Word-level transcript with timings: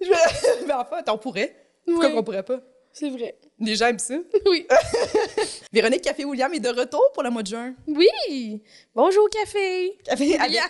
Je... 0.00 0.64
Mais 0.66 0.72
en 0.74 0.84
fait, 0.84 1.08
on 1.08 1.18
pourrait. 1.18 1.56
Pourquoi 1.86 2.06
Ouais, 2.08 2.12
qu'on 2.14 2.22
pourrait 2.24 2.42
pas? 2.42 2.60
c'est 2.94 3.08
vrai. 3.08 3.38
Les 3.58 3.74
gens 3.76 3.86
aiment 3.86 3.98
ça. 3.98 4.14
Oui. 4.46 4.66
Véronique 5.72 6.02
Café 6.02 6.24
William 6.24 6.52
est 6.52 6.60
de 6.60 6.68
retour 6.68 7.10
pour 7.14 7.22
le 7.22 7.30
mois 7.30 7.42
de 7.42 7.48
juin. 7.48 7.74
Oui! 7.86 8.62
Bonjour, 8.94 9.28
café! 9.30 9.98
Café, 10.04 10.24
William! 10.38 10.68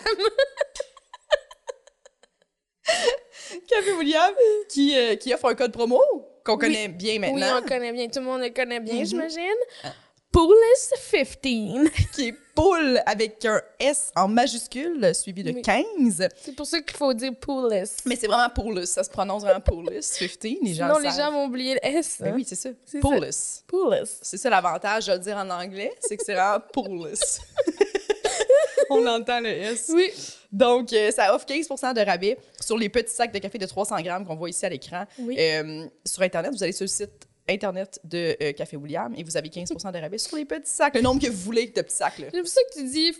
Café 3.68 3.92
William 3.98 4.32
qui, 4.68 4.96
euh, 4.96 5.16
qui 5.16 5.32
offre 5.34 5.46
un 5.46 5.54
code 5.54 5.72
promo 5.72 6.00
qu'on 6.44 6.58
connaît 6.58 6.88
bien 6.88 7.12
Oui, 7.14 7.18
maintenant. 7.18 7.60
on 7.62 7.66
connaît 7.68 7.92
bien. 7.92 8.08
Tout 8.08 8.18
le 8.20 8.24
monde 8.24 8.40
le 8.40 8.50
connaît 8.50 8.80
bien, 8.80 8.94
Mhm. 8.94 9.04
j'imagine. 9.06 9.42
Poulis 9.82 9.92
15. 10.32 11.90
qui 12.12 12.28
est 12.28 12.34
poule 12.54 13.00
avec 13.06 13.44
un 13.44 13.60
S 13.78 14.12
en 14.16 14.28
majuscule 14.28 15.14
suivi 15.14 15.42
de 15.42 15.52
Oui. 15.52 15.62
15. 15.62 16.28
C'est 16.40 16.54
pour 16.54 16.66
ça 16.66 16.80
qu'il 16.80 16.96
faut 16.96 17.12
dire 17.14 17.32
Poulis. 17.40 17.90
Mais 18.04 18.16
c'est 18.16 18.26
vraiment 18.26 18.48
Poulus, 18.50 18.86
ça 18.86 19.04
se 19.04 19.10
prononce 19.10 19.42
vraiment 19.42 19.60
Poulus, 19.60 20.00
15, 20.18 20.38
les 20.42 20.74
gens 20.74 20.86
Sinon, 20.86 20.98
le 20.98 21.04
les 21.04 21.10
gens 21.10 21.32
vont 21.32 21.44
oublier 21.46 21.74
le 21.74 21.86
S. 21.86 22.16
Ben 22.20 22.28
hein. 22.28 22.32
oui, 22.34 22.44
c'est 22.46 22.56
ça. 22.56 22.70
C'est 22.84 23.00
Poulus. 23.00 23.62
Poulis. 23.66 24.18
C'est 24.22 24.38
ça 24.38 24.50
l'avantage 24.50 25.06
de 25.06 25.12
le 25.12 25.18
dire 25.18 25.36
en 25.36 25.48
anglais, 25.50 25.92
c'est 26.00 26.16
que 26.16 26.24
c'est 26.24 26.34
vraiment 26.34 26.60
Poulus. 26.72 27.40
On 28.90 29.06
entend 29.06 29.40
le 29.40 29.48
S. 29.48 29.90
Oui. 29.94 30.10
Donc, 30.50 30.92
euh, 30.92 31.10
ça 31.10 31.34
offre 31.34 31.46
15% 31.46 31.94
de 31.94 32.00
rabais 32.00 32.36
sur 32.60 32.76
les 32.76 32.90
petits 32.90 33.14
sacs 33.14 33.32
de 33.32 33.38
café 33.38 33.56
de 33.56 33.64
300 33.64 34.00
grammes 34.02 34.26
qu'on 34.26 34.36
voit 34.36 34.50
ici 34.50 34.66
à 34.66 34.68
l'écran. 34.68 35.04
Oui. 35.18 35.36
Euh, 35.38 35.86
sur 36.04 36.22
Internet, 36.22 36.52
vous 36.52 36.62
allez 36.62 36.72
sur 36.72 36.84
le 36.84 36.88
site 36.88 37.26
Internet 37.52 38.00
de 38.04 38.36
euh, 38.42 38.52
Café 38.52 38.76
William 38.76 39.14
et 39.16 39.22
vous 39.22 39.36
avez 39.36 39.48
15 39.48 39.68
de 39.70 39.98
rabais 40.00 40.18
sur 40.18 40.36
les 40.36 40.44
petits 40.44 40.70
sacs, 40.70 40.94
le 40.94 41.00
nombre 41.00 41.20
que 41.22 41.28
vous 41.30 41.36
voulez 41.42 41.66
de 41.66 41.82
petits 41.82 41.94
sacs. 41.96 42.18
Là. 42.18 42.26
C'est 42.32 42.40
pour 42.40 42.48
ça 42.50 42.60
que 42.70 42.78
tu 42.78 42.84
dis, 42.88 43.12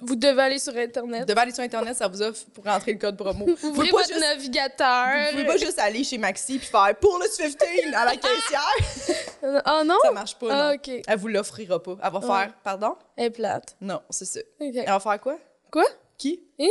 vous- 0.00 0.14
devez 0.16 0.42
aller 0.42 0.58
sur 0.58 0.76
Internet. 0.76 1.20
Vous 1.20 1.26
devez 1.26 1.40
aller 1.40 1.52
sur 1.54 1.62
Internet, 1.62 1.96
ça 1.96 2.06
vous 2.08 2.20
offre 2.20 2.44
pour 2.52 2.64
rentrer 2.64 2.92
le 2.92 2.98
code 2.98 3.16
promo. 3.16 3.46
Vous 3.60 3.68
Ouvrez 3.68 3.70
pouvez 3.72 3.90
pas 3.90 3.96
votre 3.98 4.08
juste, 4.08 4.20
navigateur. 4.20 5.06
vous 5.24 5.30
pouvez 5.30 5.44
pas 5.46 5.56
juste 5.56 5.78
aller 5.78 6.04
chez 6.04 6.18
Maxi 6.18 6.58
puis 6.58 6.66
faire 6.66 6.94
pour 7.00 7.18
le 7.18 7.26
15 7.26 7.94
à 7.94 8.04
la 8.04 8.16
caissière. 8.16 9.62
Oh 9.66 9.82
non? 9.84 9.96
Ça 10.02 10.10
marche 10.12 10.36
pas, 10.38 10.48
Ah, 10.50 10.68
non. 10.70 10.74
OK. 10.74 11.02
Elle 11.06 11.18
vous 11.18 11.28
l'offrira 11.28 11.82
pas. 11.82 11.96
Elle 12.02 12.12
va 12.12 12.18
Ouais. 12.18 12.26
faire, 12.26 12.54
pardon? 12.62 12.96
Elle 13.16 13.24
est 13.26 13.30
plate. 13.30 13.76
Non, 13.80 14.00
c'est 14.10 14.24
ça. 14.26 14.40
OK. 14.60 14.70
Elle 14.74 14.84
va 14.86 15.00
faire 15.00 15.20
quoi? 15.20 15.38
Quoi? 15.70 15.84
Qui? 16.18 16.42
Hein? 16.60 16.68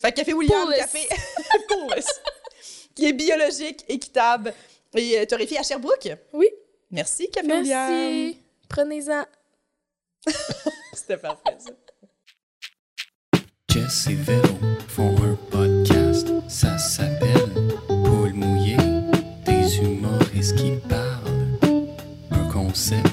Fait 0.00 0.12
Café 0.12 0.32
William, 0.34 0.64
Poulis. 0.64 0.76
café 0.78 1.08
Poulis, 1.68 2.04
qui 2.94 3.06
est 3.06 3.12
biologique, 3.12 3.84
équitable 3.88 4.52
et 4.96 5.20
euh, 5.20 5.26
torréfié 5.26 5.58
à 5.58 5.62
Sherbrooke? 5.62 6.08
Oui. 6.32 6.48
Merci, 6.90 7.28
William. 7.44 7.64
Merci. 7.90 8.38
Prenez-en. 8.68 9.24
C'était 10.92 11.16
parfait, 11.18 11.56
ça. 11.58 11.70
Jess 13.68 14.06
et 14.08 14.14
Véro 14.14 14.56
font 14.88 15.14
un 15.22 15.34
podcast, 15.50 16.28
ça 16.48 16.78
s'appelle 16.78 17.50
Paul 17.88 18.32
mouillé, 18.32 18.76
des 19.44 19.76
humoristes 19.78 20.56
qui 20.56 20.72
parlent. 20.88 21.58
Un 22.30 22.48
concept 22.50 23.06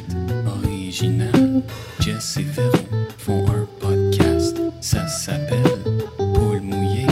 original. 0.48 1.62
Jess 2.00 2.38
et 2.38 2.44
Véro 2.44 2.78
font 3.18 3.46
un 3.50 3.68
podcast, 3.80 4.58
ça 4.80 5.06
s'appelle 5.08 5.80
Paul 6.18 6.62
mouillé, 6.62 7.08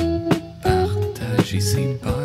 partager 0.63 1.59
ses 1.59 1.95
peurs, 2.01 2.20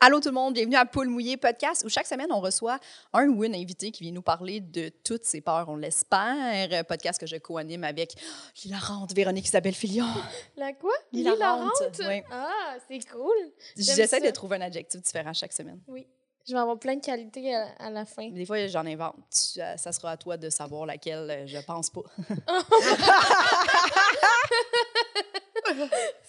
Allô 0.00 0.20
tout 0.20 0.28
le 0.28 0.34
monde, 0.34 0.54
bienvenue 0.54 0.76
à 0.76 0.86
Poule 0.86 1.08
Mouillé 1.08 1.36
Podcast 1.36 1.82
où 1.84 1.88
chaque 1.88 2.06
semaine 2.06 2.30
on 2.30 2.38
reçoit 2.40 2.78
un 3.12 3.26
ou 3.26 3.42
une 3.42 3.56
invité 3.56 3.90
qui 3.90 4.04
vient 4.04 4.12
nous 4.12 4.22
parler 4.22 4.60
de 4.60 4.90
toutes 5.02 5.24
ses 5.24 5.40
peurs, 5.40 5.68
on 5.68 5.74
l'espère. 5.74 6.68
Euh, 6.72 6.84
Podcast 6.84 7.18
que 7.20 7.26
je 7.26 7.34
co-anime 7.36 7.82
avec 7.82 8.14
l'hilarante 8.62 9.12
Véronique 9.12 9.46
Isabelle 9.48 9.74
Filion. 9.74 10.06
La 10.56 10.72
quoi? 10.72 10.92
L'hilarante? 11.12 11.72
oui. 12.06 12.22
Ah, 12.30 12.76
c'est 12.86 13.00
cool. 13.10 13.34
J'essaie 13.76 14.20
de 14.20 14.30
trouver 14.30 14.58
un 14.58 14.60
adjectif 14.60 15.02
différent 15.02 15.32
chaque 15.32 15.52
semaine. 15.52 15.80
Oui. 15.88 16.06
Je 16.46 16.52
vais 16.52 16.60
avoir 16.60 16.78
plein 16.78 16.94
de 16.94 17.04
qualités 17.04 17.52
à, 17.56 17.66
à 17.80 17.90
la 17.90 18.04
fin. 18.06 18.28
Des 18.30 18.46
fois, 18.46 18.64
j'en 18.68 18.86
invente. 18.86 19.16
Tu- 19.32 19.60
euh, 19.60 19.76
Ça 19.76 19.90
sera 19.90 20.12
à 20.12 20.16
toi 20.16 20.36
de 20.36 20.48
savoir 20.48 20.86
laquelle 20.86 21.28
euh, 21.28 21.44
je 21.46 21.58
pense 21.58 21.90
pas. 21.90 22.02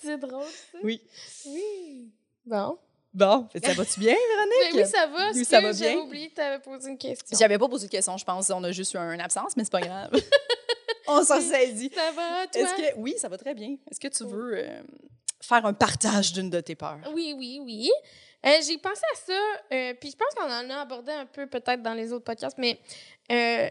C'est 0.02 0.18
drôle, 0.18 0.44
ça. 0.44 0.78
Oui. 0.84 1.02
Oui. 1.46 2.12
Bon. 2.46 2.78
Bon, 3.14 3.48
ça 3.64 3.74
va-tu 3.74 4.00
bien, 4.00 4.14
Véronique? 4.16 4.74
Ben 4.74 4.84
oui, 4.84 4.86
ça 4.86 5.08
va. 5.08 5.32
Oui, 5.34 5.46
ça 5.46 5.62
va 5.62 5.72
J'avais 5.72 5.94
bien? 5.96 6.04
oublié 6.04 6.30
que 6.30 6.36
tu 6.36 6.42
avais 6.42 6.60
posé 6.60 6.90
une 6.90 6.98
question? 6.98 7.38
J'avais 7.38 7.58
pas 7.58 7.68
posé 7.68 7.88
de 7.88 7.92
question, 7.92 8.16
je 8.18 8.24
pense. 8.26 8.50
On 8.52 8.64
a 8.64 8.72
juste 8.72 8.94
eu 8.94 8.98
une 8.98 9.20
absence, 9.22 9.58
mais 9.58 9.64
c'est 9.64 9.72
pas 9.72 9.82
grave. 9.82 10.12
On 11.08 11.24
s'en 11.24 11.42
saisit. 11.42 11.92
Ça 11.94 12.12
va, 12.12 12.46
toi? 12.48 12.64
Que 12.78 12.98
oui, 12.98 13.16
ça 13.18 13.28
va 13.28 13.38
très 13.38 13.56
bien. 13.56 13.78
Est-ce 13.90 14.00
que 14.00 14.08
tu 14.10 14.24
veux 14.26 14.58
euh, 14.58 14.82
faire 15.42 15.66
un 15.66 15.74
partage 15.74 16.34
d'une 16.34 16.52
de 16.52 16.62
tes 16.62 16.76
peurs? 16.76 17.00
Oui, 17.14 17.34
oui, 17.36 17.60
oui. 17.64 17.92
Euh, 18.46 18.50
J'ai 18.66 18.78
pensé 18.78 19.02
à 19.12 19.16
ça, 19.16 19.34
euh, 19.74 19.94
puis 20.00 20.12
je 20.12 20.16
pense 20.16 20.34
qu'on 20.36 20.50
en 20.52 20.70
a 20.70 20.82
abordé 20.82 21.12
un 21.12 21.26
peu 21.26 21.48
peut-être 21.48 21.82
dans 21.82 21.96
les 21.96 22.14
autres 22.14 22.24
podcasts, 22.26 22.58
mais 22.60 22.80
euh, 23.32 23.68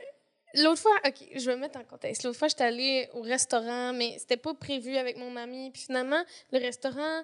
l'autre 0.55 0.81
fois, 0.81 0.93
OK, 1.07 1.15
je 1.35 1.47
vais 1.51 1.57
me 1.57 1.61
mettre 1.63 1.79
en 1.79 1.85
contexte. 1.85 2.23
L'autre 2.25 2.39
fois, 2.39 2.49
j'étais 2.49 2.65
allée 2.65 3.09
au 3.15 3.21
restaurant, 3.23 3.93
mais 3.93 4.17
c'était 4.19 4.37
pas 4.37 4.55
prévu 4.55 4.97
avec 4.97 5.17
mon 5.17 5.37
ami, 5.37 5.71
puis 5.71 5.83
finalement, 5.83 6.23
le 6.53 6.59
restaurant, 6.59 7.23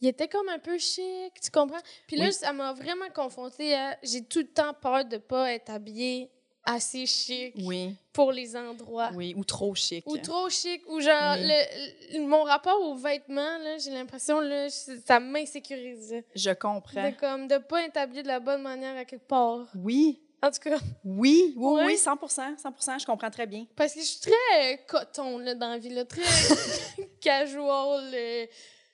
il 0.00 0.08
était 0.08 0.28
comme 0.28 0.48
un 0.48 0.58
peu 0.58 0.78
chic, 0.78 1.32
tu 1.42 1.50
comprends? 1.50 1.80
Puis 2.06 2.16
là, 2.16 2.26
Oui. 2.26 2.32
ça 2.32 2.52
m'a 2.52 2.72
vraiment 2.72 3.08
confrontée 3.14 3.74
à... 3.74 3.96
J'ai 4.02 4.22
tout 4.24 4.40
le 4.40 4.48
temps 4.48 4.74
peur 4.74 5.04
de 5.04 5.18
pas 5.18 5.52
être 5.52 5.70
habillée 5.70 6.30
assez 6.64 7.06
chic 7.06 7.54
Oui, 7.58 7.92
pour 8.12 8.30
les 8.30 8.56
endroits. 8.56 9.10
oui, 9.14 9.34
ou 9.36 9.42
trop 9.44 9.74
chic. 9.74 10.06
Ou 10.06 10.16
trop 10.18 10.48
chic, 10.48 10.80
ou 10.88 11.00
genre, 11.00 11.34
Oui. 11.34 11.42
le, 11.42 12.18
le- 12.20 12.26
mon 12.28 12.44
rapport 12.44 12.80
aux 12.80 12.94
vêtements, 12.94 13.58
là, 13.58 13.78
j'ai 13.78 13.90
l'impression, 13.90 14.38
là, 14.38 14.68
ça 14.70 15.18
m'insécurise. 15.18 16.22
Je 16.36 16.50
comprends. 16.52 17.10
De 17.10 17.16
comme 17.16 17.48
de 17.48 17.58
pas 17.58 17.82
être 17.82 17.96
habillé 17.96 18.22
de 18.22 18.28
la 18.28 18.38
bonne 18.38 18.62
manière 18.62 18.96
à 18.96 19.04
quelque 19.04 19.26
part. 19.26 19.66
Oui, 19.74 20.21
En 20.42 20.50
tout 20.50 20.58
cas, 20.60 20.78
oui, 21.04 21.54
oui, 21.56 21.74
Ouais. 21.74 21.84
oui, 21.86 21.96
100 21.96 22.18
100 22.28 22.98
je 22.98 23.06
comprends 23.06 23.30
très 23.30 23.46
bien. 23.46 23.64
parce 23.76 23.94
que 23.94 24.00
je 24.00 24.04
suis 24.06 24.20
très 24.20 24.74
euh, 24.74 24.76
coton 24.88 25.38
là, 25.38 25.54
dans 25.54 25.68
la 25.68 25.78
vie, 25.78 25.90
là, 25.90 26.04
très 26.04 26.20
casual, 27.20 28.10
euh, 28.12 28.46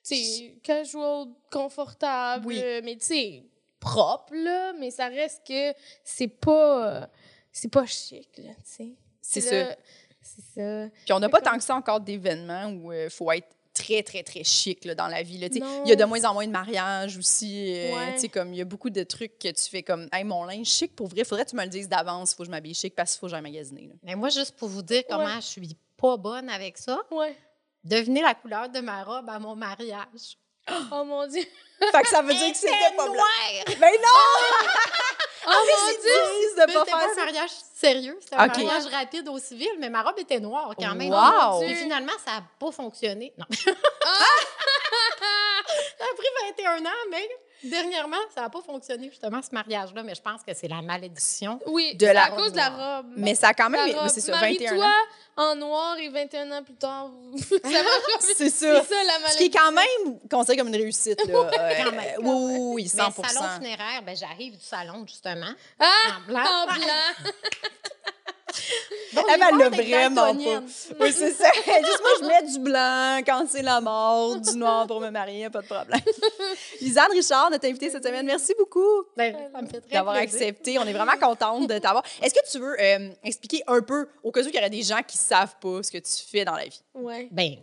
sais, 0.03 0.59
casual, 0.62 1.26
confortable, 1.50 2.47
Oui. 2.47 2.60
euh, 2.62 2.81
mais 2.84 2.97
tu 2.97 3.06
sais, 3.06 3.42
propre, 3.81 4.34
là, 4.34 4.72
mais 4.75 4.91
ça 4.91 5.06
reste 5.09 5.47
que 5.47 5.72
c'est 6.04 6.28
pas, 6.28 7.03
euh, 7.03 7.06
c'est 7.53 7.70
pas 7.72 7.86
chic, 7.86 8.28
là, 8.38 8.50
tu 8.56 8.62
sais. 8.65 8.88
C'est 9.22 9.41
ça. 9.41 9.76
C'est 10.20 10.60
ça. 10.60 10.88
Puis 11.04 11.12
on 11.12 11.20
n'a 11.20 11.28
pas 11.28 11.41
tant 11.41 11.56
que 11.56 11.62
ça 11.65 11.75
encore 11.75 12.00
d'événements 12.00 12.66
où 12.70 12.92
il 12.92 13.09
faut 13.09 13.30
être 13.32 13.48
très, 13.78 14.03
très, 14.03 14.22
très 14.22 14.44
chic 14.44 14.84
là, 14.84 14.94
dans 14.94 15.06
la 15.09 15.22
vie. 15.22 15.39
là. 15.39 15.49
Il 15.53 15.89
y 15.89 15.93
a 15.93 15.97
de 15.97 16.05
moins 16.05 16.25
en 16.25 16.34
moins 16.34 16.47
de 16.47 16.53
mariages 16.53 17.16
aussi. 17.16 17.72
euh, 17.75 17.94
Ouais. 17.94 18.15
tu 18.15 18.21
sais, 18.21 18.28
comme 18.28 18.53
Il 18.53 18.59
y 18.59 18.61
a 18.61 18.65
beaucoup 18.65 18.91
de 18.91 19.03
trucs 19.05 19.39
que 19.39 19.49
tu 19.49 19.71
fais 19.71 19.83
comme 19.83 20.09
Hey, 20.12 20.25
mon 20.25 20.44
linge 20.44 20.66
chic 20.66 20.94
pour 20.97 21.06
vrai, 21.09 21.25
faudrait 21.25 21.44
que 21.44 21.50
tu 21.50 21.56
me 21.56 21.62
le 21.62 21.69
dises 21.69 21.89
d'avance. 21.89 22.33
Il 22.33 22.34
faut 22.37 22.43
que 22.43 22.47
je 22.47 22.50
m'habille 22.50 22.75
chic 22.75 22.94
parce 22.94 23.12
qu'il 23.12 23.21
faut 23.21 23.27
que 23.27 23.31
j'aille 23.31 23.43
magasiner. 23.43 23.87
là. 23.89 23.94
Mais 24.03 24.15
moi, 24.15 24.28
juste 24.28 24.56
pour 24.56 24.69
vous 24.69 24.83
dire 24.83 25.03
comment 25.09 25.25
Ouais. 25.25 25.41
je 25.41 25.47
suis 25.47 25.77
pas 25.97 26.16
bonne 26.16 26.49
avec 26.50 26.77
ça, 26.78 26.99
Ouais. 27.11 27.37
devinez 27.84 28.22
la 28.22 28.34
couleur 28.34 28.69
de 28.69 28.81
ma 28.81 29.03
robe 29.05 29.28
à 29.28 29.39
mon 29.39 29.55
mariage. 29.56 30.37
Oh 30.93 31.03
mon 31.05 31.27
Dieu. 31.27 31.43
fait 31.93 32.03
que 32.03 32.09
ça 32.09 32.21
veut 32.21 32.34
dire 32.34 32.50
que 32.53 32.56
c'était 32.59 32.95
pas 32.97 33.05
blanc. 33.06 33.15
noir! 33.15 33.77
Mais 33.81 33.93
non! 33.93 34.69
Oh 35.47 35.50
mon 35.50 35.91
Dieu. 35.91 36.66
De 36.66 36.72
pas 36.72 36.81
c'était 36.81 36.91
pas 36.91 37.12
un 37.12 37.15
mariage 37.15 37.50
sérieux, 37.75 38.19
c'était 38.21 38.37
un 38.37 38.47
mariage 38.47 38.87
rapide 38.87 39.28
au 39.28 39.38
civil, 39.38 39.71
mais 39.78 39.88
ma 39.88 40.03
robe 40.03 40.19
était 40.19 40.41
noire 40.41 40.72
quand 40.78 40.94
même. 40.94 41.10
Wow! 41.10 41.62
Et 41.62 41.75
finalement, 41.75 42.12
ça 42.25 42.32
n'a 42.32 42.43
pas 42.59 42.72
fonctionné. 42.72 43.32
Non. 43.38 43.47
Ah! 44.04 44.09
ça 46.58 46.64
a 46.64 46.66
pris 46.66 46.82
21 46.82 46.91
ans, 46.91 46.94
mais 47.10 47.28
dernièrement, 47.70 48.16
ça 48.34 48.42
n'a 48.42 48.48
pas 48.50 48.60
fonctionné 48.62 49.09
justement 49.10 49.41
ce 49.42 49.48
mariage-là. 49.53 50.03
Mais 50.03 50.15
je 50.15 50.22
pense 50.22 50.42
que 50.42 50.54
c'est 50.54 50.68
la 50.68 50.80
malédiction. 50.83 51.59
Oui, 51.66 51.94
De 51.97 52.06
c'est 52.06 52.12
la 52.12 52.24
à 52.24 52.30
cause 52.30 52.53
de 52.53 52.56
la 52.56 52.68
robe. 52.68 53.06
Mais 53.16 53.34
ça 53.34 53.48
a 53.48 53.54
quand 53.54 53.71
même. 53.71 53.80
Mais. 53.86 54.09
C'est 54.09 54.21
ça, 54.21 54.33
21 54.33 54.41
Marie-toi 54.77 54.84
ans. 54.86 55.42
en 55.50 55.54
noir 55.56 55.97
et 55.98 56.09
21 56.09 56.50
ans 56.53 56.62
plus 56.62 56.74
tard, 56.74 57.09
vous- 57.09 57.38
ça 57.48 57.59
va 57.83 57.91
C'est 58.21 58.50
ça. 58.50 58.83
ça 58.84 58.94
la 59.06 59.18
maladie. 59.18 59.33
Ce 59.33 59.38
qui 59.38 59.44
est 59.44 59.50
quand 59.50 59.72
même 59.72 60.18
considéré 60.30 60.59
comme 60.59 60.68
une 60.68 60.77
réussite. 60.77 61.24
Là. 61.27 61.50
Euh, 61.59 61.74
Quand 61.84 61.92
même. 61.92 62.15
oui, 62.18 62.24
oui, 62.24 62.59
oui, 62.74 62.91
Mais 62.94 63.03
100 63.03 63.24
salon 63.24 63.48
funéraire, 63.56 64.03
ben, 64.04 64.16
j'arrive 64.16 64.56
du 64.56 64.65
salon 64.65 65.04
justement. 65.06 65.53
Ah! 65.80 65.86
En 66.18 66.27
blanc. 66.27 66.41
En 66.41 66.66
blanc. 66.66 67.33
Donc, 69.15 69.25
Elle, 69.33 69.43
elle 69.51 69.59
l'a 69.59 69.69
vraiment 69.71 70.34
pas. 70.34 70.63
Oui, 71.01 71.13
c'est 71.13 71.33
ça. 71.33 71.51
Juste 71.55 72.01
moi, 72.01 72.10
je 72.21 72.27
mets 72.27 72.53
du 72.53 72.59
blanc 72.59 73.19
quand 73.25 73.47
c'est 73.49 73.63
la 73.63 73.81
mort, 73.81 74.37
du 74.37 74.57
noir 74.57 74.87
pour 74.87 75.01
me 75.01 75.10
marier, 75.10 75.49
pas 75.51 75.63
de 75.63 75.66
problème. 75.66 76.01
Lisanne 76.81 77.13
Richard, 77.13 77.51
notre 77.51 77.66
invitée 77.66 77.91
cette 77.91 78.05
semaine, 78.05 78.27
merci 78.27 78.55
beaucoup 78.59 79.05
Ben, 79.16 79.34
d'avoir 79.91 80.16
accepté. 80.16 80.78
On 80.78 80.84
est 80.84 80.93
vraiment 80.93 81.16
contente 81.19 81.69
de 81.69 81.78
t'avoir. 81.78 82.05
Est-ce 82.21 82.34
que 82.34 82.51
tu 82.51 82.59
veux 82.59 82.77
euh, 82.81 83.10
expliquer 83.25 83.63
un 83.66 83.81
peu, 83.81 84.09
au 84.22 84.31
cas 84.31 84.43
où 84.43 84.49
il 84.49 84.55
y 84.55 84.59
aurait 84.59 84.71
des 84.71 84.83
gens 84.83 85.01
qui 85.07 85.16
savent 85.16 85.57
pas 85.60 85.83
ce 85.83 85.91
que 85.91 85.99
tu 85.99 86.13
fais 86.31 86.45
dans 86.45 86.57
la 86.57 86.65
vie? 86.65 86.83
Ouais. 86.95 87.28
Ben, 87.31 87.57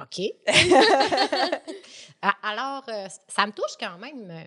OK. 0.00 0.20
Alors, 2.42 2.84
euh, 2.88 3.08
ça 3.28 3.46
me 3.46 3.52
touche 3.52 3.76
quand 3.78 3.98
même 3.98 4.30
euh, 4.30 4.42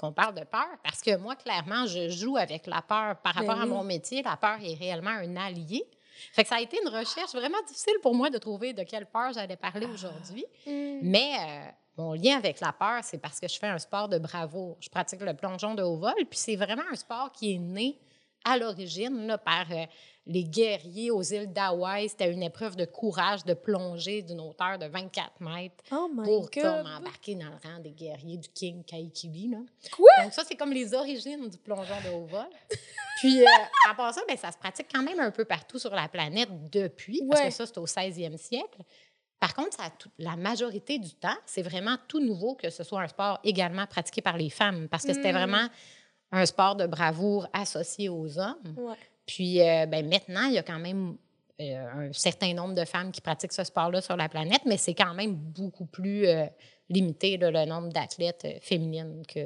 qu'on 0.00 0.12
parle 0.12 0.34
de 0.34 0.44
peur 0.44 0.66
parce 0.82 1.02
que 1.02 1.14
moi, 1.18 1.36
clairement, 1.36 1.86
je 1.86 2.08
joue 2.08 2.38
avec 2.38 2.66
la 2.66 2.80
peur 2.80 3.16
par 3.16 3.34
Ben 3.34 3.40
rapport 3.40 3.60
à 3.60 3.66
mon 3.66 3.84
métier. 3.84 4.22
La 4.22 4.38
peur 4.38 4.56
est 4.62 4.74
réellement 4.74 5.10
un 5.10 5.36
allié. 5.36 5.84
Fait 6.32 6.42
que 6.42 6.48
ça 6.48 6.56
a 6.56 6.60
été 6.60 6.78
une 6.82 6.88
recherche 6.88 7.32
vraiment 7.34 7.60
difficile 7.66 7.96
pour 8.02 8.14
moi 8.14 8.30
de 8.30 8.38
trouver 8.38 8.72
de 8.72 8.82
quelle 8.82 9.04
peur 9.04 9.32
j'allais 9.34 9.56
parler 9.56 9.86
aujourd'hui. 9.86 10.44
Mm. 10.66 11.00
Mais 11.02 11.32
euh, 11.38 11.70
mon 11.98 12.14
lien 12.14 12.38
avec 12.38 12.60
la 12.60 12.72
peur, 12.72 13.00
c'est 13.02 13.18
parce 13.18 13.38
que 13.38 13.46
je 13.46 13.58
fais 13.58 13.66
un 13.66 13.78
sport 13.78 14.08
de 14.08 14.18
bravoure. 14.18 14.78
Je 14.80 14.88
pratique 14.88 15.20
le 15.20 15.34
plongeon 15.34 15.74
de 15.74 15.82
haut 15.82 15.96
vol, 15.96 16.14
puis 16.28 16.38
c'est 16.38 16.56
vraiment 16.56 16.84
un 16.90 16.96
sport 16.96 17.30
qui 17.32 17.54
est 17.54 17.58
né 17.58 17.98
à 18.44 18.56
l'origine 18.56 19.36
par 19.44 19.70
euh, 19.70 19.84
les 20.26 20.44
guerriers 20.44 21.10
aux 21.10 21.22
îles 21.22 21.52
d'Hawaï. 21.52 22.08
C'était 22.08 22.32
une 22.32 22.42
épreuve 22.42 22.76
de 22.76 22.84
courage 22.84 23.44
de 23.44 23.54
plonger 23.54 24.22
d'une 24.22 24.40
hauteur 24.40 24.78
de 24.78 24.86
24 24.86 25.40
mètres 25.40 25.84
Oh 25.92 26.10
pour 26.24 26.50
comme, 26.50 26.86
embarquer 26.86 27.34
dans 27.34 27.46
le 27.46 27.68
rang 27.68 27.80
des 27.80 27.90
guerriers 27.92 28.36
du 28.38 28.48
King 28.48 28.84
Kaikili. 28.84 29.48
Là. 29.48 29.58
Quoi? 29.92 30.10
Donc 30.22 30.32
ça, 30.32 30.42
c'est 30.46 30.56
comme 30.56 30.72
les 30.72 30.94
origines 30.94 31.48
du 31.48 31.58
plongeon 31.58 31.96
de 32.04 32.14
haut 32.14 32.26
vol. 32.26 32.46
Puis, 33.20 33.42
euh, 33.42 33.46
à 33.90 33.94
part 33.94 34.14
ça, 34.14 34.22
ben, 34.26 34.36
ça 34.36 34.50
se 34.50 34.56
pratique 34.56 34.86
quand 34.92 35.02
même 35.02 35.20
un 35.20 35.30
peu 35.30 35.44
partout 35.44 35.78
sur 35.78 35.94
la 35.94 36.08
planète 36.08 36.48
depuis, 36.70 37.22
parce 37.28 37.42
que 37.42 37.50
ça, 37.50 37.66
c'est 37.66 37.78
au 37.78 37.86
16e 37.86 38.38
siècle. 38.38 38.80
Par 39.38 39.54
contre, 39.54 39.76
ça 39.76 39.90
la 40.18 40.36
majorité 40.36 40.98
du 40.98 41.14
temps, 41.14 41.36
c'est 41.46 41.62
vraiment 41.62 41.96
tout 42.08 42.20
nouveau 42.20 42.54
que 42.54 42.68
ce 42.70 42.84
soit 42.84 43.00
un 43.00 43.08
sport 43.08 43.40
également 43.42 43.86
pratiqué 43.86 44.20
par 44.20 44.36
les 44.36 44.50
femmes, 44.50 44.88
parce 44.88 45.04
que 45.04 45.14
c'était 45.14 45.32
Mm. 45.32 45.36
vraiment 45.36 45.68
un 46.32 46.46
sport 46.46 46.76
de 46.76 46.86
bravoure 46.86 47.48
associé 47.52 48.08
aux 48.08 48.38
hommes. 48.38 48.74
Ouais. 48.76 48.94
Puis 49.26 49.60
euh, 49.60 49.86
ben, 49.86 50.08
maintenant, 50.08 50.46
il 50.46 50.54
y 50.54 50.58
a 50.58 50.62
quand 50.62 50.78
même 50.78 51.16
euh, 51.60 52.08
un 52.08 52.12
certain 52.12 52.54
nombre 52.54 52.74
de 52.74 52.84
femmes 52.84 53.12
qui 53.12 53.20
pratiquent 53.20 53.52
ce 53.52 53.64
sport-là 53.64 54.00
sur 54.00 54.16
la 54.16 54.28
planète, 54.28 54.62
mais 54.66 54.76
c'est 54.76 54.94
quand 54.94 55.14
même 55.14 55.34
beaucoup 55.34 55.86
plus 55.86 56.26
euh, 56.26 56.46
limité, 56.88 57.36
là, 57.36 57.50
le 57.50 57.64
nombre 57.68 57.88
d'athlètes 57.90 58.46
féminines 58.62 59.22
que, 59.26 59.40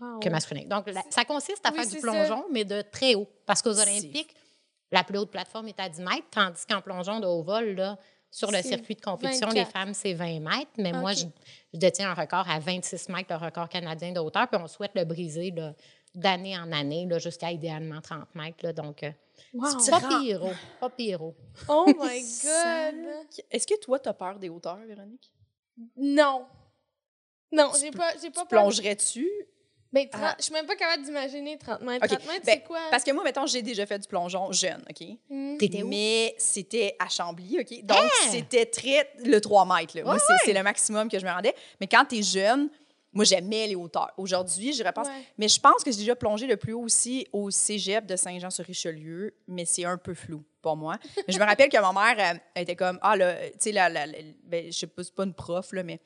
Wow. 0.00 0.18
que 0.18 0.28
masculines. 0.30 0.68
Donc, 0.68 0.90
la- 0.90 1.04
ça 1.10 1.24
consiste 1.24 1.64
à 1.64 1.70
Oui, 1.70 1.76
faire 1.78 1.86
du 1.88 2.00
plongeon, 2.00 2.44
mais 2.50 2.64
de 2.64 2.82
très 2.82 3.14
haut. 3.14 3.28
Parce 3.46 3.62
qu'aux 3.62 3.78
Olympiques, 3.80 4.34
la 4.90 5.04
plus 5.04 5.16
haute 5.16 5.30
plateforme 5.30 5.68
est 5.68 5.78
à 5.78 5.88
10 5.88 6.00
mètres, 6.00 6.26
tandis 6.28 6.66
qu'en 6.68 6.80
plongeon 6.80 7.20
de 7.20 7.26
haut 7.26 7.42
vol, 7.44 7.76
là, 7.76 7.96
sur 8.28 8.50
le 8.50 8.60
circuit 8.62 8.96
de 8.96 9.00
compétition, 9.00 9.46
24. 9.46 9.54
les 9.64 9.70
femmes, 9.70 9.94
c'est 9.94 10.12
20 10.14 10.40
mètres. 10.40 10.72
Mais 10.76 10.90
moi, 10.92 11.12
je, 11.12 11.26
je 11.72 11.78
détiens 11.78 12.10
un 12.10 12.14
record 12.14 12.50
à 12.50 12.58
26 12.58 13.10
mètres, 13.10 13.28
le 13.30 13.36
record 13.36 13.68
canadien 13.68 14.10
de 14.10 14.18
hauteur, 14.18 14.48
puis 14.48 14.60
on 14.60 14.66
souhaite 14.66 14.90
le 14.96 15.04
briser 15.04 15.52
là, 15.52 15.72
d'année 16.14 16.58
en 16.58 16.70
année 16.72 17.06
là, 17.08 17.18
jusqu'à 17.18 17.50
idéalement 17.50 18.00
30 18.00 18.34
mètres. 18.34 18.58
là. 18.62 18.72
donc, 18.72 19.02
euh, 19.02 19.10
Wow. 19.54 19.68
Tu 19.84 19.90
pas 19.90 20.00
pire 20.00 20.42
pas 20.80 20.88
pire. 20.90 21.20
Oh 21.68 21.86
my 22.00 22.20
God! 22.22 23.26
Est-ce 23.50 23.66
que 23.66 23.78
toi, 23.80 23.98
t'as 23.98 24.12
peur 24.14 24.38
des 24.38 24.48
hauteurs, 24.48 24.78
Véronique? 24.86 25.30
Non. 25.96 26.46
Non, 27.50 27.70
j'ai 27.78 27.90
Tu- 27.90 27.98
pas, 27.98 28.12
j'ai 28.22 28.30
pas 28.30 28.42
Tu 28.42 28.48
peur. 28.48 28.62
plongerais-tu? 28.62 29.28
Ben, 29.92 30.08
30 30.08 30.22
Ah. 30.24 30.34
je 30.38 30.44
suis 30.44 30.52
même 30.54 30.64
pas 30.64 30.74
capable 30.76 31.02
d'imaginer 31.02 31.58
30 31.58 31.82
mètres. 31.82 32.04
OK. 32.06 32.18
30 32.18 32.26
mètres, 32.28 32.46
Ben, 32.46 32.54
c'est 32.54 32.62
quoi? 32.66 32.80
Parce 32.90 33.04
que 33.04 33.10
moi, 33.10 33.24
mettons, 33.24 33.44
j'ai 33.46 33.60
déjà 33.60 33.84
fait 33.84 33.98
du 33.98 34.08
plongeon 34.08 34.50
jeune, 34.52 34.82
OK? 34.88 35.06
Hmm. 35.28 35.58
T'étais 35.58 35.82
où? 35.82 35.88
Mais 35.88 36.34
c'était 36.38 36.96
à 36.98 37.10
Chambly, 37.10 37.58
OK? 37.60 37.84
Donc, 37.84 37.98
Hein? 37.98 38.08
c'était 38.30 38.64
très... 38.64 39.12
Le 39.22 39.38
3 39.38 39.66
mètres, 39.66 39.96
là. 39.98 40.04
Moi, 40.04 40.14
Ouais, 40.14 40.20
c'est- 40.26 40.46
c'est 40.46 40.52
le 40.54 40.62
maximum 40.62 41.10
que 41.10 41.18
je 41.18 41.26
me 41.26 41.30
rendais. 41.30 41.54
Mais 41.78 41.88
quand 41.88 42.06
t'es 42.06 42.22
jeune, 42.22 42.70
moi, 43.12 43.24
j'aimais 43.24 43.66
les 43.66 43.74
hauteurs. 43.74 44.10
Aujourd'hui, 44.16 44.72
je 44.72 44.82
repense... 44.82 45.06
Ouais. 45.06 45.22
Mais 45.36 45.48
je 45.48 45.60
pense 45.60 45.84
que 45.84 45.90
j'ai 45.92 45.98
déjà 45.98 46.16
plongé 46.16 46.46
le 46.46 46.56
plus 46.56 46.72
haut 46.72 46.82
aussi 46.82 47.26
au 47.32 47.50
cégep 47.50 48.06
de 48.06 48.16
Saint-Jean-sur-Richelieu, 48.16 49.34
mais 49.46 49.64
c'est 49.64 49.84
un 49.84 49.98
peu 49.98 50.14
flou 50.14 50.42
pour 50.62 50.76
moi. 50.76 50.96
Mais 51.26 51.34
je 51.34 51.38
me 51.38 51.44
rappelle 51.44 51.68
que 51.68 51.76
ma 51.78 51.92
mère 51.92 52.34
euh, 52.34 52.38
elle 52.54 52.62
était 52.62 52.76
comme, 52.76 52.98
ah 53.02 53.16
là, 53.16 53.36
tu 53.50 53.56
sais, 53.58 53.72
la, 53.72 53.88
la, 53.88 54.06
la- 54.06 54.18
ben, 54.44 54.66
je 54.66 54.78
sais 54.78 54.86
pas, 54.86 55.04
c'est 55.04 55.14
pas 55.14 55.24
une 55.24 55.34
prof, 55.34 55.72
là, 55.72 55.82
mais 55.82 56.00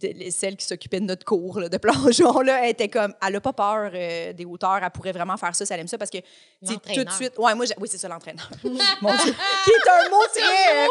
de- 0.00 0.30
celle 0.30 0.56
qui 0.56 0.66
s'occupait 0.66 1.00
de 1.00 1.06
notre 1.06 1.24
cours 1.24 1.60
là, 1.60 1.68
de 1.68 1.76
plongeon, 1.78 2.40
là, 2.40 2.64
elle 2.64 2.70
était 2.70 2.88
comme, 2.88 3.14
elle 3.26 3.36
a 3.36 3.40
pas 3.40 3.52
peur 3.52 3.90
euh, 3.94 4.32
des 4.32 4.44
hauteurs, 4.44 4.80
elle 4.82 4.90
pourrait 4.90 5.12
vraiment 5.12 5.36
faire 5.36 5.54
ça, 5.54 5.64
si 5.66 5.72
elle 5.72 5.80
aime 5.80 5.88
ça, 5.88 5.98
parce 5.98 6.10
que, 6.10 6.18
tout 6.18 7.04
de 7.04 7.10
suite, 7.10 7.38
ouais, 7.38 7.54
moi, 7.54 7.66
oui, 7.78 7.88
c'est 7.90 7.98
ça, 7.98 8.08
l'entraîneur. 8.08 8.48
Mon 8.64 9.14
Dieu, 9.14 9.34
qui 9.64 9.70
est 9.70 9.90
un 9.90 10.10
mot 10.10 10.22
très, 10.32 10.84
euh, 10.84 10.88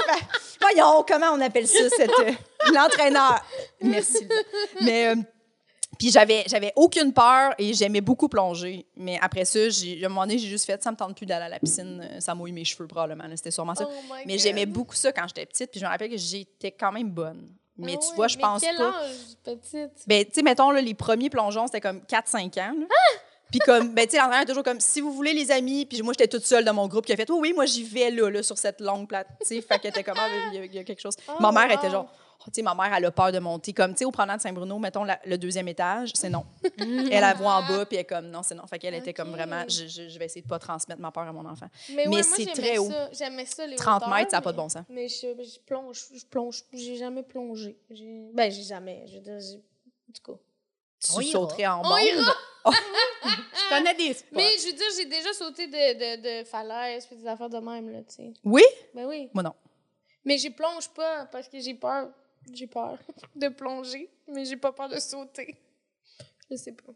voyons, 0.61 1.03
comment 1.07 1.31
on 1.33 1.41
appelle 1.41 1.67
ça, 1.67 1.89
cette, 1.95 2.09
euh, 2.19 2.31
l'entraîneur. 2.73 3.43
Merci. 3.81 4.27
Mais, 4.81 5.07
euh, 5.09 5.15
puis 5.99 6.09
j'avais, 6.09 6.43
j'avais 6.47 6.71
aucune 6.75 7.13
peur 7.13 7.53
et 7.59 7.73
j'aimais 7.73 8.01
beaucoup 8.01 8.27
plonger. 8.27 8.87
Mais 8.95 9.19
après 9.21 9.45
ça, 9.45 9.69
j'ai, 9.69 10.01
à 10.01 10.05
un 10.07 10.09
moment 10.09 10.21
donné, 10.21 10.39
j'ai 10.39 10.47
juste 10.47 10.65
fait, 10.65 10.81
ça 10.81 10.89
me 10.91 10.95
tente 10.97 11.15
plus 11.15 11.25
d'aller 11.27 11.45
à 11.45 11.49
la 11.49 11.59
piscine, 11.59 12.09
ça 12.19 12.33
mouille 12.33 12.53
mes 12.53 12.63
cheveux 12.65 12.87
probablement, 12.87 13.25
là, 13.27 13.35
c'était 13.35 13.51
sûrement 13.51 13.75
ça. 13.75 13.87
Oh 13.87 14.13
mais 14.25 14.37
j'aimais 14.37 14.65
beaucoup 14.65 14.95
ça 14.95 15.11
quand 15.11 15.27
j'étais 15.27 15.45
petite, 15.45 15.69
puis 15.69 15.79
je 15.79 15.85
me 15.85 15.89
rappelle 15.91 16.09
que 16.09 16.17
j'étais 16.17 16.71
quand 16.71 16.91
même 16.91 17.09
bonne. 17.11 17.49
Mais 17.81 17.95
Ah 17.97 18.05
tu 18.09 18.15
vois, 18.15 18.27
je 18.27 18.37
pense 18.37 18.61
quel 18.61 18.75
pas. 18.77 18.89
âge, 18.89 19.15
petite? 19.43 19.91
Ben, 20.07 20.25
tu 20.25 20.31
sais, 20.33 20.41
mettons, 20.43 20.71
là, 20.71 20.81
les 20.81 20.93
premiers 20.93 21.29
plongeons, 21.29 21.65
c'était 21.67 21.81
comme 21.81 22.01
4-5 22.07 22.57
ans. 22.59 22.73
là. 22.79 22.85
Puis 23.49 23.59
comme, 23.59 23.93
ben, 23.93 24.05
tu 24.05 24.11
sais, 24.11 24.17
l'entraîneur 24.17 24.43
est 24.43 24.45
toujours 24.45 24.63
comme, 24.63 24.79
si 24.79 25.01
vous 25.01 25.11
voulez, 25.11 25.33
les 25.33 25.51
amis, 25.51 25.85
puis 25.85 26.01
moi, 26.01 26.13
j'étais 26.13 26.27
toute 26.29 26.45
seule 26.45 26.63
dans 26.63 26.73
mon 26.73 26.87
groupe 26.87 27.05
qui 27.05 27.11
a 27.11 27.17
fait, 27.17 27.29
oui, 27.29 27.37
oui, 27.41 27.53
moi, 27.53 27.65
j'y 27.65 27.83
vais 27.83 28.09
là, 28.09 28.29
là, 28.29 28.41
sur 28.43 28.57
cette 28.57 28.79
longue 28.79 29.07
plate, 29.09 29.27
tu 29.41 29.47
sais, 29.47 29.61
fait 29.61 29.77
qu'elle 29.79 29.89
était 29.91 30.03
comme, 30.03 30.15
ah, 30.17 30.27
il 30.53 30.55
y 30.55 30.57
a- 30.59 30.65
il 30.65 30.73
y, 30.75 30.79
a 30.79 30.83
quelque 30.85 31.01
chose. 31.01 31.15
Oh, 31.27 31.33
ma 31.41 31.51
mère 31.51 31.67
wow. 31.67 31.73
était 31.75 31.89
genre, 31.89 32.05
oh, 32.09 32.30
sais, 32.53 32.61
ma 32.61 32.73
mère, 32.75 32.93
elle 32.95 33.05
a 33.05 33.11
peur 33.11 33.31
de 33.31 33.39
monter. 33.39 33.73
Comme, 33.73 33.91
tu 33.93 33.99
sais, 33.99 34.05
au 34.05 34.11
promenade 34.11 34.37
de 34.37 34.41
Saint-Bruno, 34.43 34.77
mettons, 34.79 35.03
la- 35.03 35.19
le 35.25 35.37
deuxième 35.37 35.67
étage, 35.67 36.11
c'est 36.15 36.29
non. 36.29 36.45
elle, 36.79 37.09
la 37.21 37.33
voit 37.33 37.53
en 37.55 37.61
bas, 37.67 37.85
puis 37.85 37.95
elle 37.97 38.01
est 38.01 38.05
comme, 38.05 38.27
non, 38.29 38.43
c'est 38.43 38.55
non. 38.55 38.65
Fait 38.67 38.79
qu'elle 38.79 38.93
était 38.95 39.13
comme 39.13 39.31
vraiment, 39.31 39.63
je, 39.67 39.87
je- 39.87 40.09
je 40.09 40.19
vais 40.19 40.25
essayer 40.25 40.41
de 40.41 40.47
pas 40.47 40.59
transmettre 40.59 41.01
ma 41.01 41.11
peur 41.11 41.23
à 41.27 41.31
mon 41.33 41.45
enfant. 41.45 41.67
Mais, 41.89 41.95
Mais 41.95 42.01
ouais, 42.03 42.07
moi, 42.07 42.23
c'est 42.23 42.43
j'aimais 42.43 42.53
très 42.53 42.77
haut. 42.77 42.89
ça. 42.89 43.09
J'aimais 43.13 43.45
ça, 43.45 43.65
les 43.67 43.75
30 43.75 44.03
hauteurs, 44.03 44.15
mètres, 44.15 44.31
ça 44.31 44.37
n'a 44.37 44.41
pas 44.41 44.51
de 44.51 44.57
bon 44.57 44.69
sens. 44.69 44.83
Mais 44.89 45.07
je, 45.07 45.15
je 45.43 45.59
plonge, 45.65 46.05
je 46.13 46.25
plonge, 46.25 46.63
j'ai 46.73 46.97
jamais 46.97 47.23
plongé. 47.23 47.77
Ben, 48.33 48.51
j'ai 48.51 48.63
jamais, 48.63 49.05
je 49.07 49.15
veux 49.15 49.21
dire, 49.21 49.39
j'ai- 49.39 49.57
en 49.57 50.13
tout 50.13 50.33
cas. 50.33 50.39
Tu 51.03 51.11
On 51.15 51.19
ira. 51.21 51.31
sauterais 51.31 51.65
en 51.67 51.81
ira! 51.97 52.33
Je 53.23 53.69
connais 53.75 53.95
des 53.95 54.13
spots. 54.13 54.27
Mais 54.35 54.49
je 54.59 54.67
veux 54.67 54.73
dire, 54.73 54.85
j'ai 54.97 55.05
déjà 55.05 55.33
sauté 55.33 55.65
de, 55.67 55.71
de, 55.73 56.41
de 56.41 56.43
falaises 56.45 57.05
puis 57.05 57.15
des 57.15 57.25
affaires 57.27 57.49
de 57.49 57.57
même, 57.57 57.89
là, 57.91 57.99
tu 58.03 58.15
sais. 58.15 58.33
Oui? 58.43 58.61
Ben 58.93 59.05
oui. 59.07 59.29
Moi, 59.33 59.41
non. 59.43 59.53
Mais 60.25 60.37
je 60.37 60.49
plonge 60.49 60.87
pas 60.89 61.25
parce 61.31 61.47
que 61.47 61.59
j'ai 61.59 61.73
peur. 61.73 62.09
J'ai 62.53 62.67
peur 62.67 62.97
de 63.35 63.47
plonger, 63.49 64.09
mais 64.27 64.45
j'ai 64.45 64.57
pas 64.57 64.71
peur 64.71 64.89
de 64.89 64.99
sauter. 64.99 65.55
Je 66.49 66.55
sais 66.55 66.71
pas. 66.73 66.91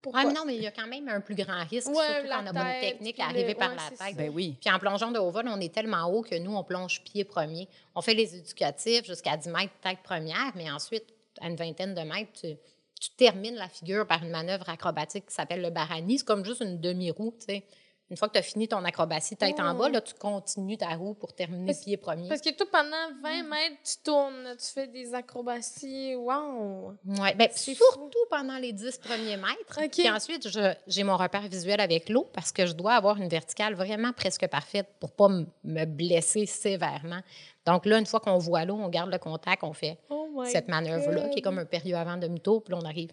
Pourquoi? 0.00 0.20
Ah, 0.22 0.26
mais 0.26 0.32
non, 0.32 0.44
mais 0.46 0.56
il 0.56 0.62
y 0.62 0.66
a 0.66 0.70
quand 0.70 0.86
même 0.86 1.08
un 1.08 1.20
plus 1.20 1.34
grand 1.34 1.64
risque, 1.64 1.88
Ouais, 1.88 2.06
surtout 2.06 2.28
la 2.28 2.36
quand 2.36 2.42
on 2.44 2.46
a 2.46 2.52
bonne 2.52 2.62
tête, 2.80 2.92
technique 2.92 3.18
arriver 3.20 3.48
le- 3.48 3.54
par 3.58 3.70
ouais, 3.70 3.76
la 3.76 3.88
tête. 3.88 3.98
ça. 3.98 4.12
Ben 4.12 4.30
oui. 4.32 4.56
Puis 4.60 4.70
en 4.70 4.78
plongeon 4.78 5.10
de 5.10 5.18
haut 5.18 5.30
vol, 5.30 5.46
on 5.48 5.60
est 5.60 5.74
tellement 5.74 6.04
haut 6.06 6.22
que 6.22 6.36
nous, 6.36 6.54
on 6.54 6.62
plonge 6.62 7.02
pied 7.02 7.24
premier. 7.24 7.68
On 7.96 8.00
fait 8.00 8.14
les 8.14 8.36
éducatifs 8.36 9.04
jusqu'à 9.04 9.36
10 9.36 9.48
mètres 9.48 9.72
tête 9.82 9.98
première, 10.04 10.52
mais 10.54 10.70
ensuite, 10.70 11.04
à 11.40 11.48
une 11.48 11.56
vingtaine 11.56 11.94
de 11.94 12.00
mètres, 12.02 12.30
tu, 12.40 12.54
tu 13.00 13.10
termines 13.16 13.56
la 13.56 13.68
figure 13.68 14.06
par 14.06 14.22
une 14.22 14.30
manœuvre 14.30 14.68
acrobatique 14.68 15.26
qui 15.26 15.34
s'appelle 15.34 15.62
le 15.62 15.70
barani. 15.70 16.18
C'est 16.18 16.24
comme 16.24 16.44
juste 16.44 16.60
une 16.60 16.80
demi-roue, 16.80 17.34
tu 17.40 17.46
sais. 17.46 17.64
Une 18.10 18.16
fois 18.16 18.28
que 18.28 18.32
tu 18.32 18.38
as 18.38 18.42
fini 18.42 18.66
ton 18.66 18.82
acrobatie 18.84 19.36
tête 19.36 19.60
en 19.60 19.74
bas, 19.74 19.90
là, 19.90 20.00
tu 20.00 20.14
continues 20.14 20.78
ta 20.78 20.88
roue 20.94 21.12
pour 21.14 21.34
terminer 21.34 21.66
Parce- 21.66 21.84
pied 21.84 21.96
premier. 21.98 22.26
Parce 22.28 22.40
que 22.40 22.50
toi, 22.54 22.66
pendant 22.72 23.20
20 23.22 23.42
mètres, 23.42 23.76
tu 23.84 23.96
tournes, 24.02 24.56
tu 24.58 24.64
fais 24.72 24.86
des 24.86 25.12
acrobaties. 25.14 26.14
Wow! 26.14 26.94
Ben, 27.04 27.48
C'est 27.52 27.74
surtout 27.74 28.18
pendant 28.30 28.56
les 28.56 28.72
10 28.72 28.98
premiers 28.98 29.36
mètres. 29.36 29.78
OK. 29.84 29.90
Puis 29.90 30.08
ensuite, 30.10 30.48
j'ai 30.86 31.02
mon 31.04 31.16
repère 31.18 31.42
visuel 31.48 31.80
avec 31.80 32.08
l'eau 32.08 32.26
parce 32.32 32.50
que 32.50 32.64
je 32.66 32.72
dois 32.72 32.94
avoir 32.94 33.18
une 33.18 33.28
verticale 33.28 33.74
vraiment 33.74 34.12
presque 34.12 34.46
parfaite 34.48 34.86
pour 35.00 35.10
pas 35.12 35.26
m- 35.26 35.46
me 35.64 35.84
blesser 35.84 36.46
sévèrement. 36.46 37.20
Donc 37.66 37.84
là, 37.84 37.98
une 37.98 38.06
fois 38.06 38.20
qu'on 38.20 38.38
voit 38.38 38.64
l'eau, 38.64 38.76
on 38.80 38.88
garde 38.88 39.10
le 39.10 39.18
contact, 39.18 39.62
on 39.62 39.74
fait 39.74 39.98
Oh 40.08 40.42
cette 40.46 40.68
manœuvre-là 40.68 41.28
qui 41.28 41.40
est 41.40 41.42
comme 41.42 41.58
un 41.58 41.66
période 41.66 41.98
avant 41.98 42.16
demi-tour, 42.16 42.62
puis 42.62 42.72
là, 42.72 42.80
on 42.82 42.86
arrive 42.86 43.10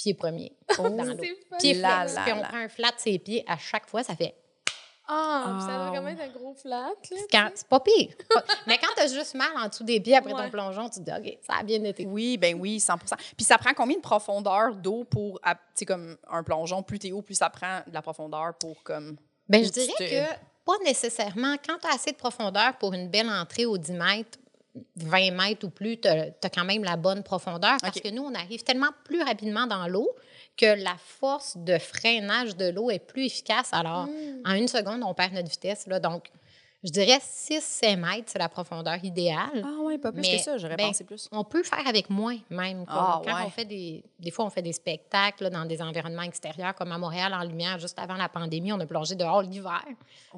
pied 0.00 0.14
premier 0.14 0.52
dans 0.78 0.84
l'eau. 0.88 1.16
C'est 1.20 1.48
pas 1.50 1.56
Pied 1.58 1.74
là 1.74 2.06
puis 2.24 2.32
on 2.32 2.42
prend 2.42 2.56
un 2.56 2.68
flat 2.68 2.90
de 2.92 2.98
ses 3.00 3.18
pieds 3.18 3.44
à 3.46 3.58
chaque 3.58 3.88
fois, 3.88 4.02
ça 4.02 4.16
fait... 4.16 4.34
Ah, 5.12 5.58
ça 5.60 5.66
Ah. 5.68 5.88
doit 5.88 5.96
quand 5.98 6.02
même 6.04 6.16
être 6.18 6.22
un 6.36 6.38
gros 6.38 6.54
flat, 6.54 6.90
c'est 7.02 7.66
pas 7.68 7.80
pire. 7.80 8.12
Mais 8.68 8.78
quand 8.78 8.94
tu 8.96 9.02
as 9.02 9.08
juste 9.08 9.34
mal 9.34 9.48
en 9.56 9.66
dessous 9.66 9.82
des 9.82 10.00
pieds 10.00 10.14
après 10.16 10.32
Ouais. 10.32 10.44
ton 10.44 10.50
plongeon, 10.50 10.88
tu 10.88 11.00
te 11.00 11.04
dis, 11.04 11.10
OK, 11.10 11.38
ça 11.44 11.54
a 11.58 11.62
bien 11.64 11.82
été. 11.82 12.06
Oui, 12.06 12.38
ben 12.38 12.54
oui, 12.60 12.78
100% 12.78 12.96
Puis 13.36 13.44
ça 13.44 13.58
prend 13.58 13.74
combien 13.74 13.96
de 13.96 14.02
profondeur 14.02 14.76
d'eau 14.76 15.02
pour, 15.04 15.40
à- 15.42 15.56
tu 15.56 15.60
sais, 15.74 15.84
comme 15.84 16.16
un 16.30 16.44
plongeon, 16.44 16.82
plus 16.84 17.00
t'es 17.00 17.10
haut, 17.10 17.22
plus 17.22 17.34
ça 17.34 17.50
prend 17.50 17.80
de 17.88 17.92
la 17.92 18.02
profondeur 18.02 18.54
pour, 18.60 18.82
comme... 18.84 19.16
Ben, 19.48 19.64
je 19.64 19.70
dirais 19.70 19.92
que 19.98 20.34
pas 20.64 20.78
nécessairement. 20.84 21.56
Quand 21.66 21.78
tu 21.82 21.88
as 21.88 21.94
assez 21.94 22.12
de 22.12 22.16
profondeur 22.16 22.76
pour 22.78 22.92
une 22.94 23.08
belle 23.08 23.28
entrée 23.30 23.66
aux 23.66 23.78
10 23.78 23.90
mètres, 23.92 24.38
20 24.96 25.30
mètres 25.32 25.66
ou 25.66 25.70
plus, 25.70 26.00
tu 26.00 26.08
as, 26.08 26.30
quand 26.54 26.64
même 26.64 26.84
la 26.84 26.96
bonne 26.96 27.22
profondeur 27.22 27.76
parce 27.82 28.00
que 28.00 28.08
nous, 28.08 28.22
on 28.22 28.34
arrive 28.34 28.62
tellement 28.62 28.90
plus 29.04 29.22
rapidement 29.22 29.66
dans 29.66 29.88
l'eau 29.88 30.08
que 30.56 30.82
la 30.82 30.96
force 30.98 31.56
de 31.56 31.78
freinage 31.78 32.56
de 32.56 32.68
l'eau 32.70 32.90
est 32.90 32.98
plus 32.98 33.26
efficace. 33.26 33.68
Alors, 33.72 34.06
Mm. 34.06 34.42
en 34.46 34.52
une 34.54 34.68
seconde, 34.68 35.02
on 35.04 35.14
perd 35.14 35.32
notre 35.32 35.48
vitesse. 35.50 35.86
Là, 35.86 35.98
donc, 36.00 36.30
je 36.82 36.90
dirais 36.90 37.18
6-7 37.18 37.96
mètres, 37.96 38.24
c'est 38.32 38.38
la 38.38 38.48
profondeur 38.48 38.96
idéale. 39.04 39.62
Ah 39.64 39.82
ouais, 39.82 39.98
pas 39.98 40.12
plus 40.12 40.22
Mais, 40.22 40.36
que 40.36 40.42
ça, 40.42 40.56
j'aurais 40.56 40.76
ben, 40.76 40.86
pensé 40.88 41.04
plus. 41.04 41.28
On 41.30 41.44
peut 41.44 41.62
faire 41.62 41.86
avec 41.86 42.08
moins, 42.08 42.38
même. 42.48 42.84
Ah, 42.88 43.20
quand 43.24 43.34
ouais. 43.34 43.42
on 43.46 43.50
fait 43.50 43.64
des. 43.66 44.02
Des 44.18 44.30
fois, 44.30 44.46
on 44.46 44.50
fait 44.50 44.62
des 44.62 44.72
spectacles 44.72 45.44
là, 45.44 45.50
dans 45.50 45.64
des 45.66 45.82
environnements 45.82 46.22
extérieurs, 46.22 46.74
comme 46.74 46.90
à 46.92 46.98
Montréal 46.98 47.34
en 47.34 47.42
lumière, 47.42 47.78
juste 47.78 47.98
avant 47.98 48.14
la 48.14 48.28
pandémie, 48.28 48.72
on 48.72 48.80
a 48.80 48.86
plongé 48.86 49.14
dehors 49.14 49.42
l'hiver. 49.42 49.82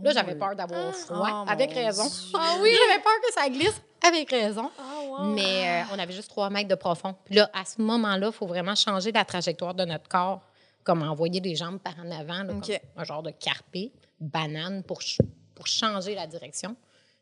Là, 0.03 0.11
j'avais 0.13 0.35
peur 0.35 0.57
d'avoir 0.57 0.89
Ah. 0.89 0.93
froid, 0.93 1.45
Oh, 1.47 1.51
avec 1.51 1.73
raison. 1.73 2.05
Ah 2.35 2.57
oui! 2.61 2.71
J'avais 2.89 3.03
peur 3.03 3.13
que 3.27 3.33
ça 3.33 3.49
glisse, 3.49 3.81
avec 4.05 4.31
raison. 4.31 4.71
Ah, 4.79 4.83
wow. 5.07 5.19
Mais 5.35 5.83
euh, 5.83 5.95
on 5.95 5.99
avait 5.99 6.13
juste 6.13 6.29
3 6.31 6.51
mètres 6.51 6.69
de 6.69 6.75
profond. 6.75 7.15
Puis 7.25 7.37
là, 7.37 7.51
à 7.55 7.65
ce 7.65 7.81
moment-là, 7.83 8.29
il 8.29 8.33
faut 8.33 8.47
vraiment 8.47 8.75
changer 8.75 9.13
la 9.13 9.25
trajectoire 9.25 9.75
de 9.75 9.85
notre 9.85 10.09
corps, 10.09 10.41
comme 10.83 11.03
envoyer 11.03 11.41
les 11.41 11.55
jambes 11.55 11.79
par 11.79 11.95
en 12.05 12.11
avant, 12.11 12.43
là, 12.43 12.55
OK. 12.55 12.67
comme 12.67 12.77
un 12.97 13.05
genre 13.05 13.23
de 13.23 13.31
carpé, 13.31 13.93
banane 14.19 14.83
pour, 14.83 15.01
ch- 15.03 15.19
pour 15.63 15.69
changer 15.69 16.17
la 16.17 16.27
direction. 16.27 16.75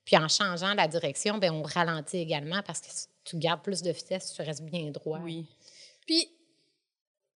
Puis 0.02 0.16
en 0.16 0.26
changeant 0.28 0.72
la 0.72 0.88
direction, 0.88 1.36
ben 1.36 1.52
on 1.52 1.62
ralentit 1.62 2.16
également 2.16 2.62
parce 2.62 2.80
que 2.80 2.86
tu 3.22 3.36
gardes 3.36 3.60
plus 3.62 3.82
de 3.82 3.90
vitesse, 3.90 4.32
tu 4.32 4.40
restes 4.40 4.62
bien 4.62 4.90
droit. 4.90 5.18
Oui. 5.22 5.46
Puis, 6.06 6.26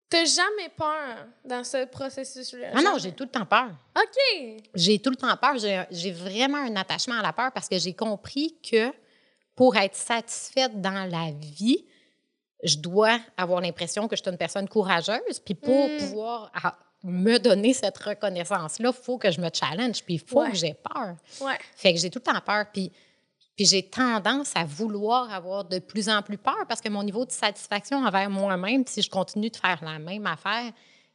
t'as 0.09 0.25
jamais 0.25 0.69
peur 0.77 1.27
dans 1.45 1.65
ce 1.65 1.87
processus-là? 1.87 2.69
Ah 2.75 2.83
non, 2.83 2.99
j'ai 2.99 3.11
tout 3.11 3.25
le 3.25 3.31
temps 3.31 3.45
peur. 3.45 3.71
OK. 3.97 4.63
J'ai 4.77 5.01
tout 5.01 5.11
le 5.11 5.17
temps 5.17 5.37
peur. 5.37 5.59
J'ai- 5.91 6.13
vraiment 6.13 6.59
un 6.59 6.77
attachement 6.77 7.17
à 7.19 7.23
la 7.23 7.33
peur 7.33 7.51
parce 7.53 7.69
que 7.69 7.79
j'ai 7.81 7.95
compris 7.95 8.57
que 8.63 8.93
pour 9.57 9.75
être 9.77 9.97
satisfaite 9.97 10.81
dans 10.81 11.11
la 11.11 11.33
vie, 11.33 11.85
je 12.63 12.77
dois 12.77 13.19
avoir 13.37 13.61
l'impression 13.61 14.07
que 14.07 14.15
je 14.15 14.23
suis 14.23 14.31
une 14.31 14.39
personne 14.39 14.69
courageuse. 14.69 15.41
Puis 15.45 15.55
pour 15.57 15.89
Mm. 15.89 15.97
pouvoir 15.99 16.53
ah, 16.55 16.79
me 17.05 17.39
donner 17.39 17.73
cette 17.75 17.99
reconnaissance-là, 17.99 18.93
il 18.97 19.03
faut 19.05 19.19
que 19.19 19.31
je 19.31 19.41
me 19.41 19.49
challenge. 19.53 20.03
Puis 20.05 20.15
il 20.15 20.21
faut 20.21 20.41
Ouais. 20.41 20.51
que 20.51 20.57
j'ai 20.57 20.75
peur. 20.75 21.17
Ouais. 21.41 21.59
Fait 21.77 21.93
que 21.95 22.01
j'ai 22.01 22.11
tout 22.11 22.21
le 22.25 22.33
temps 22.33 22.41
peur. 22.41 22.67
Puis, 22.73 22.91
puis 23.57 23.67
j'ai 23.67 23.83
tendance 23.83 24.53
à 24.55 24.65
vouloir 24.65 25.33
avoir 25.33 25.65
de 25.65 25.79
plus 25.79 26.09
en 26.09 26.23
plus 26.23 26.39
peur 26.39 26.65
parce 26.69 26.81
que 26.81 26.89
mon 26.89 27.03
niveau 27.03 27.25
de 27.27 27.33
satisfaction 27.33 27.99
envers 28.05 28.31
moi-même, 28.31 28.85
si 28.87 29.03
je 29.03 29.11
continue 29.11 29.51
de 29.51 29.57
faire 29.57 29.79
la 29.83 29.99
même 29.99 30.27
affaire, 30.27 30.73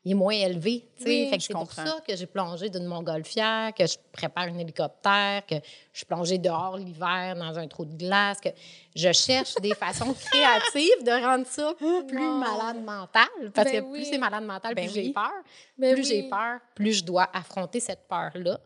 il 0.07 0.11
est 0.11 0.15
moins 0.15 0.33
élevé. 0.33 0.87
Oui, 1.05 1.27
fait 1.29 1.37
que 1.37 1.43
c'est 1.43 1.53
pour 1.53 1.69
ça 1.69 1.99
que 2.07 2.15
j'ai 2.15 2.27
plongé 2.27 2.69
d'une 2.69 2.85
montgolfière, 2.85 3.73
que 3.73 3.85
je 3.85 3.97
prépare 4.13 4.45
un 4.45 4.57
hélicoptère, 4.57 5.45
que 5.45 5.55
je 5.91 5.97
suis 5.97 6.05
plongée 6.05 6.37
dehors 6.37 6.77
l'hiver 6.77 7.35
dans 7.35 7.59
un 7.59 7.67
trou 7.67 7.83
de 7.83 7.93
glace, 7.93 8.39
que 8.39 8.47
je 8.95 9.11
cherche 9.11 9.55
des 9.55 9.73
façons 9.75 10.13
créatives 10.13 11.03
de 11.03 11.11
rendre 11.25 11.45
ça 11.45 11.73
plus 12.07 12.29
malade 12.29 12.81
mental. 12.85 13.27
Parce 13.53 13.69
Ben 13.69 13.83
que 13.83 13.89
oui. 13.89 13.99
plus 13.99 14.09
c'est 14.09 14.17
malade 14.17 14.45
mental, 14.45 14.73
Ben 14.75 14.85
plus 14.85 14.93
j'ai 14.93 15.11
peur 15.11 15.31
Ben 15.77 15.93
plus 15.93 16.07
j'ai 16.07 16.23
peur, 16.29 16.59
plus 16.73 16.93
je 16.93 17.03
dois 17.03 17.27
affronter 17.33 17.81
cette 17.81 18.07
peur-là, 18.07 18.61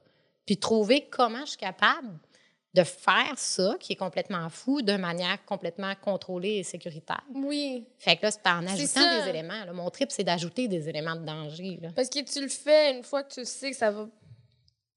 puis 0.46 0.58
trouver 0.58 1.08
comment 1.10 1.42
je 1.42 1.52
suis 1.52 1.58
capable 1.58 2.20
de 2.74 2.84
faire 2.84 3.34
ça, 3.38 3.76
qui 3.80 3.94
est 3.94 3.98
complètement 3.98 4.50
fou, 4.50 4.82
de 4.82 4.96
manière 4.96 5.44
complètement 5.46 5.94
contrôlée 6.02 6.58
et 6.60 6.64
sécuritaire. 6.64 7.24
Oui. 7.34 7.86
Fait 7.98 8.16
que 8.16 8.24
là, 8.24 8.32
c'est 8.32 8.48
en 8.48 8.66
ajoutant 8.66 9.24
des 9.24 9.30
éléments. 9.30 9.66
là. 9.66 9.74
Mon 9.74 9.90
trip, 9.90 10.10
c'est 10.12 10.24
d'ajouter 10.24 10.68
des 10.70 10.88
éléments 10.88 11.16
de 11.16 11.26
danger. 11.26 11.80
là. 11.82 11.90
Parce 11.96 12.10
que 12.10 12.20
tu 12.24 12.42
le 12.42 12.48
fais 12.48 12.96
une 12.96 13.04
fois 13.04 13.24
que 13.24 13.34
tu 13.34 13.46
sais 13.46 13.72
que 13.72 13.78
ça 13.78 13.92
va. 13.92 14.08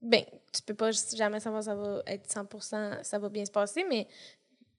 Ben, 0.00 0.22
tu 0.52 0.62
peux 0.62 0.74
pas 0.74 0.90
jamais 0.92 1.40
savoir 1.40 1.62
ça 1.62 1.74
va 1.74 2.02
être 2.06 2.28
100% 2.32 3.02
ça 3.02 3.18
va 3.18 3.28
bien 3.28 3.44
se 3.44 3.50
passer, 3.50 3.84
mais 3.88 4.06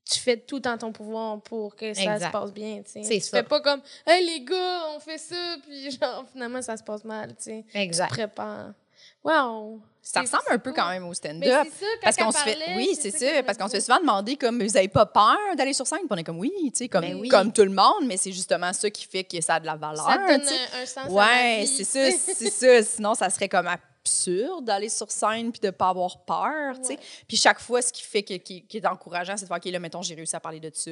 tu 0.09 0.19
fais 0.19 0.37
tout 0.37 0.65
en 0.67 0.77
ton 0.77 0.91
pouvoir 0.91 1.41
pour 1.41 1.75
que 1.75 1.93
ça 1.93 2.13
Exact. 2.13 2.27
se 2.27 2.31
passe 2.31 2.53
bien, 2.53 2.83
tu 2.83 3.03
sais. 3.03 3.19
Tu 3.19 3.21
fais 3.29 3.41
pas 3.43 3.59
comme, 3.59 3.81
hey 4.05 4.23
les 4.25 4.45
gars, 4.45 4.83
on 4.95 4.99
fait 4.99 5.17
ça, 5.17 5.57
puis 5.65 5.89
genre, 5.91 6.25
finalement, 6.31 6.61
ça 6.61 6.77
se 6.77 6.83
passe 6.83 7.03
mal, 7.03 7.29
tu 7.35 7.43
sais. 7.43 7.65
Exact. 7.73 8.09
Prépare. 8.09 8.73
Wow. 9.25 9.81
Ça 10.03 10.21
ressemble 10.21 10.43
un 10.51 10.59
peu 10.59 10.71
quand 10.71 10.87
même 10.87 11.03
au 11.07 11.15
stand-up. 11.15 11.41
c'est 11.63 11.83
ça, 11.83 11.85
quand 11.95 11.99
Parce 12.03 12.15
qu'on 12.15 12.31
se 12.31 12.37
fait, 12.37 12.57
oui, 12.75 12.89
c'est 12.93 13.09
ça, 13.09 13.41
parce 13.41 13.57
qu'on 13.57 13.65
se 13.65 13.71
fait 13.71 13.81
souvent 13.81 13.99
demander 13.99 14.35
comme, 14.35 14.61
vous 14.61 14.77
avez 14.77 14.87
pas 14.87 15.07
peur 15.07 15.55
d'aller 15.57 15.73
sur 15.73 15.87
scène? 15.87 16.01
Puis 16.01 16.09
on 16.11 16.17
est 16.17 16.23
comme, 16.23 16.37
oui, 16.37 16.53
tu 16.65 16.71
sais, 16.75 16.87
comme, 16.87 17.01
Ben 17.01 17.15
oui. 17.15 17.27
comme 17.27 17.51
tout 17.51 17.63
le 17.63 17.71
monde, 17.71 18.05
mais 18.05 18.17
c'est 18.17 18.31
justement 18.31 18.71
ça 18.71 18.87
qui 18.91 19.07
fait 19.07 19.23
que 19.23 19.41
ça 19.41 19.55
a 19.55 19.59
de 19.59 19.65
la 19.65 19.75
valeur. 19.75 20.05
Ça 20.05 20.17
donne 20.17 20.41
un, 20.41 20.85
sens 20.85 21.09
Ouais, 21.09 21.65
c'est 21.65 21.83
ça, 21.83 22.11
c'est 22.11 22.51
ça. 22.51 22.83
Sinon, 22.95 23.15
ça 23.15 23.31
serait 23.31 23.49
comme 23.49 23.65
absurde 23.65 24.63
d'aller 24.63 24.89
sur 24.89 25.11
scène 25.11 25.51
puis 25.51 25.59
de 25.59 25.71
pas 25.71 25.89
avoir 25.89 26.23
peur, 26.23 26.79
tu 26.79 26.89
sais. 26.89 26.99
Puis 27.27 27.37
chaque 27.37 27.59
fois, 27.59 27.81
ce 27.81 27.91
qui 27.91 28.03
fait 28.03 28.21
que, 28.21 28.35
qui, 28.35 28.61
qui 28.67 28.77
est 28.77 28.85
encourageant, 28.85 29.37
c'est 29.37 29.45
de 29.45 29.47
faire, 29.47 29.57
OK, 29.57 29.65
là, 29.65 29.79
mettons, 29.79 30.03
j'ai 30.03 30.13
réussi 30.13 30.35
à 30.35 30.39
parler 30.39 30.59
de 30.59 30.69
ça. 30.71 30.91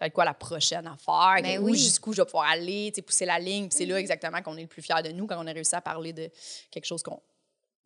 Être 0.00 0.12
quoi 0.12 0.24
la 0.24 0.34
prochaine 0.34 0.86
affaire? 0.86 1.42
Ben 1.42 1.60
Où, 1.60 1.66
oui. 1.66 1.78
jusqu'où 1.78 2.12
je 2.12 2.22
vais 2.22 2.26
pouvoir 2.26 2.48
aller, 2.48 2.92
pousser 3.04 3.24
la 3.24 3.38
ligne? 3.38 3.68
Puis 3.68 3.78
c'est 3.78 3.86
là 3.86 3.98
exactement 3.98 4.40
qu'on 4.42 4.56
est 4.56 4.62
le 4.62 4.68
plus 4.68 4.82
fier 4.82 5.02
de 5.02 5.10
nous 5.10 5.26
quand 5.26 5.36
on 5.38 5.46
a 5.46 5.52
réussi 5.52 5.74
à 5.74 5.80
parler 5.80 6.12
de 6.12 6.28
quelque 6.70 6.86
chose 6.86 7.02
qu'on. 7.02 7.20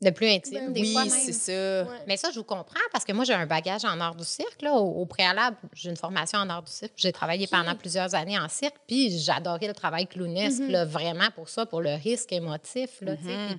De 0.03 0.11
plus 0.11 0.27
intime, 0.29 0.67
Ben 0.67 0.73
des 0.75 0.81
oui, 0.83 0.93
fois 0.93 1.05
même. 1.07 1.11
c'est 1.11 1.33
ça. 1.33 1.85
Ouais. 1.91 1.99
Mais 2.07 2.19
ça, 2.19 2.31
je 2.31 2.39
vous 2.39 2.45
comprends 2.45 2.79
parce 2.93 3.05
que 3.07 3.13
moi, 3.13 3.25
j'ai 3.25 3.33
un 3.33 3.47
bagage 3.47 3.85
en 3.87 3.99
art 3.99 4.15
du 4.15 4.25
cirque. 4.25 4.61
Là. 4.61 4.75
Au, 4.75 5.01
au 5.01 5.07
préalable, 5.07 5.57
j'ai 5.73 5.89
une 5.89 5.97
formation 5.97 6.39
en 6.39 6.51
art 6.51 6.63
du 6.63 6.71
cirque. 6.71 6.93
J'ai 6.97 7.13
travaillé 7.13 7.47
pendant 7.47 7.75
plusieurs 7.75 8.15
années 8.15 8.39
en 8.39 8.47
cirque, 8.51 8.77
puis 8.87 9.19
j'adorais 9.19 9.69
le 9.69 9.73
travail 9.75 10.07
clownesque, 10.07 10.61
Mhm. 10.61 10.71
là, 10.71 10.85
vraiment 10.85 11.31
pour 11.35 11.49
ça, 11.49 11.65
pour 11.65 11.81
le 11.81 11.95
risque 11.95 12.31
émotif. 12.33 13.01
Là. 13.01 13.13
Mhm. 13.13 13.59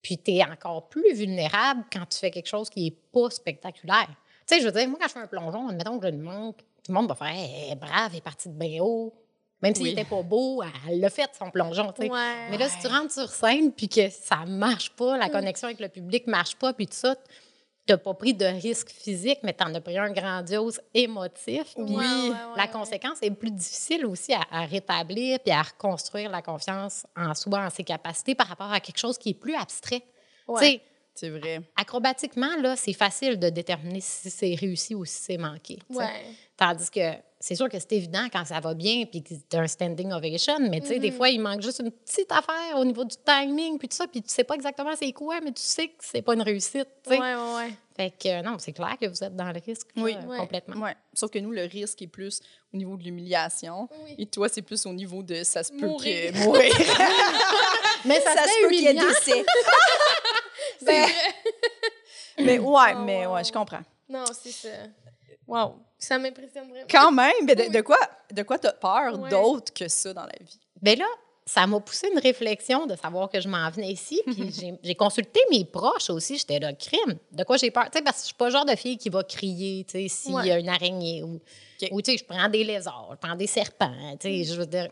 Puis, 0.00 0.16
puis 0.16 0.18
tu 0.18 0.30
es 0.38 0.44
encore 0.44 0.88
plus 0.88 1.12
vulnérable 1.14 1.84
quand 1.92 2.06
tu 2.06 2.18
fais 2.18 2.30
quelque 2.30 2.48
chose 2.48 2.70
qui 2.70 2.84
n'est 2.84 2.96
pas 3.12 3.28
spectaculaire. 3.28 4.08
Tu 4.48 4.54
sais, 4.54 4.60
je 4.62 4.66
veux 4.66 4.72
dire, 4.72 4.88
moi, 4.88 4.98
quand 4.98 5.08
je 5.08 5.12
fais 5.12 5.18
un 5.20 5.26
plongeon, 5.26 5.68
admettons 5.68 5.98
que 5.98 6.06
je 6.06 6.12
le 6.12 6.18
manque, 6.18 6.56
tout 6.82 6.92
le 6.92 6.94
monde 6.94 7.08
va 7.08 7.14
faire 7.14 7.28
Hey, 7.28 7.74
brave, 7.74 8.14
est 8.14 8.20
partie 8.22 8.48
de 8.48 8.54
bien 8.54 8.80
haut. 8.82 9.12
Même 9.62 9.74
s'il 9.74 9.84
Oui. 9.84 9.94
n'était 9.94 10.08
pas 10.08 10.22
beau, 10.22 10.62
elle 10.88 11.00
l'a 11.00 11.08
fait, 11.10 11.30
son 11.38 11.50
plongeon. 11.50 11.92
Ouais. 11.98 12.08
Mais 12.50 12.58
là, 12.58 12.68
si 12.68 12.78
tu 12.78 12.86
rentres 12.88 13.12
sur 13.12 13.30
scène 13.30 13.72
puis 13.72 13.88
que 13.88 14.10
ça 14.10 14.44
marche 14.46 14.90
pas, 14.90 15.16
la 15.16 15.28
connexion 15.30 15.66
avec 15.68 15.80
le 15.80 15.88
public 15.88 16.26
marche 16.26 16.56
pas, 16.56 16.72
puis 16.74 16.86
tout 16.86 16.92
ça, 16.94 17.16
tu 17.86 17.92
n'as 17.92 17.96
pas 17.98 18.12
pris 18.14 18.34
de 18.34 18.44
risque 18.44 18.90
physique, 18.90 19.38
mais 19.44 19.54
tu 19.54 19.64
en 19.64 19.74
as 19.74 19.80
pris 19.80 19.96
un 19.96 20.10
grandiose 20.10 20.80
émotif. 20.92 21.72
Puis 21.74 21.84
Ouais, 21.96 22.04
la 22.56 22.66
conséquence 22.68 23.18
est 23.22 23.30
plus 23.30 23.50
difficile 23.52 24.04
aussi 24.06 24.34
à, 24.34 24.40
à 24.50 24.66
rétablir 24.66 25.38
puis 25.40 25.52
à 25.52 25.62
reconstruire 25.62 26.28
la 26.30 26.42
confiance 26.42 27.06
en 27.16 27.32
soi, 27.34 27.60
en 27.60 27.70
ses 27.70 27.84
capacités 27.84 28.34
par 28.34 28.48
rapport 28.48 28.70
à 28.72 28.80
quelque 28.80 28.98
chose 28.98 29.16
qui 29.16 29.30
est 29.30 29.34
plus 29.34 29.54
abstrait. 29.54 30.02
C'est 31.18 31.30
vrai. 31.30 31.62
acrobatiquement, 31.76 32.56
là, 32.60 32.76
c'est 32.76 32.92
facile 32.92 33.38
de 33.38 33.48
déterminer 33.48 34.00
si 34.02 34.28
c'est 34.28 34.54
réussi 34.54 34.94
ou 34.94 35.06
si 35.06 35.14
c'est 35.18 35.38
manqué. 35.38 35.78
Tandis 36.58 36.90
que 36.90 37.12
c'est 37.38 37.54
sûr 37.54 37.68
que 37.68 37.78
c'est 37.78 37.92
évident 37.92 38.26
quand 38.32 38.44
ça 38.44 38.60
va 38.60 38.74
bien 38.74 39.04
puis 39.04 39.22
que 39.22 39.34
tu 39.34 39.56
as 39.56 39.60
un 39.60 39.66
standing 39.66 40.10
ovation, 40.12 40.58
mais 40.58 40.80
tu 40.80 40.86
sais, 40.88 40.98
des 40.98 41.10
Mhm. 41.10 41.16
fois, 41.16 41.28
il 41.28 41.40
manque 41.40 41.60
juste 41.62 41.80
une 41.80 41.90
petite 41.90 42.32
affaire 42.32 42.76
au 42.78 42.84
niveau 42.84 43.04
du 43.04 43.14
timing 43.24 43.78
puis 43.78 43.88
tout 43.88 43.96
ça, 43.96 44.06
puis 44.06 44.22
tu 44.22 44.28
sais 44.32 44.44
pas 44.44 44.54
exactement 44.54 44.92
c'est 44.96 45.12
quoi, 45.12 45.40
mais 45.42 45.52
tu 45.52 45.62
sais 45.62 45.88
que 45.88 45.94
c'est 46.00 46.22
pas 46.22 46.34
une 46.34 46.42
réussite. 46.42 46.88
tu 47.04 47.10
sais. 47.10 47.18
Ouais, 47.20 47.34
ouais, 47.34 47.54
ouais. 47.56 47.70
Fait 47.96 48.10
que 48.10 48.28
euh, 48.28 48.42
non, 48.42 48.58
c'est 48.58 48.72
clair 48.72 48.96
que 49.00 49.06
vous 49.06 49.24
êtes 49.24 49.34
dans 49.36 49.50
le 49.52 49.60
risque 49.64 49.88
Oui. 49.96 50.14
euh, 50.14 50.26
Ouais. 50.26 50.36
complètement. 50.38 50.82
Ouais. 50.82 50.94
Sauf 51.14 51.30
que 51.30 51.38
nous, 51.38 51.50
le 51.52 51.62
risque 51.64 52.02
est 52.02 52.06
plus 52.06 52.40
au 52.74 52.76
niveau 52.76 52.96
de 52.96 53.02
l'humiliation. 53.04 53.88
Oui. 54.04 54.14
Et 54.18 54.26
toi, 54.26 54.48
c'est 54.50 54.60
plus 54.62 54.84
au 54.86 54.92
niveau 54.92 55.22
de 55.22 55.42
ça 55.44 55.62
se 55.62 55.72
peut 55.72 55.86
Mourir. 55.86 56.32
que 56.32 56.38
mourir. 56.38 56.74
Mais 58.04 58.20
ça, 58.20 58.32
se 58.34 58.62
peut 58.62 58.68
qu'il 58.70 58.82
y 58.82 58.86
ait 58.88 58.94
décès. 58.94 59.44
C'est 60.78 60.84
Ben, 60.84 61.08
mais 62.38 62.58
ouais, 62.58 62.92
Oh, 62.94 62.98
mais 63.04 63.26
wow. 63.26 63.34
ouais, 63.34 63.44
je 63.44 63.52
comprends. 63.52 63.80
Non, 64.08 64.24
c'est 64.32 64.50
ça. 64.52 64.68
Wow. 65.46 65.76
Ça 65.98 66.18
m'impressionne 66.18 66.68
vraiment. 66.68 66.86
Quand 66.90 67.12
même, 67.12 67.32
mais 67.44 67.54
de, 67.54 67.80
quoi 67.80 67.98
de 68.30 68.42
quoi 68.42 68.58
t'as 68.58 68.72
peur 68.72 69.18
Ouais. 69.18 69.30
d'autre 69.30 69.72
que 69.72 69.88
ça 69.88 70.12
dans 70.12 70.24
la 70.24 70.32
vie? 70.40 70.60
Ben 70.82 70.98
là, 70.98 71.06
ça 71.46 71.66
m'a 71.66 71.78
poussé 71.80 72.08
une 72.12 72.18
réflexion 72.18 72.86
de 72.86 72.96
savoir 72.96 73.30
que 73.30 73.40
je 73.40 73.48
m'en 73.48 73.70
venais 73.70 73.92
ici. 73.92 74.20
Puis 74.26 74.52
j'ai- 74.82 74.94
consulté 74.94 75.40
mes 75.50 75.64
proches 75.64 76.10
aussi. 76.10 76.36
J'étais 76.38 76.58
là, 76.58 76.72
crime. 76.74 77.16
De 77.32 77.44
quoi 77.44 77.56
j'ai 77.56 77.70
peur? 77.70 77.84
Tu 77.90 77.98
sais, 77.98 78.02
parce 78.04 78.16
que 78.16 78.22
je 78.22 78.26
suis 78.26 78.34
pas 78.34 78.46
le 78.46 78.50
genre 78.50 78.64
de 78.64 78.74
fille 78.76 78.98
qui 78.98 79.08
va 79.08 79.22
crier, 79.24 79.84
tu 79.84 79.92
sais, 79.92 80.08
s'il 80.08 80.44
y 80.44 80.50
a 80.50 80.58
une 80.58 80.68
araignée 80.68 81.22
ou, 81.22 81.40
ou, 81.92 82.02
tu 82.02 82.12
sais, 82.12 82.18
je 82.18 82.24
prends 82.24 82.48
des 82.48 82.64
lézards, 82.64 83.08
je 83.12 83.16
prends 83.26 83.36
des 83.36 83.46
serpents, 83.46 84.16
tu 84.20 84.28
sais, 84.28 84.44
je 84.44 84.58
veux 84.58 84.66
dire. 84.66 84.88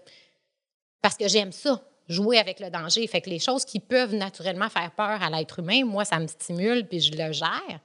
Parce 1.02 1.16
que 1.16 1.28
j'aime 1.28 1.52
ça, 1.52 1.82
jouer 2.08 2.38
avec 2.38 2.60
le 2.60 2.70
danger. 2.70 3.06
Fait 3.08 3.20
que 3.20 3.28
les 3.28 3.38
choses 3.40 3.64
qui 3.64 3.80
peuvent 3.80 4.14
naturellement 4.14 4.68
faire 4.70 4.90
peur 4.92 5.22
à 5.22 5.28
l'être 5.30 5.58
humain, 5.58 5.84
moi, 5.84 6.04
ça 6.04 6.18
me 6.18 6.26
stimule 6.28 6.86
puis 6.88 7.00
je 7.00 7.12
le 7.12 7.32
gère. 7.32 7.80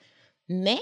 Mais 0.48 0.80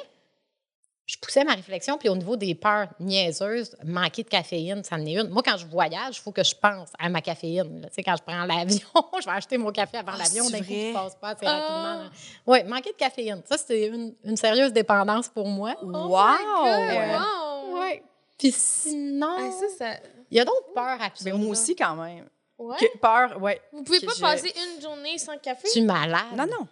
je 1.07 1.15
poussais 1.19 1.43
ma 1.45 1.53
réflexion, 1.53 1.97
puis 1.97 2.09
au 2.09 2.15
niveau 2.15 2.35
des 2.35 2.53
peurs 2.53 2.89
niaiseuses, 2.99 3.75
manquer 3.85 4.23
de 4.23 4.27
caféine, 4.27 4.83
ça 4.83 4.97
en 4.97 5.05
est 5.05 5.13
une. 5.13 5.29
Moi, 5.29 5.41
quand 5.41 5.55
je 5.57 5.65
voyage, 5.65 6.17
il 6.17 6.21
faut 6.21 6.33
que 6.33 6.43
je 6.43 6.53
pense 6.53 6.89
à 6.99 7.07
ma 7.07 7.21
caféine. 7.21 7.81
Tu 7.87 7.93
sais, 7.95 8.03
quand 8.03 8.15
je 8.17 8.23
prends 8.23 8.43
l'avion, 8.43 8.79
je 9.21 9.25
vais 9.25 9.31
acheter 9.31 9.57
mon 9.57 9.71
café 9.71 9.97
avant 9.97 10.11
Ah, 10.15 10.17
l'avion, 10.19 10.49
d'un 10.49 10.57
coup, 10.59 10.65
vrai? 10.65 10.89
je 10.89 10.93
passe 10.93 11.15
pas 11.15 11.29
assez 11.29 11.45
Ah! 11.45 11.51
rapidement. 11.59 12.09
Oui, 12.45 12.63
manquer 12.65 12.91
de 12.91 12.97
caféine. 12.97 13.41
Ça, 13.45 13.57
c'est 13.57 13.85
une, 13.87 14.13
une 14.25 14.35
sérieuse 14.37 14.73
dépendance 14.73 15.29
pour 15.29 15.47
moi. 15.47 15.75
Oh 15.81 15.85
wow! 15.85 16.09
wow! 16.11 17.79
Oui. 17.81 18.01
Puis 18.37 18.51
sinon, 18.51 19.51
ça, 19.51 19.65
ça... 19.77 19.91
il 20.29 20.37
y 20.37 20.39
a 20.39 20.45
d'autres 20.45 20.73
peurs 20.75 20.97
Mais 20.99 21.05
absurdes. 21.05 21.39
moi 21.39 21.51
aussi, 21.51 21.75
quand 21.75 21.95
même. 21.95 22.27
Ouais. 22.59 22.75
Que- 22.79 22.97
peur, 22.97 23.41
ouais. 23.41 23.61
Vous 23.71 23.83
pouvez 23.83 23.99
que 23.99 24.05
pas 24.07 24.13
je- 24.15 24.21
passer 24.21 24.53
une 24.75 24.81
journée 24.81 25.17
sans 25.17 25.37
café? 25.37 25.67
Tu 25.71 25.79
es 25.79 25.81
malade. 25.83 26.21
Non, 26.35 26.45
non. 26.45 26.67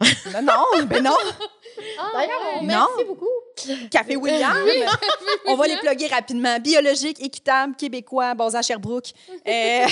Non, 0.00 0.42
non, 0.42 0.86
mais 0.88 1.00
non. 1.00 1.14
Ah, 1.98 2.10
D'ailleurs, 2.14 2.40
ouais. 2.40 2.62
merci 2.62 2.90
Non. 2.98 3.06
beaucoup. 3.06 3.28
Café 3.90 4.16
William. 4.16 4.56
On 5.46 5.54
va 5.56 5.66
les 5.66 5.76
plugger 5.76 6.06
rapidement. 6.08 6.58
Biologique, 6.58 7.22
équitable, 7.22 7.74
québécois, 7.76 8.34
basé 8.34 8.58
à 8.58 8.62
Sherbrooke. 8.62 9.12
Euh, 9.46 9.86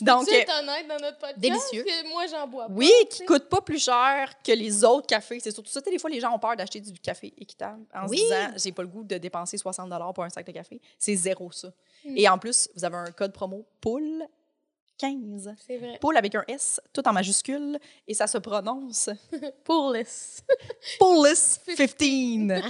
donc, 0.00 0.26
tu 0.26 0.34
euh, 0.34 0.38
es 0.38 0.46
honnête 0.58 0.88
dans 0.88 0.96
notre 0.96 1.18
podcast? 1.18 1.38
Délicieux. 1.38 1.84
Que 1.84 2.08
moi, 2.08 2.26
j'en 2.26 2.46
bois 2.48 2.66
pas. 2.66 2.72
oui, 2.74 2.90
qui 3.10 3.18
sais. 3.18 3.24
coûte 3.26 3.48
pas 3.48 3.60
plus 3.60 3.78
cher 3.84 4.32
que 4.44 4.52
les 4.52 4.82
autres 4.82 5.06
cafés. 5.06 5.38
C'est 5.40 5.50
surtout 5.50 5.70
ça. 5.70 5.80
tu 5.80 5.86
sais, 5.86 5.90
Des 5.92 5.98
fois, 5.98 6.10
les 6.10 6.18
gens 6.20 6.34
ont 6.34 6.38
peur 6.38 6.56
d'acheter 6.56 6.80
du 6.80 6.92
café 6.98 7.32
équitable 7.38 7.84
en 7.94 8.06
Oui. 8.08 8.18
se 8.18 8.22
disant 8.24 8.48
j'ai 8.56 8.72
pas 8.72 8.82
le 8.82 8.88
goût 8.88 9.04
de 9.04 9.18
dépenser 9.18 9.58
60 9.58 9.90
pour 10.14 10.24
un 10.24 10.30
sac 10.30 10.46
de 10.46 10.52
café. 10.52 10.80
C'est 10.98 11.14
zéro 11.14 11.52
ça. 11.52 11.68
Mm. 12.04 12.16
Et 12.16 12.28
en 12.28 12.38
plus, 12.38 12.68
vous 12.74 12.84
avez 12.84 12.96
un 12.96 13.10
code 13.12 13.32
promo 13.32 13.64
POUL 13.80 14.24
15. 15.02 15.54
C'est 15.66 15.78
vrai. 15.78 15.98
Poule 16.00 16.16
avec 16.16 16.34
un 16.34 16.44
S, 16.48 16.80
tout 16.92 17.06
en 17.08 17.12
majuscule, 17.12 17.78
et 18.06 18.14
ça 18.14 18.26
se 18.26 18.38
prononce 18.38 19.10
Pour 19.64 19.92
les... 19.92 20.04
Poulis 20.98 21.76
15. 21.76 22.62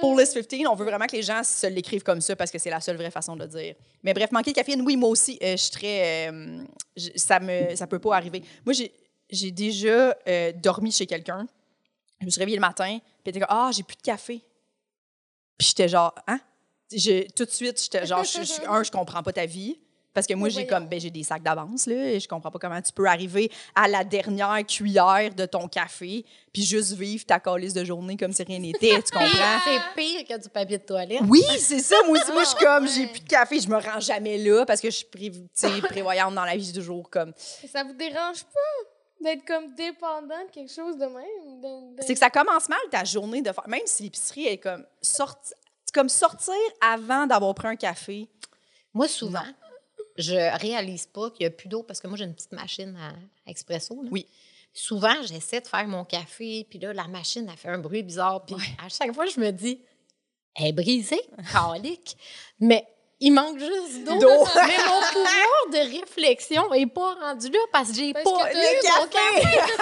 Poulis 0.00 0.46
15, 0.46 0.66
on 0.70 0.74
veut 0.74 0.84
vraiment 0.84 1.06
que 1.06 1.16
les 1.16 1.22
gens 1.22 1.42
se 1.42 1.66
l'écrivent 1.66 2.02
comme 2.02 2.20
ça 2.20 2.36
parce 2.36 2.50
que 2.50 2.58
c'est 2.58 2.70
la 2.70 2.80
seule 2.80 2.96
vraie 2.96 3.10
façon 3.10 3.36
de 3.36 3.42
le 3.42 3.48
dire. 3.48 3.74
Mais 4.02 4.14
bref, 4.14 4.30
manquer 4.32 4.52
de 4.52 4.56
caféine, 4.56 4.80
oui, 4.82 4.96
moi 4.96 5.08
aussi, 5.10 5.38
euh, 5.42 5.52
je 5.52 5.56
suis 5.62 5.70
très. 5.70 6.30
euh, 6.30 6.62
je- 6.96 7.10
ça 7.16 7.40
me, 7.40 7.74
ça 7.76 7.86
peut 7.86 7.98
pas 7.98 8.16
arriver. 8.16 8.42
Moi, 8.64 8.72
j'ai, 8.72 9.50
déjà 9.50 10.16
euh, 10.26 10.52
dormi 10.52 10.90
chez 10.92 11.06
quelqu'un 11.06 11.46
Je 12.20 12.26
me 12.26 12.30
suis 12.30 12.38
réveillée 12.38 12.56
le 12.58 12.62
matin, 12.62 12.98
puis 13.22 13.30
était 13.30 13.40
comme 13.40 13.48
Ah, 13.50 13.70
j'ai 13.72 13.82
plus 13.82 13.96
de 13.96 14.02
café. 14.02 14.40
Puis 15.58 15.68
j'étais 15.68 15.88
genre 15.88 16.14
Hein? 16.26 16.40
Je- 16.90 17.28
tout 17.32 17.44
de 17.44 17.50
suite, 17.50 17.80
j'étais 17.82 18.06
genre, 18.06 18.24
je, 18.24 18.42
je- 18.42 18.66
un, 18.68 18.82
je 18.82 18.90
comprends 18.90 19.22
pas 19.22 19.32
ta 19.32 19.44
vie. 19.46 19.78
Parce 20.18 20.26
que 20.26 20.34
moi, 20.34 20.48
j'ai 20.48 20.66
comme, 20.66 20.86
ben, 20.88 20.98
j'ai 21.00 21.10
des 21.10 21.22
sacs 21.22 21.42
d'avance, 21.42 21.86
là, 21.86 21.94
et 22.10 22.18
je 22.20 22.26
comprends 22.28 22.50
pas 22.50 22.58
comment 22.58 22.82
tu 22.82 22.92
peux 22.92 23.06
arriver 23.06 23.50
à 23.74 23.86
la 23.86 24.02
dernière 24.02 24.66
cuillère 24.66 25.32
de 25.34 25.46
ton 25.46 25.68
café, 25.68 26.24
puis 26.52 26.62
juste 26.64 26.92
vivre 26.94 27.24
ta 27.24 27.38
calice 27.38 27.72
de 27.72 27.84
journée 27.84 28.16
comme 28.16 28.32
si 28.32 28.42
rien 28.42 28.58
n'était, 28.58 29.00
tu 29.02 29.10
comprends? 29.12 29.58
C'est 29.64 29.80
pire 29.94 30.24
que 30.26 30.42
du 30.42 30.48
papier 30.48 30.78
de 30.78 30.82
toilette. 30.84 31.20
Oui, 31.28 31.42
c'est 31.58 31.78
ça. 31.80 31.96
Moi 32.06 32.18
aussi, 32.18 32.32
moi, 32.32 32.42
je 32.42 32.48
suis 32.48 32.56
Ah, 32.66 32.78
comme, 32.78 32.88
j'ai 32.88 33.06
plus 33.06 33.20
de 33.20 33.28
café, 33.28 33.60
je 33.60 33.68
me 33.68 33.76
rends 33.76 34.00
jamais 34.00 34.38
là 34.38 34.66
parce 34.66 34.80
que 34.80 34.90
je 34.90 34.96
suis 34.96 35.06
pré- 35.06 35.30
tu 35.30 35.40
sais, 35.54 35.80
prévoyante 35.82 36.34
dans 36.34 36.44
la 36.44 36.56
vie, 36.56 36.64
j'ai 36.64 36.72
toujours 36.72 37.08
comme. 37.08 37.32
Ça 37.72 37.84
vous 37.84 37.92
dérange 37.92 38.42
pas 38.44 39.24
d'être 39.24 39.44
comme 39.44 39.74
dépendant 39.74 40.44
de 40.46 40.50
quelque 40.52 40.72
chose 40.72 40.96
de 40.96 41.06
même? 41.06 41.60
de- 41.96 42.02
C'est 42.02 42.14
que 42.14 42.18
ça 42.20 42.30
commence 42.30 42.68
mal 42.68 42.78
ta 42.90 43.04
journée 43.04 43.42
de 43.42 43.52
faire. 43.52 43.68
Même 43.68 43.80
si 43.86 44.02
l'épicerie 44.04 44.46
est 44.46 44.58
comme, 44.58 44.84
sorti... 45.02 45.52
comme 45.94 46.08
sortir 46.08 46.54
avant 46.80 47.26
d'avoir 47.26 47.54
pris 47.54 47.68
un 47.68 47.76
café. 47.76 48.28
Moi, 48.94 49.06
souvent, 49.08 49.42
je 50.18 50.58
réalise 50.60 51.06
pas 51.06 51.30
qu'il 51.30 51.46
n'y 51.46 51.46
a 51.46 51.50
plus 51.50 51.68
d'eau 51.68 51.82
parce 51.82 52.00
que 52.00 52.08
moi, 52.08 52.16
j'ai 52.16 52.24
une 52.24 52.34
petite 52.34 52.52
machine 52.52 52.96
à, 53.00 53.08
à 53.08 53.50
expresso. 53.50 54.02
là. 54.02 54.08
Oui. 54.12 54.26
Souvent, 54.74 55.14
j'essaie 55.22 55.60
de 55.60 55.66
faire 55.66 55.86
mon 55.88 56.04
café, 56.04 56.66
puis 56.68 56.78
là, 56.78 56.92
la 56.92 57.08
machine, 57.08 57.48
a 57.48 57.56
fait 57.56 57.68
un 57.68 57.78
bruit 57.78 58.02
bizarre. 58.02 58.44
Puis 58.44 58.54
à 58.84 58.88
chaque 58.88 59.12
fois, 59.12 59.26
je 59.26 59.40
me 59.40 59.50
dis, 59.50 59.80
elle 60.54 60.66
est 60.68 60.72
brisée, 60.72 61.20
calique. 61.52 62.16
Mais 62.60 62.86
il 63.20 63.32
manque 63.32 63.58
juste 63.58 64.04
d'eau. 64.04 64.18
D'eau. 64.18 64.28
Mais 64.54 64.78
mon 64.86 65.00
pouvoir 65.12 65.70
de 65.72 65.98
réflexion 66.00 66.70
n'est 66.70 66.86
pas 66.86 67.14
rendu 67.14 67.48
là 67.48 67.58
parce 67.72 67.88
que 67.90 67.96
j'ai 67.96 68.12
Parce 68.12 68.24
pas 68.24 68.50
que 68.50 68.56
eu 68.56 69.00
mon 69.00 69.06
café. 69.08 69.58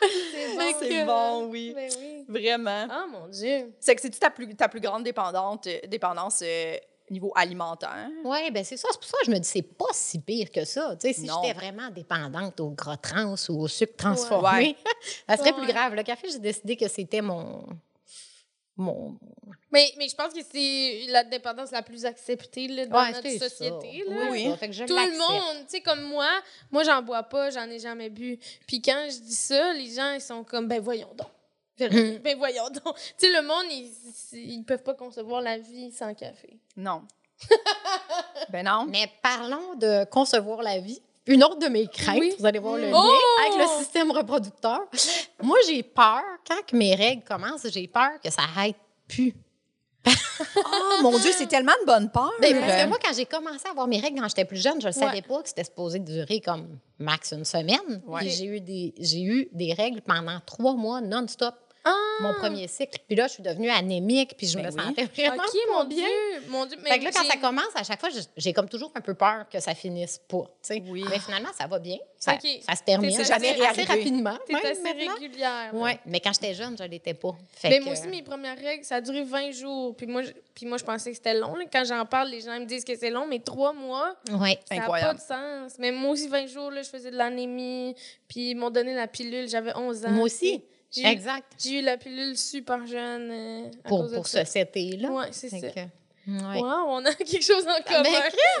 C'est 0.00 0.56
bon. 0.56 0.78
C'est 0.80 1.04
bon, 1.04 1.46
oui. 1.46 1.72
Ben 1.74 1.90
oui. 1.98 2.24
Vraiment. 2.28 2.86
Oh 2.90 3.10
mon 3.10 3.28
Dieu. 3.28 3.72
C'est 3.80 3.94
que 3.94 4.00
c'est-tu 4.02 4.18
ta 4.18 4.30
plus, 4.30 4.54
ta 4.54 4.68
plus 4.68 4.80
grande 4.80 5.02
dépendante, 5.02 5.66
euh, 5.66 5.78
dépendance 5.88 6.40
euh, 6.42 6.76
niveau 7.10 7.32
alimentaire? 7.36 8.08
Oui, 8.24 8.50
ben 8.50 8.64
c'est 8.64 8.76
ça. 8.76 8.88
C'est 8.92 8.98
pour 9.00 9.08
ça 9.08 9.18
que 9.20 9.26
je 9.26 9.30
me 9.30 9.38
dis, 9.38 9.48
c'est 9.48 9.62
pas 9.62 9.86
si 9.92 10.18
pire 10.20 10.50
que 10.50 10.64
ça. 10.64 10.96
Tu 11.00 11.08
sais, 11.08 11.12
si 11.12 11.26
j'étais 11.26 11.52
vraiment 11.52 11.90
dépendante 11.90 12.58
au 12.60 12.70
gras 12.70 12.96
trans 12.96 13.34
ou 13.50 13.60
au 13.62 13.68
sucre 13.68 13.96
transformé, 13.96 14.48
Ouais. 14.48 14.76
ça 15.28 15.36
serait 15.36 15.52
Ouais. 15.52 15.58
plus 15.64 15.72
grave. 15.72 15.94
Le 15.94 16.02
café, 16.02 16.28
j'ai 16.30 16.38
décidé 16.38 16.76
que 16.76 16.88
c'était 16.88 17.20
mon. 17.20 17.66
mon... 18.76 19.16
Mais, 19.70 19.92
mais 19.98 20.08
je 20.08 20.14
pense 20.14 20.32
que 20.32 20.40
c'est 20.52 21.06
la 21.08 21.24
dépendance 21.24 21.70
la 21.72 21.82
plus 21.82 22.04
acceptée 22.04 22.68
là, 22.68 22.86
dans 22.86 22.96
Ouais, 22.98 23.12
notre 23.12 23.28
société. 23.28 24.04
Oui, 24.08 24.14
Là. 24.14 24.26
Oui. 24.30 24.44
ça. 24.50 24.56
Fait 24.56 24.68
que 24.68 24.72
je 24.74 24.84
Tout 24.84 24.94
le 24.96 25.18
monde, 25.18 25.64
tu 25.66 25.76
sais, 25.76 25.80
comme 25.80 26.02
moi, 26.02 26.28
moi, 26.70 26.84
j'en 26.84 27.02
bois 27.02 27.24
pas, 27.24 27.50
j'en 27.50 27.68
ai 27.68 27.78
jamais 27.80 28.08
bu. 28.08 28.38
Puis 28.66 28.80
quand 28.80 29.06
je 29.10 29.18
dis 29.18 29.34
ça, 29.34 29.72
les 29.74 29.90
gens, 29.90 30.12
ils 30.14 30.20
sont 30.20 30.44
comme, 30.44 30.68
ben 30.68 30.80
voyons 30.80 31.12
donc. 31.16 31.26
Véronique, 31.78 32.22
Ben 32.22 32.36
voyons 32.38 32.68
donc. 32.84 32.94
Tu 33.18 33.26
sais, 33.26 33.30
le 33.32 33.42
monde, 33.46 33.64
ils, 33.70 33.90
ils 34.32 34.64
peuvent 34.64 34.82
pas 34.82 34.94
concevoir 34.94 35.40
la 35.42 35.58
vie 35.58 35.90
sans 35.92 36.14
café. 36.14 36.58
Non. 36.76 37.02
ben 38.50 38.64
non. 38.64 38.86
Mais 38.88 39.10
parlons 39.22 39.74
de 39.76 40.04
concevoir 40.06 40.62
la 40.62 40.78
vie. 40.78 41.00
Une 41.26 41.42
autre 41.42 41.58
de 41.58 41.68
mes 41.68 41.86
craintes, 41.86 42.18
Oui. 42.20 42.34
vous 42.38 42.44
allez 42.44 42.58
voir 42.58 42.76
le 42.76 42.90
Oh! 42.92 43.02
lien 43.02 43.46
avec 43.46 43.58
le 43.58 43.78
système 43.82 44.10
reproducteur. 44.10 44.80
Moi, 45.42 45.56
j'ai 45.66 45.82
peur, 45.82 46.20
quand 46.46 46.60
que 46.66 46.76
mes 46.76 46.94
règles 46.94 47.22
commencent, 47.24 47.66
j'ai 47.70 47.88
peur 47.88 48.10
que 48.22 48.30
ça 48.30 48.42
arrête 48.42 48.76
plus. 49.08 49.34
Oh 50.56 50.96
mon 51.02 51.16
Dieu, 51.18 51.30
c'est 51.32 51.46
tellement 51.46 51.72
de 51.80 51.86
bonne 51.86 52.10
peur. 52.10 52.30
Ben, 52.40 52.58
parce 52.60 52.82
que 52.82 52.88
moi, 52.88 52.98
quand 53.02 53.12
j'ai 53.14 53.24
commencé 53.24 53.66
à 53.66 53.70
avoir 53.70 53.86
mes 53.86 54.00
règles 54.00 54.20
quand 54.20 54.28
j'étais 54.28 54.44
plus 54.44 54.60
jeune, 54.62 54.80
je 54.80 54.88
ne 54.88 54.92
Ouais. 54.92 54.98
savais 54.98 55.22
pas 55.22 55.40
que 55.42 55.48
c'était 55.48 55.64
supposé 55.64 56.00
durer 56.00 56.40
comme 56.40 56.78
max 56.98 57.32
une 57.32 57.44
semaine. 57.44 58.02
Ouais. 58.06 58.28
J'ai 58.28 58.44
eu, 58.46 58.60
des, 58.60 58.92
j'ai 58.98 59.22
eu 59.22 59.48
des 59.52 59.72
règles 59.72 60.02
pendant 60.02 60.38
trois 60.44 60.74
mois 60.74 61.00
non-stop, 61.00 61.54
Ah! 61.86 61.92
mon 62.20 62.32
premier 62.34 62.66
cycle. 62.68 62.98
Puis 63.06 63.16
là, 63.16 63.26
je 63.26 63.32
suis 63.34 63.42
devenue 63.42 63.68
anémique, 63.68 64.34
puis 64.38 64.46
je 64.46 64.56
Ben 64.56 64.66
me 64.66 64.70
oui. 64.72 64.80
sentais 64.82 65.04
vraiment 65.04 65.34
OK, 65.42 65.50
pas 65.68 65.72
mon 65.74 65.84
bien. 65.84 65.98
Dieu. 66.06 66.42
Mon 66.48 66.64
Dieu. 66.66 66.78
Mais 66.82 66.90
Fait 66.90 66.98
que 67.00 67.04
là, 67.04 67.10
quand 67.12 67.22
j'ai- 67.24 67.28
ça 67.30 67.36
commence, 67.36 67.74
à 67.74 67.82
chaque 67.82 68.00
fois, 68.00 68.08
j'ai- 68.36 68.52
comme 68.52 68.68
toujours 68.68 68.90
un 68.94 69.00
peu 69.00 69.14
peur 69.14 69.46
que 69.50 69.58
ça 69.60 69.74
finisse 69.74 70.18
pas. 70.28 70.44
Oui. 70.70 71.04
Mais 71.10 71.18
finalement, 71.18 71.50
ça 71.58 71.66
va 71.66 71.78
bien. 71.78 71.98
Ça, 72.18 72.34
OK. 72.34 72.48
ça 72.66 72.74
se 72.76 72.82
termine. 72.84 73.14
T'es 73.14 73.24
jamais 73.24 73.50
assez, 73.50 73.62
assez 73.66 73.82
rapidement. 73.84 74.38
T'es 74.46 74.54
assez 74.54 74.80
maintenant. 74.80 75.14
régulière. 75.14 75.74
Ouais. 75.74 75.98
Mais 76.06 76.20
quand 76.20 76.32
j'étais 76.32 76.54
jeune, 76.54 76.76
je 76.78 76.84
ne 76.84 76.88
l'étais 76.88 77.12
pas. 77.14 77.34
Fait 77.52 77.68
Mais 77.68 77.78
que- 77.80 77.84
moi 77.84 77.92
aussi, 77.92 78.06
mes 78.08 78.22
premières 78.22 78.56
règles, 78.58 78.84
ça 78.84 78.96
a 78.96 79.00
duré 79.00 79.22
20 79.24 79.50
jours. 79.50 79.94
Puis 79.96 80.06
moi, 80.06 80.22
je, 80.22 80.30
puis 80.54 80.64
moi, 80.66 80.78
je 80.78 80.84
pensais 80.84 81.10
que 81.10 81.16
c'était 81.16 81.34
long. 81.34 81.54
là. 81.56 81.64
Quand 81.70 81.84
j'en 81.84 82.06
parle, 82.06 82.28
les 82.30 82.40
gens 82.40 82.58
me 82.58 82.64
disent 82.64 82.84
que 82.84 82.96
c'est 82.96 83.10
long, 83.10 83.26
mais 83.26 83.40
trois 83.40 83.72
mois, 83.74 84.14
Ouais. 84.32 84.58
ça 84.68 84.76
n'a 84.76 84.86
pas 84.86 85.12
de 85.14 85.20
sens. 85.20 85.72
Mais 85.78 85.90
moi 85.92 86.12
aussi, 86.12 86.28
20 86.28 86.46
jours, 86.46 86.70
là, 86.70 86.80
je 86.82 86.88
faisais 86.88 87.10
de 87.10 87.16
l'anémie. 87.16 87.94
Puis 88.28 88.50
ils 88.50 88.54
m'ont 88.54 88.70
donné 88.70 88.94
la 88.94 89.06
pilule, 89.08 89.48
j'avais 89.48 89.76
11 89.76 90.06
ans. 90.06 90.10
Moi 90.10 90.24
aussi. 90.24 90.62
J'ai 90.94 91.02
eu, 91.02 91.06
Exact. 91.06 91.44
j'ai 91.58 91.78
eu 91.78 91.82
la 91.82 91.96
pilule 91.96 92.36
super 92.36 92.86
jeune. 92.86 93.30
euh, 93.30 93.68
à 93.84 93.88
Pour, 93.88 94.00
cause 94.02 94.10
de 94.12 94.16
pour 94.16 94.26
ça. 94.28 94.44
ce 94.44 94.52
CT-là. 94.52 95.10
Ouais, 95.10 95.28
c'est 95.32 95.48
ça. 95.48 95.58
que- 95.60 95.80
ouais. 95.80 96.60
Wow, 96.60 96.84
on 96.88 97.04
a 97.04 97.12
quelque 97.14 97.42
chose 97.42 97.64
en 97.66 97.82
commun. 97.82 98.02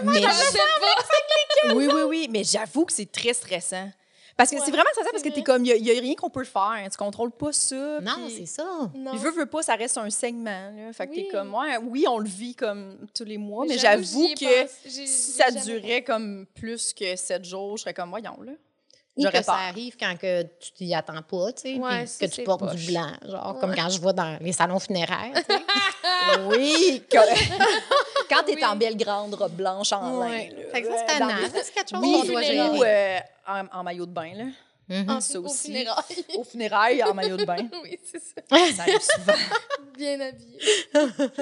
Mais- 0.02 0.20
Je 0.20 0.26
pensais 0.26 0.58
pas. 0.58 1.74
oui, 1.74 1.86
oui, 1.92 2.02
oui, 2.08 2.28
mais 2.30 2.44
j'avoue 2.44 2.84
que 2.84 2.92
c'est 2.92 3.10
très 3.10 3.32
stressant. 3.32 3.88
Parce 4.36 4.50
que 4.50 4.56
Ouais, 4.56 4.62
c'est 4.64 4.72
vraiment 4.72 4.90
stressant 4.90 5.10
parce 5.12 5.22
que 5.22 5.28
t'es 5.28 5.44
comme, 5.44 5.64
il 5.64 5.80
n'y 5.80 5.90
a, 5.92 6.00
rien 6.00 6.16
qu'on 6.16 6.28
peut 6.28 6.42
faire. 6.42 6.88
Tu 6.90 6.96
contrôles 6.96 7.30
pas 7.30 7.52
ça. 7.52 8.00
Non, 8.00 8.26
puis- 8.26 8.34
c'est 8.38 8.46
ça. 8.46 8.66
Non. 8.92 9.12
Puis 9.12 9.20
veux, 9.20 9.30
veux 9.30 9.46
pas, 9.46 9.62
ça 9.62 9.76
reste 9.76 9.96
un 9.96 10.10
segment. 10.10 10.72
Là. 10.76 10.92
Fait 10.92 11.06
que 11.06 11.12
Oui. 11.12 11.22
t'es 11.26 11.28
comme, 11.28 11.54
ouais, 11.54 11.76
oui, 11.76 12.04
on 12.08 12.18
le 12.18 12.28
vit 12.28 12.56
comme 12.56 12.98
tous 13.16 13.22
les 13.22 13.38
mois, 13.38 13.64
mais 13.64 13.78
j'avoue, 13.78 14.26
que 14.34 14.66
si 14.88 14.90
j'ai 14.90 15.06
ça 15.06 15.52
durait 15.52 16.02
comme 16.02 16.46
plus 16.52 16.92
que 16.92 17.14
sept 17.14 17.44
jours, 17.44 17.76
je 17.76 17.82
serais 17.82 17.94
comme, 17.94 18.10
voyons, 18.10 18.36
là. 18.42 18.52
Que 19.16 19.42
ça 19.44 19.54
arrive 19.68 19.96
quand 19.98 20.16
que 20.18 20.42
tu 20.42 20.72
t'y 20.72 20.92
attends 20.94 21.22
pas, 21.22 21.52
tu 21.52 21.62
sais, 21.62 21.74
Ouais, 21.78 22.04
que 22.20 22.26
tu 22.26 22.42
portes 22.42 22.60
poche. 22.60 22.74
du 22.74 22.86
blanc, 22.92 23.12
genre 23.24 23.54
Ouais. 23.54 23.60
comme 23.60 23.74
quand 23.74 23.88
je 23.88 24.00
vois 24.00 24.12
dans 24.12 24.36
les 24.40 24.52
salons 24.52 24.80
funéraires. 24.80 25.30
tu 25.34 25.42
sais. 25.54 25.60
Oui! 26.48 27.02
que- 27.08 27.16
Quand 28.28 28.42
t'es 28.44 28.56
Oui. 28.56 28.64
en 28.64 28.74
belle 28.76 28.96
grande 28.96 29.34
robe 29.34 29.52
blanche 29.52 29.92
en 29.92 30.18
Ouais. 30.18 30.48
lin. 30.50 30.56
là, 30.56 30.70
fait 30.72 30.82
que 30.82 30.88
ça, 30.88 30.94
c'est 31.06 31.22
euh, 31.22 31.26
les- 31.26 31.48
Ça, 31.50 31.58
C'est 31.62 31.72
quelque 31.74 31.90
chose 31.90 32.00
Oui, 32.02 32.12
qu'on 32.12 32.26
doit 32.32 32.42
funérailles. 32.42 32.70
ou 32.70 32.76
gérer. 32.82 33.16
euh, 33.16 33.20
en, 33.46 33.78
en 33.80 33.82
maillot 33.84 34.06
de 34.06 34.10
bain, 34.12 34.32
là. 34.34 34.44
Mhm. 34.88 35.08
En- 35.10 35.20
Ça 35.20 35.40
au 35.40 35.44
aussi. 35.46 35.66
funérailles. 35.68 36.24
Au 36.36 36.44
funérailles, 36.44 37.02
en 37.04 37.14
maillot 37.14 37.36
de 37.38 37.44
bain. 37.44 37.56
oui, 37.82 37.98
c'est 38.04 38.20
ça. 38.20 38.42
Ça 38.76 38.82
arrive 38.82 39.00
souvent. 39.00 39.32
Bien 39.96 40.20
habillé. 40.20 40.58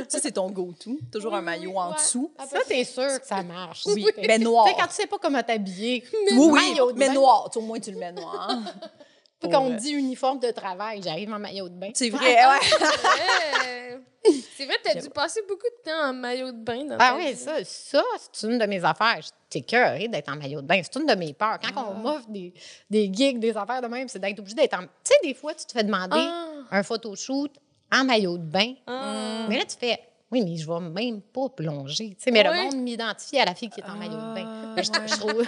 Ça, 0.08 0.18
c'est 0.20 0.32
ton 0.32 0.50
go-to. 0.50 0.98
Toujours 1.10 1.32
Oui, 1.32 1.38
un 1.38 1.42
maillot 1.42 1.70
oui, 1.70 1.76
en 1.78 1.88
ouais. 1.90 1.96
dessous. 1.96 2.30
Ça, 2.50 2.58
t'es 2.68 2.84
sûr 2.84 3.20
que 3.20 3.26
ça 3.26 3.42
marche. 3.42 3.82
Oui, 3.86 4.06
mais 4.18 4.38
noir. 4.38 4.66
Tu 4.66 4.70
sais, 4.72 4.76
quand 4.80 4.86
tu 4.88 4.94
sais 4.94 5.06
pas 5.06 5.18
comment 5.20 5.42
t'habiller, 5.42 6.04
Oui, 6.12 6.36
oui, 6.36 6.52
maillot 6.70 6.92
de 6.92 6.98
mais 6.98 7.08
bain. 7.08 7.14
noir. 7.14 7.48
Tu- 7.50 7.58
Au 7.58 7.62
moins, 7.62 7.80
tu 7.80 7.90
le 7.90 7.98
mets 7.98 8.12
noir. 8.12 8.50
Puis 9.42 9.50
quand 9.50 9.60
on 9.60 9.70
dit 9.74 9.90
uniforme 9.92 10.38
de 10.38 10.50
travail, 10.50 11.00
j'arrive 11.02 11.32
en 11.32 11.38
maillot 11.38 11.68
de 11.68 11.74
bain. 11.74 11.90
C'est 11.94 12.10
vrai, 12.10 12.36
ouais. 12.36 12.42
Ouais. 12.46 13.98
C'est 14.56 14.66
vrai, 14.66 14.76
t'as 14.84 14.94
dû 15.00 15.10
passer 15.10 15.40
beaucoup 15.48 15.66
de 15.66 15.90
temps 15.90 16.10
en 16.10 16.12
maillot 16.12 16.52
de 16.52 16.58
bain 16.62 16.84
dans 16.84 16.96
Ah 17.00 17.14
oui, 17.16 17.32
vie. 17.32 17.36
ça, 17.36 17.56
ça 17.64 18.02
c'est 18.30 18.46
une 18.46 18.56
de 18.58 18.66
mes 18.66 18.84
affaires. 18.84 19.18
J'étais 19.50 19.66
cœurée 19.66 20.06
d'être 20.06 20.30
en 20.32 20.36
maillot 20.36 20.60
de 20.62 20.66
bain. 20.66 20.80
C'est 20.84 20.96
une 21.00 21.06
de 21.06 21.14
mes 21.16 21.32
peurs. 21.32 21.58
Quand 21.60 21.72
Ah. 21.74 21.88
on 21.90 21.94
m'offre 21.94 22.28
des, 22.28 22.54
des 22.88 23.10
gigs, 23.12 23.40
des 23.40 23.56
affaires 23.56 23.82
de 23.82 23.88
même, 23.88 24.06
c'est 24.06 24.20
d'être 24.20 24.38
obligé 24.38 24.54
d'être 24.54 24.74
en... 24.74 24.82
Tu 24.82 24.86
sais, 25.02 25.14
des 25.24 25.34
fois, 25.34 25.54
tu 25.54 25.66
te 25.66 25.72
fais 25.72 25.82
demander 25.82 26.16
Ah. 26.20 26.46
un 26.70 26.82
photoshoot 26.84 27.50
en 27.92 28.04
maillot 28.04 28.38
de 28.38 28.44
bain. 28.44 28.74
Ah. 28.86 29.46
Mais 29.48 29.58
là, 29.58 29.64
tu 29.64 29.76
fais... 29.76 29.98
Oui, 30.30 30.42
mais 30.44 30.56
je 30.56 30.66
vais 30.66 30.80
même 30.80 31.20
pas 31.20 31.48
plonger. 31.48 32.10
Tu 32.10 32.16
sais, 32.22 32.30
mais 32.30 32.48
Oui. 32.48 32.56
le 32.56 32.62
monde 32.62 32.76
m'identifie 32.76 33.38
à 33.40 33.44
la 33.44 33.54
fille 33.56 33.68
qui 33.70 33.80
est 33.80 33.84
en 33.84 33.96
maillot 33.96 34.12
de 34.12 34.34
bain. 34.34 34.71
Je, 34.76 34.82
je 34.82 35.16
trouve 35.18 35.44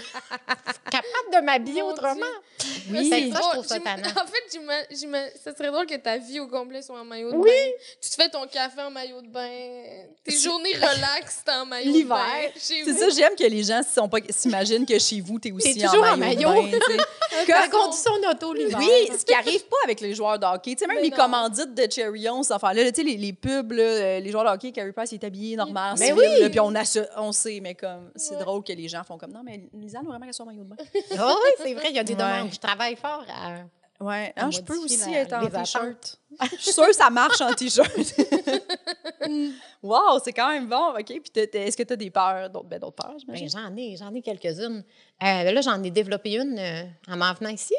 capable 0.91 1.31
de 1.35 1.41
m'habiller 1.45 1.83
Mon 1.83 1.91
autrement. 1.91 2.21
Oui, 2.91 3.09
Fait 3.11 3.29
que 3.29 3.33
ça, 3.35 3.41
je 3.43 3.49
trouve 3.51 3.67
ça 3.67 3.81
tannant. 3.81 4.03
En 4.09 4.27
fait, 4.27 5.33
ça 5.43 5.55
serait 5.55 5.71
drôle 5.71 5.87
que 5.87 5.97
ta 5.97 6.19
vie 6.19 6.41
au 6.41 6.47
complet 6.49 6.83
soit 6.83 7.01
en 7.01 7.05
maillot 7.05 7.33
de 7.33 7.37
Oui. 7.37 7.51
bain. 7.51 7.71
Tu 8.01 8.11
te 8.11 8.15
fais 8.15 8.29
ton 8.29 8.47
café 8.47 8.81
en 8.83 8.91
maillot 8.91 9.21
de 9.23 9.29
bain. 9.29 9.49
Tes 10.25 10.37
journées 10.37 10.75
relax, 10.75 11.43
t'es 11.45 11.53
en 11.53 11.67
maillot 11.67 11.91
de 11.93 11.97
L'hiver. 11.97 12.17
bain. 12.17 12.49
Chez 12.55 12.85
C'est 12.85 12.93
vous. 12.93 12.99
ça, 12.99 13.09
j'aime 13.11 13.35
que 13.37 13.45
les 13.45 13.63
gens 13.65 13.81
sont 13.83 14.09
pas- 14.09 14.19
s'imaginent 14.31 14.87
que 14.87 14.99
chez 14.99 15.21
vous, 15.21 15.39
t'es 15.39 15.53
aussi 15.53 15.75
T'es 15.75 15.87
toujours 15.87 16.05
en 16.05 16.13
en 16.13 16.17
maillot. 16.17 16.49
maillot. 16.49 16.67
de 16.67 16.71
bain, 16.73 16.79
tu 16.87 16.93
sais. 16.97 17.01
La 17.49 17.69
Comme- 17.69 17.81
conduction 17.81 18.13
auto 18.31 18.53
l'hiver. 18.55 18.79
Oui, 18.79 19.11
ce 19.19 19.25
qui 19.25 19.35
arrive 19.35 19.65
pas 19.67 19.77
avec 19.85 20.01
les 20.01 20.15
joueurs 20.15 20.39
de 20.39 20.47
hockey. 20.47 20.73
Tu 20.75 20.79
sais, 20.81 20.87
même 20.87 20.97
Mais 20.97 21.03
les 21.03 21.11
non. 21.11 21.17
commandites 21.17 21.75
de 21.75 21.91
Cherry 21.91 22.29
On, 22.29 22.43
cette 22.43 22.53
affaire-là, 22.53 22.91
tu 22.93 23.01
sais, 23.01 23.03
les, 23.07 23.17
les 23.17 23.33
pubs, 23.33 23.73
là, 23.73 23.83
euh, 23.83 24.21
les 24.21 24.31
joueurs 24.31 24.45
de 24.45 24.51
hockey, 24.51 24.71
Carey 24.73 24.93
Price 24.93 25.11
il 25.13 25.17
est 25.17 25.25
habillé 25.25 25.57
normal, 25.57 25.97
Mais 25.99 26.07
civil, 26.09 26.21
oui. 26.37 26.41
là, 26.43 26.51
puis 26.51 26.61
on, 26.61 26.73
on 27.17 27.33
sait, 27.33 27.59
mais 27.61 27.75
comme, 27.75 28.11
c'est 28.15 28.35
Ouais. 28.37 28.41
drôle 28.41 28.63
que 28.63 28.73
les 28.73 28.87
gens 28.89 29.03
font 29.03 29.14
comme, 29.19 29.33
non, 29.33 29.43
mais 29.45 29.69
Lisanne, 29.73 30.07
vraiment 30.07 30.25
qu'elle 30.25 30.35
soit 30.35 30.45
maillot 30.47 30.65
de 30.65 30.69
bain. 30.71 30.77
Ah 31.19 31.35
oui, 31.43 31.51
c'est 31.59 31.75
vrai, 31.75 31.87
il 31.91 31.97
y 31.97 31.99
a 31.99 32.05
des 32.05 32.15
Ouais. 32.15 32.19
demandes. 32.19 32.53
Je 32.53 32.59
travaille 32.59 32.97
fort 32.97 33.25
à... 33.29 33.59
Ouais, 34.05 34.33
À 34.37 34.47
Ah, 34.47 34.51
je 34.51 34.61
peux 34.61 34.77
aussi 34.77 35.11
la- 35.13 35.21
être 35.21 35.33
en 35.35 35.47
t-shirt. 35.49 36.19
Je 36.53 36.57
suis 36.63 36.73
sûre 36.73 36.87
que 36.89 36.93
ça 36.95 37.11
marche 37.11 37.41
en 37.41 37.53
t-shirt. 37.55 37.89
wow, 39.83 40.19
c'est 40.23 40.33
quand 40.33 40.49
même 40.51 40.69
bon, 40.69 40.91
OK. 40.99 41.05
Puis 41.05 41.23
est-ce 41.37 41.77
que 41.77 41.83
tu 41.83 41.93
as 41.93 41.97
des 41.97 42.11
peurs, 42.11 42.51
d'autres 42.51 42.67
ben, 42.69 42.79
d'autres 42.81 42.97
peurs, 42.97 43.13
Ben, 43.27 43.35
j'imagine? 43.37 43.49
j'en 43.51 43.77
ai, 43.77 43.97
j'en 43.97 44.13
ai 44.15 44.21
quelques-unes. 44.21 44.83
Euh, 45.23 45.53
là, 45.53 45.61
j'en 45.61 45.83
ai 45.83 45.91
développé 45.91 46.35
une 46.35 46.59
euh, 46.59 46.83
en 47.09 47.17
m'en 47.17 47.33
venant 47.35 47.51
ici. 47.51 47.75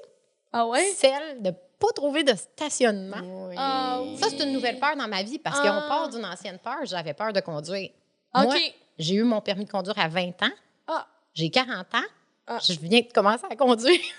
Ah 0.53 0.65
ouais? 0.65 0.85
Celle 0.95 1.41
de 1.41 1.51
pas 1.79 1.91
trouver 1.93 2.23
de 2.23 2.33
stationnement. 2.33 3.51
Ah 3.57 3.99
oui. 4.01 4.17
Ça, 4.17 4.27
c'est 4.29 4.41
une 4.45 4.53
nouvelle 4.53 4.79
peur 4.79 4.95
dans 4.95 5.07
ma 5.09 5.21
vie 5.21 5.37
parce 5.39 5.59
Ah. 5.61 5.63
qu'on 5.81 5.87
part 5.89 6.09
d'une 6.09 6.25
ancienne 6.25 6.59
peur. 6.59 6.77
J'avais 6.85 7.13
peur 7.13 7.33
de 7.33 7.41
conduire. 7.41 7.89
Moi, 8.33 8.55
j'ai 8.97 9.15
eu 9.15 9.23
mon 9.23 9.41
permis 9.41 9.65
de 9.65 9.69
conduire 9.71 9.97
à 9.99 10.07
20 10.07 10.29
ans. 10.43 10.51
Ah. 11.35 11.41
J'ai 11.41 11.49
40 11.49 11.77
ans. 11.95 11.99
Ah. 12.47 12.59
Je 12.61 12.73
viens 12.79 13.01
de 13.01 13.11
commencer 13.13 13.43
à 13.49 13.55
conduire. 13.55 13.99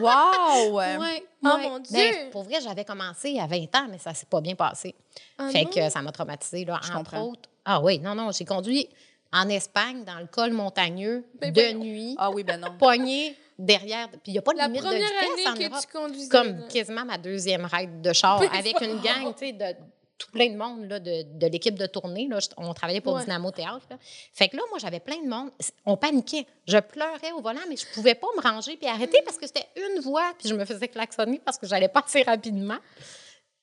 Wow! 0.00 0.72
ouais. 0.72 0.96
Ouais. 0.98 1.24
Oh 1.44 1.56
mon 1.58 1.78
Dieu! 1.78 1.96
Ben, 1.96 2.30
pour 2.30 2.42
vrai, 2.42 2.58
j'avais 2.62 2.84
commencé 2.84 3.38
à 3.38 3.46
20 3.46 3.56
ans, 3.76 3.86
mais 3.90 3.98
ça 3.98 4.12
s'est 4.12 4.26
pas 4.26 4.40
bien 4.40 4.54
passé. 4.54 4.94
Ah 5.38 5.48
fait 5.50 5.64
non? 5.64 5.70
que 5.70 5.88
ça 5.88 6.02
m'a 6.02 6.12
traumatisé, 6.12 6.64
là, 6.64 6.78
Je 6.82 6.88
entre 6.88 6.96
comprends. 7.12 7.22
autres. 7.28 7.48
Ah 7.64 7.80
oui, 7.80 7.98
non, 7.98 8.14
non, 8.14 8.30
j'ai 8.32 8.44
conduit 8.44 8.88
en 9.32 9.48
Espagne, 9.48 10.04
dans 10.04 10.18
le 10.18 10.26
col 10.26 10.52
montagneux, 10.52 11.24
Ben 11.40 11.52
de 11.52 11.72
nuit, 11.72 12.14
Ah 12.18 12.30
oui, 12.30 12.42
ben 12.44 12.60
non. 12.60 12.72
poigné 12.78 13.36
derrière. 13.58 14.08
Puis 14.08 14.20
il 14.26 14.32
n'y 14.32 14.38
a 14.38 14.42
pas 14.42 14.52
de 14.52 14.58
La 14.58 14.66
limite 14.66 14.82
de 14.84 14.88
vitesse 14.90 15.46
en 15.46 15.54
que 15.54 15.62
Europe. 15.68 15.80
tu 15.90 15.98
conduisais. 15.98 16.28
Comme 16.28 16.60
là. 16.60 16.66
quasiment 16.68 17.04
ma 17.04 17.18
deuxième 17.18 17.64
ride 17.66 18.00
de 18.02 18.12
char, 18.12 18.42
avec 18.52 18.80
une 18.80 19.00
gang, 19.00 19.32
tu 19.34 19.46
sais, 19.46 19.52
de 19.52 19.64
tout 20.18 20.30
plein 20.32 20.50
de 20.50 20.56
monde 20.56 20.84
là, 20.88 20.98
de, 21.00 21.22
de 21.38 21.46
l'équipe 21.46 21.76
de 21.78 21.86
tournée. 21.86 22.26
Là. 22.28 22.38
On 22.56 22.74
travaillait 22.74 23.00
pour 23.00 23.14
Ouais. 23.14 23.22
Dynamo 23.22 23.50
Théâtre. 23.52 23.86
là. 23.90 23.96
Fait 24.32 24.48
que 24.48 24.56
là, 24.56 24.62
moi, 24.70 24.78
j'avais 24.78 25.00
plein 25.00 25.22
de 25.22 25.28
monde. 25.28 25.50
On 25.86 25.96
paniquait. 25.96 26.44
Je 26.66 26.78
pleurais 26.78 27.32
au 27.36 27.40
volant, 27.40 27.60
mais 27.68 27.76
je 27.76 27.86
pouvais 27.94 28.14
pas 28.14 28.26
me 28.36 28.42
ranger 28.42 28.76
puis 28.76 28.86
arrêter 28.88 29.20
parce 29.24 29.38
que 29.38 29.46
c'était 29.46 29.66
une 29.76 30.00
voie, 30.00 30.32
puis 30.38 30.48
je 30.48 30.54
me 30.54 30.64
faisais 30.64 30.88
klaxonner 30.88 31.40
parce 31.44 31.56
que 31.56 31.66
j'allais 31.66 31.88
pas 31.88 32.02
assez 32.04 32.22
rapidement. 32.22 32.78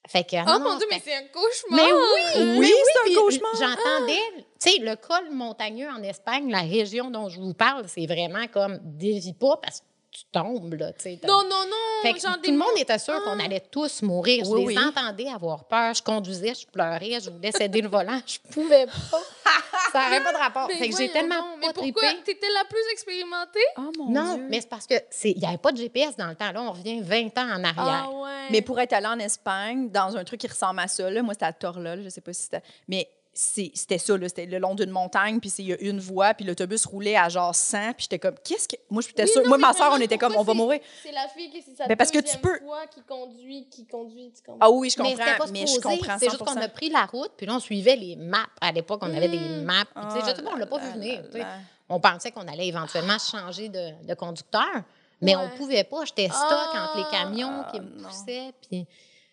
Fait 0.08 0.24
que, 0.24 0.36
Oh 0.36 0.46
non, 0.46 0.60
mon 0.60 0.70
non, 0.74 0.78
Dieu, 0.78 0.88
mais 0.92 1.02
c'est 1.04 1.16
un 1.16 1.24
cauchemar! 1.34 1.80
mais 1.84 1.92
oui, 1.92 2.58
Oui, 2.60 2.74
c'est 3.04 3.12
un 3.12 3.16
cauchemar. 3.16 3.52
J'entendais, 3.60 4.20
tu 4.62 4.72
sais, 4.72 4.78
le 4.80 4.96
col 4.96 5.32
montagneux 5.32 5.90
en 5.90 6.04
Espagne, 6.04 6.52
la 6.52 6.62
région 6.62 7.10
dont 7.10 7.28
je 7.28 7.40
vous 7.42 7.56
parle, 7.56 7.86
c'est 7.90 8.06
vraiment 8.06 8.46
comme 8.54 8.80
dévie 8.84 9.34
pas 9.34 9.58
parce 9.62 9.80
que 9.80 9.86
tu 10.16 10.24
tombes, 10.32 10.74
là, 10.76 10.94
tu 10.94 11.02
sais. 11.04 11.20
t'as- 11.22 11.28
Non, 11.28 11.44
non, 11.44 11.66
non! 11.70 12.02
fait 12.02 12.14
que 12.14 12.20
genre 12.20 12.38
tout 12.42 12.52
le 12.52 12.58
monde 12.58 12.70
était 12.78 12.98
sûr 13.00 13.22
qu'on 13.24 13.40
Ah. 13.40 13.44
allait 13.46 13.60
tous 13.72 14.02
mourir. 14.02 14.46
Je 14.46 14.56
les 14.56 14.66
oui. 14.66 14.78
entendais 14.80 15.28
avoir 15.28 15.66
peur. 15.66 15.94
Je 15.94 16.02
conduisais, 16.02 16.54
je 16.54 16.66
pleurais, 16.68 17.20
je 17.22 17.30
voulais 17.30 17.52
céder 17.52 17.82
le 17.82 17.90
volant. 17.90 18.20
Je 18.26 18.38
pouvais 18.52 18.86
pas. 18.86 19.22
Ça 19.92 20.00
n'avait 20.10 20.24
pas 20.24 20.32
de 20.34 20.38
rapport. 20.38 20.68
Mais 20.68 20.76
fait 20.78 20.90
que 20.90 20.98
j'ai 20.98 21.10
tellement 21.10 21.36
Mais 21.60 21.68
pas 21.68 21.74
pourquoi? 21.74 22.02
trippé. 22.10 22.24
T'étais 22.24 22.48
la 22.54 22.66
plus 22.66 22.82
expérimentée? 22.92 23.60
Oh 23.78 23.92
mon 23.98 24.10
Non, 24.10 24.36
Dieu. 24.36 24.48
mais 24.50 24.62
c'est 24.62 24.70
parce 24.70 24.88
que 24.88 24.96
c'est 25.10 25.32
il 25.32 25.40
n'y 25.40 25.46
avait 25.48 25.58
pas 25.58 25.72
de 25.72 25.78
GPS 25.78 26.16
dans 26.18 26.28
le 26.28 26.36
temps. 26.36 26.52
Là, 26.52 26.62
on 26.62 26.72
revient 26.72 27.00
20 27.02 27.38
ans 27.38 27.50
en 27.50 27.64
arrière. 27.64 28.06
Ah 28.08 28.10
ouais. 28.10 28.30
Mais 28.52 28.62
pour 28.62 28.80
être 28.80 28.94
allé 28.94 29.08
en 29.08 29.20
Espagne, 29.20 29.90
dans 29.90 30.16
un 30.18 30.24
truc 30.24 30.40
qui 30.42 30.48
ressemble 30.48 30.80
à 30.80 30.88
ça, 30.88 31.10
là, 31.10 31.22
moi, 31.22 31.34
c'était 31.34 31.46
à 31.46 31.54
Torla, 31.54 32.02
je 32.02 32.10
sais 32.10 32.22
pas 32.22 32.34
si 32.34 32.44
c'était. 32.44 32.62
Mais 32.88 33.08
c'était 33.38 33.98
ça, 33.98 34.18
là, 34.18 34.30
c'était 34.30 34.46
le 34.46 34.58
long 34.60 34.76
d'une 34.76 34.90
montagne, 34.92 35.40
puis 35.42 35.50
c'est- 35.50 35.62
il 35.62 35.68
y 35.70 35.74
a 35.74 35.78
une 35.82 36.00
voie, 36.00 36.34
puis 36.34 36.46
l'autobus 36.46 36.86
roulait 36.86 37.18
à 37.18 37.28
genre 37.28 37.54
100, 37.54 37.94
puis 37.94 38.04
j'étais 38.04 38.18
comme, 38.18 38.36
qu'est-ce 38.44 38.68
que. 38.68 38.78
Moi, 38.90 39.02
j'étais 39.06 39.24
Oui, 39.24 39.30
sûre. 39.30 39.42
non, 39.44 39.50
Moi, 39.50 39.58
ma 39.58 39.74
soeur, 39.74 39.92
on 39.92 39.98
était 40.00 40.18
comme, 40.18 40.36
on 40.38 40.44
va 40.44 40.54
mourir. 40.54 40.80
C'est 41.04 41.12
la 41.12 41.28
fille 41.28 41.50
qui 41.50 41.62
c'est 41.62 41.76
sa 41.76 41.86
Ben, 41.86 41.98
parce 41.98 42.12
que 42.12 42.20
tu 42.20 42.38
peux- 42.38 42.58
fois 42.60 42.88
qui 42.88 43.02
conduit, 43.04 43.68
qui 43.70 43.86
conduit, 43.86 44.32
tu 44.36 44.42
comprends? 44.42 44.58
Ah 44.66 44.72
oui, 44.72 44.90
je 44.90 44.96
comprends, 44.98 45.16
pas 45.38 45.46
mais, 45.52 45.68
je 45.68 45.80
comprends 45.82 46.18
C'est 46.18 46.30
juste 46.30 46.38
qu'on 46.40 46.46
100%. 46.54 46.62
a 46.62 46.70
pris 46.70 46.90
la 46.90 47.06
route, 47.06 47.32
puis 47.36 47.46
là, 47.46 47.56
on 47.56 47.60
suivait 47.60 47.98
les 47.98 48.16
maps. 48.16 48.38
À 48.62 48.72
l'époque, 48.72 49.02
on 49.04 49.14
avait 49.14 49.28
des 49.28 49.38
Mm. 49.38 49.64
maps. 49.64 49.84
Tu 49.84 50.02
sais, 50.02 50.20
Ah 50.24 50.30
je 50.30 50.36
sais 50.36 50.42
pas, 50.42 50.52
on 50.54 50.56
l'a 50.58 50.66
pas 50.66 50.78
vu 50.80 50.92
venir. 50.94 51.22
On 51.90 52.00
pensait 52.00 52.32
qu'on 52.32 52.48
allait 52.48 52.68
éventuellement 52.68 53.18
changer 53.20 53.70
de, 53.70 54.08
de 54.08 54.14
conducteur, 54.16 54.66
mais 55.22 55.36
Ouais. 55.36 55.42
on 55.54 55.58
pouvait 55.58 55.84
pas. 55.84 56.06
J'étais 56.06 56.28
stock 56.30 56.40
Ah. 56.74 56.90
entre 56.90 56.98
les 56.98 57.18
camions 57.18 57.64
qui 57.72 57.80
me 57.82 58.02
poussaient. 58.02 58.54
Puis... 58.68 58.88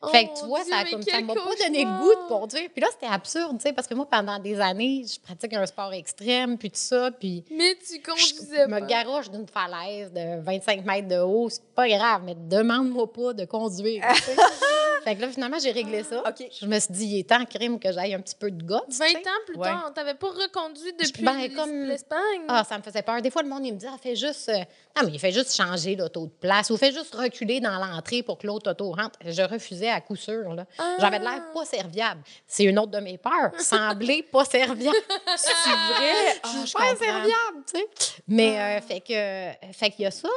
Oh 0.05 0.09
fait 0.09 0.27
que 0.27 0.35
tu 0.35 0.43
mon 0.43 0.49
vois, 0.49 0.65
Dieu, 0.65 0.73
ça 0.73 0.85
comme 0.91 1.03
ça 1.03 1.21
m'a 1.21 1.33
pas 1.35 1.55
donné 1.65 1.85
le 1.85 1.91
goût 2.01 2.11
de 2.11 2.29
conduire. 2.29 2.69
Puis 2.73 2.81
là, 2.81 2.89
c'était 2.91 3.07
absurde, 3.13 3.57
tu 3.59 3.63
sais, 3.63 3.73
parce 3.73 3.87
que 3.87 3.95
moi, 3.95 4.05
pendant 4.11 4.39
des 4.41 4.61
années, 4.61 5.05
je 5.07 5.21
pratique 5.21 5.53
un 5.55 5.65
sport 5.65 5.93
extrême, 5.93 6.59
puis 6.59 6.71
tout 6.71 6.77
ça, 6.79 7.11
puis 7.13 7.45
Mais 7.51 7.77
tu 7.77 7.95
je 7.95 8.11
conduisais 8.11 8.67
me 8.67 8.81
pas. 8.81 8.87
garoche 8.87 9.31
d'une 9.31 9.47
falaise 9.47 10.13
de 10.13 10.41
25 10.43 10.85
mètres 10.85 11.07
de 11.09 11.19
haut. 11.21 11.49
C'est 11.49 11.63
pas 11.75 11.89
grave, 11.89 12.23
mais 12.25 12.35
demande-moi 12.35 13.13
pas 13.13 13.33
de 13.33 13.45
conduire. 13.45 14.03
fait 15.05 15.17
que 15.17 15.21
là, 15.21 15.29
finalement, 15.29 15.59
j'ai 15.59 15.71
réglé 15.73 16.03
ça. 16.03 16.23
Je 16.61 16.67
me 16.67 16.79
suis 16.79 16.93
dit, 16.93 17.07
il 17.07 17.19
est 17.21 17.29
temps, 17.29 17.45
crime, 17.45 17.79
que 17.79 17.93
j'aille 17.93 18.15
un 18.15 18.21
petit 18.21 18.35
peu 18.35 18.51
de 18.51 18.63
gosse. 18.63 18.81
20 18.89 19.05
tu 19.07 19.13
sais. 19.13 19.19
ans 19.19 19.33
plus 19.47 19.57
Ouais. 19.57 19.69
tard, 19.69 19.93
t'avais 19.95 20.15
pas 20.15 20.29
reconduit 20.29 20.93
depuis 20.99 21.23
Ben, 21.25 21.55
comme- 21.55 21.85
l'Espagne? 21.85 22.21
Ah, 22.49 22.65
ça 22.65 22.79
me 22.79 22.83
faisait 22.83 23.03
peur. 23.03 23.21
Des 23.23 23.31
fois, 23.31 23.43
le 23.43 23.49
monde, 23.49 23.65
il 23.67 23.75
me 23.75 23.79
dit, 23.79 23.87
ah, 23.89 23.97
fais 24.03 24.17
juste. 24.17 24.49
euh, 24.49 24.59
Non, 24.97 25.05
mais 25.07 25.13
il 25.13 25.19
fait 25.19 25.33
juste 25.33 25.55
changer 25.55 25.97
l'auto 25.97 26.27
de 26.27 26.33
place 26.33 26.69
ou 26.71 26.77
fais 26.77 26.93
juste 26.93 27.15
reculer 27.15 27.61
dans 27.61 27.79
l'entrée 27.79 28.23
pour 28.23 28.37
que 28.39 28.47
l'autre 28.47 28.71
auto 28.71 28.91
rentre. 28.93 29.19
Je 29.25 29.43
refusais 29.43 29.89
à 29.89 30.01
coup 30.01 30.17
sûr. 30.17 30.53
là. 30.55 30.67
Ah. 30.79 30.97
J'avais 31.01 31.19
de 31.19 31.25
l'air 31.25 31.51
pas 31.55 31.65
serviable. 31.65 32.23
C'est 32.47 32.65
une 32.65 32.79
autre 32.79 32.91
de 32.93 32.99
mes 33.01 33.17
peurs. 33.19 33.53
Sembler 33.59 34.23
pas 34.23 34.45
serviable. 34.45 34.97
C'est 35.37 35.51
vrai? 35.71 36.41
Ah, 36.43 36.49
je 36.61 36.67
suis 36.67 36.73
pas 36.75 36.81
comprends. 36.91 37.05
serviable, 37.05 37.65
tu 37.73 37.81
sais. 37.81 37.87
Mais 38.29 38.61
euh, 38.61 38.81
fait 38.83 39.01
que 39.01 39.73
fait 39.73 39.91
qu'il 39.91 40.03
y 40.05 40.07
a 40.07 40.11
ça. 40.11 40.29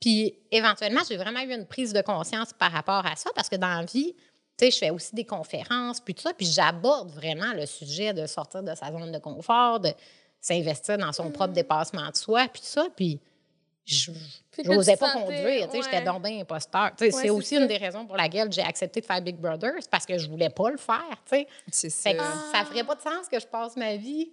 Puis 0.00 0.34
éventuellement, 0.50 1.00
j'ai 1.08 1.16
vraiment 1.16 1.40
eu 1.40 1.52
une 1.52 1.66
prise 1.66 1.92
de 1.92 2.02
conscience 2.02 2.52
par 2.52 2.70
rapport 2.72 3.04
à 3.06 3.16
ça 3.16 3.30
parce 3.34 3.48
que 3.48 3.56
dans 3.56 3.78
la 3.80 3.84
vie, 3.84 4.14
tu 4.56 4.66
sais, 4.66 4.70
je 4.70 4.78
fais 4.78 4.90
aussi 4.90 5.14
des 5.14 5.24
conférences 5.24 6.00
puis 6.00 6.14
tout 6.14 6.22
ça, 6.22 6.32
puis 6.34 6.46
j'aborde 6.46 7.10
vraiment 7.10 7.52
le 7.54 7.66
sujet 7.66 8.12
de 8.12 8.26
sortir 8.26 8.62
de 8.62 8.74
sa 8.74 8.92
zone 8.92 9.10
de 9.12 9.18
confort, 9.18 9.80
de 9.80 9.90
s'investir 10.40 10.98
dans 10.98 11.12
son 11.12 11.30
propre 11.30 11.54
dépassement 11.54 12.08
de 12.10 12.16
soi 12.16 12.46
puis 12.52 12.60
tout 12.60 12.68
ça, 12.68 12.86
puis 12.94 13.18
je 13.86 14.10
n'osais 14.64 14.96
pas 14.96 15.12
sentais- 15.12 15.24
conduire, 15.24 15.68
tu 15.70 15.76
sais, 15.76 15.82
j'étais 15.90 16.04
donc 16.04 16.22
bien 16.22 16.40
imposteur. 16.40 16.90
Tu 16.96 17.06
sais, 17.10 17.14
Ouais, 17.16 17.22
c'est 17.22 17.30
aussi 17.30 17.54
ça. 17.56 17.60
une 17.62 17.66
des 17.66 17.76
raisons 17.76 18.06
pour 18.06 18.16
laquelle 18.16 18.50
j'ai 18.52 18.62
accepté 18.62 19.00
de 19.00 19.06
faire 19.06 19.20
Big 19.20 19.36
Brother, 19.36 19.72
c'est 19.80 19.90
parce 19.90 20.06
que 20.06 20.16
je 20.18 20.28
voulais 20.28 20.50
pas 20.50 20.70
le 20.70 20.76
faire, 20.78 21.04
tu 21.28 21.36
sais. 21.36 21.48
C'est 21.70 21.90
ça. 21.90 22.10
Ça 22.52 22.64
ferait 22.64 22.84
pas 22.84 22.94
de 22.94 23.00
sens 23.02 23.26
que 23.30 23.38
je 23.40 23.46
passe 23.46 23.76
ma 23.76 23.96
vie 23.96 24.30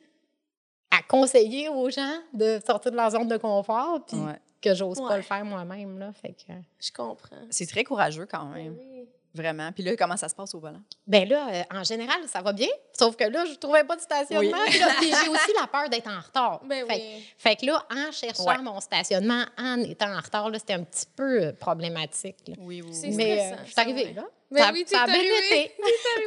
à 0.91 1.01
conseiller 1.03 1.69
aux 1.69 1.89
gens 1.89 2.15
de 2.33 2.59
sortir 2.65 2.91
de 2.91 2.97
leur 2.97 3.11
zone 3.11 3.27
de 3.27 3.37
confort, 3.37 4.05
puis 4.05 4.17
Ouais. 4.17 4.39
Que 4.61 4.73
j'ose 4.75 4.97
pas 4.97 5.07
Ouais. 5.09 5.17
le 5.17 5.21
faire 5.23 5.43
moi-même. 5.45 5.97
Là. 5.99 6.11
Fait 6.13 6.33
que... 6.33 6.53
Je 6.79 6.91
comprends. 6.91 7.35
C'est 7.49 7.65
très 7.67 7.83
courageux 7.83 8.25
quand 8.25 8.45
même, 8.45 8.75
Oui. 8.77 9.07
vraiment. 9.33 9.71
Puis 9.71 9.83
là, 9.83 9.95
comment 9.97 10.17
ça 10.17 10.29
se 10.29 10.35
passe 10.35 10.53
au 10.55 10.59
volant? 10.59 10.81
Ben 11.07 11.27
là, 11.27 11.47
euh, 11.53 11.63
en 11.79 11.83
général, 11.83 12.17
ça 12.27 12.41
va 12.41 12.53
bien. 12.53 12.67
Sauf 13.01 13.15
que 13.15 13.23
là, 13.23 13.45
je 13.45 13.55
trouvais 13.55 13.83
pas 13.83 13.95
de 13.95 14.01
stationnement. 14.01 14.57
Oui. 14.63 14.69
Puis 14.69 14.79
là, 14.79 14.87
puis 14.99 15.09
j'ai 15.09 15.29
aussi 15.29 15.51
la 15.59 15.65
peur 15.65 15.89
d'être 15.89 16.07
en 16.07 16.19
retard. 16.19 16.61
Ben 16.65 16.85
fait, 16.87 16.93
oui. 16.93 17.25
fait 17.37 17.55
que 17.55 17.65
là, 17.65 17.83
en 17.91 18.11
cherchant 18.11 18.45
Ouais. 18.45 18.57
mon 18.61 18.79
stationnement, 18.79 19.43
en 19.57 19.79
étant 19.81 20.13
en 20.15 20.19
retard, 20.21 20.49
là, 20.49 20.59
c'était 20.59 20.73
un 20.73 20.83
petit 20.83 21.05
peu 21.15 21.43
euh, 21.45 21.51
problématique. 21.53 22.37
là. 22.47 22.55
Oui, 22.59 22.81
oui. 22.83 23.13
Mais 23.15 23.39
euh, 23.39 23.55
je 23.61 23.65
suis 23.65 23.73
ça, 23.73 23.81
arrivée, 23.81 24.13
là. 24.13 24.23
Ben 24.51 24.63
ça, 24.65 24.71
oui, 24.73 24.83
ça 24.85 25.03
a 25.03 25.05
bien 25.05 25.15
été. 25.15 25.73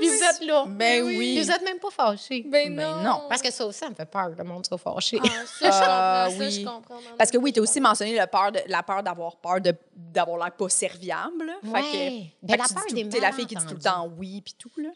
Puis 0.00 0.08
vous 0.08 0.22
êtes 0.24 0.40
là. 0.46 0.64
Ben 0.66 1.02
oui. 1.04 1.16
oui. 1.18 1.34
Puis 1.36 1.42
vous 1.44 1.50
êtes 1.50 1.62
même 1.62 1.78
pas 1.78 1.90
fâchés. 1.90 2.42
Ben 2.46 2.74
Ben 2.74 2.96
non. 2.96 3.02
non, 3.02 3.22
Parce 3.28 3.42
que 3.42 3.50
ça 3.52 3.66
aussi, 3.66 3.78
ça 3.80 3.90
me 3.90 3.94
fait 3.94 4.06
peur 4.06 4.30
que 4.32 4.38
le 4.38 4.44
monde 4.44 4.64
soit 4.64 4.78
fâché. 4.78 5.18
Ah, 5.22 5.28
ça, 5.28 5.44
je 5.60 5.70
comprends. 5.70 5.84
Ah, 5.86 6.28
ça, 6.30 6.36
oui. 6.38 6.50
je 6.50 6.64
comprends. 6.64 6.94
maman. 6.94 7.16
Parce 7.18 7.30
que 7.30 7.36
oui, 7.36 7.52
tu 7.52 7.60
as 7.60 7.62
aussi 7.62 7.80
mentionné 7.82 8.18
le 8.18 8.26
peur 8.26 8.50
de- 8.50 8.62
la 8.66 8.82
peur 8.82 9.02
d'avoir 9.02 9.36
peur 9.36 9.60
de- 9.60 9.74
d'avoir 9.94 10.38
l'air 10.38 10.52
pas 10.52 10.68
serviable. 10.70 11.44
là. 11.44 11.54
Fait 11.62 11.68
que- 11.68 11.74
Ouais. 11.96 12.26
Ben, 12.42 12.56
la 12.56 12.64
peur 12.64 12.84
des 12.94 13.08
T'es 13.10 13.20
la 13.20 13.30
fille 13.32 13.46
qui 13.46 13.56
dit 13.56 13.66
tout 13.66 13.74
le 13.74 13.80
temps 13.80 14.10
oui, 14.16 14.40
puis 14.40 14.54
tout, 14.58 14.72
là. 14.78 14.88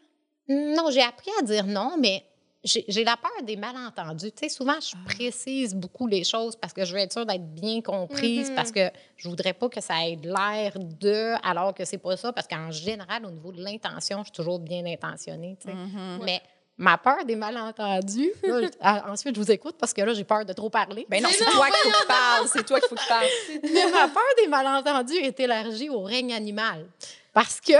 Non, 0.49 0.91
j'ai 0.91 1.03
appris 1.03 1.31
à 1.39 1.43
dire 1.43 1.65
non, 1.67 1.97
mais 1.99 2.25
j'ai 2.65 3.05
la 3.05 3.17
peur 3.17 3.31
des 3.45 3.57
malentendus. 3.57 4.33
Tu 4.33 4.39
sais, 4.41 4.49
souvent, 4.49 4.79
je 4.81 4.95
Ah. 4.95 4.99
précise 5.05 5.75
beaucoup 5.75 6.07
les 6.07 6.25
choses 6.25 6.57
parce 6.57 6.73
que 6.73 6.85
je 6.85 6.93
veux 6.93 6.99
être 7.01 7.13
sûre 7.13 7.25
d'être 7.25 7.47
bien 7.55 7.81
comprise, 7.83 8.51
parce 8.55 8.73
que 8.73 8.91
je 9.17 9.29
voudrais 9.29 9.53
pas 9.53 9.69
que 9.69 9.81
ça 9.81 10.07
ait 10.07 10.17
de 10.17 10.29
l'air 10.29 10.73
de, 10.77 11.35
alors 11.47 11.73
que 11.73 11.85
c'est 11.85 11.99
pas 11.99 12.17
ça, 12.17 12.33
parce 12.33 12.49
qu'en 12.49 12.71
général, 12.71 13.25
au 13.27 13.31
niveau 13.31 13.53
de 13.53 13.63
l'intention, 13.63 14.19
je 14.19 14.25
suis 14.25 14.33
toujours 14.33 14.59
bien 14.59 14.85
intentionnée. 14.87 15.57
tu 15.61 15.69
sais. 15.69 15.75
Mm-hmm. 15.75 16.25
Mais 16.25 16.43
ma 16.77 16.99
peur 16.99 17.25
des 17.25 17.37
malentendus, 17.37 18.33
là, 18.43 18.61
ah, 18.81 19.05
ensuite, 19.13 19.37
je 19.37 19.41
vous 19.41 19.51
écoute 19.53 19.77
parce 19.79 19.93
que 19.95 20.03
là, 20.03 20.13
j'ai 20.15 20.25
peur 20.25 20.45
de 20.45 20.53
trop 20.53 20.69
parler. 20.69 21.07
Ben 21.09 21.23
non, 21.23 21.29
c'est 21.33 21.45
toi 21.45 21.67
qu'il 21.67 21.77
faut 21.77 21.91
que 21.91 22.01
tu 22.01 22.07
parles. 22.07 22.49
C'est 22.53 22.67
toi 22.67 22.81
qu'il 22.81 22.89
faut 22.89 22.95
que 22.97 23.01
tu 23.03 23.09
parles. 23.09 23.27
Mais 23.63 23.91
ma 23.93 24.09
peur 24.09 24.23
des 24.43 24.49
malentendus 24.49 25.19
est 25.19 25.39
élargie 25.41 25.91
au 25.91 26.01
règne 26.03 26.33
animal. 26.35 26.87
Parce 27.33 27.61
que 27.61 27.73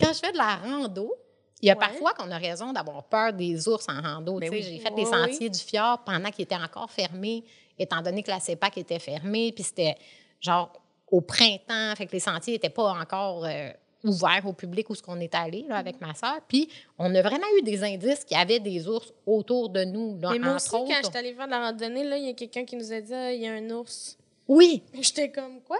quand 0.00 0.12
je 0.12 0.18
fais 0.18 0.32
de 0.32 0.38
la 0.38 0.56
rando, 0.56 1.14
il 1.62 1.68
y 1.68 1.70
a 1.70 1.74
Ouais. 1.74 1.80
parfois 1.80 2.12
qu'on 2.12 2.30
a 2.30 2.38
raison 2.38 2.72
d'avoir 2.72 3.04
peur 3.04 3.32
des 3.32 3.68
ours 3.68 3.86
en 3.88 4.00
rando. 4.02 4.38
Ben 4.38 4.50
Tu 4.50 4.56
sais, 4.62 4.62
oui. 4.68 4.74
J'ai 4.76 4.78
fait 4.80 4.90
les 4.96 5.04
ouais. 5.04 5.10
sentiers 5.26 5.48
du 5.50 5.58
fjord 5.58 6.00
pendant 6.04 6.30
qu'ils 6.30 6.42
étaient 6.44 6.56
encore 6.56 6.90
fermés, 6.90 7.44
étant 7.78 8.02
donné 8.02 8.22
que 8.22 8.30
la 8.30 8.40
CEPAC 8.40 8.78
était 8.78 8.98
fermée, 8.98 9.52
puis 9.52 9.64
c'était 9.64 9.96
genre 10.40 10.72
au 11.10 11.20
printemps, 11.20 11.94
fait 11.96 12.06
que 12.06 12.12
les 12.12 12.20
sentiers 12.20 12.54
n'étaient 12.54 12.70
pas 12.70 12.92
encore 12.92 13.44
euh, 13.44 13.70
ouverts 14.02 14.42
au 14.46 14.52
public 14.52 14.90
où 14.90 14.94
ce 14.94 15.02
qu'on 15.02 15.18
est 15.20 15.34
allé 15.34 15.64
là, 15.68 15.76
avec 15.76 16.00
ma 16.00 16.12
soeur. 16.14 16.38
Puis 16.48 16.68
on 16.98 17.14
a 17.14 17.22
vraiment 17.22 17.46
eu 17.58 17.62
des 17.62 17.82
indices 17.84 18.24
qu'il 18.24 18.36
y 18.36 18.40
avait 18.40 18.60
des 18.60 18.86
ours 18.88 19.12
autour 19.24 19.70
de 19.70 19.84
nous. 19.84 20.18
Là, 20.20 20.30
Mais 20.32 20.38
moi 20.40 20.56
aussi, 20.56 20.74
autres. 20.74 20.88
quand 20.88 21.00
j'étais 21.04 21.18
allée 21.18 21.34
faire 21.34 21.46
de 21.46 21.50
la 21.52 21.60
randonnée, 21.70 22.04
là, 22.04 22.16
il 22.18 22.26
y 22.26 22.30
a 22.30 22.34
quelqu'un 22.34 22.64
qui 22.64 22.76
nous 22.76 22.92
a 22.92 23.00
dit 23.00 23.14
Ah, 23.14 23.32
il 23.32 23.40
y 23.42 23.46
a 23.48 23.52
un 23.52 23.70
ours. 23.70 24.18
Oui, 24.48 24.82
J'étais 25.00 25.30
comme 25.30 25.60
quoi? 25.62 25.78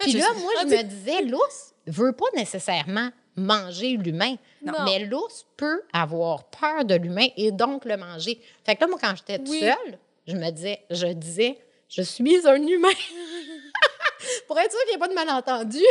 Puis 0.00 0.10
Je 0.12 0.18
là, 0.18 0.26
moi, 0.40 0.52
je 0.62 0.66
me 0.68 0.82
disais, 0.82 1.22
l'ours 1.22 1.74
veut 1.86 2.12
pas 2.12 2.26
nécessairement 2.34 3.10
manger 3.36 3.96
l'humain, 3.96 4.36
mais 4.84 5.00
l'ours 5.00 5.44
peut 5.56 5.82
avoir 5.92 6.44
peur 6.44 6.84
de 6.84 6.94
l'humain 6.94 7.28
et 7.36 7.50
donc 7.52 7.84
le 7.84 7.96
manger. 7.96 8.40
Fait 8.64 8.74
que 8.76 8.80
là, 8.82 8.86
moi, 8.86 8.98
quand 9.00 9.14
j'étais 9.16 9.40
Oui. 9.48 9.60
seule, 9.60 9.98
je 10.26 10.34
me 10.36 10.50
disais, 10.50 10.80
je 10.90 11.06
disais, 11.08 11.58
je 11.88 12.02
suis 12.02 12.46
un 12.46 12.56
humain. 12.56 12.88
Pour 14.48 14.58
être 14.58 14.70
sûr 14.70 14.80
qu'il 14.80 14.90
n'y 14.90 14.94
ait 14.96 14.98
pas 14.98 15.08
de 15.08 15.14
malentendu, 15.14 15.82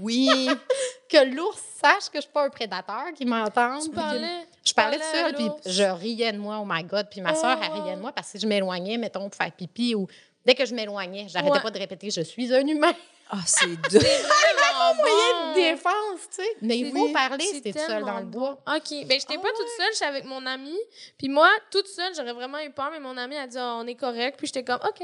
Oui. 0.00 0.28
que 1.08 1.24
l'ours 1.34 1.58
sache 1.82 2.08
que 2.10 2.16
je 2.18 2.20
suis 2.22 2.30
pas 2.30 2.44
un 2.44 2.50
prédateur, 2.50 3.04
qu'il 3.16 3.26
m'entende. 3.28 3.82
Tu 3.82 3.90
parlais. 3.90 4.46
Je 4.64 4.72
parlais 4.74 5.00
à 5.00 5.12
seule, 5.12 5.34
puis 5.34 5.48
je 5.66 5.82
riais 5.82 6.32
de 6.32 6.38
moi, 6.38 6.58
oh 6.62 6.66
my 6.68 6.84
God. 6.84 7.06
Puis 7.10 7.20
ma 7.20 7.34
soeur, 7.34 7.58
Oh, 7.60 7.64
elle 7.64 7.72
riait 7.72 7.92
de 7.92 7.96
wow. 7.96 8.02
moi 8.02 8.12
parce 8.12 8.30
que 8.32 8.38
je 8.38 8.46
m'éloignais, 8.46 8.98
mettons, 8.98 9.28
pour 9.28 9.34
faire 9.34 9.50
pipi 9.52 9.94
ou 9.94 10.06
dès 10.44 10.54
que 10.54 10.64
je 10.64 10.74
m'éloignais, 10.74 11.26
j'arrêtais 11.28 11.52
Ouais. 11.52 11.60
pas 11.62 11.70
de 11.70 11.78
répéter, 11.78 12.10
je 12.10 12.20
suis 12.22 12.52
un 12.54 12.66
humain. 12.66 12.94
Ah, 13.32 13.38
c'est 13.46 13.66
dur. 13.66 14.00
C'est 14.00 14.22
vraiment 14.22 14.94
moyen 14.96 15.50
de 15.50 15.54
défense, 15.54 16.20
tu 16.34 16.42
sais. 16.42 16.48
Mais 16.62 16.78
il 16.78 16.90
faut 16.92 17.08
parler 17.12 17.44
si 17.44 17.62
t'es 17.62 17.72
toute 17.72 17.80
seule 17.82 18.04
dans 18.04 18.18
le 18.18 18.24
bois. 18.24 18.58
bon. 18.66 18.74
OK. 18.76 19.06
Ben, 19.06 19.20
j'étais 19.20 19.34
Ah 19.36 19.42
pas 19.42 19.50
toute 19.56 19.68
seule, 19.76 19.92
j'étais 19.92 20.04
avec 20.06 20.24
mon 20.24 20.44
amie. 20.46 20.78
Puis 21.16 21.28
moi, 21.28 21.48
toute 21.70 21.86
seule, 21.86 22.12
j'aurais 22.16 22.32
vraiment 22.32 22.58
eu 22.58 22.70
peur, 22.70 22.90
mais 22.90 22.98
mon 22.98 23.16
amie 23.16 23.36
a 23.36 23.46
dit 23.46 23.56
Ah, 23.58 23.76
on 23.80 23.86
est 23.86 23.94
correct. 23.94 24.36
Puis 24.36 24.48
j'étais 24.48 24.64
comme 24.64 24.80
OK. 24.84 24.98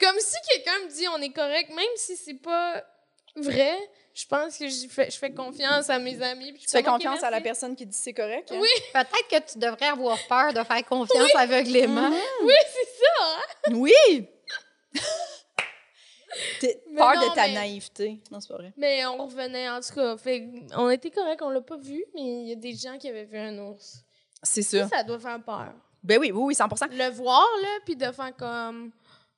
Comme 0.00 0.18
si 0.18 0.36
quelqu'un 0.50 0.78
me 0.86 0.90
dit 0.90 1.06
on 1.08 1.20
est 1.20 1.32
correct, 1.32 1.68
même 1.74 1.84
si 1.96 2.16
c'est 2.16 2.40
pas. 2.40 2.82
vrai, 3.36 3.76
je 4.14 4.24
pense 4.26 4.56
que 4.56 4.66
je 4.68 4.88
fais, 4.88 5.10
je 5.10 5.18
fais 5.18 5.32
confiance 5.34 5.90
à 5.90 5.98
mes 5.98 6.20
amis. 6.22 6.52
puis 6.52 6.62
je 6.62 6.66
Tu 6.66 6.72
fais 6.72 6.82
confiance 6.82 7.22
à 7.22 7.30
la 7.30 7.42
personne 7.42 7.76
qui 7.76 7.84
dit 7.84 7.96
c'est 7.96 8.14
correct? 8.14 8.50
hein? 8.50 8.58
Oui. 8.58 8.68
Peut-être 8.94 9.28
que 9.46 9.52
tu 9.52 9.58
devrais 9.58 9.88
avoir 9.88 10.16
peur 10.26 10.54
de 10.54 10.64
faire 10.64 10.84
confiance 10.86 11.34
aveuglément. 11.34 12.10
Oui, 12.42 12.52
c'est 12.72 13.04
ça. 13.04 13.24
hein? 13.26 13.72
Oui! 13.74 14.26
T'es- 16.60 16.82
Mais 16.90 16.96
Peur 16.98 17.14
non, 17.14 17.28
de 17.28 17.34
ta 17.34 17.46
mais- 17.48 17.54
naïveté. 17.54 18.18
Non, 18.30 18.40
c'est 18.40 18.48
pas 18.48 18.56
vrai. 18.58 18.72
Mais 18.76 19.04
on 19.06 19.26
revenait, 19.26 19.68
en 19.68 19.80
tout 19.80 19.94
cas. 19.94 20.16
Fait, 20.16 20.48
on 20.76 20.90
était 20.90 21.10
correct, 21.10 21.40
on 21.42 21.50
l'a 21.50 21.60
pas 21.60 21.76
vu, 21.76 22.04
mais 22.14 22.22
il 22.22 22.48
y 22.48 22.52
a 22.52 22.56
des 22.56 22.74
gens 22.74 22.96
qui 22.98 23.08
avaient 23.08 23.24
vu 23.24 23.38
un 23.38 23.58
ours. 23.58 24.02
C'est 24.42 24.62
Ça, 24.62 24.88
ça. 24.88 24.98
ça 24.98 25.02
doit 25.02 25.18
faire 25.18 25.42
peur. 25.42 25.72
Ben 26.02 26.18
oui, 26.20 26.30
oui, 26.32 26.40
oui, 26.46 26.54
100 26.54 26.68
Le 26.92 27.10
voir, 27.10 27.46
là, 27.62 27.68
puis 27.84 27.96
de 27.96 28.10
faire 28.12 28.34
comme. 28.36 28.92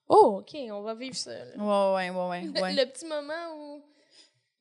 Oh, 0.08 0.40
OK, 0.40 0.54
on 0.70 0.82
va 0.82 0.94
vivre 0.94 1.16
ça. 1.16 1.30
là. 1.32 1.94
Ouais, 1.96 2.10
ouais, 2.10 2.16
ouais, 2.16 2.28
ouais. 2.28 2.42
Le- 2.42 2.60
ouais. 2.62 2.72
Le 2.74 2.84
petit 2.90 3.06
moment 3.06 3.54
où 3.56 3.82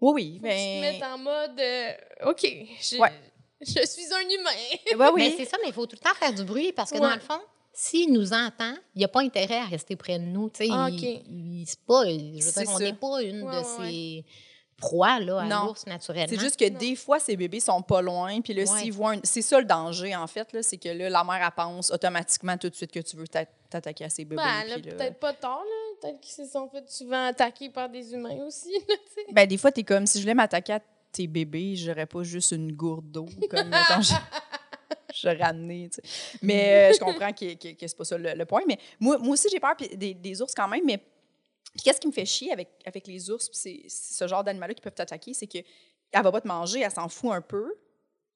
Oui, 0.02 0.40
oui. 0.42 0.42
que 0.42 0.92
tu 0.94 0.96
te 0.96 1.00
Ben... 1.02 1.14
en 1.14 1.18
mode. 1.18 1.60
euh, 1.60 1.92
OK, 2.28 2.42
je, 2.82 2.98
Ouais. 3.00 3.12
je 3.62 3.86
suis 3.86 4.14
un 4.14 4.22
humain. 4.22 4.50
Ouais, 4.52 4.96
Mais 4.98 5.10
oui. 5.12 5.36
c'est 5.38 5.46
ça, 5.46 5.58
mais 5.62 5.70
il 5.70 5.74
faut 5.74 5.86
tout 5.88 5.98
le 6.00 6.08
temps 6.08 6.16
faire 6.16 6.34
du 6.34 6.44
bruit 6.44 6.72
parce 6.72 6.92
que 6.92 6.96
Ouais. 6.96 7.02
dans 7.02 7.14
le 7.16 7.20
fond, 7.20 7.42
s'il 7.82 8.12
nous 8.12 8.34
entend, 8.34 8.74
il 8.94 9.00
n'y 9.00 9.06
a 9.06 9.08
pas 9.08 9.22
intérêt 9.22 9.60
à 9.60 9.66
rester 9.66 9.96
près 9.96 10.20
de 10.20 10.26
nous. 10.26 10.50
tu 10.50 10.66
sais. 10.66 10.70
Ah, 10.72 10.90
il, 10.92 11.64
c'est 11.66 11.80
pas, 11.86 12.04
je 12.06 12.12
veux 12.36 12.42
C'est 12.42 12.62
dire, 12.64 12.72
on 12.76 12.80
n'est 12.80 12.94
pas 12.94 13.22
une 13.24 13.44
Ouais, 13.44 13.52
de 13.54 13.58
ouais, 13.82 13.90
ces 13.90 14.26
proies 14.76 15.20
là, 15.22 15.40
à 15.42 15.46
Non. 15.46 15.68
l'ours 15.68 15.86
naturellement. 15.88 16.28
C'est 16.30 16.40
juste 16.40 16.58
que 16.60 16.70
Non. 16.70 16.78
des 16.78 16.96
fois, 16.98 17.20
ces 17.20 17.38
bébés 17.38 17.60
sont 17.62 17.82
pas 17.82 18.02
loin. 18.02 18.42
Puis 18.42 18.54
là, 18.54 18.64
Ouais. 18.70 18.80
s'ils 18.82 18.92
voient 18.92 19.14
un- 19.14 19.20
C'est 19.24 19.42
ça 19.42 19.60
le 19.60 19.66
danger, 19.66 20.14
en 20.16 20.28
fait. 20.28 20.52
là, 20.52 20.62
C'est 20.62 20.78
que 20.78 20.90
là, 20.90 21.10
la 21.10 21.24
mère, 21.24 21.42
elle 21.42 21.52
pense 21.56 21.90
automatiquement 21.92 22.58
tout 22.58 22.70
de 22.70 22.76
suite 22.76 22.92
que 22.92 23.00
tu 23.00 23.16
veux 23.16 23.28
t'a- 23.28 23.46
t'attaquer 23.70 24.04
à 24.06 24.10
ces 24.10 24.26
bébés. 24.26 24.42
Ben, 24.44 24.68
là- 24.68 24.76
peut-être 24.80 25.20
pas 25.20 25.34
tort, 25.34 25.64
là. 25.64 25.96
Peut-être 26.02 26.20
qu'ils 26.22 26.46
se 26.46 26.52
sont 26.52 26.68
fait 26.70 26.90
souvent 26.90 27.28
attaquer 27.28 27.70
par 27.70 27.88
des 27.90 28.14
humains 28.14 28.38
aussi, 28.46 28.72
là, 28.90 28.96
tu. 29.28 29.34
Ben, 29.34 29.48
des 29.48 29.58
fois, 29.58 29.72
t'es 29.72 29.84
comme, 29.84 30.06
si 30.06 30.18
je 30.18 30.24
voulais 30.24 30.34
m'attaquer 30.34 30.74
à 30.74 30.80
tes 31.12 31.28
bébés, 31.28 31.76
j'aurais 31.76 32.06
pas 32.06 32.24
juste 32.24 32.52
une 32.52 32.72
gourde 32.74 33.10
d'eau, 33.12 33.26
comme, 33.50 33.68
mettons, 33.70 34.00
je- 35.14 35.28
amené, 35.28 35.90
tu 35.90 36.02
sais. 36.02 36.38
Mais 36.42 36.90
euh, 36.90 36.94
je 36.94 37.00
comprends 37.00 37.32
que, 37.34 37.54
que, 37.56 37.74
que 37.80 37.88
c'est 37.88 37.98
pas 37.98 38.04
ça 38.06 38.18
le, 38.18 38.34
le 38.34 38.46
point. 38.46 38.62
Mais 38.68 38.78
moi, 39.00 39.18
moi 39.18 39.34
aussi, 39.34 39.48
j'ai 39.52 39.60
peur 39.60 39.76
des, 39.78 40.14
des 40.14 40.42
ours 40.42 40.54
quand 40.54 40.68
même, 40.68 40.86
mais 40.86 41.00
qu'est-ce 41.84 42.00
qui 42.00 42.08
me 42.08 42.12
fait 42.12 42.26
chier 42.26 42.52
avec, 42.52 42.70
avec 42.86 43.08
les 43.08 43.30
ours, 43.30 43.50
c'est 43.54 43.82
ce 43.88 44.28
genre 44.28 44.44
d'animal-là 44.44 44.74
qui 44.74 44.82
peuvent 44.82 44.94
t'attaquer, 44.94 45.34
c'est 45.34 45.48
que 45.48 45.60
elle 46.12 46.24
va 46.24 46.32
pas 46.32 46.42
te 46.42 46.48
manger, 46.48 46.82
elle 46.82 46.92
s'en 46.92 47.08
fout 47.08 47.32
un 47.32 47.42
peu 47.42 47.76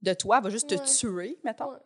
de 0.01 0.13
toi, 0.13 0.37
elle 0.37 0.43
va 0.43 0.49
juste 0.49 0.69
te 0.69 0.75
tuer, 0.99 1.37
mettons. 1.43 1.71
Ouais. 1.71 1.77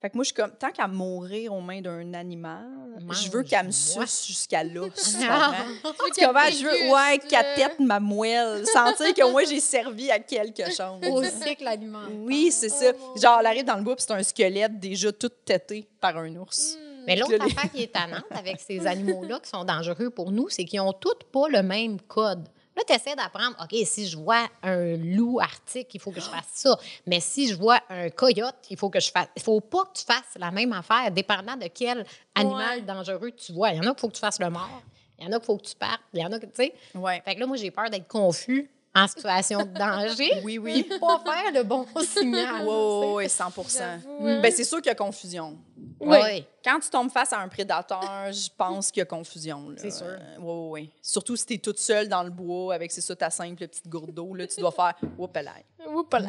Fait 0.00 0.10
que 0.10 0.16
moi, 0.16 0.22
je 0.22 0.28
suis 0.28 0.34
comme, 0.34 0.52
tant 0.52 0.70
qu'à 0.70 0.86
mourir 0.86 1.52
aux 1.52 1.60
mains 1.60 1.80
d'un 1.80 2.14
animal, 2.14 2.64
je 3.10 3.28
veux 3.30 3.42
qu'elle 3.42 3.66
me 3.66 3.72
suce 3.72 4.26
jusqu'à 4.28 4.62
l'os. 4.62 4.92
tu 4.94 5.26
Ah. 5.28 5.52
comprends? 5.82 6.04
Tu 6.14 6.24
comprends? 6.24 6.50
Je 6.52 6.64
veux, 6.64 6.92
ouais, 6.92 7.18
qu'elle 7.18 7.54
tête 7.56 7.80
ma 7.80 7.98
moelle. 7.98 8.64
Sentir 8.66 9.12
que 9.12 9.28
moi, 9.30 9.42
j'ai 9.44 9.58
servi 9.58 10.08
à 10.10 10.20
quelque 10.20 10.66
chose. 10.66 11.00
Au 11.10 11.24
cycle 11.24 11.66
alimentaire. 11.66 12.14
Oui, 12.16 12.52
c'est 12.52 12.68
Oh 12.70 12.74
ça. 12.80 12.92
mon 12.92 13.16
Genre, 13.16 13.36
elle 13.40 13.46
arrive 13.46 13.64
dans 13.64 13.76
le 13.76 13.82
bois, 13.82 13.96
puis 13.96 14.04
c'est 14.06 14.14
un 14.14 14.22
squelette 14.22 14.78
déjà 14.78 15.10
tout 15.12 15.30
têté 15.44 15.88
par 16.00 16.16
un 16.16 16.32
ours. 16.36 16.76
Hmm. 16.76 17.04
Mais 17.08 17.16
l'autre 17.16 17.34
affaire 17.40 17.72
qui 17.72 17.82
est 17.82 17.92
tannante 17.92 18.24
avec 18.30 18.60
ces 18.60 18.86
animaux-là 18.86 19.40
qui 19.40 19.48
sont 19.50 19.64
dangereux 19.64 20.10
pour 20.10 20.30
nous, 20.30 20.48
c'est 20.48 20.64
qu'ils 20.64 20.80
ont 20.80 20.92
tous 20.92 21.14
pas 21.32 21.48
le 21.48 21.62
même 21.62 22.00
code. 22.02 22.46
Là, 22.78 22.84
tu 22.86 22.92
essaies 22.94 23.16
d'apprendre, 23.16 23.56
OK, 23.60 23.76
si 23.84 24.06
je 24.06 24.16
vois 24.16 24.46
un 24.62 24.96
loup 24.96 25.40
arctique, 25.40 25.92
il 25.94 26.00
faut 26.00 26.12
que 26.12 26.20
je 26.20 26.26
fasse 26.28 26.46
ça. 26.54 26.78
Mais 27.06 27.18
si 27.18 27.48
je 27.48 27.56
vois 27.56 27.80
un 27.90 28.08
coyote, 28.10 28.54
il 28.70 28.76
faut 28.76 28.88
que 28.88 29.00
je 29.00 29.10
fasse. 29.10 29.26
Il 29.36 29.42
faut 29.42 29.60
pas 29.60 29.84
que 29.86 29.98
tu 29.98 30.04
fasses 30.04 30.36
la 30.36 30.52
même 30.52 30.72
affaire, 30.72 31.10
dépendant 31.10 31.56
de 31.56 31.66
quel 31.74 32.06
animal 32.36 32.78
Ouais. 32.78 32.82
dangereux 32.82 33.32
tu 33.32 33.52
vois. 33.52 33.70
Il 33.70 33.78
y 33.78 33.80
en 33.80 33.90
a 33.90 33.90
qu'il 33.90 33.98
faut 34.00 34.08
que 34.08 34.14
tu 34.14 34.20
fasses 34.20 34.38
le 34.38 34.48
mort. 34.48 34.80
Il 35.18 35.24
y 35.24 35.28
en 35.28 35.32
a 35.32 35.38
qu'il 35.38 35.46
faut 35.46 35.56
que 35.56 35.66
tu 35.66 35.74
partes. 35.74 36.02
Il 36.14 36.20
y 36.20 36.24
en 36.24 36.30
a 36.30 36.38
que, 36.38 36.46
tu 36.46 36.52
sais. 36.54 36.74
Ouais. 36.94 37.20
Fait 37.24 37.34
que 37.34 37.40
là, 37.40 37.46
moi, 37.46 37.56
j'ai 37.56 37.72
peur 37.72 37.90
d'être 37.90 38.06
confus 38.06 38.70
en 39.02 39.08
situation 39.08 39.60
de 39.60 39.78
danger. 39.78 40.30
Oui, 40.44 40.58
oui. 40.58 40.82
Puis 40.84 40.98
pas 40.98 41.20
faire 41.24 41.52
le 41.52 41.62
bon 41.62 41.86
signal. 42.00 42.66
Oui, 42.66 43.24
oui, 43.24 43.28
100 43.28 43.44
J'avoue, 43.56 44.26
hein. 44.26 44.40
Ben, 44.40 44.52
c'est 44.52 44.64
sûr 44.64 44.78
qu'il 44.78 44.86
y 44.86 44.90
a 44.90 44.94
confusion. 44.94 45.58
Oui. 46.00 46.18
Oui. 46.22 46.44
Quand 46.64 46.78
tu 46.80 46.90
tombes 46.90 47.10
face 47.10 47.32
à 47.32 47.40
un 47.40 47.48
prédateur, 47.48 48.30
je 48.30 48.48
pense 48.56 48.90
qu'il 48.90 49.00
y 49.00 49.02
a 49.02 49.06
confusion. 49.06 49.70
là. 49.70 49.76
C'est 49.78 49.90
sûr. 49.90 50.06
oui, 50.38 50.44
oui, 50.44 50.68
oui. 50.70 50.90
Surtout 51.02 51.36
si 51.36 51.46
tu 51.46 51.54
es 51.54 51.58
toute 51.58 51.78
seule 51.78 52.08
dans 52.08 52.22
le 52.22 52.30
bois 52.30 52.74
avec, 52.74 52.90
c'est 52.92 53.00
ça, 53.00 53.16
ta 53.16 53.30
simple 53.30 53.66
petite 53.66 53.88
gourde 53.88 54.12
d'eau, 54.12 54.34
là, 54.34 54.46
tu 54.46 54.60
dois 54.60 54.72
faire 54.72 54.94
«Oups, 55.18 55.42
là. 55.42 55.52
Oups, 55.88 56.12
là. 56.12 56.28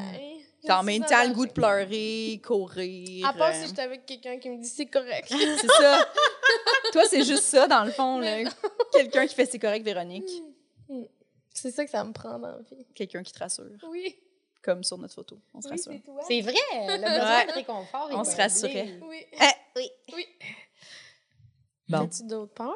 T'as 0.66 0.80
en 0.80 0.84
même 0.84 1.04
temps 1.04 1.24
le 1.26 1.34
goût 1.34 1.46
de 1.46 1.52
pleurer, 1.52 2.42
courir. 2.46 3.28
À 3.28 3.34
part 3.34 3.52
euh, 3.52 3.54
si 3.62 3.68
j'étais 3.68 3.82
avec 3.82 4.06
quelqu'un 4.06 4.38
qui 4.38 4.50
me 4.50 4.62
dit 4.62 4.68
c'est 4.68 4.88
correct. 4.88 5.28
C'est 5.30 5.68
ça. 5.68 6.06
Toi, 6.92 7.04
c'est 7.08 7.24
juste 7.24 7.44
ça, 7.44 7.68
dans 7.68 7.86
le 7.86 7.92
fond. 7.92 8.22
Quelqu'un 8.92 9.26
qui 9.26 9.36
fait 9.36 9.46
c'est 9.46 9.60
correct, 9.60 9.86
Véronique. 9.86 10.30
C'est 11.54 11.72
ça 11.72 11.84
que 11.86 11.92
ça 11.92 12.04
me 12.04 12.12
prend 12.14 12.38
dans 12.40 12.48
la 12.48 12.58
vie. 12.60 12.86
Quelqu'un 12.96 13.24
qui 13.24 13.32
te 13.34 13.40
rassure, 13.40 13.66
Oui, 13.90 14.16
comme 14.62 14.84
sur 14.84 14.98
notre 14.98 15.14
photo. 15.16 15.40
On 15.54 15.62
se 15.62 15.68
oui, 15.68 15.72
rassure. 15.72 15.92
c'est 15.94 16.00
toi. 16.06 16.22
C'est 16.28 16.42
vrai, 16.42 16.54
le 16.74 16.98
besoin 16.98 17.38
Ouais. 17.40 17.48
de 17.48 17.52
réconfort. 17.54 18.12
est 18.12 18.16
On 18.16 18.24
se 18.24 18.36
rassurait. 18.36 19.00
Oui. 19.02 19.26
Oui. 19.76 19.90
Oui. 20.14 20.26
Bon. 21.88 22.00
As-tu 22.06 22.24
d'autres 22.28 22.54
peurs? 22.54 22.76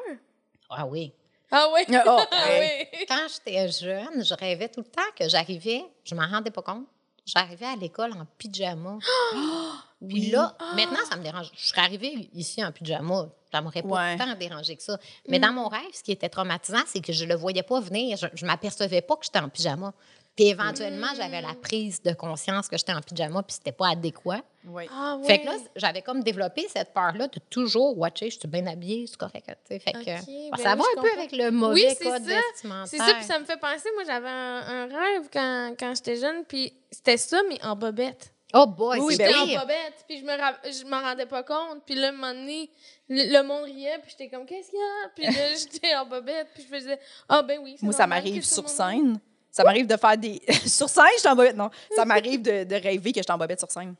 Ah 0.70 0.86
oui. 0.86 1.12
Ah 1.50 1.68
oui. 1.72 1.82
Ah, 1.94 2.02
oh, 2.06 2.20
ah 2.30 2.46
oui. 2.58 3.06
Quand 3.06 3.26
j'étais 3.32 3.68
jeune, 3.70 4.24
je 4.24 4.34
rêvais 4.34 4.68
tout 4.68 4.80
le 4.80 4.86
temps 4.90 5.02
que 5.16 5.28
j'arrivais, 5.28 5.84
je 6.04 6.14
m'en 6.16 6.26
rendais 6.26 6.50
pas 6.50 6.62
compte, 6.62 6.86
j'arrivais 7.24 7.66
à 7.66 7.76
l'école 7.76 8.12
en 8.12 8.26
pyjama. 8.38 8.98
Puis 10.08 10.30
là, 10.30 10.56
maintenant, 10.74 11.04
ça 11.08 11.16
me 11.16 11.22
dérange. 11.22 11.50
Je 11.56 11.68
serais 11.68 11.82
arrivée 11.82 12.28
ici 12.32 12.64
en 12.64 12.72
pyjama, 12.72 13.28
ça 13.54 13.60
m'aurait 13.60 13.82
pas 13.82 13.88
Ouais. 13.88 14.16
tant 14.16 14.34
dérangé 14.34 14.74
que 14.76 14.82
ça. 14.82 14.98
Mais 15.28 15.38
dans 15.38 15.52
mon 15.52 15.68
rêve, 15.68 15.80
ce 15.92 16.02
qui 16.02 16.12
était 16.12 16.28
traumatisant, 16.28 16.82
c'est 16.86 17.00
que 17.00 17.12
je 17.12 17.24
le 17.24 17.34
voyais 17.34 17.62
pas 17.62 17.80
venir. 17.80 18.16
Je, 18.16 18.26
je 18.34 18.44
m'apercevais 18.46 19.00
pas 19.02 19.16
que 19.16 19.24
j'étais 19.24 19.38
en 19.38 19.48
pyjama. 19.48 19.92
Puis 20.36 20.46
éventuellement, 20.48 21.06
j'avais 21.16 21.40
la 21.40 21.54
prise 21.54 22.02
de 22.02 22.12
conscience 22.12 22.66
que 22.66 22.76
j'étais 22.76 22.92
en 22.92 23.00
pyjama, 23.00 23.44
puis 23.44 23.54
c'était 23.54 23.70
pas 23.70 23.90
adéquat. 23.90 24.40
Oui. 24.66 24.88
Ah 24.92 25.16
oui. 25.20 25.26
Fait 25.28 25.38
que 25.40 25.46
là, 25.46 25.52
j'avais 25.76 26.02
comme 26.02 26.24
développé 26.24 26.66
cette 26.68 26.92
peur-là 26.92 27.28
de 27.28 27.38
toujours 27.48 27.96
watcher, 27.96 28.30
je 28.30 28.40
suis 28.40 28.48
bien 28.48 28.66
habillée, 28.66 29.06
c'est 29.06 29.16
correct. 29.16 29.48
Fait 29.68 29.78
que, 29.78 29.92
bah, 29.92 30.02
ben 30.24 30.56
ça 30.56 30.72
oui, 30.74 30.78
va 30.80 30.84
un 30.98 31.02
peu 31.02 31.08
avec 31.16 31.30
le 31.30 31.52
mauvais 31.52 31.74
Oui, 31.86 31.94
c'est 31.96 32.04
code 32.10 32.24
ça. 32.24 32.40
vestimentaire. 32.40 32.88
C'est 32.88 32.96
ça, 32.98 33.14
puis 33.14 33.24
ça 33.24 33.38
me 33.38 33.44
fait 33.44 33.58
penser, 33.60 33.88
moi 33.94 34.02
j'avais 34.04 34.28
un, 34.28 34.62
un 34.66 34.86
rêve 34.86 35.28
quand, 35.32 35.74
quand 35.78 35.94
j'étais 35.94 36.16
jeune, 36.16 36.44
puis 36.48 36.72
c'était 36.90 37.16
ça, 37.16 37.40
mais 37.48 37.64
en 37.64 37.76
bobette. 37.76 38.32
Oh 38.56 38.66
boy, 38.66 39.00
Oui, 39.00 39.16
c'est 39.16 39.26
J'étais 39.26 39.36
en 39.38 39.44
pire. 39.46 39.60
bobette, 39.60 40.04
puis 40.08 40.18
je 40.20 40.24
me 40.24 40.30
ra- 40.38 40.58
je 40.64 40.84
m'en 40.84 41.00
rendais 41.00 41.26
pas 41.26 41.42
compte, 41.42 41.82
puis 41.84 41.94
là, 41.96 42.08
un 42.08 42.12
moment 42.12 42.32
donné, 42.32 42.70
le, 43.08 43.32
le 43.36 43.42
monde 43.42 43.64
riait, 43.64 43.98
puis 44.00 44.10
j'étais 44.12 44.28
comme, 44.28 44.46
qu'est-ce 44.46 44.70
qu'il 44.70 44.78
y 44.78 44.82
a? 44.82 45.08
Puis 45.14 45.24
là, 45.24 45.54
j'étais 45.72 45.94
en 45.96 46.06
bobette, 46.06 46.48
puis 46.54 46.62
je 46.62 46.68
faisais, 46.74 46.98
ah 47.28 47.42
ben 47.42 47.58
oui, 47.62 47.76
c'est 47.78 47.84
Moi, 47.84 47.92
ça 47.92 48.06
m'arrive 48.06 48.44
sur 48.44 48.68
scène. 48.68 49.18
Ça 49.50 49.62
m'arrive 49.64 49.86
de 49.86 49.96
faire 49.96 50.16
des. 50.18 50.40
sur 50.66 50.88
scène, 50.88 51.04
je 51.14 51.20
suis 51.20 51.28
en 51.28 51.36
bobette. 51.36 51.56
Non. 51.56 51.70
Ça 51.94 52.04
m'arrive 52.06 52.42
de, 52.42 52.64
de 52.64 52.74
rêver 52.74 53.12
que 53.12 53.18
je 53.20 53.24
suis 53.24 53.32
en 53.32 53.38
bobette 53.38 53.58
sur 53.58 53.70
scène. 53.70 53.94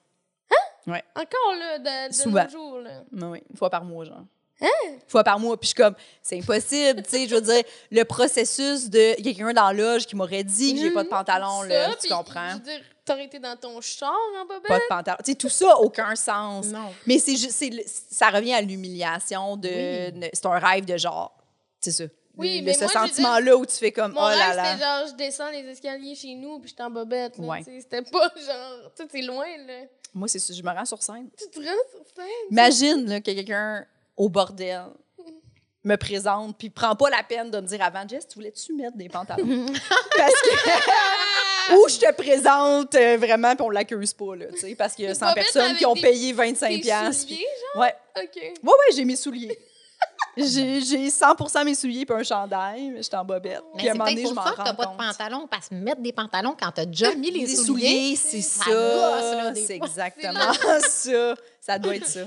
Encore, 0.86 1.54
là, 1.58 1.78
de, 1.78 2.08
de 2.08 2.12
Souvent. 2.14 2.44
nos 2.44 2.50
jours, 2.50 2.78
là. 2.80 3.02
Non, 3.10 3.30
oui, 3.30 3.42
une 3.50 3.56
fois 3.56 3.70
par 3.70 3.82
mois, 3.84 4.04
genre. 4.04 4.24
Hein? 4.60 4.68
Fois 5.08 5.24
par 5.24 5.38
mois. 5.38 5.56
Puis 5.58 5.66
je 5.68 5.74
suis 5.74 5.82
comme, 5.82 5.94
c'est 6.22 6.38
impossible, 6.38 7.02
tu 7.02 7.10
sais. 7.10 7.28
Je 7.28 7.34
veux 7.34 7.40
dire, 7.40 7.62
le 7.90 8.04
processus 8.04 8.88
de 8.88 9.20
quelqu'un 9.22 9.52
dans 9.52 9.66
la 9.68 9.72
loge 9.72 10.06
qui 10.06 10.16
m'aurait 10.16 10.44
dit 10.44 10.74
que 10.74 10.80
j'ai 10.80 10.90
pas 10.92 11.04
de 11.04 11.08
pantalon, 11.08 11.62
Ça, 11.62 11.66
là, 11.68 11.94
tu 12.00 12.08
comprends? 12.08 12.50
Je 12.50 12.54
veux 12.54 12.60
dire, 12.60 12.80
t'aurais 13.04 13.24
été 13.24 13.38
dans 13.38 13.56
ton 13.56 13.80
char 13.80 14.14
en 14.40 14.46
bobette? 14.46 14.68
Pas 14.68 14.78
de 14.78 14.84
pantalon. 14.88 15.16
Tu 15.24 15.32
sais, 15.32 15.36
tout 15.36 15.48
ça, 15.48 15.76
aucun 15.78 16.14
sens. 16.16 16.66
Non. 16.68 16.92
Mais 17.06 17.18
c'est 17.18 17.36
juste, 17.36 17.62
ça 18.10 18.30
revient 18.30 18.54
à 18.54 18.60
l'humiliation 18.60 19.56
de. 19.56 19.68
Oui. 20.14 20.30
C'est 20.32 20.46
un 20.46 20.58
rêve 20.58 20.84
de 20.84 20.96
genre. 20.96 21.36
C'est 21.80 21.90
ça. 21.92 22.04
Oui, 22.36 22.58
Le- 22.58 22.64
mais 22.64 22.74
ce 22.74 22.86
je 22.86 22.92
sentiment-là 22.92 23.56
où 23.56 23.64
tu 23.64 23.76
fais 23.76 23.92
comme, 23.92 24.12
Mon 24.12 24.20
oh 24.24 24.28
là 24.28 24.54
là. 24.56 24.64
c'était 24.72 24.84
genre, 24.84 25.06
je 25.08 25.14
descends 25.14 25.50
les 25.50 25.60
escaliers 25.68 26.16
chez 26.16 26.34
nous, 26.34 26.58
puis 26.58 26.70
j'étais 26.70 26.82
en 26.82 26.90
bobette, 26.90 27.38
Ouais. 27.38 27.62
C'était 27.64 28.02
pas 28.02 28.28
genre, 28.46 28.90
tu 28.96 29.04
sais, 29.08 29.22
loin, 29.22 29.46
là. 29.66 29.82
Moi, 30.12 30.26
c'est 30.26 30.38
ça, 30.40 30.52
je 30.52 30.62
me 30.62 30.70
rends 30.70 30.84
sur 30.84 31.00
scène. 31.02 31.28
Tu 31.38 31.48
te 31.48 31.58
rends 31.58 31.64
sur 31.92 32.04
scène? 32.16 32.24
Imagine 32.50 33.06
là, 33.08 33.20
que 33.20 33.30
quelqu'un 33.30 33.84
au 34.16 34.29
bordel 34.29 34.83
me 35.85 35.96
présente 35.96 36.57
puis 36.57 36.70
prend 36.70 36.96
pas 36.96 37.11
la 37.11 37.22
peine 37.22 37.50
de 37.50 37.61
me 37.61 37.66
dire 37.66 37.83
avant 37.83 38.09
Jess, 38.09 38.27
tu 38.27 38.37
voulais-tu 38.37 38.72
mettre 38.74 38.96
des 38.96 39.09
pantalons? 39.09 39.66
Parce 40.16 40.33
que 40.42 41.74
ou 41.77 41.88
je 41.88 41.98
te 41.98 42.12
présente 42.14 42.94
euh, 42.94 43.16
vraiment 43.18 43.55
puis 43.55 43.64
on 43.66 43.70
l'accuse 43.70 44.12
pas 44.14 44.35
là, 44.37 44.46
tu 44.53 44.59
sais 44.61 44.74
parce 44.74 44.94
qu'il 44.94 45.05
y 45.05 45.09
a 45.09 45.11
Une 45.11 45.16
100 45.16 45.27
bobette 45.29 45.44
personnes 45.53 45.77
qui 45.77 45.87
ont 45.87 45.94
des- 45.94 46.00
payé 46.03 46.33
25 46.33 46.68
Tes 46.68 46.81
pièces. 46.81 47.22
souliers, 47.22 47.46
Ouais. 47.77 47.94
OK. 48.16 48.37
Ouais 48.37 48.50
ouais, 48.64 48.94
j'ai 48.96 49.05
mes 49.05 49.16
souliers. 49.16 49.59
J'ai 50.37 50.81
j'ai 50.81 51.11
100 51.11 51.64
mes 51.64 51.74
souliers 51.74 52.05
puis 52.05 52.14
un 52.16 52.22
chandail, 52.22 52.90
mais 52.90 53.03
j'étais 53.03 53.16
en 53.16 53.24
bobette. 53.24 53.62
Mais 53.74 53.79
Puis 53.79 53.88
à 53.88 53.92
un 53.92 53.94
moment 53.94 54.11
donné, 54.11 54.27
je 54.27 54.33
m'en 54.33 54.42
rends 54.42 54.53
pas 54.55 54.72
de 54.72 54.77
compte. 54.85 54.96
pantalon, 54.98 55.46
parce 55.50 55.68
que 55.68 55.74
mettre 55.74 56.00
des 56.03 56.12
pantalons 56.12 56.57
quand 56.61 56.70
t'as 56.72 56.85
déjà 56.85 57.14
mis 57.14 57.31
les 57.31 57.46
Des 57.46 57.57
souliers, 57.57 58.16
c'est 58.16 58.40
ça 58.42 59.53
C'est 59.55 59.77
exactement 59.77 60.53
ça. 60.88 61.35
Ça 61.61 61.79
doit 61.79 61.96
être 61.96 62.07
ça. 62.07 62.20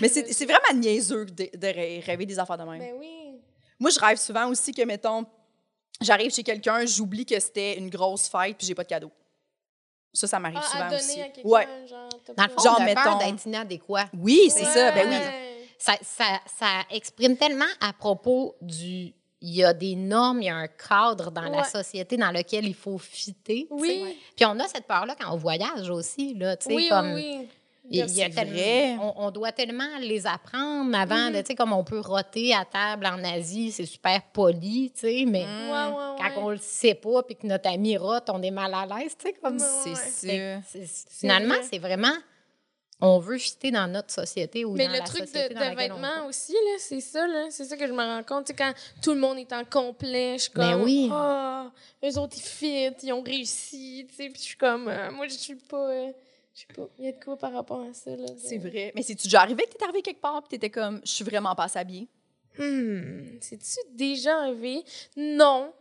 Mais 0.00 0.08
c'est 0.08 0.44
vraiment 0.44 0.80
niaiseux 0.80 1.24
de, 1.26 1.48
de 1.56 1.66
rê- 1.66 2.00
rêver 2.04 2.26
des 2.26 2.38
affaires 2.38 2.58
de 2.58 2.64
même. 2.64 2.78
Ben 2.78 2.94
oui. 2.98 3.40
Moi, 3.78 3.90
je 3.90 3.98
rêve 3.98 4.16
souvent 4.18 4.46
aussi 4.48 4.72
que, 4.72 4.82
mettons, 4.82 5.24
j'arrive 6.00 6.32
chez 6.32 6.42
quelqu'un, 6.44 6.86
j'oublie 6.86 7.26
que 7.26 7.38
c'était 7.40 7.76
une 7.78 7.90
grosse 7.90 8.28
fête 8.28 8.56
puis 8.56 8.66
j'ai 8.66 8.74
pas 8.74 8.84
de 8.84 8.88
cadeau. 8.88 9.10
Ça, 10.14 10.26
ça 10.26 10.38
m'arrive 10.38 10.58
Ah, 10.62 10.66
souvent 10.70 10.84
à 10.84 10.90
donner 10.90 11.02
aussi. 11.02 11.20
à 11.20 11.46
Ouais. 11.46 11.66
genre, 11.88 12.08
Dans 12.36 12.44
le 12.44 12.48
fond, 12.50 12.62
Genre, 12.62 12.80
mettons- 12.82 13.18
d'être 13.18 13.46
inadéquat. 13.46 14.08
Oui, 14.18 14.50
c'est 14.50 14.64
ça. 14.66 14.92
Ben 14.92 15.08
oui. 15.08 15.14
Ouais. 15.16 15.68
Ça, 15.78 15.94
ça, 16.02 16.40
ça 16.58 16.82
exprime 16.90 17.36
tellement 17.36 17.64
à 17.80 17.92
propos 17.92 18.54
du 18.60 19.12
il 19.44 19.56
y 19.56 19.64
a 19.64 19.72
des 19.74 19.96
normes, 19.96 20.40
il 20.40 20.44
y 20.44 20.48
a 20.50 20.54
un 20.54 20.68
cadre 20.68 21.32
dans 21.32 21.42
la 21.42 21.50
Ouais. 21.62 21.64
société 21.64 22.16
dans 22.16 22.30
lequel 22.30 22.64
il 22.64 22.76
faut 22.76 22.96
fitter. 22.98 23.66
Oui. 23.70 24.16
Puis 24.36 24.44
on 24.46 24.56
a 24.60 24.68
cette 24.68 24.86
peur-là 24.86 25.16
quand 25.18 25.32
on 25.34 25.36
voyage 25.36 25.90
aussi, 25.90 26.34
là, 26.34 26.56
tu 26.56 26.68
sais, 26.68 26.74
Oui, 26.76 26.88
comme... 26.88 27.14
oui, 27.14 27.38
oui. 27.40 27.48
Il 27.90 27.96
y 27.96 28.02
a 28.02 28.06
C'est 28.08 28.30
tellement-. 28.30 29.02
On, 29.18 29.26
on 29.26 29.30
doit 29.32 29.50
tellement 29.52 29.98
les 30.00 30.26
apprendre 30.26 30.96
avant, 30.96 31.30
de, 31.30 31.40
tu 31.40 31.46
sais, 31.48 31.54
comme 31.56 31.72
on 31.72 31.82
peut 31.82 31.98
roter 31.98 32.54
à 32.54 32.64
table 32.64 33.06
en 33.06 33.22
Asie, 33.24 33.72
c'est 33.72 33.86
super 33.86 34.22
poli, 34.32 34.92
tu 34.94 35.00
sais, 35.00 35.24
mais 35.26 35.40
Ouais, 35.44 35.46
ouais, 35.46 36.16
quand 36.18 36.24
ouais. 36.28 36.32
on 36.38 36.50
le 36.50 36.58
sait 36.58 36.94
pas 36.94 37.22
puis 37.24 37.34
que 37.34 37.46
notre 37.46 37.68
ami 37.68 37.96
rote, 37.96 38.30
on 38.30 38.40
est 38.40 38.52
mal 38.52 38.72
à 38.72 38.86
l'aise, 38.86 39.16
tu 39.18 39.26
sais, 39.26 39.32
comme 39.34 39.56
Ouais, 39.56 39.66
C'est 39.66 39.94
c'est- 39.96 40.62
c'est- 40.86 41.10
Finalement, 41.10 41.54
vrai. 41.54 41.64
c'est 41.68 41.78
vraiment, 41.80 42.14
on 43.00 43.18
veut 43.18 43.36
fitter 43.38 43.72
dans 43.72 43.88
notre 43.90 44.12
société 44.12 44.64
ou 44.64 44.74
Mais 44.74 44.86
dans 44.86 44.92
le 44.92 44.98
la 44.98 45.04
truc 45.04 45.26
société 45.26 45.48
de, 45.48 45.54
dans 45.54 45.66
de 45.66 45.72
on 45.72 45.74
vêtements 45.74 46.26
aussi, 46.28 46.52
là, 46.52 46.76
c'est 46.78 47.00
ça, 47.00 47.26
là. 47.26 47.46
C'est 47.50 47.64
ça 47.64 47.76
que 47.76 47.88
je 47.88 47.92
me 47.92 47.98
rends 48.04 48.22
compte. 48.22 48.44
Tu 48.46 48.52
sais, 48.52 48.56
quand 48.56 48.72
tout 49.02 49.12
le 49.12 49.18
monde 49.18 49.38
est 49.38 49.52
en 49.52 49.64
complet, 49.64 50.34
je 50.38 50.42
suis 50.44 50.52
comme. 50.52 50.62
Ben 50.64 50.80
oui. 50.84 51.08
Ah, 51.12 51.68
eux 52.04 52.16
autres, 52.18 52.36
ils 52.36 52.42
fit, 52.42 52.90
ils 53.02 53.12
ont 53.12 53.22
réussi. 53.22 54.06
Tu 54.08 54.14
sais, 54.14 54.28
puis 54.28 54.36
je 54.40 54.46
suis 54.46 54.56
comme. 54.56 54.86
euh, 54.86 55.10
moi, 55.10 55.26
je 55.26 55.34
suis 55.34 55.56
pas. 55.56 55.90
euh, 55.90 56.12
je 56.54 56.60
sais 56.60 56.66
pas. 56.74 56.88
Il 56.98 57.04
y 57.04 57.08
a 57.08 57.12
de 57.12 57.22
quoi 57.22 57.36
par 57.36 57.52
rapport 57.52 57.80
à 57.80 57.92
ça, 57.92 58.14
là. 58.16 58.26
C'est 58.36 58.58
vrai. 58.58 58.92
Mais 58.94 59.02
c'est-tu 59.02 59.24
déjà 59.24 59.40
arrivé 59.42 59.64
que 59.64 59.70
t'es 59.76 59.82
arrivé 59.84 60.02
quelque 60.02 60.20
part 60.20 60.42
et 60.44 60.48
t'étais 60.48 60.70
comme, 60.70 61.00
je 61.04 61.10
suis 61.10 61.24
vraiment 61.24 61.54
pas 61.54 61.66
habillée? 61.78 62.08
Hmm, 62.58 63.38
C'est-tu 63.40 63.80
déjà 63.92 64.38
arrivé? 64.40 64.82
Non. 65.16 65.72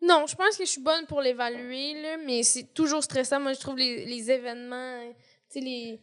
Non, 0.00 0.26
je 0.26 0.34
pense 0.34 0.56
que 0.56 0.64
je 0.64 0.70
suis 0.70 0.80
bonne 0.82 1.06
pour 1.06 1.20
l'évaluer, 1.20 2.00
là, 2.02 2.16
mais 2.18 2.42
c'est 2.42 2.74
toujours 2.74 3.02
stressant. 3.02 3.40
Moi, 3.40 3.52
je 3.54 3.60
trouve 3.60 3.76
les, 3.76 4.04
les 4.06 4.30
événements, 4.30 5.00
tu 5.50 5.60
sais, 5.60 5.60
les, 5.60 6.00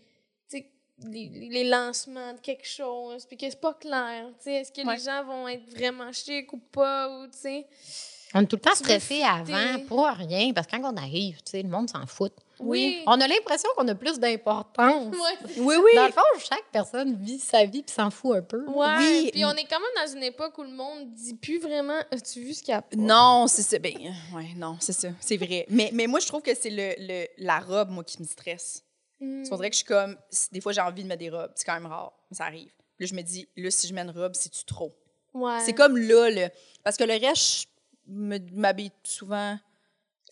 les, 1.04 1.50
les 1.50 1.64
lancements 1.64 2.34
de 2.34 2.40
quelque 2.40 2.68
chose, 2.68 3.26
puis 3.26 3.36
que 3.38 3.50
c'est 3.50 3.60
pas 3.60 3.74
clair. 3.74 4.28
Est-ce 4.46 4.72
que 4.72 4.86
Ouais. 4.86 4.96
les 4.98 5.02
gens 5.04 5.24
vont 5.24 5.48
être 5.48 5.68
vraiment 5.70 6.12
chics 6.12 6.54
ou 6.54 6.58
pas? 6.58 7.10
Ou. 7.10 7.28
On 8.34 8.42
est 8.42 8.46
tout 8.46 8.56
le 8.56 8.62
temps 8.62 8.76
stressé 8.76 9.22
avant 9.24 9.80
pour 9.88 10.06
rien, 10.08 10.54
parce 10.54 10.66
que 10.68 10.78
quand 10.78 10.94
on 10.94 10.98
arrive, 10.98 11.38
tu 11.44 11.52
sais, 11.52 11.62
le 11.62 11.70
monde 11.70 11.90
s'en 11.90 12.06
fout. 12.06 12.32
Oui. 12.60 13.02
On 13.08 13.20
a 13.20 13.28
l'impression 13.28 13.70
qu'on 13.76 13.88
a 13.88 13.96
plus 13.96 14.20
d'importance. 14.20 15.14
Ouais. 15.14 15.52
Oui, 15.58 15.76
oui. 15.84 15.92
Dans 15.96 16.06
le 16.06 16.12
fond, 16.12 16.22
chaque 16.40 16.64
personne 16.72 17.16
vit 17.22 17.40
sa 17.40 17.66
vie 17.66 17.82
puis 17.84 17.94
s'en 17.94 18.10
fout 18.12 18.38
un 18.38 18.42
peu. 18.42 18.64
Ouais, 18.68 18.96
Oui. 19.00 19.30
puis 19.34 19.44
on 19.44 19.52
est 19.52 19.66
quand 19.66 19.80
même 19.80 20.06
dans 20.06 20.14
une 20.16 20.24
époque 20.24 20.58
où 20.60 20.64
le 20.64 20.70
monde 20.72 21.12
dit 21.14 21.34
plus 21.34 21.60
vraiment. 21.60 22.00
As-tu 22.12 22.42
vu 22.42 22.54
ce 22.54 22.62
qu'il 22.62 22.74
y 22.74 22.78
a? 22.78 22.84
Non, 22.96 23.48
c'est 23.48 23.64
ça. 23.64 23.80
Ben, 23.80 23.94
euh, 23.98 24.38
ouais, 24.38 24.50
non, 24.56 24.78
c'est 24.80 24.94
ça. 24.94 25.10
C'est 25.20 25.38
vrai. 25.38 25.66
Mais, 25.70 25.90
mais 25.94 26.08
moi, 26.08 26.20
je 26.20 26.28
trouve 26.28 26.42
que 26.44 26.54
c'est 26.56 26.70
le, 26.70 26.94
le- 27.00 27.28
la 27.40 27.60
robe, 27.60 27.90
moi, 27.90 28.04
qui 28.04 28.22
me 28.22 28.28
stresse. 28.28 28.84
Hmm. 29.20 29.44
On 29.52 29.56
dirait 29.56 29.70
que 29.70 29.76
je 29.76 29.80
suis 29.80 29.88
comme, 29.88 30.16
des 30.52 30.62
fois, 30.62 30.72
j'ai 30.72 30.82
envie 30.82 31.04
de 31.04 31.08
mettre 31.08 31.20
des 31.20 31.30
robes. 31.30 31.52
C'est 31.56 31.66
quand 31.66 31.74
même 31.74 31.88
rare, 31.88 32.14
mais 32.30 32.38
ça 32.38 32.46
arrive. 32.46 32.72
Là, 33.00 33.08
je 33.08 33.16
me 33.16 33.22
dis, 33.24 33.48
là, 33.58 33.72
si 33.72 33.88
je 33.88 33.94
mets 33.94 34.02
une 34.02 34.12
robe, 34.12 34.34
c'est-tu 34.36 34.64
trop? 34.66 34.96
Ouais. 35.34 35.60
C'est 35.66 35.74
comme 35.74 35.98
là, 35.98 36.30
là. 36.30 36.50
Parce 36.84 36.96
que 36.98 37.04
le 37.06 37.14
reste, 37.14 37.66
m'habille 38.08 38.92
souvent. 39.04 39.58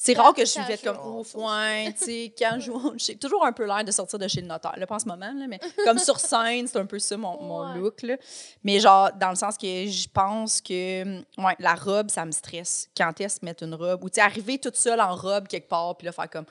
C'est 0.01 0.17
rare 0.17 0.34
que 0.34 0.41
je 0.45 0.49
suis 0.49 0.62
faite 0.63 0.82
comme 0.82 0.97
au 0.97 1.25
foin, 1.25 1.91
tu 1.91 2.05
sais, 2.05 2.34
casual. 2.34 2.93
J'ai 2.95 3.17
toujours 3.17 3.45
un 3.45 3.51
peu 3.51 3.65
l'air 3.65 3.84
de 3.84 3.91
sortir 3.91 4.17
de 4.17 4.29
chez 4.29 4.39
le 4.39 4.47
notaire, 4.47 4.73
là, 4.77 4.88
pas 4.88 4.95
en 4.95 4.99
ce 4.99 5.05
moment, 5.10 5.34
là, 5.34 5.45
mais 5.45 5.60
comme 5.84 5.97
sur 5.99 6.17
scène, 6.21 6.67
c'est 6.67 6.77
un 6.79 6.86
peu 6.86 6.99
ça 6.99 7.17
mon, 7.17 7.41
mon 7.41 7.73
Ouais. 7.73 7.79
look, 7.79 8.01
là. 8.03 8.15
Mais 8.63 8.79
genre, 8.79 9.10
dans 9.19 9.29
le 9.32 9.36
sens 9.36 9.58
que 9.58 9.67
je 9.88 10.08
pense 10.08 10.62
que, 10.62 11.17
ouais, 11.38 11.55
la 11.60 11.75
robe, 11.75 12.10
ça 12.10 12.23
me 12.25 12.32
stresse. 12.32 12.89
Quand 12.95 13.19
est-ce 13.19 13.43
mettre 13.43 13.63
une 13.63 13.75
robe? 13.75 14.01
Ou, 14.05 14.10
tu 14.10 14.15
sais, 14.15 14.21
arriver 14.21 14.58
toute 14.58 14.77
seule 14.77 15.01
en 15.01 15.13
robe 15.17 15.49
quelque 15.49 15.67
part, 15.67 15.97
puis 15.97 16.05
là, 16.05 16.13
faire 16.13 16.29
comme, 16.29 16.45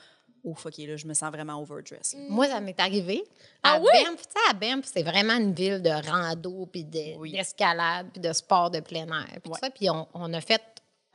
oh, 0.44 0.52
fuck, 0.54 0.76
là, 0.76 0.96
je 0.96 1.06
me 1.06 1.14
sens 1.14 1.32
vraiment 1.32 1.54
overdress. 1.58 2.12
là. 2.18 2.20
Moi, 2.28 2.48
ça 2.48 2.60
m'est 2.60 2.78
arrivé. 2.78 3.24
Ah 3.62 3.76
à 3.76 3.80
oui? 3.80 3.86
Banff, 4.04 4.16
tu 4.26 4.34
sais, 4.34 4.50
à 4.50 4.52
Banff, 4.52 4.84
c'est 4.92 5.02
vraiment 5.02 5.36
une 5.38 5.54
ville 5.54 5.80
de 5.80 5.88
rando, 6.06 6.66
puis 6.70 6.84
de- 6.84 7.16
Oui. 7.16 7.32
d'escalade, 7.32 8.08
puis 8.12 8.20
de 8.20 8.32
sport 8.34 8.70
de 8.70 8.80
plein 8.80 9.06
air. 9.06 9.40
Puis 9.42 9.50
Ouais. 9.52 9.58
ça. 9.62 9.70
Puis 9.70 9.88
on, 9.88 10.06
on 10.12 10.34
a 10.34 10.40
fait, 10.42 10.60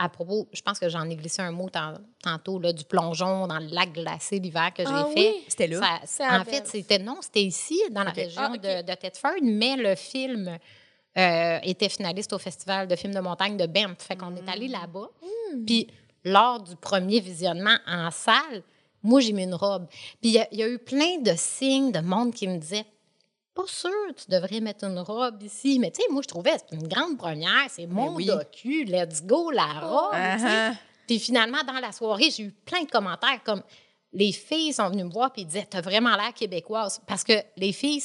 à 0.03 0.09
propos, 0.09 0.47
je 0.51 0.61
pense 0.61 0.79
que 0.79 0.89
j'en 0.89 1.09
ai 1.09 1.15
glissé 1.15 1.41
un 1.41 1.51
mot 1.51 1.69
tan- 1.69 1.93
tantôt, 2.21 2.59
là, 2.59 2.73
du 2.73 2.83
plongeon 2.83 3.47
dans 3.47 3.59
le 3.59 3.67
lac 3.67 3.93
glacé 3.93 4.39
l'hiver 4.39 4.73
que 4.73 4.83
j'ai 4.83 4.91
Ah 4.91 5.05
fait. 5.13 5.19
oui? 5.19 5.43
C'était 5.47 5.67
là? 5.67 5.99
Ça- 6.05 6.39
en 6.41 6.43
fait, 6.45 6.67
c'était 6.67 6.99
non, 6.99 7.17
c'était 7.21 7.43
ici, 7.43 7.79
dans 7.91 8.03
la 8.03 8.11
région 8.11 8.41
Ah, 8.43 8.57
de, 8.57 8.81
de 8.85 8.93
Thetford, 8.95 9.41
mais 9.41 9.75
le 9.77 9.95
film 9.95 10.57
euh, 11.17 11.59
était 11.63 11.89
finaliste 11.89 12.33
au 12.33 12.39
Festival 12.39 12.87
de 12.87 12.95
films 12.95 13.13
de 13.13 13.19
montagne 13.19 13.55
de 13.55 13.65
Banff. 13.67 13.97
Fait 13.99 14.15
qu'on 14.15 14.35
est 14.35 14.49
allé 14.49 14.67
là-bas. 14.67 15.09
Hmm. 15.21 15.63
Puis 15.65 15.87
lors 16.25 16.59
du 16.61 16.75
premier 16.75 17.19
visionnement 17.19 17.77
en 17.87 18.09
salle, 18.11 18.63
moi, 19.03 19.19
j'ai 19.21 19.31
mis 19.33 19.43
une 19.43 19.53
robe. 19.53 19.85
Puis 20.21 20.31
il 20.31 20.47
y 20.51 20.57
y, 20.57 20.63
a 20.63 20.67
eu 20.67 20.79
plein 20.79 21.19
de 21.19 21.33
signes 21.35 21.91
de 21.91 21.99
monde 21.99 22.33
qui 22.33 22.47
me 22.47 22.57
disaient 22.57 22.85
pas 23.53 23.63
sûr, 23.67 23.91
tu 24.15 24.29
devrais 24.29 24.59
mettre 24.59 24.85
une 24.85 24.99
robe 24.99 25.41
ici. 25.43 25.79
Mais 25.79 25.91
tu 25.91 26.01
sais, 26.01 26.07
moi, 26.11 26.21
je 26.21 26.27
trouvais 26.27 26.51
c'est 26.57 26.75
une 26.75 26.87
grande 26.87 27.17
première, 27.17 27.67
c'est 27.69 27.85
mon 27.85 28.15
oui. 28.15 28.25
docu, 28.25 28.83
let's 28.85 29.23
go, 29.23 29.51
la 29.51 29.79
robe. 29.79 30.13
Ah, 30.13 30.39
sais. 30.39 30.45
ah. 30.47 30.73
Puis 31.07 31.19
finalement, 31.19 31.63
dans 31.63 31.79
la 31.79 31.91
soirée, 31.91 32.31
j'ai 32.31 32.43
eu 32.43 32.51
plein 32.51 32.83
de 32.83 32.89
commentaires 32.89 33.43
comme 33.43 33.61
les 34.13 34.31
filles 34.31 34.73
sont 34.73 34.89
venues 34.89 35.03
me 35.03 35.11
voir 35.11 35.31
et 35.35 35.45
disaient 35.45 35.67
T'as 35.69 35.81
vraiment 35.81 36.15
l'air 36.15 36.33
québécoise. 36.33 37.01
Parce 37.07 37.23
que 37.23 37.33
les 37.57 37.73
filles 37.73 38.03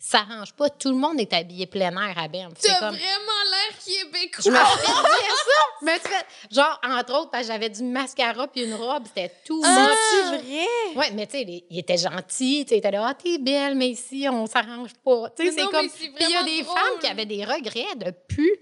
s- 0.00 0.06
s'arrangent 0.08 0.52
pas. 0.54 0.68
Tout 0.70 0.90
le 0.90 0.96
monde 0.96 1.18
est 1.20 1.32
habillé 1.32 1.66
plein 1.66 1.90
air 1.90 2.18
à. 2.18 2.26
C'est 2.58 2.68
T'as 2.68 2.78
comme. 2.80 2.94
vraiment 2.94 3.42
l'air 3.50 3.78
québécois. 3.84 4.42
Je 4.44 4.50
me 4.50 4.56
ça. 4.56 5.62
Je 5.80 5.86
me 5.86 5.90
suis 5.92 6.00
fait- 6.00 6.26
Genre, 6.54 6.80
entre 6.84 7.14
autres, 7.20 7.30
parce 7.30 7.46
que 7.46 7.52
j'avais 7.52 7.68
du 7.70 7.82
mascara 7.82 8.46
puis 8.48 8.64
une 8.64 8.74
robe, 8.74 9.04
c'était 9.06 9.32
tout 9.44 9.62
Ah! 9.64 9.92
C'est 10.10 10.36
vrai? 10.38 10.66
Ouais, 10.96 11.10
mais 11.12 11.26
tu 11.26 11.38
sais, 11.38 11.64
il 11.70 11.78
était 11.78 11.98
gentil, 11.98 12.64
tu 12.64 12.68
sais, 12.70 12.74
il 12.76 12.78
était 12.78 12.90
là, 12.90 13.06
ah, 13.08 13.14
t'es 13.14 13.38
belle, 13.38 13.74
mais 13.74 13.88
ici, 13.90 14.26
on 14.30 14.46
s'arrange 14.46 14.94
pas. 15.04 15.30
Tu 15.36 15.44
sais, 15.46 15.50
Mais 15.52 15.62
c'est 15.62 15.68
comme. 15.70 15.88
Puis 15.88 16.12
il 16.20 16.30
y 16.30 16.36
a 16.36 16.42
des 16.44 16.62
drôle. 16.62 16.76
femmes 16.76 16.98
qui 17.00 17.06
avaient 17.08 17.26
des 17.26 17.44
regrets 17.44 17.94
de 17.96 18.12
plus 18.28 18.56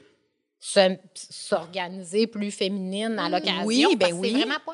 se- 0.59 0.97
s'organiser 1.15 2.27
plus 2.27 2.51
féminine 2.51 3.19
à 3.19 3.29
l'occasion. 3.29 3.65
Oui, 3.65 3.85
ben 3.97 3.99
parce 3.99 4.13
oui. 4.15 4.31
C'est 4.33 4.39
vraiment 4.39 4.61
pas. 4.65 4.73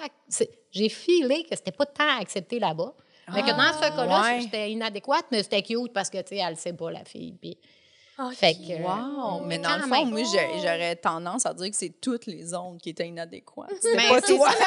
J'ai 0.73 0.89
filé 0.89 1.43
que 1.43 1.57
c'était 1.57 1.73
pas 1.73 1.87
tant 1.87 2.19
accepté 2.21 2.59
là-bas. 2.61 2.95
Mais 3.35 3.43
que 3.43 3.51
dans 3.51 3.57
Ah, 3.59 3.73
ce 3.75 3.81
cas-là, 3.97 4.23
ouais. 4.23 4.41
j'étais 4.43 4.71
inadéquate, 4.71 5.27
mais 5.31 5.43
c'était 5.43 5.63
cute 5.63 5.93
parce 5.93 6.11
que, 6.11 6.19
tu 6.19 6.29
sais, 6.37 6.37
elle 6.37 6.57
sait 6.57 6.73
pas, 6.73 6.91
la 6.91 7.05
fille. 7.05 7.35
Puis, 7.41 7.57
Ok. 8.19 8.35
fait 8.35 8.55
que. 8.55 8.83
Wow! 8.83 9.41
Mais 9.47 9.59
dans 9.59 9.77
le 9.77 9.83
fond, 9.83 10.05
même. 10.05 10.11
moi, 10.11 10.21
j'aurais 10.59 10.97
tendance 10.97 11.47
à 11.47 11.55
dire 11.55 11.71
que 11.71 11.77
c'est 11.77 12.01
toutes 12.01 12.27
les 12.27 12.55
ondes 12.55 12.79
qui 12.81 12.91
étaient 12.91 13.09
inadéquates. 13.09 13.71
C'était 13.81 13.97
Ben, 13.97 14.09
pas 14.09 14.21
toi. 14.21 14.51
ça, 14.51 14.65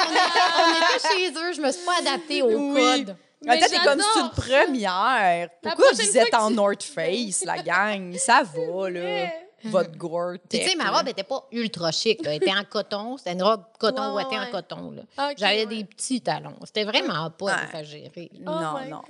on, 0.57 0.71
était, 0.71 1.15
chez 1.15 1.31
eux, 1.31 1.53
je 1.53 1.61
me 1.61 1.71
suis 1.71 1.85
pas 1.85 1.99
adaptée 1.99 2.41
au 2.41 2.47
Oui. 2.73 2.73
code. 3.05 3.15
Mais 3.45 3.61
Attends, 3.61 3.65
t'es 3.69 3.77
comme 3.85 4.01
c'est 4.01 4.19
une 4.21 4.29
première. 4.29 5.49
Pourquoi 5.61 5.85
vous 5.93 6.17
êtes 6.17 6.33
en 6.33 6.47
tu- 6.47 6.53
North 6.55 6.83
Face, 6.83 7.43
la 7.43 7.61
gang? 7.61 8.15
Ça 8.17 8.41
va, 8.55 8.89
là. 8.89 9.27
Votre 9.69 9.91
gore 9.97 10.33
tu 10.49 10.57
sais, 10.57 10.75
ma 10.75 10.91
robe 10.91 11.07
était 11.07 11.23
pas 11.23 11.47
ultra 11.51 11.91
chic. 11.91 12.21
Là. 12.23 12.31
Elle 12.31 12.37
était 12.43 12.51
en 12.53 12.63
coton. 12.63 13.17
C'était 13.17 13.33
une 13.33 13.43
robe 13.43 13.63
coton 13.79 14.07
Ouais, 14.09 14.23
ouattée 14.23 14.37
ouais. 14.37 14.47
en 14.47 14.51
coton. 14.51 14.91
Là. 14.91 15.01
Ok, 15.31 15.35
J'avais 15.37 15.65
ouais. 15.65 15.77
des 15.77 15.83
petits 15.85 16.21
talons. 16.21 16.55
C'était 16.65 16.83
vraiment 16.83 17.29
pas 17.31 17.45
Ouais. 17.45 17.51
exagéré. 17.67 18.29
Oh 18.35 18.39
Non, 18.41 18.53
non, 18.61 18.73
non, 18.73 18.89
non. 18.89 19.01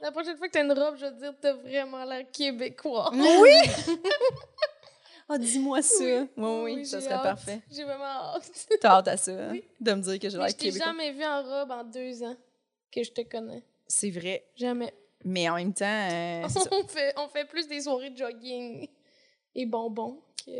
La 0.00 0.10
prochaine 0.12 0.36
fois 0.36 0.48
que 0.48 0.52
t'as 0.52 0.64
une 0.64 0.72
robe, 0.72 0.96
je 0.96 1.06
vais 1.06 1.12
te 1.12 1.18
dire, 1.18 1.34
t'as 1.40 1.52
vraiment 1.54 2.04
l'air 2.04 2.24
québécois. 2.32 3.10
Oui! 3.14 3.50
Ah, 5.28 5.38
dis-moi 5.38 5.80
ça. 5.80 6.04
Oui, 6.04 6.26
oui, 6.64 6.84
ça 6.86 6.98
j'ai 6.98 7.04
serait 7.04 7.14
hâte. 7.14 7.22
parfait. 7.22 7.60
J'ai 7.70 7.84
vraiment 7.84 8.04
hâte. 8.04 8.50
T'as 8.80 8.90
hâte 8.98 9.08
à 9.08 9.16
ça, 9.16 9.30
hein? 9.32 9.56
de 9.80 9.92
me 9.94 10.02
dire 10.02 10.18
que 10.18 10.28
j'ai 10.28 10.36
l'air 10.36 10.48
je 10.48 10.52
t'ai 10.54 10.66
québécois. 10.66 10.86
jamais 10.86 11.12
vu 11.12 11.24
en 11.24 11.42
robe 11.42 11.70
en 11.70 11.84
deux 11.84 12.22
ans 12.22 12.36
que 12.90 13.02
je 13.02 13.10
te 13.12 13.22
connais. 13.22 13.62
C'est 13.86 14.10
vrai. 14.10 14.44
Jamais. 14.56 14.92
Mais 15.24 15.48
en 15.48 15.54
même 15.54 15.72
temps, 15.72 15.86
euh, 15.86 16.48
ça. 16.48 16.60
on, 16.72 16.86
fait, 16.86 17.14
on 17.16 17.28
fait 17.28 17.46
plus 17.46 17.66
des 17.66 17.80
soirées 17.80 18.10
de 18.10 18.16
jogging 18.18 18.86
et 19.54 19.66
bonbons 19.66 20.20
que. 20.44 20.50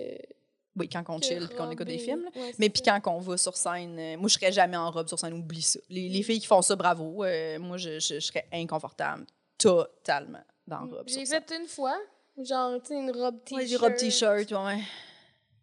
oui, 0.77 0.89
quand 0.89 1.05
on 1.09 1.21
chill 1.21 1.49
et 1.51 1.55
qu'on 1.55 1.71
écoute 1.71 1.87
des 1.87 1.99
films. 1.99 2.29
Ouais, 2.35 2.53
Mais 2.59 2.69
puis 2.71 2.83
quand 2.83 3.01
on 3.07 3.19
va 3.21 3.37
sur 3.37 3.57
scène, 3.57 3.99
euh, 3.99 4.17
moi, 4.19 4.29
je 4.29 4.35
serais 4.35 4.53
jamais 4.53 4.77
en 4.77 4.91
robe 4.91 5.09
sur 5.09 5.19
scène, 5.19 5.33
oublie 5.35 5.63
ça. 5.63 5.81
Les, 5.89 6.09
les 6.09 6.23
filles 6.23 6.41
qui 6.41 6.47
font 6.47 6.63
ça, 6.63 6.77
bravo. 6.77 7.25
Euh, 7.25 7.59
moi, 7.59 7.77
je, 7.77 7.99
je- 7.99 8.15
je 8.15 8.21
serais 8.21 8.47
inconfortable 8.53 9.27
totalement 9.59 10.43
dans 10.67 10.81
la 10.81 10.97
robe. 10.97 11.09
J'ai 11.09 11.25
sur 11.25 11.27
scène. 11.27 11.43
fait 11.47 11.57
une 11.61 11.67
fois, 11.69 11.99
genre, 12.39 12.81
tu 12.83 12.89
sais, 12.89 12.95
une 12.99 13.11
robe 13.11 13.43
t-shirt. 13.45 13.63
Ouais, 13.63 13.69
des 13.69 13.77
robes 13.77 13.97
t-shirt, 13.97 14.51
ouais. 14.53 14.83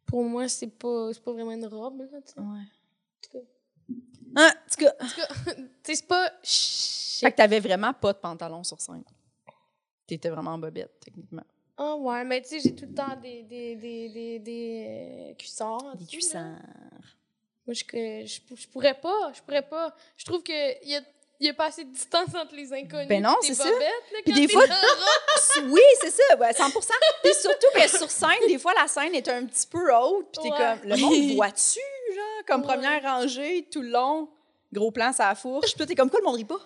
Pour 0.05 0.23
moi, 0.23 0.47
c'est 0.47 0.67
pas, 0.67 1.11
pas 1.23 1.31
vraiment 1.33 1.51
une 1.51 1.65
robe, 1.67 1.99
là, 2.01 2.21
tu 2.25 2.33
sais. 2.33 2.39
ouais. 2.39 2.45
En 4.37 4.49
tout 4.71 4.77
cas, 4.85 4.93
En 4.99 5.07
tout 5.07 5.15
cas, 5.15 5.27
tu 5.55 5.61
sais, 5.83 5.95
c'est 5.95 6.07
pas. 6.07 6.31
fait 6.43 7.31
que 7.31 7.35
t'avais 7.37 7.59
vraiment 7.59 7.93
pas 7.93 8.13
de 8.13 8.19
pantalon 8.19 8.63
sur 8.63 8.79
scène. 8.79 9.03
T'étais 10.05 10.29
vraiment 10.29 10.51
en 10.51 10.57
bobette, 10.59 10.99
techniquement. 10.99 11.43
Ah 11.81 11.95
ouais, 11.95 12.25
mais 12.25 12.41
tu 12.41 12.49
sais, 12.49 12.59
j'ai 12.59 12.75
tout 12.75 12.85
le 12.89 12.93
temps 12.93 13.15
des, 13.23 13.43
des, 13.43 13.75
des, 13.77 14.09
des, 14.09 14.39
des 14.39 14.85
euh, 14.87 15.33
cuissards. 15.35 15.95
Des 15.95 16.05
cuissards. 16.05 16.43
Moi, 17.65 17.73
je, 17.73 17.83
je, 18.25 18.55
je 18.55 18.67
pourrais 18.67 18.99
pas, 18.99 19.31
je 19.33 19.41
pourrais 19.41 19.61
pas. 19.67 19.95
Je 20.17 20.25
trouve 20.25 20.43
qu'il 20.43 20.55
y 20.83 20.95
a, 20.97 21.01
y 21.39 21.47
a 21.47 21.53
pas 21.53 21.67
assez 21.67 21.85
de 21.85 21.91
distance 21.91 22.35
entre 22.35 22.53
les 22.53 22.73
inconnus 22.73 23.07
Ben 23.07 23.23
non, 23.23 23.35
c'est 23.41 23.53
ça. 23.53 23.69
Puis 24.25 24.33
des 24.33 24.47
fois-. 24.49 24.65
Oui, 25.63 25.81
c'est 26.01 26.11
ça, 26.11 26.37
ouais, 26.37 26.53
100 26.53 26.65
Puis 27.23 27.33
surtout 27.33 27.67
que 27.73 27.87
sur 27.87 28.11
scène, 28.11 28.47
des 28.47 28.59
fois, 28.59 28.73
la 28.73 28.87
scène 28.87 29.15
est 29.15 29.27
un 29.29 29.45
petit 29.45 29.65
peu 29.67 29.93
haute. 29.95 30.27
Puis 30.33 30.43
t'es 30.43 30.51
Ouais. 30.51 30.57
comme, 30.79 30.89
le 30.89 30.97
monde 30.97 31.35
voit-tu, 31.35 31.79
genre, 32.13 32.45
comme 32.45 32.61
Ouais. 32.61 32.67
première 32.67 33.01
rangée, 33.03 33.67
tout 33.71 33.81
le 33.81 33.89
long, 33.89 34.27
gros 34.73 34.91
plan, 34.91 35.13
ça 35.13 35.33
fourche. 35.35 35.67
Puis 35.67 35.77
toi, 35.77 35.85
t'es 35.85 35.95
comme, 35.95 36.09
quoi, 36.09 36.19
le 36.19 36.25
monde 36.25 36.35
rit 36.35 36.43
pas? 36.45 36.59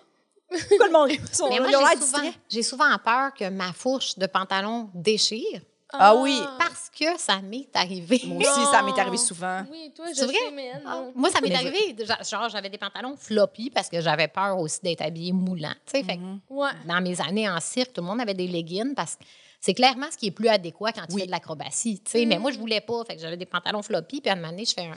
Pourquoi 0.68 0.86
le 0.86 0.92
monde 0.92 1.10
sont- 1.32 1.48
Mais 1.48 1.58
moi, 1.60 1.68
j'ai 1.68 2.00
souvent, 2.00 2.30
j'ai 2.48 2.62
souvent 2.62 2.98
peur 3.04 3.34
que 3.34 3.48
ma 3.50 3.72
fourche 3.72 4.18
de 4.18 4.26
pantalon 4.26 4.90
déchire. 4.94 5.60
Ah 5.96 6.16
oui. 6.16 6.40
Parce 6.58 6.90
que 6.90 7.16
ça 7.20 7.40
m'est 7.40 7.68
arrivé. 7.74 8.20
Moi 8.26 8.38
aussi, 8.38 8.64
ça 8.72 8.82
m'est 8.82 8.98
arrivé 8.98 9.16
souvent. 9.16 9.64
Oui, 9.70 9.92
toi, 9.94 10.06
je 10.12 10.24
vrai? 10.24 10.34
sais, 10.34 10.80
non. 10.84 11.12
Moi, 11.14 11.30
ça 11.30 11.40
m'est 11.40 11.48
Mais 11.50 11.54
arrivé. 11.54 11.94
Genre, 12.04 12.22
genre, 12.24 12.48
j'avais 12.48 12.68
des 12.68 12.78
pantalons 12.78 13.16
floppy 13.16 13.70
parce 13.70 13.88
que 13.88 14.00
j'avais 14.00 14.26
peur 14.26 14.58
aussi 14.58 14.80
d'être 14.82 15.02
habillée 15.02 15.32
moulant. 15.32 15.72
tu 15.86 15.92
sais. 15.98 16.02
Fait 16.02 16.16
que 16.16 16.22
Ouais. 16.52 16.70
dans 16.86 17.00
mes 17.00 17.20
années 17.20 17.48
en 17.48 17.60
cirque, 17.60 17.92
tout 17.92 18.00
le 18.00 18.08
monde 18.08 18.20
avait 18.20 18.34
des 18.34 18.48
leggings 18.48 18.94
parce 18.94 19.14
que 19.14 19.24
c'est 19.60 19.74
clairement 19.74 20.06
ce 20.10 20.16
qui 20.18 20.26
est 20.26 20.30
plus 20.32 20.48
adéquat 20.48 20.90
quand 20.92 21.06
tu 21.06 21.14
Oui. 21.14 21.20
fais 21.20 21.26
de 21.26 21.30
l'acrobatie. 21.32 22.00
tu 22.04 22.10
sais. 22.10 22.26
Mais 22.26 22.38
moi, 22.40 22.50
je 22.50 22.58
voulais 22.58 22.80
pas. 22.80 23.04
Fait 23.04 23.14
que 23.14 23.22
j'avais 23.22 23.36
des 23.36 23.46
pantalons 23.46 23.82
floppy. 23.82 24.20
Puis 24.20 24.30
à 24.30 24.32
un 24.32 24.36
moment 24.36 24.48
donné, 24.50 24.64
je 24.64 24.74
fais 24.74 24.86
un, 24.86 24.96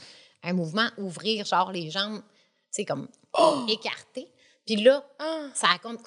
un 0.49 0.53
mouvement, 0.53 0.87
ouvrir 0.97 1.45
genre 1.45 1.71
les 1.71 1.91
jambes, 1.91 2.21
c'est 2.71 2.85
comme 2.85 3.07
écartées. 3.67 4.29
Puis 4.67 4.75
là, 4.75 5.03
Ah. 5.19 5.45
ça 5.55 5.67
a 5.75 5.77
comme 5.79 5.97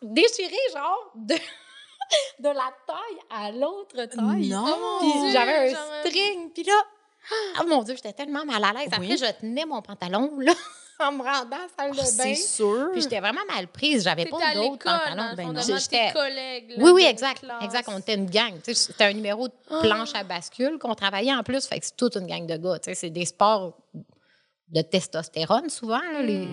déchiré 0.00 0.54
genre 0.72 1.10
de, 1.16 1.34
de 2.40 2.48
la 2.48 2.72
taille 2.86 3.18
à 3.30 3.50
l'autre 3.52 3.96
taille. 4.06 4.48
Non. 4.48 4.64
Oh 4.66 4.98
Puis 5.00 5.32
j'avais 5.32 5.72
un 5.72 6.00
string. 6.04 6.50
Puis 6.54 6.62
là, 6.62 6.72
oh 7.60 7.66
mon 7.66 7.82
Dieu, 7.82 7.94
j'étais 7.96 8.12
tellement 8.14 8.44
mal 8.46 8.62
à 8.64 8.72
l'aise. 8.72 8.88
Après, 8.92 9.00
Oui. 9.08 9.18
je 9.18 9.30
tenais 9.40 9.64
mon 9.66 9.82
pantalon 9.82 10.38
là, 10.38 10.52
en 11.00 11.12
me 11.12 11.22
rendant 11.22 11.56
à 11.56 11.60
la 11.62 11.68
salle 11.76 11.90
de 11.90 11.96
bain. 11.96 12.02
Oh, 12.06 12.10
C'est 12.22 12.34
sûr. 12.36 12.88
Puis 12.92 13.02
j'étais 13.02 13.18
vraiment 13.20 13.44
mal 13.52 13.66
prise. 13.68 14.04
J'avais 14.04 14.26
pas 14.26 14.54
d'autres 14.54 14.84
pantalons. 14.84 15.34
Ben 15.36 15.46
non. 15.48 15.52
devant 15.52 15.78
J'étais- 15.78 16.12
collègues. 16.12 16.70
là, 16.70 16.84
Oui, 16.84 16.90
oui, 16.92 17.02
de 17.04 17.08
exact. 17.08 17.44
Exact. 17.62 17.88
On 17.92 17.98
était 17.98 18.14
une 18.14 18.30
gang. 18.30 18.54
C'était 18.64 19.04
un 19.04 19.12
numéro 19.12 19.48
de 19.48 19.54
planche 19.82 20.14
à 20.14 20.22
bascule 20.22 20.78
qu'on 20.78 20.94
travaillait 20.94 21.34
en 21.34 21.42
plus. 21.42 21.66
Fait 21.66 21.80
que 21.80 21.86
c'est 21.86 21.96
toute 21.96 22.14
une 22.16 22.26
gang 22.28 22.46
de 22.46 22.56
gars. 22.56 22.78
C'est 22.94 23.10
des 23.10 23.24
sports 23.26 23.74
de 24.68 24.82
testostérone 24.82 25.68
souvent, 25.70 26.00
là, 26.12 26.22
les- 26.22 26.48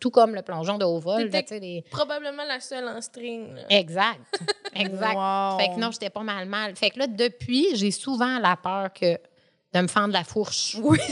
tout 0.00 0.10
comme 0.10 0.34
le 0.34 0.42
plongeon 0.42 0.78
de 0.78 0.84
haut 0.84 0.98
vol. 0.98 1.28
Là, 1.30 1.42
les- 1.50 1.84
Probablement 1.90 2.44
la 2.44 2.58
seule 2.60 2.88
en 2.88 3.00
string. 3.00 3.54
là. 3.54 3.62
Exact. 3.70 4.18
Exact. 4.74 5.14
Wow. 5.14 5.58
Fait 5.58 5.68
que 5.74 5.78
non, 5.80 5.90
j'étais 5.92 6.10
pas 6.10 6.22
mal 6.24 6.48
mal. 6.48 6.74
Fait 6.74 6.90
que 6.90 6.98
là, 6.98 7.06
depuis, 7.06 7.76
j'ai 7.76 7.90
souvent 7.92 8.38
la 8.40 8.56
peur 8.56 8.92
que 8.92 9.16
de 9.74 9.80
me 9.80 9.86
fendre 9.88 10.12
la 10.12 10.24
fourche. 10.24 10.76
Oui. 10.82 10.98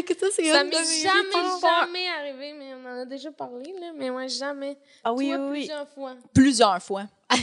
Que 0.00 0.16
ça, 0.18 0.26
c'est 0.34 0.44
Ça 0.50 0.64
m'est 0.64 0.70
de 0.70 0.76
mes 0.76 1.02
jamais, 1.02 1.48
jamais 1.60 2.08
arrivé, 2.18 2.52
mais 2.58 2.72
on 2.74 2.88
en 2.88 3.00
a 3.00 3.04
déjà 3.04 3.30
parlé, 3.30 3.72
là. 3.78 3.92
Mais 3.94 4.08
ouais, 4.10 4.28
jamais. 4.28 4.78
Ah 5.04 5.12
oui, 5.12 5.28
Toi, 5.28 5.38
oui, 5.50 5.58
plusieurs 5.60 5.88
fois. 5.88 6.14
Plusieurs 6.32 6.82
fois. 6.82 7.02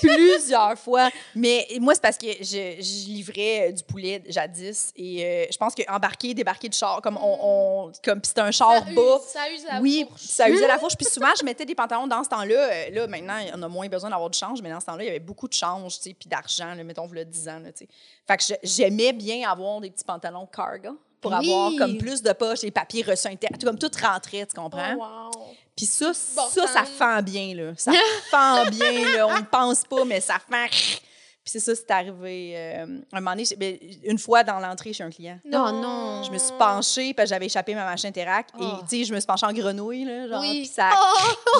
Plusieurs 0.00 0.78
fois. 0.78 1.10
Mais 1.34 1.66
moi, 1.80 1.94
c'est 1.94 2.00
parce 2.00 2.16
que 2.16 2.26
je, 2.40 2.80
je 2.80 3.06
livrais 3.08 3.68
euh, 3.68 3.72
du 3.72 3.82
poulet 3.84 4.22
jadis 4.28 4.92
et 4.96 5.24
euh, 5.24 5.44
je 5.52 5.56
pense 5.58 5.74
qu'embarquer, 5.74 6.32
débarquer 6.32 6.68
de 6.68 6.74
char, 6.74 7.00
comme 7.02 7.16
on. 7.18 7.38
on- 7.42 7.92
comme 8.04 8.20
c'était 8.24 8.40
un 8.40 8.50
char 8.50 8.72
ça 8.84 8.92
bas. 8.94 9.16
use, 9.16 9.22
ça 9.26 9.50
use 9.52 9.64
la 9.70 9.80
oui, 9.80 10.06
fourche. 10.08 10.20
ça 10.22 10.48
usait 10.48 10.66
la 10.66 10.78
fourche. 10.78 10.96
Puis 10.98 11.06
souvent, 11.06 11.32
je 11.38 11.44
mettais 11.44 11.64
des 11.66 11.74
pantalons 11.74 12.06
dans 12.06 12.24
ce 12.24 12.28
temps-là. 12.30 12.54
Euh, 12.72 12.90
Là, 12.90 13.06
maintenant, 13.06 13.38
on 13.54 13.62
a 13.62 13.68
moins 13.68 13.88
besoin 13.88 14.08
d'avoir 14.10 14.30
du 14.30 14.38
change, 14.38 14.62
mais 14.62 14.70
dans 14.70 14.80
ce 14.80 14.86
temps-là, 14.86 15.02
il 15.04 15.06
y 15.06 15.10
avait 15.10 15.18
beaucoup 15.18 15.48
de 15.48 15.52
change, 15.52 15.96
tu 15.98 16.02
sais, 16.10 16.14
puis 16.18 16.28
d'argent, 16.28 16.74
mettons, 16.84 17.06
le 17.10 17.24
10 17.24 17.48
ans, 17.48 17.58
là, 17.60 17.72
tu 17.72 17.84
sais. 17.84 17.88
Fait 18.26 18.36
que 18.36 18.58
j'aimais 18.62 19.12
bien 19.12 19.48
avoir 19.50 19.80
des 19.80 19.90
petits 19.90 20.04
pantalons 20.04 20.46
cargo 20.46 20.98
pour 21.20 21.32
Oui. 21.32 21.50
avoir 21.52 21.72
comme 21.78 21.98
plus 21.98 22.22
de 22.22 22.32
poches, 22.32 22.62
les 22.62 22.70
papiers 22.70 23.02
reçus 23.02 23.28
internes, 23.28 23.56
comme 23.62 23.78
tout 23.78 23.90
rentrait, 24.02 24.46
tu 24.46 24.54
comprends? 24.58 24.96
Oh, 24.98 25.38
wow. 25.38 25.46
Puis 25.76 25.86
ça, 25.86 26.06
Bon, 26.36 26.42
ça, 26.48 26.66
ça 26.66 26.72
ça- 26.72 26.84
fend 26.84 27.22
bien, 27.22 27.54
là. 27.54 27.72
Ça 27.76 27.92
fend 28.30 28.64
bien, 28.70 29.16
là. 29.16 29.26
On 29.28 29.36
ne 29.38 29.44
pense 29.44 29.84
pas, 29.84 30.04
mais 30.04 30.20
ça 30.20 30.34
fend. 30.38 30.66
Puis 30.68 31.52
c'est 31.52 31.60
ça, 31.60 31.74
c'est 31.74 31.90
arrivé. 31.90 32.52
euh, 32.54 32.86
un 33.12 33.20
moment 33.20 33.30
donné, 33.32 33.44
j'ai- 33.46 33.56
ben, 33.56 33.78
une 34.04 34.18
fois 34.18 34.44
dans 34.44 34.58
l'entrée 34.60 34.92
chez 34.92 35.02
un 35.04 35.10
client. 35.10 35.38
Non, 35.44 35.72
non. 35.72 36.22
Je 36.22 36.30
me 36.30 36.38
suis 36.38 36.52
penchée 36.58 37.14
parce 37.14 37.28
que 37.28 37.34
j'avais 37.34 37.46
échappé 37.46 37.74
ma 37.74 37.84
machine 37.86 38.08
Interac. 38.10 38.48
Oh. 38.58 38.62
Et, 38.62 38.80
tu 38.88 38.98
sais, 38.98 39.04
je 39.04 39.14
me 39.14 39.20
suis 39.20 39.26
penchée 39.26 39.46
en 39.46 39.52
grenouille, 39.52 40.04
là, 40.04 40.28
genre. 40.28 40.40
Oui. 40.40 40.60
Puis 40.62 40.66
ça... 40.66 40.90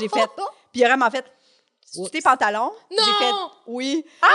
J'ai 0.01 0.09
fait... 0.09 0.29
Puis 0.71 0.81
il 0.81 0.85
a 0.85 0.89
vraiment 0.89 1.11
fait... 1.11 1.25
Tu 1.93 2.09
tes 2.11 2.21
pantalons? 2.21 2.73
J'ai 2.91 2.97
Non! 2.99 3.03
fait... 3.19 3.35
Oui. 3.67 4.05
Ah! 4.23 4.27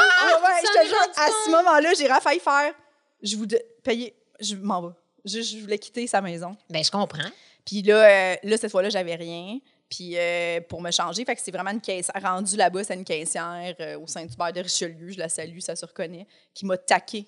ouais, 0.44 0.50
je 0.64 0.80
te 0.82 0.88
jure, 0.88 0.98
à 1.16 1.28
ce 1.46 1.50
moment-là, 1.52 1.94
j'ai 1.98 2.08
failli 2.22 2.40
faire... 2.40 2.74
Je 3.22 3.38
vous 3.38 3.46
de- 3.46 3.62
payer... 3.84 4.14
Je 4.42 4.56
m'en 4.56 4.82
vais. 4.82 4.94
Je, 5.26 5.42
je 5.42 5.58
voulais 5.58 5.80
quitter 5.80 6.08
sa 6.08 6.22
maison. 6.22 6.56
Ben, 6.70 6.84
je 6.84 6.92
comprends. 6.92 7.30
Puis 7.66 7.82
là, 7.82 8.34
euh, 8.34 8.36
là 8.44 8.58
cette 8.58 8.72
fois-là, 8.72 8.90
j'avais 8.90 9.16
rien. 9.16 9.60
Puis 9.90 10.18
euh, 10.18 10.62
pour 10.62 10.82
me 10.82 10.90
changer, 10.92 11.26
fait 11.26 11.36
que 11.36 11.42
c'est 11.42 11.52
vraiment 11.52 11.72
une 11.72 11.82
caisse 11.82 12.10
rendue 12.22 12.56
là-bas, 12.58 12.84
c'est 12.84 12.96
une 12.96 13.04
caissière 13.04 13.76
euh, 13.80 14.00
au 14.00 14.08
Saint-Hubert 14.08 14.52
de 14.54 14.62
Richelieu, 14.62 15.10
je 15.12 15.20
la 15.20 15.30
salue, 15.30 15.60
ça 15.60 15.76
se 15.76 15.86
reconnaît, 15.86 16.26
qui 16.54 16.66
m'a 16.66 16.78
taqué 16.78 17.28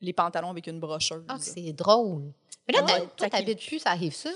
les 0.00 0.12
pantalons 0.12 0.50
avec 0.50 0.66
une 0.68 0.78
brocheuse. 0.78 1.24
Ah, 1.28 1.36
c'est 1.40 1.72
drôle. 1.72 2.32
Mais 2.68 2.74
là, 2.74 2.80
Ah, 2.82 2.92
ouais, 2.92 2.98
toi, 3.00 3.28
taquin. 3.28 3.38
t'habites 3.38 3.66
plus, 3.66 3.78
ça 3.80 3.90
arrive 3.90 4.14
sud? 4.14 4.30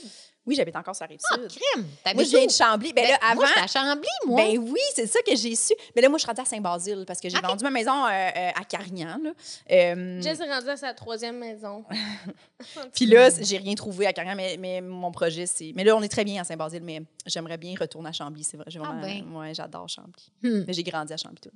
Oui, 0.46 0.54
j'habite 0.54 0.74
encore 0.76 0.96
sur 0.96 1.04
la 1.04 1.08
rive 1.08 1.20
Ah, 1.30 1.34
sud. 1.36 1.48
crème. 1.48 1.84
moi, 1.84 1.94
T'habites 2.04 2.26
je 2.30 2.36
viens 2.36 2.46
de 2.46 2.50
Chambly. 2.50 2.92
Ben, 2.92 3.04
Ben, 3.04 3.10
là, 3.12 3.18
avant, 3.22 3.34
Moi, 3.42 3.48
à 3.56 3.66
Chambly, 3.66 4.08
moi. 4.26 4.36
ben 4.42 4.58
oui, 4.58 4.80
c'est 4.94 5.06
ça 5.06 5.20
que 5.22 5.36
j'ai 5.36 5.54
su. 5.54 5.74
Mais 5.94 6.02
là, 6.02 6.08
moi, 6.08 6.18
je 6.18 6.22
suis 6.22 6.26
rendue 6.28 6.40
à 6.40 6.44
Saint-Basile 6.44 7.04
parce 7.06 7.20
que 7.20 7.28
j'ai 7.28 7.38
vendu 7.40 7.62
ma 7.62 7.70
maison 7.70 8.04
euh, 8.06 8.08
euh, 8.10 8.50
à 8.54 8.64
Carignan. 8.64 9.18
Là. 9.22 9.30
Euh, 9.70 10.20
Jess 10.22 10.40
est 10.40 10.50
rendue 10.52 10.68
à 10.70 10.76
sa 10.76 10.94
troisième 10.94 11.38
maison. 11.38 11.84
Puis 12.94 13.06
là, 13.06 13.28
j'ai 13.40 13.58
rien 13.58 13.74
trouvé 13.74 14.06
à 14.06 14.12
Carignan, 14.12 14.34
mais, 14.36 14.56
mais 14.58 14.80
mon 14.80 15.10
projet, 15.12 15.46
c'est. 15.46 15.72
Mais 15.74 15.84
là, 15.84 15.96
on 15.96 16.02
est 16.02 16.08
très 16.08 16.24
bien 16.24 16.40
à 16.40 16.44
Saint-Basile, 16.44 16.82
mais 16.82 17.02
j'aimerais 17.26 17.58
bien 17.58 17.74
retourner 17.78 18.08
à 18.08 18.12
Chambly, 18.12 18.44
c'est 18.44 18.56
vrai. 18.56 18.66
J'ai 18.68 18.78
Ah 18.82 18.88
vraiment- 18.88 19.00
ben. 19.02 19.36
ouais, 19.36 19.54
j'adore 19.54 19.88
Chambly. 19.88 20.30
Hmm. 20.42 20.64
Mais 20.66 20.72
j'ai 20.72 20.82
grandi 20.82 21.12
à 21.12 21.16
Chambly, 21.16 21.38
tout. 21.40 21.50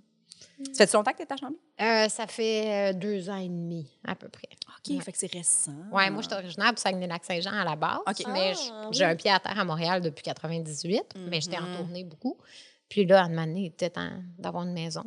Ça 0.72 0.87
fait 0.87 0.97
longtemps 0.97 1.12
que 1.12 1.22
tu 1.24 1.32
à 1.32 1.37
Chambly? 1.37 1.59
Euh, 1.80 2.09
ça 2.09 2.26
fait 2.28 2.95
deux 2.95 3.28
ans 3.28 3.39
et 3.39 3.49
demi, 3.49 3.89
à 4.07 4.14
peu 4.14 4.28
près. 4.28 4.49
OK, 4.87 5.03
fait 5.03 5.12
que 5.12 5.18
c'est 5.18 5.32
récent. 5.32 5.72
Ouais, 5.93 6.11
moi, 6.11 6.20
je 6.22 6.28
suis 6.28 6.37
originaire 6.37 6.72
du 6.72 6.80
Saguenay-Lac-Saint-Jean 6.80 7.53
à 7.53 7.64
la 7.64 7.76
base. 7.76 7.99
OK. 8.07 8.26
Mais 8.32 8.53
Ah, 8.55 8.82
oui. 8.82 8.89
j'ai 8.93 9.05
un 9.05 9.16
pied 9.16 9.30
à 9.30 9.39
terre 9.39 9.59
à 9.59 9.64
Montréal 9.64 10.01
depuis 10.03 10.22
98. 10.22 11.03
Mais 11.28 11.41
j'étais 11.41 11.57
en 11.59 11.62
Mhm. 11.62 11.76
tournée 11.78 12.05
beaucoup. 12.05 12.37
Puis 12.89 13.07
là, 13.07 13.26
donné, 13.28 13.61
il 13.61 13.66
était 13.66 13.91
temps 13.91 14.11
d'avoir 14.39 14.64
une 14.64 14.72
maison. 14.74 15.05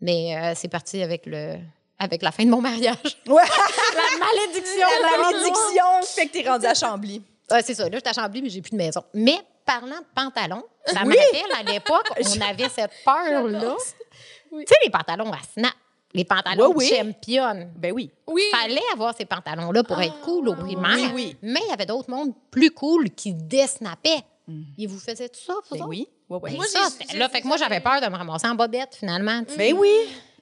Mais 0.00 0.36
euh, 0.36 0.52
c'est 0.56 0.68
parti 0.68 1.02
avec 1.02 1.26
le 1.26 1.56
avec 1.98 2.22
la 2.22 2.32
fin 2.32 2.44
de 2.44 2.50
mon 2.50 2.60
mariage. 2.60 2.96
Ouais, 3.28 3.42
la 3.94 4.26
malédiction! 4.26 4.88
la 5.02 5.22
malédiction 5.30 5.84
fait 6.02 6.26
que 6.26 6.32
t'es 6.32 6.48
rendu 6.48 6.66
à 6.66 6.74
Chambly. 6.74 7.22
Ouais, 7.50 7.62
c'est 7.62 7.74
ça. 7.74 7.84
Là, 7.84 7.90
j'étais 7.92 8.08
à 8.08 8.12
Chambly, 8.12 8.42
mais 8.42 8.48
j'ai 8.48 8.60
plus 8.60 8.70
de 8.72 8.76
maison. 8.76 9.04
Mais 9.14 9.36
parlant 9.64 9.98
de 10.00 10.06
pantalons, 10.12 10.64
ça 10.86 11.02
Oui. 11.04 11.14
me 11.14 11.38
rappelle 11.38 11.52
à 11.68 11.72
l'époque, 11.72 12.08
on 12.38 12.40
avait 12.40 12.68
cette 12.70 12.90
peur-là. 13.04 13.76
Oui. 14.50 14.64
Tu 14.66 14.74
sais, 14.74 14.80
les 14.84 14.90
pantalons 14.90 15.32
à 15.32 15.38
snap, 15.54 15.72
les 16.14 16.24
pantalons 16.24 16.72
Oui, 16.74 16.86
oui. 16.90 16.96
championne. 16.96 17.72
Ben 17.76 17.92
oui. 17.92 18.10
Oui. 18.26 18.42
fallait 18.52 18.80
avoir 18.92 19.16
ces 19.16 19.24
pantalons-là 19.24 19.82
pour 19.84 20.00
être 20.00 20.20
cool 20.20 20.48
au 20.48 20.52
Ah, 20.52 20.56
primaire. 20.56 20.96
oui, 20.96 21.10
oui. 21.14 21.36
Mais 21.42 21.60
il 21.66 21.70
y 21.70 21.72
avait 21.72 21.86
d'autres 21.86 22.10
mondes 22.10 22.32
plus 22.50 22.70
cool 22.70 23.10
qui 23.10 23.34
désnappaient. 23.34 24.22
Ils 24.76 24.86
vous 24.88 24.98
faisaient 24.98 25.28
tout 25.28 25.40
ça, 25.40 25.54
vous 25.70 25.78
Ben 25.78 25.84
oui. 25.86 26.08
Ouais, 26.28 26.38
ouais. 26.38 26.50
Ben 26.50 26.56
Moi, 26.56 26.66
ça, 26.66 26.80
là, 27.16 27.28
fait 27.28 27.40
que 27.40 27.46
moi, 27.46 27.56
j'avais 27.56 27.76
mais- 27.76 27.80
peur 27.80 28.00
de 28.00 28.06
me 28.06 28.16
ramasser 28.16 28.46
en 28.48 28.54
bobette, 28.54 28.94
finalement. 28.96 29.42
tu 29.44 29.52
sais, 29.52 29.56
Ben 29.56 29.74
oui. 29.78 29.90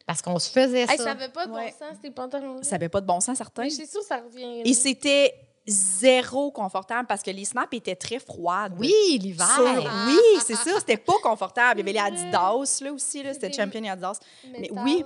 Parce 0.07 0.23
qu'on 0.23 0.39
se 0.41 0.51
faisait 0.51 0.87
ça. 0.87 0.93
Hey, 0.95 0.99
ça 0.99 1.11
avait 1.13 1.29
pas 1.29 1.47
de 1.47 1.51
bon 1.53 1.57
Ouais. 1.59 1.71
sens, 1.79 1.97
ces 2.03 2.11
pantalons. 2.11 2.63
Ça 2.63 2.73
n'avait 2.73 2.89
pas 2.89 3.01
de 3.01 3.07
bon 3.07 3.21
sens, 3.21 3.37
certain. 3.39 3.63
Mais 3.63 3.71
c'est 3.71 3.89
sûr, 3.89 4.03
ça 4.03 4.17
revient. 4.17 4.63
Et 4.65 4.73
c'était 4.75 5.33
zéro 5.69 6.51
confortable 6.51 7.07
parce 7.07 7.23
que 7.23 7.31
les 7.31 7.45
snaps 7.45 7.69
étaient 7.73 7.95
très 7.95 8.19
froides. 8.19 8.73
Oui, 8.79 8.93
l'hiver. 9.21 9.47
Sur- 9.55 9.65
Oui, 10.09 10.41
c'est 10.45 10.57
ça. 10.57 10.71
C'était 10.81 10.97
pas 10.97 11.13
confortable. 11.23 11.81
Il 11.81 11.87
y 11.87 11.91
avait 11.99 12.13
les 12.13 12.17
Adidas, 12.23 12.81
là 12.83 12.93
aussi. 12.93 13.23
là, 13.23 13.35
C'était 13.35 13.53
Champion 13.53 13.83
et 13.85 13.91
Adidas. 13.91 14.19
mais 14.51 14.69
oui. 14.73 15.05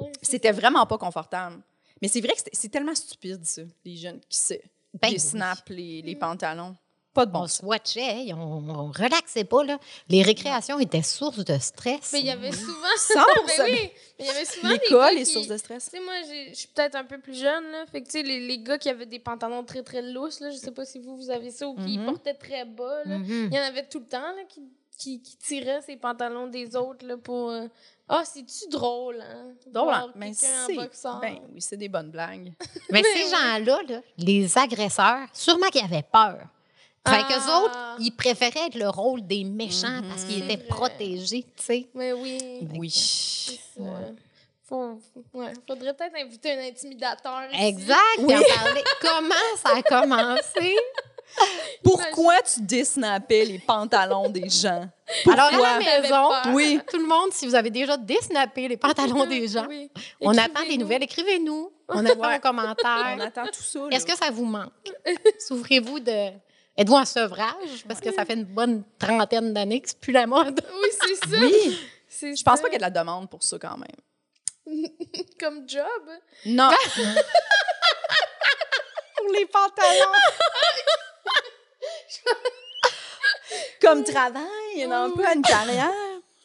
Ouais, 0.00 0.12
C'était 0.22 0.52
vraiment 0.52 0.86
pas 0.86 0.98
confortable. 0.98 1.60
Mais 2.00 2.08
c'est 2.08 2.20
vrai 2.20 2.32
que 2.32 2.38
c'était- 2.38 2.50
c'est 2.56 2.68
tellement 2.68 2.94
stupide, 2.94 3.44
ça, 3.44 3.62
les 3.84 3.96
jeunes 3.96 4.20
qui 4.28 4.36
se 4.38 4.54
Ben 5.00 5.08
les 5.08 5.12
oui. 5.14 5.20
snaps, 5.20 5.62
les, 5.68 6.02
les 6.02 6.16
pantalons. 6.16 6.76
Pas 7.14 7.26
de 7.26 7.30
bon 7.30 7.40
On 7.40 7.46
sens. 7.46 7.58
se 7.60 7.64
watchait, 7.66 8.32
on, 8.32 8.38
on 8.70 8.90
relaxait 8.90 9.44
pas. 9.44 9.62
Là. 9.64 9.78
Les 10.08 10.22
récréations 10.22 10.78
étaient 10.80 11.02
source 11.02 11.44
de 11.44 11.58
stress. 11.58 12.10
Mais 12.14 12.20
il 12.20 12.26
y 12.26 12.30
avait 12.30 12.52
souvent. 12.52 12.72
100 12.96 13.14
Ben 13.58 13.64
oui, 13.66 13.72
mais 13.72 13.92
il 14.20 14.24
y 14.26 14.28
avait 14.30 14.44
souvent 14.46 14.68
L'école 14.70 14.98
gars 14.98 15.12
est 15.12 15.16
qui- 15.24 15.26
source 15.26 15.46
de 15.46 15.56
stress. 15.58 15.84
Tu 15.84 15.90
sais, 15.90 16.00
moi, 16.02 16.14
j'ai- 16.26 16.48
je 16.50 16.54
suis 16.60 16.68
peut-être 16.68 16.94
un 16.94 17.04
peu 17.04 17.18
plus 17.20 17.38
jeune, 17.38 17.64
là. 17.70 17.84
Fait 17.92 18.00
que, 18.00 18.06
tu 18.06 18.12
sais, 18.12 18.22
les, 18.22 18.40
les 18.46 18.58
gars 18.60 18.78
qui 18.78 18.88
avaient 18.88 19.04
des 19.04 19.18
pantalons 19.18 19.62
très, 19.62 19.82
très 19.82 20.00
lousses, 20.00 20.40
là, 20.40 20.50
je 20.50 20.56
sais 20.56 20.70
pas 20.70 20.86
si 20.86 21.00
vous, 21.00 21.16
vous 21.18 21.28
avez 21.30 21.50
ça, 21.50 21.68
ou 21.68 21.74
qui 21.76 21.98
Mhm. 21.98 22.06
portaient 22.06 22.32
très 22.34 22.64
bas, 22.64 23.04
là. 23.04 23.18
Mhm. 23.18 23.48
Il 23.52 23.54
y 23.54 23.58
en 23.60 23.62
avait 23.64 23.86
tout 23.86 23.98
le 24.00 24.06
temps, 24.06 24.20
là, 24.34 24.44
qui, 24.48 24.62
qui, 25.02 25.20
qui 25.22 25.36
tiraient 25.36 25.82
ces 25.82 25.96
pantalons 25.96 26.46
des 26.46 26.76
autres, 26.76 27.04
là, 27.06 27.16
pour... 27.16 27.50
euh, 27.50 27.66
Ah, 28.08 28.22
c'est-tu 28.24 28.68
drôle, 28.68 29.20
hein? 29.20 29.52
Drôle, 29.66 29.94
hein? 29.94 30.12
Mais 30.14 30.32
c'est. 30.34 30.74
Ben 30.76 31.38
oui, 31.52 31.60
c'est 31.60 31.76
des 31.76 31.88
bonnes 31.88 32.10
blagues. 32.10 32.52
Mais 32.90 33.00
Mais 33.00 33.02
ces 33.02 33.24
oui. 33.24 33.30
gens-là, 33.30 33.78
là, 33.88 34.00
les 34.18 34.58
agresseurs, 34.58 35.26
sûrement 35.32 35.68
qu'ils 35.68 35.84
avaient 35.84 36.02
peur. 36.10 36.38
Fait 37.06 37.16
Ah. 37.20 37.26
qu'eux 37.28 37.52
autres, 37.64 37.96
ils 38.00 38.12
préféraient 38.12 38.66
être 38.68 38.76
le 38.76 38.88
rôle 38.88 39.26
des 39.26 39.42
méchants 39.44 40.02
parce 40.08 40.24
qu'ils 40.24 40.44
étaient 40.44 40.56
vrai. 40.56 40.66
protégés, 40.68 41.44
tu 41.56 41.62
sais. 41.64 41.88
Mais 41.94 42.12
oui. 42.12 42.38
Oui. 42.78 42.92
Faut, 44.64 44.98
ouais, 45.34 45.52
faudrait 45.66 45.92
peut-être 45.94 46.16
inviter 46.16 46.52
un 46.52 46.66
intimidateur 46.68 47.42
ici. 47.52 47.64
Exact. 47.66 48.16
parler. 48.16 48.82
Comment 49.00 49.56
ça 49.56 49.70
a 49.76 49.82
commencé? 49.82 50.76
Pourquoi 51.84 52.40
tu 52.42 52.60
désnappais 52.62 53.44
les 53.44 53.58
pantalons 53.58 54.28
des 54.28 54.48
gens? 54.48 54.88
Alors, 55.26 55.46
à 55.46 55.48
Pourquoi? 55.50 55.78
la 55.78 56.00
maison, 56.00 56.30
oui, 56.54 56.80
tout 56.90 56.98
le 56.98 57.06
monde, 57.06 57.32
si 57.32 57.46
vous 57.46 57.54
avez 57.54 57.70
déjà 57.70 57.96
désnappé 57.96 58.68
les 58.68 58.76
pantalons 58.76 59.26
des 59.26 59.48
gens, 59.48 59.66
Oui. 59.68 59.90
on 60.20 60.36
attend 60.38 60.62
des 60.68 60.76
nouvelles. 60.76 61.02
Écrivez-nous. 61.02 61.72
On 61.88 62.04
attend 62.06 62.20
Ouais. 62.20 62.34
vos 62.36 62.40
commentaires. 62.40 63.14
On 63.16 63.20
attend 63.20 63.44
tout 63.46 63.62
ça. 63.62 63.80
Est-ce 63.90 64.06
que 64.06 64.16
ça 64.16 64.30
vous 64.30 64.44
manque? 64.44 64.72
Souffrez-vous 65.38 66.00
de. 66.00 66.30
Êtes-vous 66.76 66.94
en 66.94 67.04
sevrage? 67.04 67.84
Parce 67.86 68.00
que 68.00 68.12
ça 68.14 68.24
fait 68.24 68.34
une 68.34 68.44
bonne 68.44 68.82
trentaine 68.98 69.52
d'années 69.52 69.80
que 69.80 69.88
c'est 69.90 69.98
plus 70.00 70.12
la 70.12 70.26
mode. 70.26 70.60
Oui, 70.82 70.88
c'est 71.06 71.16
ça. 71.28 71.36
Oui. 71.40 71.78
Je 72.36 72.42
pense 72.42 72.56
ça. 72.58 72.62
pas 72.62 72.68
qu'il 72.70 72.80
y 72.80 72.84
a 72.84 72.88
de 72.88 72.94
la 72.94 73.00
demande 73.02 73.28
pour 73.28 73.42
ça 73.42 73.58
quand 73.58 73.76
même. 73.76 74.80
Comme 75.40 75.68
job? 75.68 75.84
Non. 76.46 76.70
pour 79.16 79.32
les 79.34 79.46
pantalons. 79.46 80.12
Comme 83.82 84.04
travail, 84.04 84.84
un 84.84 85.06
emploi, 85.06 85.34
une 85.34 85.42
carrière. 85.42 85.90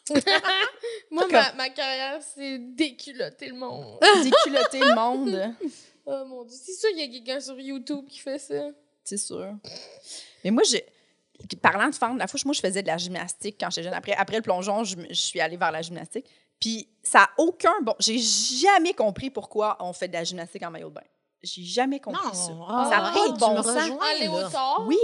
Moi, 1.10 1.22
Comme- 1.22 1.32
ma, 1.32 1.52
ma 1.54 1.68
carrière, 1.70 2.20
c'est 2.34 2.58
déculotter 2.58 3.48
le 3.48 3.54
monde. 3.54 3.98
Déculotter 4.22 4.80
le 4.80 4.94
monde. 4.94 5.54
Oh 6.10 6.24
mon 6.24 6.42
dieu. 6.42 6.56
C'est 6.58 6.72
sûr 6.72 6.88
qu'il 6.88 7.00
y 7.00 7.02
a 7.02 7.08
quelqu'un 7.08 7.38
sur 7.38 7.60
YouTube 7.60 8.06
qui 8.08 8.18
fait 8.20 8.38
ça. 8.38 8.70
C'est 9.04 9.18
sûr. 9.18 9.52
Mais 10.42 10.50
moi, 10.50 10.62
j'ai. 10.64 10.82
Parlant 11.60 11.90
de 11.90 11.94
fendre, 11.94 12.16
la 12.16 12.26
fois, 12.26 12.40
moi, 12.46 12.54
je 12.54 12.60
faisais 12.60 12.80
de 12.80 12.86
la 12.86 12.96
gymnastique 12.96 13.58
quand 13.60 13.68
j'étais 13.68 13.82
jeune. 13.82 13.92
Après, 13.92 14.14
après 14.14 14.36
le 14.36 14.42
plongeon, 14.42 14.84
je, 14.84 14.96
suis 15.12 15.38
allée 15.38 15.58
vers 15.58 15.70
la 15.70 15.82
gymnastique. 15.82 16.24
Puis, 16.58 16.88
ça 17.02 17.18
n'a 17.18 17.30
aucun. 17.36 17.74
Bon, 17.82 17.94
j'ai 17.98 18.16
jamais 18.18 18.94
compris 18.94 19.28
pourquoi 19.28 19.76
on 19.80 19.92
fait 19.92 20.08
de 20.08 20.14
la 20.14 20.24
gymnastique 20.24 20.62
en 20.62 20.70
maillot 20.70 20.88
de 20.88 20.94
bain. 20.94 21.02
J'ai 21.42 21.62
jamais 21.62 22.00
compris 22.00 22.26
Non, 22.26 22.32
ça. 22.32 22.52
ah, 22.68 22.88
ça 22.90 23.00
n'a 23.02 23.12
pas 23.12 23.28
de 23.28 23.38
bon 23.38 23.62
sens. 23.62 24.46
au 24.46 24.50
tort. 24.50 24.84
Oui. 24.86 24.96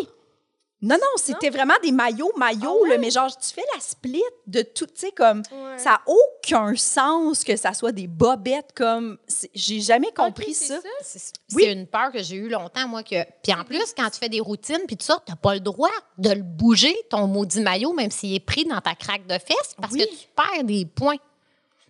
Non, 0.87 0.97
non, 0.97 1.07
c'était 1.17 1.49
vraiment 1.51 1.75
des 1.83 1.93
maillots, 1.93 2.33
maillots, 2.37 2.83
Ah 2.85 2.89
là, 2.91 2.99
mais 2.99 3.11
genre, 3.11 3.35
tu 3.37 3.55
fais 3.55 3.65
la 3.75 3.81
split 3.81 4.23
de 4.47 4.61
tout, 4.63 4.87
tu 4.87 4.93
sais, 4.97 5.13
comme, 5.13 5.39
Ouais. 5.51 5.79
ça 5.79 5.91
n'a 5.93 6.03
aucun 6.07 6.77
sens 6.77 7.43
que 7.43 7.57
ça 7.57 7.73
soit 7.73 7.93
des 7.93 8.07
bobettes, 8.07 8.73
comme, 8.75 9.17
j'ai 9.55 9.81
jamais 9.81 10.13
compris 10.13 10.53
c'est 10.53 10.75
ça. 10.77 10.81
C'est 11.03 11.19
c'est 11.19 11.33
Oui. 11.55 11.65
une 11.65 11.87
peur 11.87 12.13
que 12.13 12.23
j'ai 12.23 12.37
eue 12.37 12.49
longtemps, 12.51 12.87
moi. 12.87 13.03
que 13.03 13.17
Puis 13.43 13.55
en 13.55 13.65
plus, 13.65 13.95
quand 13.97 14.11
tu 14.11 14.19
fais 14.19 14.29
des 14.29 14.41
routines, 14.41 14.83
puis 14.87 14.97
tout 14.97 15.05
ça, 15.07 15.23
tu 15.25 15.33
n'as 15.33 15.37
pas 15.37 15.55
le 15.55 15.61
droit 15.61 15.89
de 16.19 16.31
le 16.31 16.43
bouger, 16.43 16.95
ton 17.09 17.27
maudit 17.29 17.61
maillot, 17.63 17.93
même 17.95 18.11
s'il 18.11 18.35
est 18.35 18.41
pris 18.41 18.65
dans 18.67 18.81
ta 18.81 18.95
craque 18.95 19.27
de 19.27 19.39
fesses, 19.39 19.75
parce 19.81 19.93
Oui. 19.95 20.01
que 20.01 20.11
tu 20.11 20.29
perds 20.37 20.65
des 20.65 20.85
points. 20.85 21.17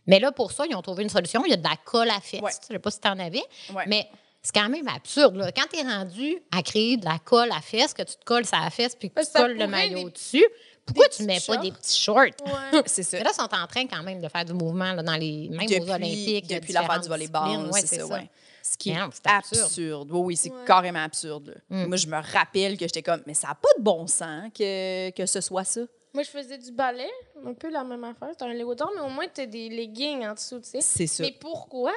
Mais 0.06 0.20
là, 0.20 0.30
pour 0.32 0.52
ça, 0.52 0.66
ils 0.68 0.74
ont 0.76 0.82
trouvé 0.82 1.02
une 1.02 1.08
solution. 1.08 1.42
Il 1.46 1.50
y 1.50 1.54
a 1.54 1.56
de 1.56 1.64
la 1.64 1.76
colle 1.84 2.10
à 2.10 2.20
fesses. 2.20 2.40
Ouais. 2.42 2.50
Je 2.68 2.72
ne 2.74 2.76
sais 2.76 2.78
pas 2.78 2.90
si 2.90 3.00
tu 3.00 3.08
en 3.08 3.18
avais. 3.18 3.42
Ouais. 3.74 3.84
Mais 3.86 4.06
c'est 4.44 4.54
quand 4.54 4.68
même 4.68 4.86
absurde. 4.86 5.34
Là. 5.36 5.50
Quand 5.50 5.64
tu 5.72 5.78
es 5.78 5.82
rendu 5.82 6.36
à 6.56 6.62
créer 6.62 6.96
de 6.98 7.04
la 7.04 7.18
colle 7.18 7.50
à 7.50 7.60
fesses, 7.60 7.92
que 7.94 8.02
tu 8.02 8.14
te 8.14 8.24
colles 8.24 8.46
sur 8.46 8.60
la 8.60 8.70
fesse, 8.70 8.94
puis 8.94 9.08
que 9.08 9.14
Parce 9.14 9.28
tu 9.28 9.32
ça 9.32 9.40
colles 9.40 9.56
le 9.58 9.66
maillot 9.66 10.04
des- 10.04 10.10
dessus, 10.12 10.44
pourquoi 10.86 11.08
tu 11.08 11.22
mets 11.24 11.40
pas 11.44 11.56
des 11.56 11.72
petits 11.72 11.98
shorts? 11.98 12.18
Ouais. 12.44 12.82
C'est 12.86 13.02
ça. 13.02 13.16
Mais 13.18 13.24
là, 13.24 13.30
ils 13.32 13.36
sont 13.36 13.42
en 13.54 13.66
train 13.66 13.86
quand 13.86 14.02
même 14.02 14.20
de 14.20 14.28
faire 14.28 14.44
du 14.44 14.52
mouvement 14.52 14.92
là, 14.92 15.02
dans 15.02 15.16
les, 15.16 15.48
même 15.48 15.66
aux 15.66 15.90
Olympiques. 15.90 16.46
Depuis 16.46 16.72
l'affaire 16.74 17.00
différentes 17.00 17.02
du 17.02 17.08
volleyball, 17.08 17.48
disciplines. 17.48 17.72
Ouais, 17.72 17.80
c'est 17.80 17.96
ça, 18.00 18.06
ouais. 18.06 18.30
Ce 18.62 18.76
qui 18.78 18.90
est 18.90 18.96
absurde. 18.98 19.26
absurde. 19.26 20.10
Oui, 20.12 20.20
oui, 20.20 20.36
c'est 20.36 20.50
Ouais. 20.50 20.64
carrément 20.66 21.02
absurde. 21.04 21.54
Mm. 21.70 21.84
Moi, 21.86 21.96
je 21.96 22.06
me 22.06 22.16
rappelle 22.32 22.76
que 22.76 22.84
j'étais 22.86 23.02
comme, 23.02 23.22
mais 23.26 23.34
ça 23.34 23.48
n'a 23.48 23.54
pas 23.54 23.68
de 23.78 23.82
bon 23.82 24.06
sens 24.06 24.50
que, 24.56 25.10
que 25.10 25.26
ce 25.26 25.40
soit 25.40 25.64
ça. 25.64 25.80
Moi, 26.12 26.22
je 26.22 26.30
faisais 26.30 26.58
du 26.58 26.70
ballet, 26.70 27.10
un 27.46 27.54
peu 27.54 27.70
la 27.70 27.82
même 27.82 28.04
affaire. 28.04 28.28
C'était 28.32 28.44
un 28.44 28.52
léotard, 28.54 28.90
mais 28.94 29.00
au 29.02 29.08
moins, 29.08 29.26
t'as 29.32 29.46
des 29.46 29.68
leggings 29.68 30.24
en 30.26 30.34
dessous, 30.34 30.60
tu 30.60 30.68
sais. 30.70 30.80
C'est 30.80 31.06
ça. 31.06 31.22
Mais 31.24 31.34
pourquoi? 31.40 31.92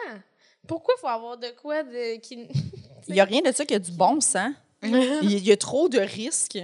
Pourquoi 0.68 0.94
faut 1.00 1.08
avoir 1.08 1.38
de 1.38 1.48
quoi 1.62 1.84
de... 1.84 2.18
qui... 2.20 2.48
Il 3.08 3.14
n'y 3.14 3.20
a 3.22 3.26
rien 3.26 3.42
de 3.42 3.52
ça 3.52 3.66
qui 3.66 3.74
a 3.74 3.80
du 3.80 3.92
bon 3.92 4.20
sens. 4.20 4.52
Il 4.84 5.48
y, 5.48 5.52
a 5.52 5.58
trop 5.58 5.90
de 5.90 6.00
risques. 6.00 6.60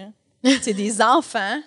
C'est 0.62 0.74
des 0.74 1.02
enfants. 1.02 1.60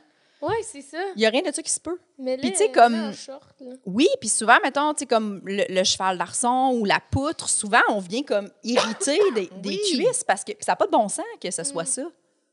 Ouais, 0.43 0.63
c'est 0.63 0.83
ça. 0.83 0.99
Il 1.17 1.19
n'y 1.19 1.27
a 1.27 1.31
rien 1.31 1.43
de 1.43 1.53
ça 1.53 1.63
qui 1.63 1.71
se 1.71 1.81
peut. 1.81 1.99
Mais 2.19 2.37
là, 2.37 2.43
Puis, 2.43 2.53
tu 2.53 2.59
sais, 2.59 2.67
là, 2.69 2.73
comme- 2.73 2.95
en 2.95 3.13
short, 3.13 3.55
là. 3.61 3.73
Oui, 3.87 4.07
puis 4.21 4.29
souvent, 4.29 4.57
mettons, 4.63 4.93
tu 4.93 5.01
sais, 5.01 5.07
comme 5.07 5.41
le, 5.45 5.65
le 5.69 5.85
cheval 5.85 6.19
d'arçon 6.19 6.77
ou 6.79 6.85
la 6.85 7.01
poutre, 7.11 7.49
souvent, 7.49 7.81
on 7.89 8.01
vient 8.01 8.23
comme 8.23 8.51
irriter 8.63 9.19
des, 9.35 9.51
des 9.63 9.69
Oui. 9.71 9.81
cuisses 9.91 10.23
parce 10.25 10.45
que 10.45 10.53
ça 10.61 10.73
n'a 10.73 10.77
pas 10.77 10.87
de 10.87 10.93
bon 10.93 11.09
sens 11.09 11.25
que 11.41 11.51
ce 11.51 11.65
soit 11.65 11.87
ça. 11.87 12.03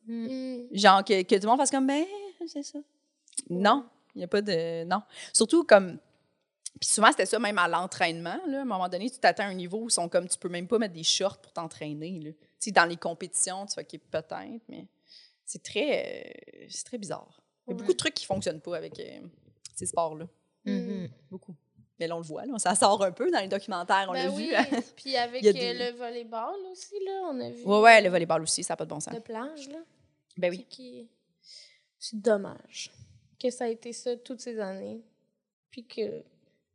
Mm. 0.07 0.57
Genre, 0.71 1.03
que, 1.03 1.21
que 1.23 1.35
tout 1.35 1.41
le 1.43 1.47
monde 1.47 1.59
fasse 1.59 1.71
comme, 1.71 1.87
ben, 1.87 2.05
c'est 2.47 2.63
ça. 2.63 2.79
Non, 3.49 3.85
il 4.15 4.19
n'y 4.19 4.23
a 4.23 4.27
pas 4.27 4.41
de. 4.41 4.85
Non. 4.85 5.01
Surtout 5.33 5.63
comme. 5.63 5.97
Puis 6.79 6.89
souvent, 6.89 7.11
c'était 7.11 7.25
ça, 7.25 7.39
même 7.39 7.57
à 7.57 7.67
l'entraînement. 7.67 8.39
là. 8.47 8.59
À 8.59 8.61
un 8.61 8.65
moment 8.65 8.89
donné, 8.89 9.09
tu 9.09 9.19
t'atteins 9.19 9.47
un 9.47 9.53
niveau 9.53 9.79
où 9.83 9.87
ils 9.87 9.91
sont 9.91 10.09
comme, 10.09 10.27
tu 10.27 10.37
peux 10.37 10.49
même 10.49 10.67
pas 10.67 10.79
mettre 10.79 10.93
des 10.93 11.03
shorts 11.03 11.37
pour 11.39 11.53
t'entraîner. 11.53 12.19
là. 12.19 12.31
Tu 12.31 12.37
sais, 12.59 12.71
dans 12.71 12.85
les 12.85 12.97
compétitions, 12.97 13.65
tu 13.65 13.75
fais, 13.75 13.81
OK, 13.81 13.99
peut-être, 14.09 14.61
mais 14.67 14.87
c'est 15.45 15.61
très, 15.63 16.05
euh, 16.25 16.65
c'est 16.69 16.85
très 16.85 16.97
bizarre. 16.97 17.41
Il 17.67 17.69
y 17.69 17.73
a 17.73 17.75
Ouais. 17.75 17.79
beaucoup 17.81 17.93
de 17.93 17.97
trucs 17.97 18.13
qui 18.15 18.23
ne 18.25 18.27
fonctionnent 18.27 18.61
pas 18.61 18.75
avec 18.77 18.99
euh, 18.99 19.19
ces 19.75 19.85
sports-là. 19.85 20.27
Mhm. 20.65 21.09
Beaucoup. 21.29 21.55
Mais 21.99 22.07
là, 22.07 22.15
on 22.15 22.19
le 22.19 22.25
voit, 22.25 22.45
là, 22.45 22.57
ça 22.57 22.73
sort 22.75 23.03
un 23.03 23.11
peu 23.11 23.29
dans 23.31 23.39
les 23.39 23.47
documentaires, 23.47 24.07
on 24.09 24.13
Ben 24.13 24.25
l'a 24.25 24.31
oui, 24.31 24.49
vu. 24.49 24.53
puis 24.97 25.15
avec 25.15 25.43
a 25.45 25.49
euh, 25.49 25.53
des- 25.53 25.73
le 25.73 25.91
volleyball 25.97 26.55
aussi, 26.71 26.95
là, 27.05 27.21
on 27.31 27.39
a 27.39 27.49
vu. 27.51 27.63
Ouais, 27.63 27.79
ouais, 27.81 28.01
le 28.01 28.09
volleyball 28.09 28.41
aussi, 28.41 28.63
ça 28.63 28.73
n'a 28.73 28.77
pas 28.77 28.85
de 28.85 28.89
bon 28.89 28.99
sens. 28.99 29.13
De 29.13 29.19
plage, 29.19 29.69
là. 29.69 29.77
Ben 30.37 30.49
oui. 30.49 30.65
qui- 30.69 31.07
C'est 31.99 32.19
dommage 32.19 32.91
que 33.39 33.49
ça 33.51 33.65
a 33.65 33.67
été 33.67 33.93
ça 33.93 34.15
toutes 34.17 34.41
ces 34.41 34.59
années. 34.59 35.01
Puis 35.69 35.85
que. 35.85 36.23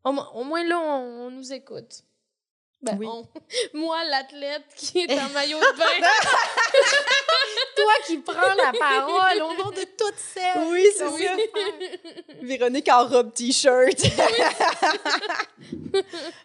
Au, 0.04 0.12
mo- 0.12 0.26
au 0.34 0.44
moins 0.44 0.64
là, 0.64 0.78
on, 0.78 1.26
on 1.26 1.30
nous 1.30 1.52
écoute. 1.52 2.02
Ben, 2.80 2.96
Oui. 2.98 3.06
on- 3.08 3.26
moi, 3.78 4.04
l'athlète 4.04 4.62
qui 4.76 5.00
est 5.00 5.18
en 5.20 5.28
maillot 5.34 5.58
de 5.58 5.78
bain. 5.78 6.06
Toi 7.76 7.92
qui 8.06 8.18
prends 8.18 8.54
la 8.54 8.72
parole 8.78 9.42
au 9.42 9.54
nom 9.62 9.70
de 9.70 9.82
toutes 9.96 10.16
celles. 10.16 10.62
Oui, 10.68 10.84
c'est 10.96 11.06
Oui. 11.06 11.24
ça. 11.24 12.34
Véronique 12.42 12.88
en 12.88 13.06
robe 13.06 13.32
t-shirt. 13.32 13.98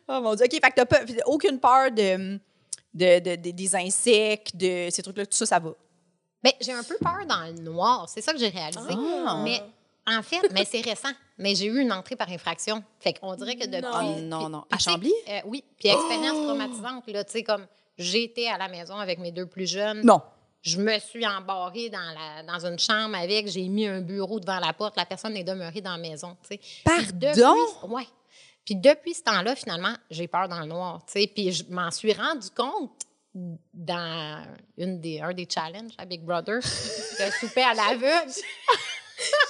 oh 0.07 0.21
mon 0.21 0.35
Dieu. 0.35 0.45
OK, 0.45 0.51
fait 0.51 0.59
que 0.59 0.75
t'as 0.75 0.85
pas, 0.85 0.99
aucune 1.25 1.59
peur 1.59 1.91
de, 1.91 2.39
de, 2.93 3.19
de- 3.19 3.35
de- 3.35 3.51
des 3.51 3.75
insectes, 3.75 4.55
de 4.55 4.89
ces 4.91 5.01
trucs-là, 5.03 5.25
tout 5.25 5.37
ça, 5.37 5.45
ça 5.45 5.59
va. 5.59 5.71
Mais 6.43 6.55
j'ai 6.61 6.73
un 6.73 6.83
peu 6.83 6.97
peur 6.97 7.25
dans 7.27 7.45
le 7.45 7.53
noir. 7.61 8.07
C'est 8.09 8.21
ça 8.21 8.33
que 8.33 8.39
j'ai 8.39 8.49
réalisé. 8.49 8.93
Ah. 9.25 9.41
Mais 9.43 9.61
en 10.07 10.21
fait, 10.21 10.41
mais 10.51 10.65
c'est 10.65 10.81
récent. 10.81 11.09
Mais 11.37 11.55
j'ai 11.55 11.65
eu 11.65 11.79
une 11.79 11.91
entrée 11.91 12.15
par 12.15 12.29
infraction. 12.29 12.83
Fait 12.99 13.13
qu'on 13.13 13.35
dirait 13.35 13.55
que 13.55 13.65
depuis. 13.65 13.81
Non. 13.81 13.91
Ah, 13.93 14.03
non, 14.21 14.49
non. 14.49 14.61
puis 14.69 14.75
À 14.75 14.77
Chambly? 14.77 15.13
euh, 15.29 15.39
oui. 15.45 15.63
Puis 15.79 15.89
expérience 15.89 16.37
traumatisante, 16.45 17.07
là. 17.07 17.23
Tu 17.23 17.31
sais, 17.31 17.43
comme 17.43 17.65
j'étais 17.97 18.47
à 18.47 18.57
la 18.57 18.67
maison 18.67 18.95
avec 18.97 19.19
mes 19.19 19.31
deux 19.31 19.45
plus 19.45 19.69
jeunes. 19.69 20.01
Non. 20.03 20.21
Je 20.61 20.79
me 20.79 20.97
suis 20.99 21.25
embarrée 21.27 21.89
dans, 21.89 21.99
la, 21.99 22.43
dans 22.43 22.65
une 22.65 22.79
chambre 22.79 23.15
avec. 23.17 23.47
J'ai 23.49 23.67
mis 23.67 23.87
un 23.87 24.01
bureau 24.01 24.39
devant 24.39 24.59
la 24.59 24.71
porte. 24.73 24.95
La 24.97 25.05
personne 25.05 25.35
est 25.35 25.43
demeurée 25.43 25.81
dans 25.81 25.91
la 25.91 25.97
maison. 25.97 26.37
tu 26.47 26.55
sais. 26.55 26.61
Pardon? 26.85 27.55
Ouais. 27.89 28.07
Puis 28.65 28.75
depuis 28.75 29.13
ce 29.13 29.23
temps-là, 29.23 29.55
finalement, 29.55 29.93
j'ai 30.09 30.27
peur 30.27 30.47
dans 30.47 30.59
le 30.61 30.67
noir. 30.67 31.01
tu 31.05 31.13
sais. 31.19 31.27
Puis 31.27 31.51
je 31.51 31.63
m'en 31.69 31.91
suis 31.91 32.13
rendu 32.13 32.49
compte 32.55 32.91
dans 33.73 34.45
une 34.77 35.01
des, 35.01 35.19
un 35.19 35.33
des 35.33 35.47
challenges 35.51 35.93
à 35.97 36.05
Big 36.05 36.21
Brother, 36.23 36.59
de 36.61 37.31
souper 37.39 37.63
à 37.63 37.73
l'aveugle. 37.73 38.31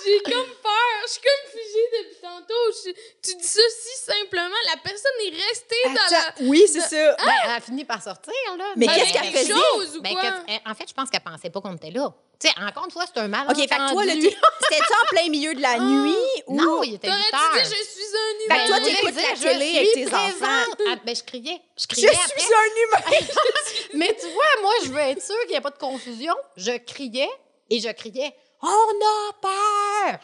J'ai 0.05 0.19
comme 0.31 0.49
peur. 0.61 0.71
Je 1.05 1.11
suis 1.11 1.21
comme 1.21 1.51
figée 1.51 2.03
depuis 2.03 2.21
tantôt. 2.21 2.53
Je- 2.85 2.91
tu 3.31 3.35
dis 3.37 3.47
ça 3.47 3.61
si 3.81 3.99
simplement. 4.05 4.55
La 4.73 4.77
personne 4.81 5.11
est 5.25 5.35
restée 5.49 5.83
dans 5.85 6.17
la. 6.17 6.33
Oui, 6.49 6.63
c'est 6.67 6.79
ça. 6.81 7.15
Ben, 7.15 7.33
elle 7.45 7.51
a 7.51 7.61
fini 7.61 7.85
par 7.85 8.01
sortir, 8.01 8.33
là. 8.57 8.65
Mais 8.75 8.85
Elle 8.87 8.93
qu'est-ce 8.95 9.03
avait 9.03 9.11
qu'elle 9.11 9.33
quelque 9.33 9.37
faisait? 9.53 9.53
chose 9.53 9.97
ou 9.97 10.01
Ben, 10.01 10.13
quoi? 10.13 10.21
que- 10.21 10.51
elle- 10.51 10.61
en 10.71 10.75
fait, 10.75 10.85
je 10.87 10.93
pense 10.93 11.09
qu'elle 11.09 11.21
pensait 11.21 11.49
pas 11.49 11.61
qu'on 11.61 11.75
était 11.75 11.91
là. 11.91 12.13
Tu 12.39 12.49
sais, 12.49 12.55
encore 12.61 12.85
une 12.85 12.91
fois, 12.91 13.05
c'est 13.11 13.19
un 13.21 13.27
mal. 13.29 13.47
OK, 13.49 13.55
fait 13.55 13.67
que 13.67 13.91
toi, 13.91 14.03
là, 14.05 14.13
c'était-tu 14.13 14.93
en 14.93 15.05
plein 15.09 15.29
milieu 15.29 15.53
de 15.53 15.61
la 15.61 15.79
nuit 15.79 16.15
ou... 16.47 16.55
Non, 16.61 16.83
il 16.83 16.95
était 16.95 17.07
8 17.07 17.13
T'aurais-tu 17.31 17.35
heures. 17.57 17.63
dit 17.63 17.69
je 17.69 17.83
suis 17.83 18.03
un 18.03 18.37
Fait 18.39 18.45
humain? 18.45 18.63
que 18.63 18.67
toi, 18.67 18.79
je 18.79 18.85
t'écoutes 18.97 19.15
la 19.15 19.35
je 19.35 19.41
télé 19.41 19.65
suis 19.69 19.77
avec 19.77 19.93
tes 19.93 20.05
présente. 20.05 20.19
enfants. 20.43 20.71
Ah, 20.89 20.95
ben, 21.05 21.15
je 21.15 21.23
criais. 21.23 21.61
Je 21.77 21.83
Je 21.83 21.87
criais 21.87 22.07
suis 22.09 22.17
après. 22.17 22.43
un 22.43 23.11
humain! 23.21 23.27
Mais 23.93 24.17
tu 24.19 24.27
vois, 24.31 24.61
moi, 24.61 24.73
je 24.83 24.89
veux 24.89 24.97
être 24.99 25.21
sûre 25.23 25.39
qu'il 25.41 25.51
n'y 25.51 25.55
ait 25.55 25.61
pas 25.61 25.69
de 25.69 25.77
confusion. 25.77 26.33
Je 26.57 26.77
criais 26.79 27.29
et 27.69 27.79
je 27.79 27.89
criais 27.89 28.33
On 28.65 28.67
a 28.69 29.33
peur! 29.41 30.19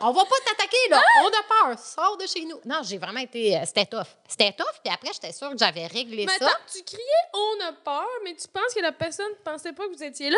On 0.00 0.10
va 0.12 0.24
pas 0.24 0.36
t'attaquer, 0.44 0.76
là. 0.90 1.00
On 1.22 1.28
a 1.28 1.42
peur. 1.74 1.78
Sors 1.78 2.16
de 2.18 2.26
chez 2.26 2.44
nous. 2.44 2.60
Non, 2.66 2.80
j'ai 2.82 2.98
vraiment 2.98 3.20
été. 3.20 3.56
euh, 3.56 3.60
C'était 3.64 3.86
tough. 3.86 4.06
C'était 4.28 4.52
tough. 4.52 4.66
Puis 4.84 4.92
après, 4.92 5.10
j'étais 5.14 5.32
sûre 5.32 5.50
que 5.50 5.58
j'avais 5.58 5.86
réglé 5.86 6.26
Mais 6.26 6.38
ça. 6.38 6.46
attends, 6.46 6.58
tu 6.70 6.82
criais 6.82 7.00
on 7.32 7.68
a 7.68 7.72
peur, 7.72 8.06
mais 8.24 8.34
tu 8.34 8.46
penses 8.48 8.74
que 8.74 8.80
la 8.80 8.92
personne 8.92 9.30
ne 9.30 9.50
pensait 9.50 9.72
pas 9.72 9.86
que 9.88 9.92
vous 9.94 10.02
étiez 10.02 10.28
là? 10.30 10.36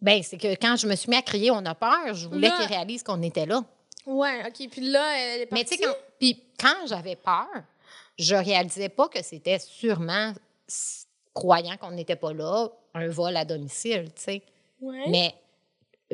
Ben, 0.00 0.22
c'est 0.22 0.36
que 0.38 0.48
quand 0.54 0.76
je 0.76 0.86
me 0.86 0.94
suis 0.94 1.08
mis 1.10 1.16
à 1.16 1.22
crier 1.22 1.50
On 1.50 1.64
a 1.64 1.74
peur, 1.74 2.12
je 2.14 2.28
voulais 2.28 2.50
qu'ils 2.50 2.66
réalisent 2.66 3.02
qu'on 3.02 3.22
était 3.22 3.46
là. 3.46 3.62
Ouais, 4.04 4.44
OK. 4.46 4.68
Puis 4.70 4.82
là, 4.82 5.18
elle 5.18 5.40
est 5.42 5.52
Mais 5.52 5.64
partie. 5.64 5.78
tu 5.78 5.82
sais, 5.82 5.88
quand, 5.88 5.96
puis 6.20 6.44
quand 6.60 6.86
j'avais 6.86 7.16
peur, 7.16 7.48
je 8.18 8.36
réalisais 8.36 8.90
pas 8.90 9.08
que 9.08 9.22
c'était 9.22 9.58
sûrement, 9.58 10.32
croyant 11.34 11.76
qu'on 11.78 11.90
n'était 11.90 12.14
pas 12.16 12.32
là, 12.32 12.68
un 12.96 13.08
vol 13.08 13.36
à 13.36 13.44
domicile, 13.44 14.06
tu 14.16 14.22
sais. 14.22 14.42
Ouais. 14.80 15.04
Mais, 15.08 15.34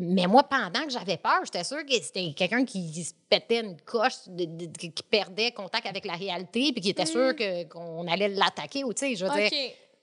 mais 0.01 0.27
moi, 0.27 0.43
pendant 0.45 0.85
que 0.85 0.91
j'avais 0.91 1.17
peur, 1.17 1.41
j'étais 1.45 1.65
sûre 1.65 1.85
que 1.85 1.93
c'était 1.95 2.33
quelqu'un 2.35 2.65
qui 2.65 3.05
se 3.05 3.13
pétait 3.29 3.61
une 3.61 3.77
coche, 3.83 4.27
de- 4.27 4.45
de- 4.67 4.77
qui 4.79 4.91
qui 4.93 5.03
perdait 5.03 5.53
contact 5.53 5.87
avec 5.87 6.05
la 6.07 6.15
réalité, 6.15 6.73
puis 6.73 6.81
qui 6.81 6.91
était 6.91 7.07
sûr 7.07 7.35
que- 7.37 7.65
qu'on 7.65 8.07
allait 8.09 8.29
l'attaquer, 8.29 8.85
ou 8.85 8.93
tu 8.95 9.01
sais, 9.01 9.15
je 9.17 9.25
veux 9.25 9.31
dire, 9.49 9.51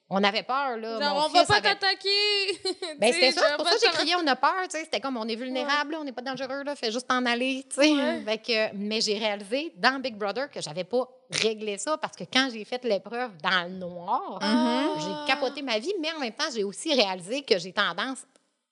on 0.09 0.23
avait 0.23 0.43
peur, 0.43 0.77
là. 0.77 0.99
Genre, 0.99 1.13
Mon 1.15 1.25
on 1.25 1.29
va 1.29 1.45
pas 1.45 1.53
avait- 1.55 1.61
t'attaquer. 1.69 2.07
Ben, 2.99 3.13
c'était 3.13 3.31
ça, 3.31 3.55
pour 3.57 3.67
ça 3.67 3.75
que 3.75 3.81
j'ai 3.81 3.91
crié, 3.91 4.15
on 4.15 4.25
a 4.27 4.35
peur, 4.35 4.63
tu 4.63 4.71
sais. 4.71 4.83
C'était 4.83 4.99
comme, 4.99 5.17
on 5.17 5.27
est 5.27 5.35
vulnérable, 5.35 5.91
là, 5.93 5.99
on 6.01 6.03
n'est 6.03 6.11
pas 6.11 6.21
dangereux, 6.21 6.63
là, 6.63 6.75
fais 6.75 6.91
juste 6.91 7.07
t'en 7.07 7.25
aller, 7.25 7.65
tu 7.69 7.75
sais. 7.81 7.91
Ouais. 7.91 8.71
Mais 8.73 9.01
j'ai 9.01 9.17
réalisé 9.17 9.71
dans 9.77 9.99
Big 9.99 10.15
Brother 10.15 10.49
que 10.49 10.61
j'avais 10.61 10.83
pas 10.83 11.07
réglé 11.31 11.77
ça 11.77 11.97
parce 11.97 12.15
que 12.17 12.23
quand 12.31 12.49
j'ai 12.51 12.65
fait 12.65 12.83
l'épreuve 12.85 13.31
dans 13.43 13.63
le 13.69 13.75
noir, 13.77 14.39
Ah. 14.41 14.87
j'ai 14.99 15.31
capoté 15.31 15.61
ma 15.61 15.77
vie, 15.79 15.93
mais 16.01 16.11
en 16.15 16.19
même 16.19 16.33
temps, 16.33 16.45
j'ai 16.53 16.63
aussi 16.63 16.93
réalisé 16.93 17.43
que 17.43 17.57
j'ai 17.59 17.71
tendance 17.71 18.19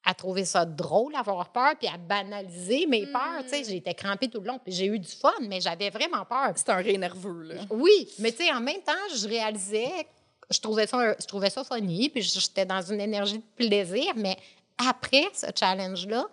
à 0.06 0.14
trouver 0.14 0.46
ça 0.46 0.64
drôle, 0.64 1.14
à 1.16 1.20
avoir 1.20 1.50
peur, 1.50 1.74
puis 1.78 1.88
à 1.90 1.98
banaliser 1.98 2.86
mes 2.88 3.06
Mm. 3.06 3.12
peurs. 3.12 3.44
Tu 3.44 3.50
sais, 3.50 3.64
j'étais 3.66 3.94
crampée 3.94 4.30
tout 4.30 4.40
le 4.40 4.48
long, 4.48 4.58
puis 4.64 4.72
j'ai 4.74 4.86
eu 4.86 4.98
du 5.00 5.12
fun, 5.12 5.34
mais 5.42 5.60
j'avais 5.60 5.90
vraiment 5.90 6.24
peur. 6.24 6.52
C'est 6.56 6.70
un 6.70 6.78
rire 6.78 6.98
nerveux, 6.98 7.44
là. 7.44 7.56
Oui, 7.70 8.08
mais 8.20 8.32
tu 8.32 8.38
sais, 8.46 8.54
en 8.54 8.62
même 8.62 8.82
temps, 8.82 8.94
je 9.14 9.28
réalisais, 9.28 10.08
je 10.50 10.60
trouvais 10.60 10.88
ça, 10.88 11.16
je 11.20 11.26
trouvais 11.26 11.50
ça 11.50 11.64
funny, 11.64 12.10
puis 12.10 12.22
j'étais 12.22 12.66
dans 12.66 12.82
une 12.82 13.02
énergie 13.02 13.38
de 13.40 13.44
plaisir, 13.56 14.14
mais 14.16 14.38
après 14.78 15.26
ce 15.34 15.48
challenge-là, 15.58 16.26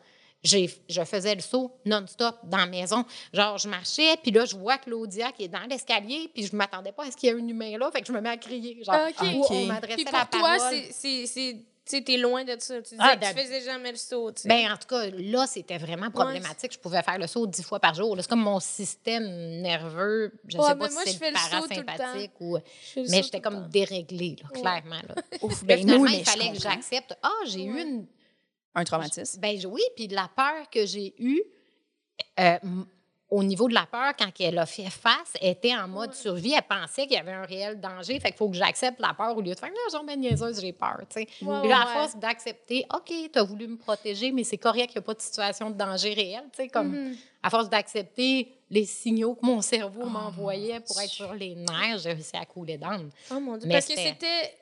j'ai- 0.43 0.71
je 0.91 1.03
faisais 1.05 1.35
le 1.35 1.41
saut 1.41 1.73
non-stop 1.87 2.37
dans 2.45 2.59
la 2.59 2.67
maison. 2.67 3.03
Genre, 3.33 3.57
je 3.57 3.67
marchais, 3.67 4.17
puis 4.23 4.31
là, 4.31 4.45
je 4.45 4.55
vois 4.57 4.77
Claudia 4.77 5.33
qui 5.33 5.45
est 5.45 5.49
dans 5.49 5.65
l'escalier, 5.69 6.31
puis 6.35 6.47
je 6.47 6.55
m'attendais 6.55 6.93
pas 6.93 7.05
à 7.07 7.11
ce 7.11 7.17
qu'il 7.17 7.31
y 7.31 7.33
ait 7.33 7.35
un 7.35 7.49
humain 7.49 7.79
là, 7.79 7.91
fait 7.91 8.03
que 8.03 8.07
je 8.07 8.13
me 8.13 8.21
mets 8.21 8.29
à 8.29 8.37
crier. 8.37 8.83
Genre, 8.85 8.95
Ah, 8.95 9.09
OK. 9.09 9.27
ou 9.37 9.41
OK. 9.41 9.47
on 9.51 9.65
m'adressait 9.67 9.95
Puis 9.97 10.05
la 10.05 10.27
pour 10.27 10.39
toi, 10.41 10.57
parole. 10.59 10.83
c'est- 10.93 11.65
Tu 11.87 11.97
sais, 11.99 12.03
t'es 12.03 12.17
loin 12.17 12.45
de 12.45 12.57
ça. 12.59 12.77
Tu 12.77 12.91
disais 12.91 12.97
Ah, 12.99 13.15
que 13.17 13.27
tu 13.27 13.33
faisais 13.39 13.61
jamais 13.63 13.91
le 13.91 13.99
saut, 13.99 14.33
tu 14.33 14.43
sais. 14.43 14.49
Ben, 14.49 14.73
en 14.73 14.77
tout 14.79 14.87
cas, 14.89 15.07
là, 15.11 15.47
c'était 15.47 15.77
vraiment 15.77 16.11
problématique. 16.11 16.73
Je 16.73 16.79
pouvais 16.79 17.03
faire 17.03 17.19
le 17.19 17.27
saut 17.27 17.47
dix 17.47 17.63
fois 17.63 17.79
par 17.79 17.93
jour. 17.95 18.17
là. 18.17 18.23
C'est 18.23 18.29
comme 18.31 18.41
mon 18.43 18.59
système 18.59 19.25
nerveux. 19.61 20.33
Je 20.49 20.57
ne 20.57 20.63
Ouais, 20.63 20.69
sais 20.71 20.75
pas 20.77 20.89
moi, 20.89 21.03
si 21.05 21.09
je 21.09 21.13
c'est 21.13 21.19
fais 21.19 21.31
le 21.31 21.35
le 21.37 21.61
saut 21.61 21.69
tout 21.69 21.79
le 21.81 21.85
parasympathique 21.85 22.31
ou. 22.41 22.57
Le 22.57 23.11
Mais 23.11 23.23
j'étais 23.23 23.41
comme 23.43 23.69
déréglée, 23.69 24.37
là, 24.43 24.49
Ouais. 24.55 24.61
clairement. 24.63 25.01
Là. 25.09 25.15
Ouf, 25.43 25.61
Là, 25.61 25.67
ben, 25.69 25.79
finalement, 25.81 26.07
il 26.07 26.25
fallait 26.25 26.53
que 26.53 26.59
j'accepte. 26.61 27.19
Ah, 27.23 27.31
j'ai 27.47 27.65
eu 27.65 27.75
Ouais. 27.75 27.83
une. 27.83 28.07
Un 28.75 28.85
traumatisme? 28.85 29.39
Ben 29.41 29.57
oui, 29.67 29.83
puis 29.95 30.09
la 30.09 30.29
peur 30.35 30.69
que 30.71 30.87
j'ai 30.87 31.15
eue, 31.19 31.43
euh, 32.41 32.59
au 33.31 33.43
niveau 33.43 33.69
de 33.69 33.75
la 33.75 33.87
peur, 33.87 34.13
quand 34.19 34.29
elle 34.39 34.59
a 34.59 34.67
fait 34.67 34.91
face, 34.91 35.33
elle 35.41 35.51
était 35.51 35.75
en 35.75 35.89
mode 35.89 36.15
survie. 36.15 36.53
Elle 36.55 36.63
pensait 36.63 37.03
qu'il 37.07 37.17
y 37.17 37.21
avait 37.21 37.33
un 37.33 37.45
réel 37.45 37.81
danger. 37.81 38.21
Fait 38.21 38.29
qu'il 38.29 38.37
faut 38.37 38.49
que 38.49 38.57
j'accepte 38.57 39.01
la 39.01 39.15
peur 39.15 39.37
au 39.37 39.41
lieu 39.41 39.55
de 39.55 39.59
faire, 39.59 39.71
là, 39.71 39.77
genre, 39.93 40.05
ben 40.05 40.21
niaiseuse, 40.21 40.61
j'ai 40.61 40.73
peur, 40.73 40.99
tu 41.11 41.21
sais. 41.23 41.29
Ouais, 41.43 41.61
Puis 41.63 41.69
ouais. 41.71 41.93
force 41.93 42.17
d'accepter, 42.17 42.85
OK, 42.95 43.13
tu 43.33 43.39
as 43.39 43.43
voulu 43.43 43.67
me 43.67 43.77
protéger, 43.77 44.31
mais 44.31 44.45
c'est 44.45 44.59
correct, 44.59 44.91
il 44.95 44.99
n'y 44.99 44.99
a 44.99 45.03
pas 45.03 45.15
de 45.15 45.21
situation 45.23 45.71
de 45.71 45.77
danger 45.77 46.13
réel, 46.15 46.43
tu 46.53 46.63
sais, 46.63 46.69
comme 46.69 46.93
Mhm. 46.93 47.17
À 47.45 47.51
force 47.51 47.69
d'accepter 47.69 48.49
les 48.71 48.87
signaux 48.87 49.35
que 49.35 49.45
mon 49.45 49.61
cerveau 49.61 50.01
Oh, 50.05 50.09
m'envoyait 50.09 50.81
pour 50.81 50.99
être 51.01 51.11
sur 51.11 51.33
les 51.35 51.55
nerfs, 51.55 51.99
j'ai 52.03 52.13
réussi 52.15 52.35
à 52.37 52.45
couler 52.45 52.79
d'âme. 52.79 53.11
Oh 53.31 53.39
mon 53.39 53.57
Dieu. 53.59 53.69
Mais 53.69 53.75
Parce 53.75 53.87
que 53.87 53.93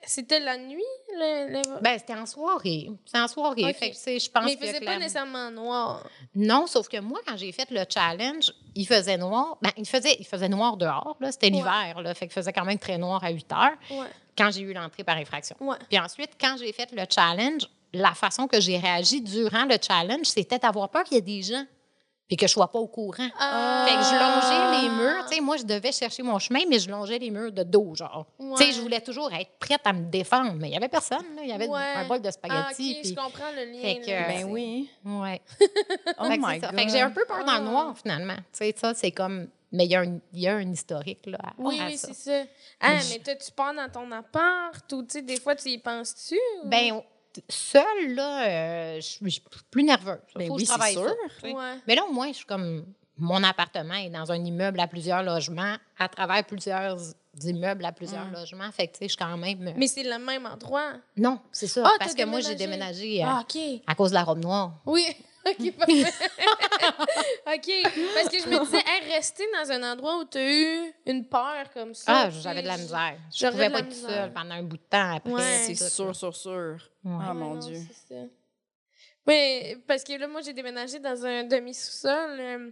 c'était- 0.04 0.40
la 0.40 0.58
nuit, 0.58 0.82
le, 1.14 1.52
le- 1.54 1.80
Ben, 1.80 1.96
c'était 1.98 2.14
en 2.14 2.26
soirée. 2.26 2.90
C'était 3.06 3.20
en 3.20 3.28
soirée. 3.28 3.64
OK. 3.64 3.74
Fait 3.76 3.90
que, 3.90 3.94
tu 3.94 4.00
sais, 4.00 4.18
je 4.18 4.28
pense 4.30 4.44
Mais 4.44 4.54
il 4.54 4.58
que 4.58 4.66
faisait 4.66 4.80
pas 4.80 4.96
nécessairement 4.98 5.50
noir. 5.50 6.06
Non, 6.34 6.66
sauf 6.66 6.88
que 6.88 6.98
moi, 6.98 7.20
quand 7.26 7.36
j'ai 7.36 7.52
fait 7.52 7.70
le 7.70 7.84
challenge, 7.88 8.52
il 8.74 8.86
faisait 8.86 9.16
noir. 9.16 9.56
Ben, 9.62 9.70
il 9.78 9.86
faisait, 9.86 10.16
il 10.18 10.26
faisait 10.26 10.48
noir 10.48 10.76
dehors, 10.76 11.16
là. 11.20 11.30
C'était 11.32 11.46
Ouais. 11.46 11.52
l'hiver, 11.52 12.02
là. 12.02 12.12
Fait 12.14 12.26
qu'il 12.26 12.34
faisait 12.34 12.52
quand 12.52 12.64
même 12.64 12.78
très 12.80 12.98
noir 12.98 13.22
à 13.24 13.30
8 13.30 13.50
heures 13.52 13.76
Ouais. 13.92 14.08
quand 14.36 14.50
j'ai 14.50 14.62
eu 14.62 14.72
l'entrée 14.74 15.04
par 15.04 15.16
infraction. 15.16 15.56
Ouais. 15.60 15.76
Puis 15.88 15.98
ensuite, 15.98 16.32
quand 16.40 16.56
j'ai 16.58 16.72
fait 16.72 16.90
le 16.92 17.04
challenge, 17.08 17.62
la 17.94 18.12
façon 18.14 18.46
que 18.48 18.60
j'ai 18.60 18.76
réagi 18.78 19.20
durant 19.22 19.64
le 19.64 19.76
challenge, 19.80 20.26
c'était 20.26 20.58
d'avoir 20.58 20.88
peur 20.90 21.04
qu'il 21.04 21.14
y 21.14 21.18
ait 21.18 21.22
des 21.22 21.42
gens 21.42 21.64
puis 22.32 22.36
que 22.38 22.46
je 22.46 22.52
sois 22.52 22.68
pas 22.72 22.78
au 22.78 22.86
courant. 22.86 23.28
Ah. 23.38 23.84
Fait 23.86 23.94
que 23.94 24.02
je 24.04 24.14
longeais 24.14 24.82
les 24.82 24.88
murs. 24.88 25.26
Tu 25.28 25.34
sais, 25.34 25.40
moi, 25.42 25.58
je 25.58 25.64
devais 25.64 25.92
chercher 25.92 26.22
mon 26.22 26.38
chemin, 26.38 26.60
mais 26.66 26.78
je 26.78 26.88
longeais 26.90 27.18
les 27.18 27.30
murs 27.30 27.52
de 27.52 27.62
dos, 27.62 27.94
genre. 27.94 28.24
Tu 28.40 28.56
sais, 28.56 28.64
Ouais. 28.64 28.72
je 28.72 28.80
voulais 28.80 29.02
toujours 29.02 29.30
être 29.34 29.50
prête 29.58 29.82
à 29.84 29.92
me 29.92 30.06
défendre, 30.10 30.54
mais 30.54 30.68
il 30.70 30.72
y 30.72 30.76
avait 30.76 30.88
personne, 30.88 31.26
là. 31.36 31.42
Il 31.42 31.50
y 31.50 31.52
avait 31.52 31.68
Ouais. 31.68 31.78
un 31.96 32.06
bol 32.08 32.22
de 32.22 32.28
Ah, 32.28 32.32
spaghettis. 32.32 32.92
OK, 32.96 33.00
puis- 33.02 33.10
je 33.10 33.14
comprends 33.14 33.50
le 33.54 33.64
lien. 33.70 33.82
Fait 33.82 34.00
que, 34.00 34.10
là. 34.10 34.28
Ben 34.28 34.44
oui. 34.50 34.88
Ouais. 35.04 35.42
Oh 36.18 36.24
Fait 36.24 36.38
que 36.38 36.42
my 36.54 36.60
ça. 36.60 36.70
Fait 36.72 36.86
que 36.86 36.90
j'ai 36.92 37.00
un 37.02 37.10
peu 37.10 37.24
peur 37.26 37.44
dans 37.44 37.52
Ah. 37.52 37.58
le 37.58 37.64
noir, 37.66 37.94
finalement. 38.00 38.36
Tu 38.36 38.42
sais, 38.64 38.74
ça, 38.78 38.94
c'est 38.94 39.10
comme. 39.12 39.48
Mais 39.74 39.84
il 39.86 39.90
y, 39.90 39.96
a 39.96 40.00
un- 40.00 40.18
il 40.34 40.40
y 40.40 40.48
a 40.48 40.54
un 40.56 40.70
historique, 40.70 41.24
là. 41.26 41.38
à- 41.42 41.52
Oui, 41.58 41.80
à 41.80 41.86
oui, 41.86 41.96
c'est 41.96 42.14
ça. 42.14 42.42
Ah, 42.80 42.92
Mais 42.92 42.98
mais 43.10 43.18
toi, 43.20 43.34
tu 43.36 43.50
pars 43.52 43.72
dans 43.74 43.88
ton 43.90 44.10
appart 44.12 44.92
ou, 44.92 45.02
tu 45.02 45.08
sais, 45.10 45.22
des 45.22 45.40
fois, 45.40 45.54
tu 45.56 45.68
y 45.70 45.78
penses-tu? 45.78 46.34
ou- 46.62 46.68
Ben, 46.68 47.00
seule, 47.48 48.14
là, 48.14 48.48
euh, 48.48 48.96
je 48.96 49.28
suis 49.28 49.42
plus 49.70 49.84
nerveuse. 49.84 50.18
Ben 50.36 50.48
Faut 50.48 50.54
que 50.54 50.60
oui, 50.60 50.64
je 50.64 50.70
travaille 50.70 50.94
ça. 50.94 51.00
Ouais. 51.42 51.52
Mais 51.86 51.94
là, 51.94 52.04
au 52.08 52.12
moins, 52.12 52.28
je 52.28 52.38
suis 52.38 52.46
comme. 52.46 52.84
Mon 53.18 53.44
appartement 53.44 53.94
est 53.94 54.08
dans 54.08 54.32
un 54.32 54.42
immeuble 54.42 54.80
à 54.80 54.86
plusieurs 54.86 55.22
logements, 55.22 55.76
à 55.98 56.08
travers 56.08 56.44
plusieurs 56.44 56.96
immeubles 57.44 57.84
à 57.84 57.92
plusieurs 57.92 58.26
Mm. 58.26 58.32
logements. 58.34 58.70
Fait 58.72 58.86
que, 58.88 58.92
tu 58.92 58.98
sais, 58.98 59.04
je 59.04 59.08
suis 59.10 59.16
quand 59.16 59.36
même. 59.36 59.68
euh, 59.68 59.72
Mais 59.76 59.86
c'est 59.86 60.02
le 60.02 60.18
même 60.18 60.46
endroit? 60.46 60.92
Non, 61.16 61.40
c'est 61.50 61.66
ça. 61.66 61.82
Ah, 61.86 61.90
parce 61.98 62.14
que 62.14 62.24
moi, 62.24 62.40
j'ai 62.40 62.54
déménagé. 62.54 63.22
euh, 63.24 63.26
Ah, 63.28 63.44
à 63.86 63.94
cause 63.94 64.10
de 64.10 64.14
la 64.14 64.24
robe 64.24 64.42
noire. 64.42 64.72
Oui. 64.86 65.06
OK, 65.44 65.72
parfait. 65.76 66.04
OK. 67.46 67.70
Parce 68.14 68.28
que 68.28 68.38
je 68.38 68.48
me 68.48 68.64
disais, 68.64 68.78
hey, 68.86 69.12
rester 69.12 69.44
dans 69.52 69.70
un 69.72 69.92
endroit 69.92 70.18
où 70.18 70.24
tu 70.24 70.38
as 70.38 70.52
eu 70.52 70.92
une 71.06 71.24
peur 71.26 71.64
comme 71.74 71.94
ça. 71.94 72.12
Ah, 72.26 72.30
j'avais 72.30 72.62
de 72.62 72.68
la 72.68 72.76
misère. 72.76 73.16
Je 73.34 73.46
pouvais 73.48 73.70
pas 73.70 73.80
être 73.80 73.92
seule 73.92 74.32
pendant 74.32 74.54
un 74.54 74.62
bout 74.62 74.76
de 74.76 74.82
temps 74.88 75.16
après. 75.16 75.32
Ouais. 75.32 75.62
C'est 75.66 75.74
sûr, 75.74 76.14
sûr, 76.14 76.34
sûr. 76.36 76.76
Ouais. 77.04 77.12
Ah, 77.20 77.28
Ouais, 77.28 77.34
mon 77.34 77.54
non, 77.54 77.60
Dieu. 77.60 77.80
ça. 78.08 78.14
Mais 79.26 79.76
parce 79.86 80.02
que 80.04 80.12
là, 80.14 80.26
moi, 80.28 80.40
j'ai 80.42 80.52
déménagé 80.52 80.98
dans 80.98 81.24
un 81.24 81.44
demi-sous-sol. 81.44 82.36
euh, 82.40 82.70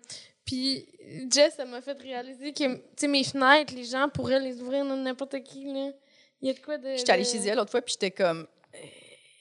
puis 0.51 0.87
Jess, 1.31 1.55
ça 1.57 1.65
m'a 1.65 1.81
fait 1.81 1.97
réaliser 2.01 2.53
que, 2.53 2.75
tu 2.75 2.81
sais, 2.97 3.09
mes 3.09 3.25
fenêtres, 3.25 3.75
les 3.75 3.85
gens 3.85 4.09
pourraient 4.09 4.41
les 4.41 4.61
ouvrir 4.61 4.85
dans 4.85 4.97
n'importe 4.97 5.43
qui, 5.43 5.65
là. 5.73 5.91
Il 6.43 6.49
y 6.49 6.51
a 6.51 6.55
de 6.55 6.59
quoi 6.61 6.79
de. 6.79 6.97
J'étais 6.97 7.13
allée 7.13 7.23
de- 7.25 7.29
chez 7.29 7.39
elle 7.39 7.57
l'autre 7.57 7.71
fois, 7.71 7.83
puis 7.83 7.93
j'étais 7.93 8.11
comme. 8.11 8.47
euh, 8.75 8.79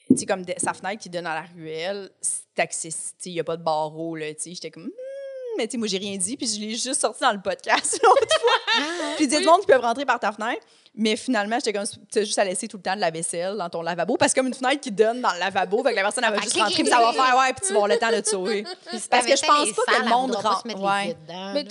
tu 0.08 0.16
sais, 0.18 0.26
comme 0.26 0.44
de- 0.44 0.54
sa 0.58 0.72
fenêtre 0.74 1.02
qui 1.02 1.08
donne 1.10 1.26
à 1.26 1.34
la 1.34 1.46
ruelle, 1.54 2.10
c'est 2.20 2.58
accessible. 2.58 3.16
Il 3.26 3.32
n'y 3.32 3.40
a 3.40 3.44
pas 3.44 3.56
de 3.56 3.62
barreau, 3.62 4.14
là. 4.16 4.32
Tu 4.34 4.40
sais, 4.42 4.54
j'étais 4.54 4.70
comme. 4.70 4.84
Hmm, 4.84 5.56
mais 5.56 5.66
tu 5.66 5.72
sais, 5.72 5.78
moi, 5.78 5.88
j'ai 5.88 5.98
rien 5.98 6.16
dit, 6.16 6.36
puis 6.36 6.46
je 6.46 6.60
l'ai 6.60 6.70
juste 6.70 7.00
sorti 7.00 7.20
dans 7.22 7.32
le 7.32 7.40
podcast 7.40 7.98
l'autre 8.02 8.40
fois. 8.40 8.76
Puis 9.16 9.24
il 9.24 9.28
dit, 9.28 9.34
tout 9.36 9.40
le 9.40 9.46
monde 9.46 9.60
qui 9.60 9.66
peut 9.66 9.76
rentrer 9.76 10.04
par 10.06 10.20
ta 10.20 10.32
fenêtre. 10.32 10.64
Mais 10.94 11.14
finalement, 11.14 11.56
j'étais 11.56 11.72
comme, 11.72 11.86
tu 12.10 12.18
as 12.18 12.24
juste 12.24 12.38
à 12.38 12.44
laisser 12.44 12.66
tout 12.66 12.76
le 12.76 12.82
temps 12.82 12.96
de 12.96 13.00
la 13.00 13.10
vaisselle 13.12 13.56
dans 13.56 13.70
ton 13.70 13.80
lavabo, 13.80 14.16
parce 14.16 14.32
que 14.32 14.40
comme 14.40 14.48
une 14.48 14.54
fenêtre 14.54 14.80
qui 14.80 14.90
donne 14.90 15.20
dans 15.20 15.32
le 15.32 15.38
lavabo, 15.38 15.84
fait 15.84 15.90
que 15.90 15.96
la 15.96 16.02
personne, 16.02 16.24
elle 16.24 16.34
va 16.34 16.40
juste 16.40 16.56
rentrer, 16.58 16.82
puis 16.82 16.90
ça 16.90 17.00
va 17.00 17.12
faire, 17.12 17.36
ouais, 17.38 17.52
puis 17.52 17.68
tu 17.68 17.74
vas 17.74 17.86
le 17.86 17.96
temps 17.96 18.10
de 18.10 18.20
te 18.20 18.28
sauver. 18.28 18.64
Parce 19.08 19.24
que 19.24 19.36
je 19.36 19.46
pense 19.46 19.72
pas 19.72 19.92
que 19.92 20.02
le 20.02 20.08
monde 20.08 20.34
rentre. 20.34 20.66
Ouais. 20.66 21.16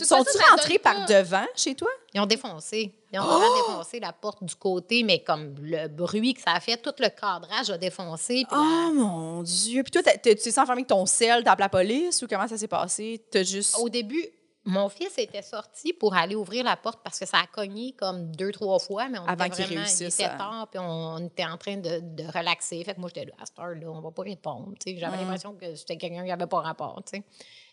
Ça 0.03 0.17
rentrés 0.51 0.79
par 0.79 1.05
devant 1.05 1.45
chez 1.55 1.75
toi? 1.75 1.89
Ils 2.13 2.21
ont 2.21 2.25
défoncé. 2.25 2.93
Ils 3.11 3.19
ont 3.19 3.23
Oh! 3.23 3.27
vraiment 3.39 3.55
défoncé 3.67 3.99
la 3.99 4.13
porte 4.13 4.43
du 4.43 4.55
côté, 4.55 5.03
mais 5.03 5.19
comme 5.19 5.53
le 5.61 5.87
bruit 5.87 6.33
que 6.33 6.41
ça 6.41 6.53
a 6.53 6.59
fait, 6.59 6.77
tout 6.77 6.93
le 6.99 7.09
cadrage 7.09 7.69
a 7.69 7.77
défoncé. 7.77 8.45
Oh 8.51 8.91
mon 8.93 9.43
Dieu! 9.43 9.83
Puis 9.83 9.91
toi, 9.91 10.01
tu 10.01 10.35
t'es 10.35 10.49
enfermé 10.59 10.79
avec 10.81 10.87
ton 10.87 11.05
sel, 11.05 11.43
t'as 11.43 11.51
appelé 11.51 11.65
la 11.65 11.69
police 11.69 12.21
ou 12.21 12.27
comment 12.27 12.47
ça 12.47 12.57
s'est 12.57 12.67
passé? 12.67 13.21
T'as 13.29 13.43
juste. 13.43 13.77
Au 13.79 13.89
début, 13.89 14.25
mon 14.69 14.87
fils 14.89 15.17
était 15.17 15.41
sorti 15.41 15.93
pour 15.93 16.13
aller 16.15 16.35
ouvrir 16.35 16.63
la 16.63 16.77
porte 16.77 16.99
parce 17.03 17.19
que 17.19 17.25
ça 17.25 17.37
a 17.39 17.47
cogné 17.47 17.93
comme 17.93 18.31
deux, 18.35 18.51
trois 18.51 18.79
fois, 18.79 19.09
mais 19.09 19.19
on 19.19 19.25
Avant 19.25 19.45
était 19.45 19.63
vraiment, 19.63 19.71
il 19.73 19.77
réussisse 19.85 20.15
était 20.15 20.23
à- 20.25 20.37
tard, 20.37 20.67
puis 20.69 20.79
on, 20.79 20.83
on 21.15 21.25
était 21.27 21.45
en 21.45 21.57
train 21.57 21.77
de, 21.77 21.99
de 22.01 22.23
relaxer. 22.31 22.83
Fait 22.83 22.93
que 22.95 22.99
moi, 22.99 23.09
j'étais 23.13 23.25
là, 23.27 23.33
à 23.41 23.45
cette 23.45 23.59
heure-là, 23.59 23.87
on 23.89 24.01
va 24.01 24.11
pas 24.11 24.21
répondre. 24.23 24.73
J'avais 24.85 25.17
Mm. 25.17 25.19
l'impression 25.21 25.53
que 25.55 25.75
c'était 25.75 25.97
quelqu'un 25.97 26.23
qui 26.23 26.29
n'avait 26.29 26.47
pas 26.47 26.61
rapport. 26.61 27.01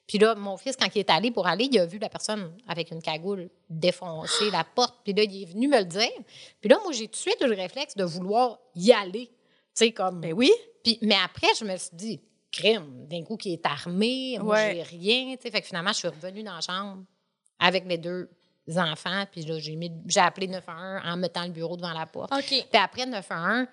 Puis 0.07 0.19
là, 0.19 0.35
mon 0.37 0.57
fils, 0.57 0.77
quand 0.77 0.87
il 0.95 1.01
est 1.01 1.11
allé 1.11 1.31
pour 1.33 1.47
aller, 1.49 1.65
il 1.71 1.79
a 1.81 1.85
vu 1.87 1.99
la 1.99 2.09
personne 2.09 2.57
avec 2.69 2.91
une 2.93 3.03
cagoule 3.03 3.51
défoncer 3.69 4.51
la 4.51 4.63
porte. 4.65 4.95
Puis 5.05 5.13
là, 5.13 5.23
il 5.25 5.43
est 5.43 5.47
venu 5.47 5.69
me 5.69 5.79
le 5.79 5.85
dire. 5.85 6.09
Puis 6.61 6.69
là, 6.71 6.79
moi, 6.83 6.93
j'ai 6.93 7.07
tout 7.07 7.13
de 7.13 7.17
suite 7.17 7.39
eu 7.41 7.47
le 7.49 7.57
réflexe 7.57 7.97
de 7.97 8.05
vouloir 8.05 8.59
y 8.77 8.93
aller. 8.93 9.27
Tu 9.27 9.33
sais, 9.75 9.93
comme... 9.93 10.21
Ben 10.21 10.33
oui. 10.33 10.53
Puis, 10.85 10.99
mais 11.03 11.17
après, 11.25 11.49
je 11.59 11.65
me 11.65 11.77
suis 11.77 11.91
dit, 11.95 12.21
crime, 12.57 13.07
d'un 13.09 13.23
coup, 13.23 13.37
qui 13.37 13.53
est 13.53 13.67
armé, 13.67 14.39
moi, 14.41 14.55
Ouais. 14.57 14.73
j'ai 14.75 14.83
rien. 14.99 15.37
Fait 15.41 15.61
que 15.61 15.67
finalement, 15.67 15.93
je 15.93 15.99
suis 15.99 16.09
revenue 16.09 16.43
dans 16.43 16.55
la 16.55 16.61
chambre 16.61 17.03
avec 17.59 17.85
mes 17.85 17.99
deux 17.99 18.29
enfants. 18.77 19.25
Puis 19.31 19.43
là, 19.43 19.59
j'ai, 19.59 19.77
mis, 19.77 19.93
j'ai 20.07 20.21
appelé 20.21 20.49
911 20.49 21.03
en 21.05 21.17
mettant 21.17 21.45
le 21.45 21.51
bureau 21.51 21.77
devant 21.77 21.93
la 21.93 22.07
porte. 22.07 22.33
Puis 22.47 22.65
après 22.73 23.07
911, 23.07 23.67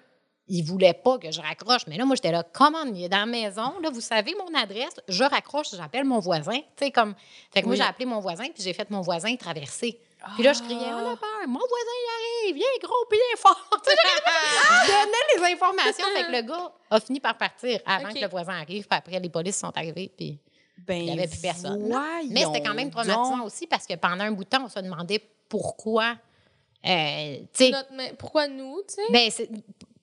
il 0.48 0.62
voulait 0.64 0.94
pas 0.94 1.18
que 1.18 1.32
je 1.32 1.40
raccroche. 1.42 1.88
Mais 1.88 1.98
là, 1.98 2.06
moi, 2.06 2.16
j'étais 2.16 2.32
là, 2.32 2.44
comment 2.44 2.84
il 2.84 3.04
est 3.04 3.10
dans 3.10 3.20
la 3.20 3.26
maison. 3.26 3.80
Là, 3.82 3.90
vous 3.90 4.02
savez 4.02 4.36
mon 4.36 4.54
adresse. 4.58 4.94
Je 5.08 5.24
raccroche, 5.24 5.68
j'appelle 5.76 6.04
mon 6.04 6.20
voisin. 6.20 6.58
Tu 6.76 6.86
sais, 6.86 6.92
comme. 6.92 7.16
Fait 7.54 7.62
que 7.62 7.68
moi, 7.68 7.76
j'ai 7.76 7.82
appelé 7.84 8.06
mon 8.06 8.20
voisin, 8.20 8.44
puis 8.54 8.62
j'ai 8.62 8.74
fait 8.74 8.90
mon 8.90 9.00
voisin 9.02 9.34
traverser. 9.38 10.00
Puis 10.36 10.44
là, 10.44 10.54
je 10.54 10.62
criais, 10.62 10.80
Ah. 10.90 11.02
on 11.04 11.12
a 11.14 11.18
peur, 11.18 11.48
mon 11.48 11.60
voisin, 11.60 11.96
il 12.02 12.10
arrive, 12.18 12.33
viens 12.52 12.66
gros, 12.82 13.06
puis 13.10 13.18
viens 13.18 13.38
fort. 13.42 13.70
Je 13.86 14.88
donnais 14.88 15.48
les 15.48 15.54
informations. 15.54 16.06
Fait 16.16 16.24
que 16.26 16.32
le 16.32 16.42
gars 16.42 16.72
a 16.90 17.00
fini 17.00 17.20
par 17.20 17.38
partir 17.38 17.80
avant 17.86 18.10
que 18.12 18.20
le 18.20 18.28
voisin 18.28 18.54
arrive. 18.60 18.88
Puis 18.88 18.98
après, 18.98 19.20
les 19.20 19.30
polices 19.30 19.58
sont 19.58 19.72
arrivés, 19.76 20.12
puis 20.16 20.38
Ben, 20.78 20.98
il 20.98 21.06
n'y 21.06 21.12
avait 21.12 21.28
plus 21.28 21.40
personne. 21.40 21.88
Mais 22.30 22.44
c'était 22.46 22.62
quand 22.64 22.74
même 22.74 22.90
traumatisant 22.92 23.38
donc. 23.38 23.46
aussi 23.48 23.68
parce 23.68 23.86
que 23.88 23.94
pendant 23.96 24.24
un 24.26 24.32
bout 24.32 24.44
de 24.44 24.50
temps, 24.50 24.64
on 24.66 24.70
se 24.70 24.80
demandait 24.80 25.22
pourquoi. 25.48 26.16
euh, 26.86 27.38
tu 27.54 27.66
sais, 27.66 27.70
Notre 27.72 28.16
Pourquoi 28.18 28.48
nous, 28.48 28.82
tu 28.88 28.96
sais? 28.96 29.02
ben, 29.12 29.32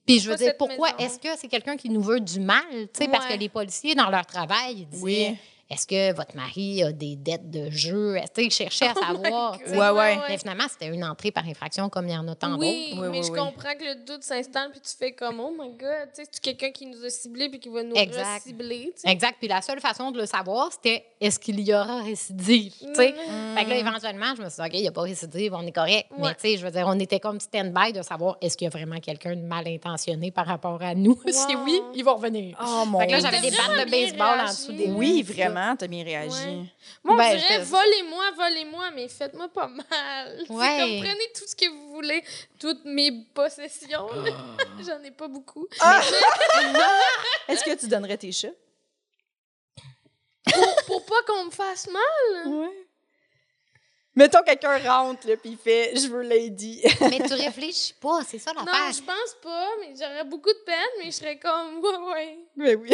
puis 0.06 0.18
je 0.18 0.30
veux 0.30 0.36
Pourquoi 0.36 0.46
dire, 0.46 0.56
pourquoi 0.56 0.88
est-ce 0.98 1.18
que 1.18 1.28
c'est 1.36 1.46
quelqu'un 1.48 1.76
qui 1.76 1.88
nous 1.90 2.00
veut 2.02 2.20
du 2.20 2.40
mal? 2.40 2.64
tu 2.70 2.88
sais, 3.04 3.08
Parce 3.08 3.26
que 3.26 3.34
les 3.34 3.48
policiers, 3.48 3.94
dans 3.94 4.08
leur 4.10 4.26
travail, 4.26 4.88
ils 4.92 5.02
Oui. 5.02 5.36
Est-ce 5.70 5.86
que 5.86 6.12
votre 6.14 6.34
mari 6.36 6.82
a 6.82 6.92
des 6.92 7.14
dettes 7.16 7.48
de 7.50 7.70
jeu? 7.70 8.16
Est-ce 8.16 8.32
que 8.44 8.50
cherchait 8.50 8.88
à 8.88 8.94
savoir? 9.06 9.58
tu 9.58 9.70
sais? 9.70 9.76
Ouais, 9.78 9.90
ouais. 9.90 10.18
Mais 10.28 10.36
finalement, 10.38 10.64
c'était 10.68 10.92
une 10.92 11.04
entrée 11.04 11.30
par 11.30 11.46
infraction 11.46 11.88
comme 11.88 12.08
il 12.08 12.14
y 12.14 12.16
en 12.16 12.26
a 12.28 12.34
tant 12.34 12.58
Oui, 12.58 12.90
Oui, 12.92 12.98
mais 13.00 13.08
oui, 13.08 13.22
je 13.24 13.30
oui. 13.30 13.38
comprends 13.38 13.74
que 13.78 13.84
le 13.84 14.04
doute 14.04 14.22
s'installe 14.24 14.70
puis 14.72 14.80
tu 14.80 14.90
fais 14.98 15.12
comme 15.12 15.38
oh 15.40 15.50
my 15.56 15.68
god, 15.70 16.08
tu 16.14 16.22
sais, 16.24 16.28
c'est 16.30 16.40
quelqu'un 16.42 16.70
qui 16.72 16.86
nous 16.86 17.04
a 17.04 17.08
ciblés 17.10 17.48
puis 17.48 17.60
qui 17.60 17.68
va 17.68 17.82
nous 17.82 17.94
Exact. 17.94 18.42
cibler, 18.42 18.92
tu 18.94 19.02
sais? 19.02 19.08
Exact. 19.10 19.36
Puis 19.38 19.48
la 19.48 19.62
seule 19.62 19.80
façon 19.80 20.10
de 20.10 20.18
le 20.18 20.26
savoir, 20.26 20.70
c'était 20.72 21.04
est-ce 21.20 21.38
qu'il 21.38 21.60
y 21.60 21.72
aura 21.72 22.02
récidive? 22.02 22.72
tu 22.80 22.86
sais? 22.94 23.14
Fait 23.56 23.64
que 23.64 23.70
là, 23.70 23.76
éventuellement, 23.76 24.34
je 24.36 24.42
me 24.42 24.48
suis 24.50 24.60
dit, 24.62 24.68
OK, 24.68 24.74
il 24.74 24.80
n'y 24.82 24.88
a 24.88 24.92
pas 24.92 25.02
récidive, 25.02 25.54
on 25.54 25.66
est 25.66 25.72
correct. 25.72 26.08
Mais 26.18 26.28
tu 26.34 26.40
sais, 26.40 26.56
je 26.56 26.64
veux 26.64 26.72
dire, 26.72 26.84
on 26.86 26.98
était 26.98 27.20
comme 27.20 27.38
stand-by 27.40 27.92
de 27.92 28.02
savoir 28.02 28.36
est-ce 28.40 28.56
qu'il 28.56 28.64
y 28.64 28.68
a 28.68 28.70
vraiment 28.70 28.98
quelqu'un 29.00 29.36
de 29.36 29.42
mal 29.42 29.68
intentionné 29.68 30.30
par 30.30 30.46
rapport 30.46 30.82
à 30.82 30.94
nous? 30.94 31.18
Si 31.30 31.54
oui, 31.56 31.80
il 31.94 32.04
va 32.04 32.12
revenir. 32.12 32.56
Oh 32.60 32.84
mon 32.86 32.98
Fait 33.00 33.06
que 33.06 33.12
là, 33.12 33.18
j'avais 33.20 33.40
des 33.40 33.50
battes 33.50 33.70
de 33.70 33.74
vraiment 33.76 33.90
baseball 33.90 34.40
en 34.40 34.46
dessous 34.46 34.72
des 34.72 34.86
Oui, 34.88 35.18
mains, 35.18 35.22
t'as 35.78 35.86
bien 35.86 36.04
réagi? 36.04 36.34
Ouais. 36.44 36.64
Moi, 37.04 37.14
on 37.14 37.16
Ben, 37.16 37.36
dirait, 37.36 37.58
volez-moi, 37.62 38.30
volez-moi, 38.36 38.90
mais 38.92 39.08
faites-moi 39.08 39.48
pas 39.48 39.68
mal. 39.68 40.44
Ouais. 40.50 40.78
comme, 40.78 41.08
prenez 41.08 41.32
tout 41.34 41.46
ce 41.46 41.56
que 41.56 41.68
vous 41.68 41.90
voulez, 41.92 42.22
toutes 42.58 42.84
mes 42.84 43.10
possessions. 43.34 44.08
là. 44.12 44.32
J'en 44.86 45.02
ai 45.02 45.10
pas 45.10 45.28
beaucoup. 45.28 45.66
Est-ce 47.48 47.64
que 47.64 47.74
tu 47.78 47.86
donnerais 47.88 48.18
tes 48.18 48.32
chats? 48.32 48.48
Pour, 50.52 50.76
pour 50.86 51.06
pas 51.06 51.22
qu'on 51.26 51.44
me 51.44 51.50
fasse 51.50 51.88
mal? 51.88 52.46
Oui. 52.46 52.68
Mettons 54.16 54.42
quelqu'un 54.42 54.76
rentre, 54.78 55.28
là, 55.28 55.36
puis 55.36 55.50
il 55.50 55.56
fait 55.56 55.92
«Je 55.94 56.08
veux 56.08 56.22
Lady 56.22 56.82
Mais 57.00 57.20
tu 57.20 57.32
réfléchis 57.32 57.94
pas, 57.94 58.22
c'est 58.26 58.40
ça 58.40 58.52
Non, 58.52 58.64
l'affaire. 58.64 58.92
je 58.92 59.02
pense 59.02 59.36
pas, 59.40 59.68
mais 59.80 59.94
j'aurais 59.96 60.24
beaucoup 60.24 60.52
de 60.52 60.62
peine, 60.66 60.90
mais 60.98 61.04
je 61.06 61.10
serais 61.12 61.38
comme, 61.38 61.78
ouais, 61.78 61.96
ouais.». 62.12 62.38
Mais 62.56 62.74
oui. 62.74 62.90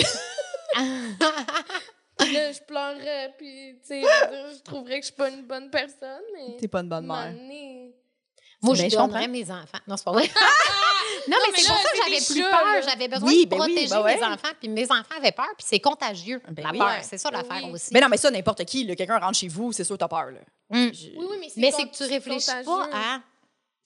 Là, 2.18 2.52
je 2.52 2.60
pleurerais, 2.60 3.34
puis, 3.36 3.78
tu 3.82 3.88
sais, 3.88 4.02
je 4.02 4.62
trouverais 4.62 5.00
que 5.00 5.06
je 5.06 5.12
suis 5.12 5.14
pas 5.16 5.28
une 5.28 5.42
bonne 5.42 5.70
personne, 5.70 6.22
mais... 6.34 6.56
T'es 6.58 6.68
pas 6.68 6.80
une 6.80 6.88
bonne 6.88 7.06
mère. 7.06 7.32
Moi, 8.62 8.74
Ben, 8.74 8.90
je 8.90 8.96
comprends. 8.96 9.28
mes 9.28 9.50
enfants. 9.50 9.78
Non, 9.86 9.96
c'est 9.98 10.04
pas 10.04 10.12
vrai. 10.12 10.22
non, 11.28 11.36
Non, 11.36 11.36
mais 11.46 11.52
mais 11.52 11.58
c'est 11.58 11.68
pour 11.68 11.76
ça 11.76 11.88
que 11.90 11.96
j'avais 11.98 12.16
plus 12.24 12.42
chats, 12.42 12.50
peur. 12.50 12.82
J'avais 12.88 13.08
besoin 13.08 13.28
Oui, 13.28 13.44
de 13.44 13.50
ben 13.50 13.56
oui, 13.60 13.66
protéger 13.66 13.88
ben 13.90 14.02
ouais. 14.02 14.16
mes 14.16 14.24
enfants. 14.24 14.48
Puis 14.58 14.68
mes 14.70 14.84
enfants 14.90 15.14
avaient 15.18 15.32
peur, 15.32 15.48
puis 15.58 15.66
c'est 15.68 15.78
contagieux, 15.80 16.40
Ben 16.48 16.62
la 16.64 16.70
oui. 16.70 16.78
peur. 16.78 16.98
C'est 17.02 17.18
ça 17.18 17.30
l'affaire 17.30 17.64
Oui. 17.64 17.72
aussi. 17.72 17.90
Mais 17.92 18.00
non, 18.00 18.08
mais 18.08 18.16
ça, 18.16 18.30
n'importe 18.30 18.64
qui, 18.64 18.84
là, 18.84 18.96
quelqu'un 18.96 19.18
rentre 19.18 19.36
chez 19.38 19.48
vous, 19.48 19.72
c'est 19.72 19.84
sûr 19.84 19.96
que 19.96 20.00
t'as 20.00 20.08
peur. 20.08 20.30
Là. 20.30 20.40
Mm. 20.70 20.92
Je- 20.94 21.08
Oui, 21.18 21.26
oui, 21.30 21.36
mais 21.38 21.48
c'est 21.50 21.60
Mais 21.60 21.70
c'est 21.70 21.86
que 21.88 21.94
tu 21.94 22.04
réfléchis 22.04 22.50
pas 22.64 22.88
à. 22.94 23.20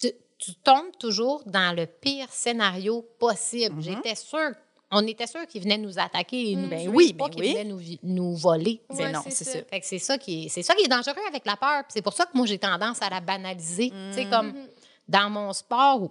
Tu, 0.01 0.12
tu 0.39 0.55
tombes 0.62 0.97
toujours 0.99 1.43
dans 1.47 1.74
le 1.76 1.87
pire 1.87 2.28
scénario 2.31 3.03
possible. 3.18 3.83
J'étais 3.83 4.14
sûre. 4.14 4.53
On 4.93 5.07
était 5.07 5.26
sûr 5.26 5.47
qu'ils 5.47 5.62
venaient 5.62 5.78
nous 5.78 5.99
attaquer 5.99 6.51
et 6.51 6.57
nous 6.57 6.66
Mm. 6.66 6.70
Ben 6.70 6.88
oui, 6.88 7.12
pas 7.12 7.24
ben 7.28 7.30
qu'ils 7.34 7.43
oui. 7.45 7.53
venaient 7.53 7.99
nous, 8.03 8.34
voler. 8.34 8.80
Ben 8.91 8.97
Ouais, 8.97 9.12
non, 9.12 9.20
c'est 9.24 9.45
ça. 9.45 9.53
ça. 9.53 9.59
Fait 9.64 9.80
que 9.80 9.86
c'est 9.86 9.99
ça 9.99 10.18
qui 10.18 10.47
est, 10.47 10.49
c'est 10.49 10.62
ça 10.62 10.74
qui 10.74 10.84
est 10.84 10.88
dangereux 10.88 11.14
avec 11.28 11.45
la 11.47 11.57
peur. 11.57 11.82
Puis 11.84 11.91
c'est 11.95 12.03
pour 12.03 12.12
ça 12.12 12.24
que 12.26 12.30
moi 12.34 12.47
j'ai 12.47 12.59
tendance 12.59 13.01
à 13.03 13.09
la 13.09 13.20
banaliser. 13.20 13.91
Tu 13.91 14.14
sais 14.14 14.26
comme 14.28 14.49
Mhm. 14.49 14.66
dans 15.09 15.30
mon 15.30 15.53
sport 15.53 16.03
où 16.03 16.11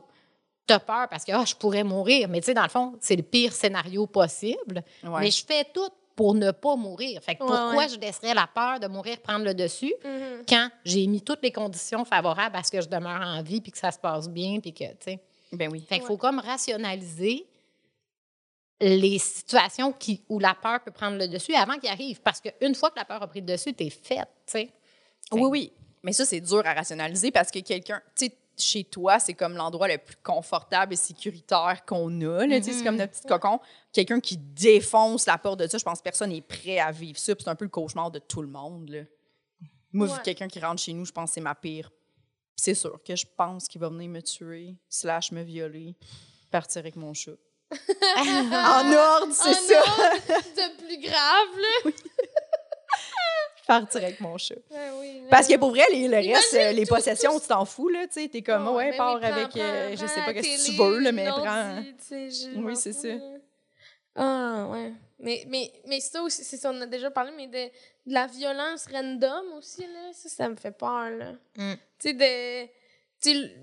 t'as 0.65 0.80
peur 0.80 1.07
parce 1.09 1.25
que 1.25 1.32
ah, 1.34 1.43
je 1.45 1.55
pourrais 1.55 1.84
mourir, 1.84 2.30
mais 2.30 2.39
tu 2.41 2.45
sais 2.45 2.53
dans 2.53 2.63
le 2.63 2.69
fond 2.69 2.95
c'est 3.01 3.15
le 3.15 3.23
pire 3.23 3.51
scénario 3.53 4.07
possible. 4.07 4.84
Ouais. 5.03 5.21
Mais 5.21 5.32
je 5.32 5.43
fais 5.45 5.65
tout 5.73 5.89
pour 6.15 6.34
ne 6.36 6.51
pas 6.51 6.75
mourir. 6.75 7.21
Fait 7.23 7.36
que 7.36 7.43
Ouais, 7.43 7.47
pourquoi 7.49 7.75
ouais. 7.77 7.89
je 7.89 7.97
laisserais 7.99 8.34
la 8.34 8.45
peur 8.47 8.80
de 8.80 8.88
mourir 8.88 9.19
prendre 9.21 9.45
le 9.45 9.53
dessus 9.53 9.93
Mhm. 10.05 10.43
quand 10.47 10.69
j'ai 10.86 11.05
mis 11.07 11.21
toutes 11.21 11.41
les 11.43 11.51
conditions 11.51 12.05
favorables 12.05 12.55
à 12.55 12.63
ce 12.63 12.71
que 12.71 12.82
je 12.82 12.88
demeure 12.88 13.21
en 13.25 13.41
vie 13.41 13.59
puis 13.61 13.71
que 13.71 13.77
ça 13.77 13.91
se 13.91 13.99
passe 13.99 14.30
bien 14.30 14.59
puis 14.59 14.73
que 14.73 14.84
tu 14.86 14.95
sais. 15.01 15.19
Ben 15.51 15.69
oui. 15.71 15.80
Fait 15.88 15.95
qu'il 15.95 16.03
Ouais. 16.03 16.07
faut 16.07 16.17
comme 16.17 16.39
rationaliser 16.39 17.45
les 18.82 19.19
situations 19.19 19.91
qui, 19.91 20.23
où 20.30 20.39
la 20.39 20.55
peur 20.55 20.80
peut 20.84 20.91
prendre 20.91 21.17
le 21.17 21.27
dessus 21.27 21.53
avant 21.55 21.77
qu'il 21.77 21.89
arrive. 21.89 22.21
Parce 22.21 22.39
qu'une 22.41 22.75
fois 22.75 22.89
que 22.91 22.97
la 22.97 23.05
peur 23.05 23.21
a 23.21 23.27
pris 23.27 23.41
le 23.41 23.45
dessus, 23.47 23.73
t'es 23.73 23.89
faite, 23.89 24.30
tu 24.45 24.51
sais. 24.53 24.73
Oui, 25.32 25.43
oui. 25.49 25.73
Mais 26.03 26.13
ça, 26.13 26.25
c'est 26.25 26.39
dur 26.39 26.61
à 26.65 26.73
rationaliser 26.73 27.30
parce 27.32 27.51
que 27.51 27.59
quelqu'un, 27.59 28.01
tu 28.15 28.27
sais, 28.27 28.38
chez 28.57 28.84
toi, 28.86 29.19
c'est 29.19 29.34
comme 29.34 29.55
l'endroit 29.55 29.88
le 29.88 29.97
plus 29.97 30.15
confortable 30.23 30.93
et 30.93 30.97
sécuritaire 30.97 31.84
qu'on 31.86 32.21
a. 32.21 32.61
C'est 32.61 32.84
comme 32.84 32.95
notre 32.97 33.13
petit 33.13 33.27
cocon. 33.27 33.59
Quelqu'un 33.91 34.19
qui 34.19 34.38
défonce 34.38 35.25
la 35.27 35.38
porte 35.38 35.59
de 35.59 35.67
ça, 35.67 35.77
je 35.77 35.84
pense 35.84 35.99
que 35.99 36.03
personne 36.03 36.30
n'est 36.32 36.41
prêt 36.41 36.80
à 36.80 36.91
vivre 36.91 37.17
ça. 37.17 37.34
C'est 37.38 37.47
un 37.47 37.55
peu 37.55 37.65
le 37.65 37.69
cauchemar 37.69 38.11
de 38.11 38.19
tout 38.19 38.41
le 38.41 38.47
monde. 38.49 38.89
Là. 38.89 39.01
Moi, 39.91 40.07
vu 40.07 40.13
Ouais. 40.13 40.19
quelqu'un 40.23 40.47
qui 40.47 40.59
rentre 40.59 40.82
chez 40.82 40.93
nous, 40.93 41.05
je 41.05 41.11
pense 41.11 41.30
que 41.32 41.34
c'est 41.36 41.41
ma 41.41 41.55
pire. 41.55 41.91
C'est 42.55 42.73
sûr 42.75 43.01
que 43.03 43.15
je 43.15 43.25
pense 43.38 43.67
qu'il 43.67 43.80
va 43.80 43.88
venir 43.89 44.09
me 44.09 44.21
tuer, 44.21 44.75
slash 44.89 45.32
me 45.32 45.41
violer, 45.41 45.95
partir 46.51 46.80
avec 46.80 46.95
mon 46.97 47.13
chat. 47.13 47.32
En 47.72 48.93
ordre, 48.93 49.34
c'est 49.34 49.53
ça. 49.53 49.82
de 49.82 50.78
plus 50.86 50.97
grave, 50.97 51.57
là. 51.57 51.91
Partir 53.67 54.01
avec 54.03 54.20
mon 54.20 54.36
chat. 54.39 54.55
Oui, 54.99 55.22
Parce 55.30 55.47
que 55.47 55.55
pour 55.57 55.70
vrai, 55.70 55.84
les, 55.91 56.07
le 56.07 56.15
reste, 56.17 56.55
euh, 56.55 56.72
les 56.72 56.88
tout, 56.88 56.95
possessions, 56.95 57.34
tout- 57.36 57.41
tu 57.41 57.47
t'en 57.49 57.65
fous, 57.65 57.89
là, 57.89 58.07
tu 58.07 58.20
sais. 58.24 58.28
T'es 58.28 58.41
comme, 58.41 58.67
Oh, 58.67 58.76
ouais, 58.78 58.89
ben 58.91 58.97
pars 58.97 59.13
oui, 59.15 59.22
prends- 59.22 59.32
avec, 59.32 59.55
euh, 59.57 59.88
prends- 59.93 60.01
je 60.01 60.07
sais 60.07 60.22
pas 60.22 60.28
la 60.28 60.34
qu'est-ce 60.34 60.47
que 60.65 60.72
tu 60.72 60.78
télé, 60.78 60.89
veux, 60.89 60.99
là, 60.99 61.11
mais 61.11 61.28
prends. 61.28 61.84
Oui, 62.63 62.76
c'est 62.76 62.93
ça. 62.93 63.07
Ah, 64.15 64.65
ouais. 64.72 64.91
Mais, 65.20 65.43
mais, 65.47 65.72
mais 65.86 65.99
ça 65.99 66.24
aussi, 66.24 66.43
c'est 66.43 66.57
ça, 66.57 66.72
on 66.74 66.82
a 66.82 66.88
déjà 66.88 67.11
parlé, 67.11 67.32
mais 67.38 67.45
de, 67.47 67.67
de 68.07 68.13
la 68.13 68.26
violence 68.26 68.88
random 68.91 69.53
aussi, 69.57 69.82
là, 69.82 70.09
ça, 70.13 70.30
ça 70.30 70.49
me 70.49 70.55
fait 70.55 70.72
peur, 70.72 71.11
là. 71.11 71.34
Mm. 71.57 71.74
Tu 71.74 71.80
sais, 71.99 72.13
de... 72.13 72.65
Tu 72.65 72.72
sais, 73.20 73.32
l- 73.32 73.55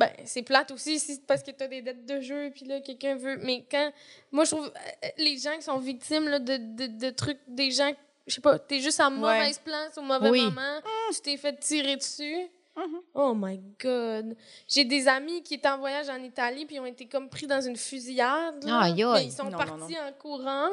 ben, 0.00 0.10
c'est 0.24 0.42
plate 0.42 0.70
aussi, 0.72 0.98
si 0.98 1.20
parce 1.20 1.42
que 1.42 1.50
t'as 1.50 1.68
des 1.68 1.82
dettes 1.82 2.04
de 2.06 2.20
jeu, 2.20 2.50
puis 2.54 2.64
là, 2.64 2.80
quelqu'un 2.80 3.14
veut... 3.16 3.36
Mais 3.42 3.64
quand... 3.70 3.92
Moi, 4.32 4.44
je 4.44 4.50
trouve, 4.52 4.66
euh, 4.66 5.08
les 5.18 5.36
gens 5.38 5.54
qui 5.56 5.62
sont 5.62 5.78
victimes, 5.78 6.26
là, 6.28 6.38
de, 6.38 6.56
de, 6.56 6.86
de 6.86 7.10
trucs, 7.10 7.38
des 7.46 7.70
gens... 7.70 7.92
Je 8.26 8.34
sais 8.36 8.40
pas, 8.40 8.58
t'es 8.58 8.80
juste 8.80 8.98
à 9.00 9.10
mauvaise 9.10 9.58
place 9.58 9.96
au 9.98 10.02
mauvais 10.02 10.30
Oui. 10.30 10.42
moment, 10.42 10.80
tu 11.12 11.20
t'es 11.20 11.36
fait 11.36 11.54
tirer 11.60 11.96
dessus. 11.96 12.46
Mhm. 12.76 13.00
Oh 13.14 13.34
my 13.36 13.60
God. 13.82 14.36
J'ai 14.68 14.84
des 14.84 15.06
amis 15.08 15.42
qui 15.42 15.54
étaient 15.54 15.68
en 15.68 15.78
voyage 15.78 16.08
en 16.08 16.22
Italie 16.22 16.64
puis 16.64 16.76
ils 16.76 16.80
ont 16.80 16.86
été 16.86 17.06
comme 17.06 17.28
pris 17.28 17.46
dans 17.46 17.60
une 17.60 17.76
fusillade. 17.76 18.62
là. 18.64 18.80
Aïe. 18.82 19.04
Mais 19.14 19.24
ils 19.24 19.32
sont 19.32 19.44
Non, 19.44 19.50
non, 19.50 19.58
partis 19.58 19.96
en 19.98 20.12
courant. 20.18 20.68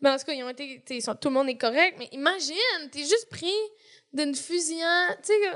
Mais 0.00 0.10
en 0.10 0.16
tout 0.18 0.24
cas, 0.24 0.32
ils 0.32 0.42
ont 0.42 0.48
été. 0.48 0.76
tu 0.78 0.82
sais, 0.86 0.96
ils 0.96 1.02
sont- 1.02 1.14
tout 1.14 1.28
le 1.28 1.34
monde 1.34 1.48
est 1.48 1.58
correct. 1.58 1.96
Mais 1.98 2.08
imagine, 2.12 2.56
t'es 2.90 3.00
juste 3.00 3.28
pris 3.30 3.52
d'une 4.12 4.34
fusillade. 4.34 5.18
Tu 5.22 5.32
sais, 5.34 5.50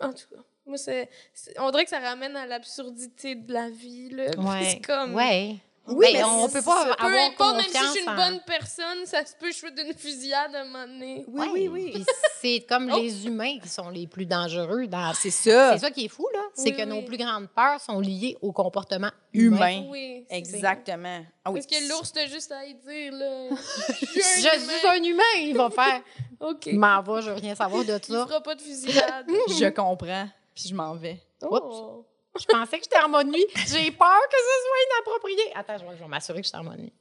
en 0.00 0.12
tout 0.12 0.26
cas. 0.34 0.42
Moi, 0.66 0.78
c'est, 0.78 1.08
c'est- 1.32 1.58
on 1.60 1.70
dirait 1.70 1.84
que 1.84 1.90
ça 1.90 2.00
ramène 2.00 2.36
à 2.36 2.46
l'absurdité 2.46 3.34
de 3.36 3.52
la 3.52 3.68
vie. 3.70 4.10
Là. 4.10 4.24
Ouais. 4.36 4.64
C'est 4.70 4.80
comme. 4.86 5.14
Ouais. 5.14 5.56
Oui, 5.88 6.06
Ben, 6.12 6.14
mais 6.14 6.24
on 6.24 6.48
peut 6.48 6.62
pas 6.62 6.84
ça. 6.84 6.96
Peu 6.96 7.04
avoir 7.06 7.26
importe, 7.26 7.56
même 7.58 7.60
si 7.66 7.72
confiance 7.74 7.86
je 7.94 8.00
suis 8.00 8.08
une 8.10 8.16
bonne 8.16 8.40
personne, 8.44 9.06
ça 9.06 9.24
se 9.24 9.34
peut 9.36 9.46
que 9.46 9.52
je 9.52 9.58
sois 9.58 9.70
d'une 9.70 9.94
fusillade 9.94 10.52
à 10.56 10.62
un 10.62 10.64
moment 10.64 10.84
donné. 10.84 11.24
Oui, 11.28 11.46
oui, 11.52 11.68
oui. 11.68 11.90
Puis 11.92 12.04
c'est 12.42 12.66
comme 12.68 12.90
Oh. 12.92 12.98
les 13.00 13.24
humains 13.28 13.60
qui 13.62 13.68
sont 13.68 13.88
les 13.90 14.08
plus 14.08 14.26
dangereux 14.26 14.88
dans 14.88 15.14
C'est 15.14 15.30
ça. 15.30 15.74
C'est 15.74 15.78
ça 15.78 15.90
qui 15.92 16.06
est 16.06 16.08
fou, 16.08 16.26
là. 16.34 16.40
C'est 16.54 16.70
Oui, 16.70 16.76
que 16.76 16.82
nos 16.82 17.02
plus 17.02 17.16
grandes 17.16 17.46
peurs 17.50 17.80
sont 17.80 18.00
liées 18.00 18.36
au 18.42 18.50
comportement 18.50 19.12
humain. 19.32 19.84
Oui. 19.88 20.26
Exactement. 20.28 21.24
Ah 21.44 21.52
oui. 21.52 21.60
Parce 21.60 21.66
que 21.66 21.88
l'ours, 21.88 22.12
t'as 22.12 22.26
juste 22.26 22.50
à 22.50 22.64
y 22.66 22.74
dire, 22.74 23.12
là. 23.12 23.48
Je 23.90 24.20
suis 24.20 24.48
un 24.48 24.58
suis 24.58 24.64
humain. 24.64 24.90
un 24.92 25.02
humain, 25.04 25.22
il 25.38 25.54
va 25.56 25.70
faire. 25.70 26.00
OK. 26.40 26.62
Je 26.66 26.74
m'en 26.76 27.00
vais, 27.00 27.22
je 27.22 27.30
veux 27.30 27.36
rien 27.36 27.54
savoir 27.54 27.84
de 27.84 27.92
Il 28.08 28.12
ça. 28.12 28.26
fera 28.26 28.40
pas 28.42 28.56
de 28.56 28.60
fusillade. 28.62 29.26
Je 29.50 29.68
comprends. 29.68 30.26
Puis 30.56 30.68
je 30.70 30.74
m'en 30.74 30.94
vais. 30.96 31.20
Oh. 31.42 32.04
Je 32.38 32.44
pensais 32.46 32.78
que 32.78 32.84
j'étais 32.84 32.98
en 32.98 33.08
mode 33.08 33.28
nuit. 33.28 33.46
J'ai 33.54 33.90
peur 33.92 34.20
que 34.30 34.36
ce 34.36 34.64
soit 34.64 34.96
inapproprié. 34.96 35.52
Attends, 35.54 35.78
je 35.78 35.84
vais, 35.88 35.96
je 35.96 36.04
m'assurer 36.04 36.40
que 36.40 36.46
j'étais 36.46 36.56
en 36.58 36.64
mode 36.64 36.78
nuit. 36.80 36.92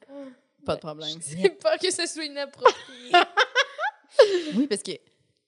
Pas 0.65 0.75
de 0.75 0.81
problème. 0.81 1.17
J'ai 1.27 1.49
peur 1.49 1.77
que 1.81 1.89
ce 1.91 2.05
soit 2.05 2.25
inapproprié. 2.25 3.11
Oui, 4.55 4.65
parce 4.67 4.81
que, 4.81 4.91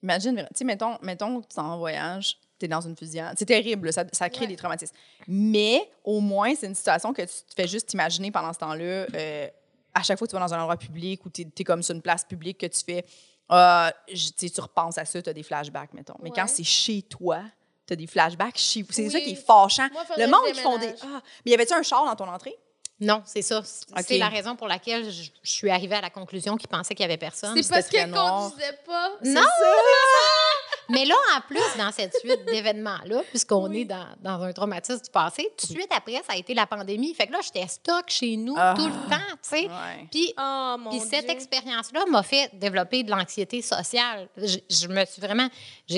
imagine, 0.02 0.36
tu 0.50 0.58
sais, 0.58 0.64
mettons, 0.64 0.98
mettons 1.00 1.40
tu 1.40 1.56
es 1.56 1.58
en 1.58 1.78
voyage, 1.78 2.38
tu 2.58 2.66
es 2.66 2.68
dans 2.68 2.82
une 2.82 2.94
fusillade. 2.96 3.34
C'est 3.38 3.46
terrible, 3.46 3.90
ça, 3.92 4.04
ça 4.12 4.28
crée 4.28 4.42
Ouais. 4.42 4.46
des 4.48 4.56
traumatismes. 4.56 4.94
Mais 5.26 5.90
au 6.04 6.20
moins, 6.20 6.54
c'est 6.54 6.66
une 6.66 6.74
situation 6.74 7.12
que 7.14 7.22
tu 7.22 7.28
te 7.48 7.54
fais 7.56 7.66
juste 7.66 7.92
imaginer 7.94 8.30
pendant 8.30 8.52
ce 8.52 8.58
temps-là. 8.58 9.06
euh, 9.14 9.48
à 9.94 10.02
chaque 10.02 10.18
fois 10.18 10.26
que 10.26 10.30
tu 10.32 10.36
vas 10.38 10.46
dans 10.46 10.52
un 10.54 10.58
endroit 10.60 10.76
public 10.76 11.24
ou 11.24 11.30
tu 11.30 11.46
es, 11.58 11.64
comme 11.64 11.82
sur 11.82 11.94
une 11.94 12.02
place 12.02 12.24
publique, 12.24 12.58
que 12.58 12.66
tu 12.66 12.80
fais. 12.84 13.04
j- 14.12 14.32
tu 14.34 14.60
repenses 14.60 14.98
à 14.98 15.04
ça, 15.06 15.22
tu 15.22 15.30
as 15.30 15.32
des 15.32 15.42
flashbacks, 15.42 15.94
mettons. 15.94 16.14
Mais 16.22 16.30
quand 16.30 16.46
c'est 16.46 16.62
chez 16.64 17.00
toi, 17.02 17.40
tu 17.88 17.94
as 17.94 17.96
des 17.96 18.06
flashbacks 18.06 18.56
chez 18.58 18.82
vous. 18.82 18.92
C'est 18.92 19.10
ça 19.10 19.20
qui 19.20 19.32
est 19.32 19.34
fâchant. 19.34 19.88
Moi, 19.92 20.04
Le 20.16 20.26
monde 20.26 20.44
qui 20.52 20.60
font 20.60 20.78
des. 20.78 20.94
Ah, 21.02 21.20
mais 21.44 21.50
y 21.50 21.54
avait-tu 21.54 21.74
un 21.74 21.82
char 21.82 22.04
dans 22.04 22.14
ton 22.14 22.30
entrée? 22.30 22.56
Non, 23.00 23.22
c'est 23.24 23.42
ça. 23.42 23.62
C'est 24.04 24.18
la 24.18 24.28
raison 24.28 24.56
pour 24.56 24.66
laquelle 24.66 25.08
je, 25.10 25.30
je 25.42 25.50
suis 25.50 25.70
arrivée 25.70 25.94
à 25.94 26.00
la 26.00 26.10
conclusion 26.10 26.56
qu'ils 26.56 26.68
pensaient 26.68 26.94
qu'il 26.94 27.06
n'y 27.06 27.12
avait 27.12 27.16
personne. 27.18 27.60
C'est 27.62 27.68
parce 27.70 27.88
qu'elle 27.88 28.10
noir. 28.10 28.50
conduisait 28.50 28.78
pas. 28.84 29.12
Non! 29.24 29.40
Mais 30.90 31.04
là, 31.04 31.14
en 31.36 31.40
plus, 31.42 31.60
dans 31.76 31.90
cette 31.92 32.14
suite 32.16 32.44
d'événements-là, 32.46 33.22
puisqu'on 33.28 33.68
Oui. 33.68 33.80
est 33.80 33.84
dans, 33.84 34.06
dans 34.22 34.42
un 34.42 34.52
traumatisme 34.52 35.02
du 35.02 35.10
passé, 35.10 35.46
tout 35.58 35.66
de 35.66 35.72
suite 35.72 35.92
après, 35.94 36.14
ça 36.26 36.32
a 36.32 36.36
été 36.36 36.54
la 36.54 36.66
pandémie. 36.66 37.12
Fait 37.14 37.26
que 37.26 37.32
là, 37.32 37.40
j'étais 37.42 37.66
stock 37.68 38.04
chez 38.08 38.36
nous 38.36 38.54
Ah. 38.56 38.74
tout 38.76 38.86
le 38.86 38.92
temps, 39.10 39.16
tu 39.42 39.48
sais. 39.50 39.66
Ouais. 39.66 40.08
Puis 40.10 40.32
Oh, 40.38 40.76
Puis 40.90 41.00
cette 41.00 41.28
expérience-là 41.28 42.04
m'a 42.10 42.22
fait 42.22 42.50
développer 42.54 43.02
de 43.02 43.10
l'anxiété 43.10 43.60
sociale. 43.62 44.28
Je, 44.36 44.58
je 44.70 44.88
me 44.88 45.04
suis 45.04 45.20
vraiment. 45.20 45.48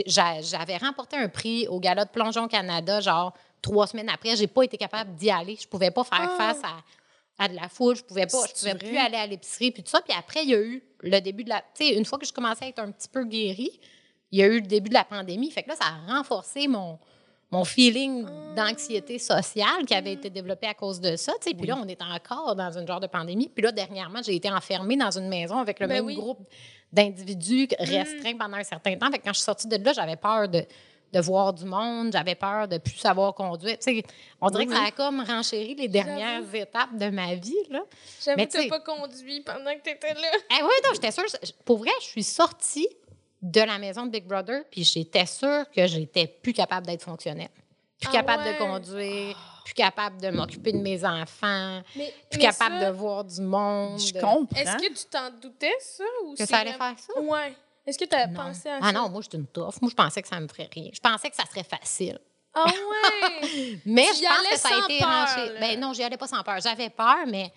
J'avais 0.06 0.76
remporté 0.78 1.16
un 1.16 1.28
prix 1.28 1.68
au 1.68 1.78
Gala 1.80 2.04
de 2.04 2.10
Plongeon 2.10 2.48
Canada, 2.48 3.00
genre 3.00 3.32
trois 3.62 3.86
semaines 3.86 4.08
après. 4.10 4.36
J'ai 4.36 4.46
pas 4.48 4.62
été 4.62 4.76
capable 4.76 5.14
d'y 5.14 5.30
aller. 5.30 5.56
Je 5.60 5.68
pouvais 5.68 5.90
pas 5.90 6.04
faire 6.04 6.30
Ah. 6.32 6.36
face 6.36 6.62
à, 6.64 7.44
à 7.44 7.48
de 7.48 7.54
la 7.54 7.68
foule, 7.68 7.96
je 7.96 8.02
pouvais 8.02 8.26
pas, 8.26 8.38
je 8.48 8.58
pouvais 8.58 8.74
plus 8.74 8.96
aller 8.98 9.16
à 9.16 9.26
l'épicerie, 9.26 9.70
puis 9.70 9.82
tout 9.82 9.90
ça. 9.90 10.00
Puis 10.02 10.14
après, 10.18 10.42
il 10.42 10.50
y 10.50 10.54
a 10.54 10.58
eu 10.60 10.82
le 11.00 11.20
début 11.20 11.44
de 11.44 11.48
la... 11.48 11.60
Tu 11.74 11.86
sais, 11.86 11.94
une 11.94 12.04
fois 12.04 12.18
que 12.18 12.26
je 12.26 12.32
commençais 12.32 12.66
à 12.66 12.68
être 12.68 12.80
un 12.80 12.90
petit 12.90 13.08
peu 13.08 13.24
guérie, 13.24 13.80
il 14.32 14.38
y 14.38 14.42
a 14.42 14.46
eu 14.46 14.60
le 14.60 14.66
début 14.66 14.88
de 14.88 14.94
la 14.94 15.04
pandémie. 15.04 15.50
Fait 15.50 15.62
que 15.62 15.68
là, 15.68 15.76
ça 15.76 15.86
a 15.86 16.14
renforcé 16.16 16.68
mon, 16.68 16.98
mon 17.50 17.64
feeling 17.64 18.26
d'anxiété 18.54 19.18
sociale 19.18 19.84
qui 19.86 19.94
avait 19.94 20.12
été 20.12 20.30
développé 20.30 20.66
à 20.66 20.74
cause 20.74 21.00
de 21.00 21.16
ça. 21.16 21.32
tu. 21.44 21.54
Puis 21.54 21.66
là, 21.66 21.76
on 21.82 21.88
est 21.88 22.00
encore 22.02 22.54
dans 22.54 22.78
une 22.78 22.86
genre 22.86 23.00
de 23.00 23.08
pandémie. 23.08 23.48
Puis 23.48 23.62
là, 23.62 23.72
dernièrement, 23.72 24.20
j'ai 24.22 24.36
été 24.36 24.50
enfermée 24.50 24.96
dans 24.96 25.10
une 25.10 25.28
maison 25.28 25.58
avec 25.58 25.80
le 25.80 25.86
Ben 25.86 25.96
même 25.96 26.06
oui. 26.06 26.14
groupe 26.14 26.46
d'individus 26.92 27.68
restreints 27.78 28.36
pendant 28.38 28.56
un 28.56 28.64
certain 28.64 28.96
temps. 28.96 29.10
Fait 29.10 29.18
que 29.18 29.24
quand 29.24 29.32
je 29.32 29.38
suis 29.38 29.44
sortie 29.44 29.68
de 29.68 29.76
là, 29.76 29.92
j'avais 29.92 30.16
peur 30.16 30.48
de, 30.48 30.64
de 31.12 31.20
voir 31.20 31.52
du 31.52 31.64
monde, 31.64 32.10
j'avais 32.12 32.34
peur 32.36 32.68
de 32.68 32.78
plus 32.78 32.96
savoir 32.96 33.34
conduire. 33.34 33.78
Tu 33.78 34.02
on 34.40 34.48
dirait 34.50 34.66
que 34.66 34.72
ça 34.74 34.84
a 34.84 34.90
comme 34.92 35.20
renchéri 35.20 35.74
les 35.74 35.88
dernières 35.88 36.54
étapes 36.54 36.96
de 36.96 37.10
ma 37.10 37.34
vie. 37.34 37.54
Là. 37.68 37.82
J'avoue 38.24 38.36
Mais 38.36 38.46
que 38.46 38.62
tu 38.62 38.68
pas 38.68 38.80
conduit 38.80 39.40
pendant 39.40 39.74
que 39.74 39.82
t'étais 39.82 40.14
là. 40.14 40.30
Eh 40.50 40.62
oui, 40.62 40.72
non, 40.84 40.90
j'étais 40.94 41.10
sûre. 41.10 41.24
Pour 41.64 41.78
vrai, 41.78 41.90
je 42.00 42.06
suis 42.06 42.22
sortie 42.24 42.88
de 43.42 43.60
la 43.60 43.78
maison 43.78 44.06
de 44.06 44.10
Big 44.10 44.26
Brother, 44.26 44.64
puis 44.70 44.84
j'étais 44.84 45.26
sûre 45.26 45.64
que 45.74 45.86
j'étais 45.86 46.26
plus 46.26 46.52
capable 46.52 46.86
d'être 46.86 47.02
fonctionnelle. 47.02 47.48
Plus 48.00 48.08
Ah 48.10 48.12
capable 48.12 48.42
ouais? 48.44 48.52
de 48.54 48.58
conduire, 48.58 49.62
plus 49.64 49.74
capable 49.74 50.20
de 50.20 50.30
m'occuper 50.30 50.72
de 50.72 50.78
mes 50.78 51.04
enfants, 51.04 51.82
Mais, 51.96 52.14
plus 52.30 52.38
mais 52.38 52.44
capable 52.44 52.80
ça, 52.80 52.86
de 52.86 52.96
voir 52.96 53.24
du 53.24 53.40
monde. 53.42 53.98
Je 54.00 54.12
comprends. 54.14 54.46
Est-ce 54.56 54.76
que 54.76 54.92
tu 54.92 55.04
t'en 55.10 55.30
doutais, 55.30 55.74
ça? 55.80 56.04
Ou 56.24 56.34
Que 56.34 56.46
ça 56.46 56.58
allait 56.58 56.72
faire 56.72 56.94
ça? 56.98 57.20
Ouais. 57.20 57.54
Est-ce 57.86 57.98
que 57.98 58.04
tu 58.04 58.14
as 58.14 58.28
pensé 58.28 58.68
à 58.68 58.80
ça? 58.80 58.86
Ah 58.86 58.92
non, 58.92 59.08
moi, 59.08 59.20
j'étais 59.22 59.36
une 59.38 59.46
tough. 59.46 59.74
Moi, 59.82 59.90
je 59.90 59.94
pensais 59.94 60.22
que 60.22 60.28
ça 60.28 60.38
me 60.40 60.48
ferait 60.48 60.68
rien. 60.72 60.90
Je 60.92 61.00
pensais 61.00 61.28
que 61.30 61.36
ça 61.36 61.44
serait 61.46 61.64
facile. 61.64 62.18
Ah 62.54 62.64
ouais! 62.66 63.78
Mais 63.84 64.04
je 64.14 64.26
pense 64.26 64.38
allais 64.38 64.50
que 64.50 64.58
ça 64.58 64.68
a 64.68 64.72
sans 64.72 64.84
été 64.86 64.98
peur. 64.98 65.60
Ben 65.60 65.80
non, 65.80 65.92
j'y 65.92 66.02
allais 66.02 66.16
pas 66.16 66.26
sans 66.26 66.42
peur. 66.42 66.58
J'avais 66.60 66.90
peur, 66.90 67.26
mais 67.26 67.52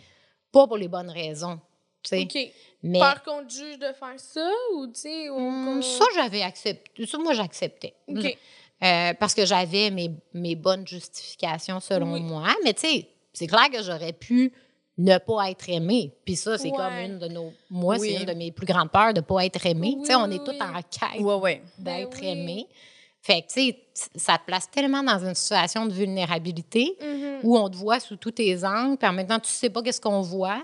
pas 0.51 0.67
pour 0.67 0.77
les 0.77 0.87
bonnes 0.87 1.09
raisons. 1.09 1.59
tu 2.03 2.09
sais. 2.09 2.21
OK. 2.23 2.53
Mais 2.83 2.99
Peur 2.99 3.23
qu'on 3.23 3.45
te 3.45 3.51
juge 3.53 3.79
de 3.79 3.93
faire 3.93 4.17
ça 4.17 4.49
ou, 4.75 4.87
tu 4.87 4.93
sais, 4.99 5.29
ou 5.29 5.35
qu'on- 5.37 5.81
ça, 5.81 6.03
j'avais 6.15 6.41
accepté. 6.41 7.05
Ça, 7.05 7.17
moi, 7.17 7.33
j'acceptais. 7.33 7.93
OK. 8.09 8.37
Euh, 8.83 9.13
parce 9.17 9.33
que 9.33 9.45
j'avais 9.45 9.89
mes, 9.89 10.11
mes 10.33 10.55
bonnes 10.55 10.85
justifications 10.85 11.79
selon 11.79 12.13
Oui. 12.13 12.19
moi. 12.21 12.47
Mais 12.65 12.73
tu 12.73 12.81
sais, 12.81 13.07
c'est 13.31 13.47
clair 13.47 13.69
que 13.71 13.81
j'aurais 13.81 14.11
pu 14.11 14.51
ne 14.97 15.17
pas 15.17 15.49
être 15.49 15.69
aimée. 15.69 16.11
Puis 16.25 16.35
ça, 16.35 16.57
c'est 16.57 16.69
Ouais. 16.69 16.75
comme 16.75 16.93
une 16.93 17.19
de 17.19 17.27
nos. 17.29 17.53
Moi, 17.69 17.95
Oui. 17.99 18.09
c'est 18.13 18.19
une 18.21 18.25
de 18.27 18.33
mes 18.33 18.51
plus 18.51 18.65
grandes 18.67 18.91
peurs 18.91 19.13
de 19.13 19.21
ne 19.21 19.25
pas 19.25 19.45
être 19.45 19.65
aimée. 19.65 19.93
Oui, 19.95 20.01
tu 20.01 20.07
sais, 20.07 20.15
on 20.15 20.29
est 20.29 20.43
tous 20.43 20.51
en 20.61 20.73
quête. 20.81 21.21
Ben 21.77 21.99
d'être 21.99 22.19
oui. 22.19 22.27
aimé. 22.27 22.67
Fait 23.21 23.41
que, 23.41 23.47
tu 23.47 23.53
sais, 23.71 23.79
ça 24.17 24.37
te 24.37 24.45
place 24.45 24.69
tellement 24.69 25.01
dans 25.01 25.17
une 25.25 25.33
situation 25.33 25.85
de 25.85 25.93
vulnérabilité 25.93 26.97
Mhm. 27.01 27.39
où 27.43 27.57
on 27.57 27.69
te 27.69 27.77
voit 27.77 28.01
sous 28.01 28.17
tous 28.17 28.31
tes 28.31 28.65
angles, 28.65 28.97
puis 28.97 29.07
en 29.07 29.13
même 29.13 29.27
temps, 29.27 29.39
tu 29.39 29.49
sais 29.49 29.69
pas 29.69 29.81
qu'est-ce 29.81 30.01
qu'on 30.01 30.21
voit. 30.21 30.61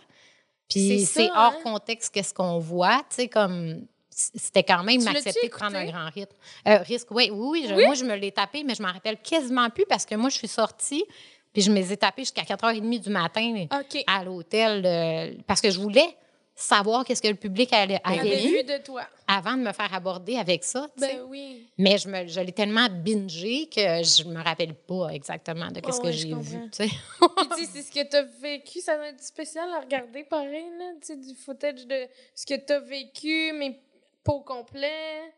Puis 0.70 1.06
C'est 1.06 1.30
hors 1.32 1.54
hein? 1.58 1.62
contexte 1.64 2.14
qu'est-ce 2.14 2.34
qu'on 2.34 2.60
voit. 2.60 3.00
Tu 3.10 3.16
sais, 3.16 3.28
comme 3.28 3.86
c'était 4.10 4.64
quand 4.64 4.84
même 4.84 5.02
m'accepter 5.04 5.48
de 5.48 5.52
prendre 5.52 5.76
un 5.78 5.86
grand 5.86 6.10
rythme. 6.14 6.36
Euh, 6.68 6.78
risque, 6.80 7.08
oui, 7.12 7.30
oui, 7.32 7.48
oui, 7.64 7.66
je- 7.70 7.86
Moi, 7.86 7.94
je 7.96 8.04
me 8.04 8.16
l'ai 8.16 8.32
tapé, 8.32 8.64
mais 8.64 8.76
je 8.76 8.84
m'en 8.84 8.92
rappelle 8.92 9.18
quasiment 9.22 9.70
plus 9.70 9.86
parce 9.88 10.06
que 10.06 10.16
moi, 10.16 10.30
je 10.30 10.36
suis 10.38 10.48
sortie, 10.50 11.06
puis 11.54 11.62
je 11.62 11.72
me 11.72 11.76
les 11.78 11.94
ai 11.94 11.98
tapés 11.98 12.24
jusqu'à 12.24 12.44
4h30 12.44 13.00
du 13.00 13.10
matin 13.10 13.66
à 14.08 14.24
l'hôtel 14.24 14.84
euh, 14.86 15.34
parce 15.48 15.62
que 15.62 15.72
je 15.72 15.80
voulais 15.80 16.16
savoir 16.62 17.06
qu'est-ce 17.06 17.22
que 17.22 17.28
le 17.30 17.36
public 17.36 17.72
allait, 17.72 18.02
vu 18.38 18.64
de 18.64 18.84
toi. 18.84 19.04
avant 19.28 19.54
de 19.56 19.62
me 19.62 19.72
faire 19.72 19.94
aborder 19.94 20.36
avec 20.36 20.64
ça. 20.64 20.88
Ben 20.98 21.22
oui. 21.28 21.68
Mais 21.78 21.98
je, 21.98 22.10
me, 22.10 22.28
je 22.28 22.40
l'ai 22.42 22.52
tellement 22.52 22.88
bingé 22.90 23.68
que 23.74 23.82
je 24.04 24.26
me 24.26 24.44
rappelle 24.44 24.74
pas 24.76 25.10
exactement 25.10 25.72
de 25.72 25.80
qu'est-ce 25.80 26.00
Ouais, 26.02 26.06
que 26.06 26.12
j'ai 26.12 26.34
vu. 26.34 26.58
tu 26.72 26.84
sais. 26.84 26.88
Puis, 26.90 27.48
tu 27.58 27.66
sais, 27.66 27.70
c'est 27.74 27.82
ce 27.84 27.92
que 27.92 28.08
tu 28.10 28.16
as 28.18 28.24
vécu, 28.24 28.82
ça 28.82 28.96
doit 28.98 29.08
être 29.08 29.24
spécial 29.24 29.70
à 29.74 29.80
regarder 29.80 30.24
pareil, 30.26 30.66
là. 30.78 30.92
Tu 31.02 31.08
sais, 31.08 31.16
du 31.16 31.34
footage 31.36 31.86
de 31.88 32.08
ce 32.36 32.46
que 32.46 32.56
tu 32.56 32.74
as 32.74 32.80
vécu, 32.80 33.54
mais 33.54 33.80
pas 34.24 34.34
au 34.34 34.42
complet. 34.42 35.32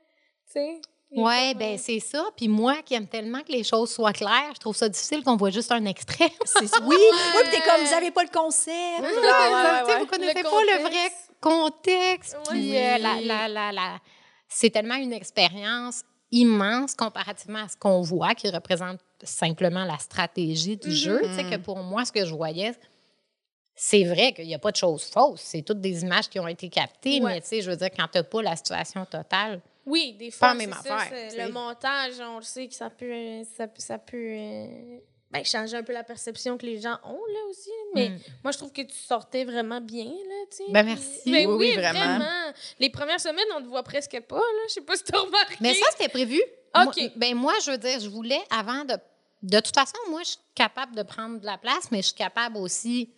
Tu 0.48 0.54
sais. 0.54 0.82
Comme, 1.14 1.54
ben 1.56 1.78
c'est 1.78 2.00
ça. 2.00 2.24
Puis 2.38 2.48
moi 2.48 2.78
qui 2.86 2.94
aime 2.94 3.08
tellement 3.08 3.42
que 3.42 3.52
les 3.52 3.64
choses 3.64 3.92
soient 3.92 4.14
claires, 4.14 4.52
je 4.56 4.60
trouve 4.60 4.76
ça 4.76 4.88
difficile 4.88 5.24
qu'on 5.24 5.36
voit 5.36 5.50
juste 5.50 5.72
un 5.72 5.84
extrait. 5.86 6.32
Oui, 6.84 6.96
oui, 6.98 7.42
puis 7.44 7.52
t'es 7.52 7.62
comme, 7.62 7.84
vous 7.86 7.94
avez 7.94 8.12
pas 8.12 8.24
le 8.24 8.30
concept. 8.30 8.76
Ah, 8.76 9.02
sais, 9.02 9.16
ouais, 9.18 9.94
ouais, 9.94 9.96
Vous 9.96 10.02
ouais. 10.04 10.08
connaissez 10.08 10.38
Le 10.38 10.44
pas 10.44 10.64
le 10.78 10.84
vrai 10.90 11.12
contexte. 11.42 12.38
Puis 12.50 12.60
Oui. 12.72 12.78
euh, 12.78 12.98
la, 12.98 13.20
la, 13.22 13.48
la, 13.48 13.72
la- 13.72 14.00
c'est 14.48 14.70
tellement 14.70 14.96
une 14.96 15.14
expérience 15.14 16.04
immense 16.32 16.94
comparativement 16.96 17.60
à 17.64 17.68
ce 17.68 17.76
qu'on 17.76 18.02
voit, 18.02 18.34
qui 18.36 18.50
représente 18.50 19.00
simplement 19.24 19.84
la 19.84 19.98
stratégie 19.98 20.78
du 20.78 20.92
jeu. 20.94 21.22
Tu 21.24 21.34
sais, 21.36 21.44
que 21.44 21.58
pour 21.58 21.78
moi, 21.80 22.06
ce 22.06 22.12
que 22.14 22.26
je 22.26 22.34
voyais, 22.34 22.74
c'est 23.76 24.04
vrai 24.06 24.32
qu'il 24.34 24.46
n'y 24.48 24.56
a 24.56 24.60
pas 24.60 24.72
de 24.72 24.78
choses 24.78 25.04
fausses. 25.12 25.42
C'est 25.42 25.62
toutes 25.62 25.82
des 25.82 26.04
images 26.04 26.30
qui 26.30 26.40
ont 26.40 26.48
été 26.48 26.70
captées, 26.70 27.20
Ouais. 27.22 27.34
mais 27.34 27.42
tu 27.42 27.48
sais, 27.48 27.62
je 27.62 27.70
veux 27.70 27.76
dire, 27.78 27.90
quand 27.96 28.08
tu 28.12 28.18
n'as 28.18 28.24
pas 28.24 28.42
la 28.42 28.56
situation 28.56 29.06
totale, 29.06 29.62
Oui, 29.86 30.14
des 30.14 30.30
Pas 30.30 30.36
fois, 30.38 30.48
la 30.50 30.54
même 30.56 30.76
c'est 30.82 30.88
ça, 30.90 30.96
affaire, 30.98 31.32
tu 31.32 31.38
le 31.38 31.50
montage, 31.52 32.14
on 32.20 32.38
le 32.38 32.44
sait 32.44 32.68
que 32.68 32.74
ça 32.76 32.90
peut, 32.90 33.14
ça, 33.58 33.68
peut- 33.68 33.82
ça 33.82 33.98
peut 33.98 34.18
euh, 34.18 34.98
ben, 35.32 35.44
changer 35.46 35.78
un 35.78 35.84
peu 35.84 35.94
la 35.94 36.04
perception 36.04 36.58
que 36.58 36.66
les 36.66 36.80
gens 36.80 36.98
ont, 37.04 37.26
là, 37.34 37.40
aussi. 37.50 37.70
Mais 37.96 38.10
Mm. 38.10 38.20
moi, 38.44 38.52
je 38.52 38.58
trouve 38.58 38.72
que 38.72 38.82
tu 38.82 38.94
sortais 38.96 39.44
vraiment 39.46 39.82
bien, 39.82 40.06
là, 40.06 40.46
tu 40.52 40.58
sais. 40.58 40.64
Ben, 40.70 40.84
merci. 40.86 41.32
Ben 41.32 41.48
Oui, 41.48 41.54
oui, 41.56 41.68
oui, 41.70 41.76
vraiment. 41.76 42.00
vraiment. 42.18 42.54
Les 42.80 42.90
premières 42.90 43.20
semaines, 43.20 43.46
on 43.56 43.62
te 43.62 43.68
voit 43.68 43.84
presque 43.84 44.20
pas, 44.22 44.36
là. 44.38 44.64
Je 44.68 44.74
sais 44.74 44.82
pas 44.82 44.96
si 44.96 45.04
t'as 45.04 45.18
remarqué. 45.20 45.56
Mais 45.62 45.74
ça, 45.74 45.86
c'était 45.92 46.10
prévu. 46.10 46.42
OK. 46.76 46.84
Moi, 46.98 47.10
ben 47.16 47.36
moi, 47.36 47.54
je 47.66 47.72
veux 47.72 47.78
dire, 47.78 48.00
je 48.00 48.10
voulais 48.10 48.42
avant 48.50 48.86
de. 48.86 48.96
De 49.44 49.60
toute 49.60 49.74
façon, 49.74 49.98
moi, 50.10 50.22
je 50.24 50.30
suis 50.32 50.40
capable 50.54 50.96
de 50.96 51.02
prendre 51.02 51.40
de 51.40 51.46
la 51.48 51.58
place, 51.58 51.90
mais 51.92 51.98
je 52.04 52.08
suis 52.08 52.16
capable 52.16 52.58
aussi 52.58 53.10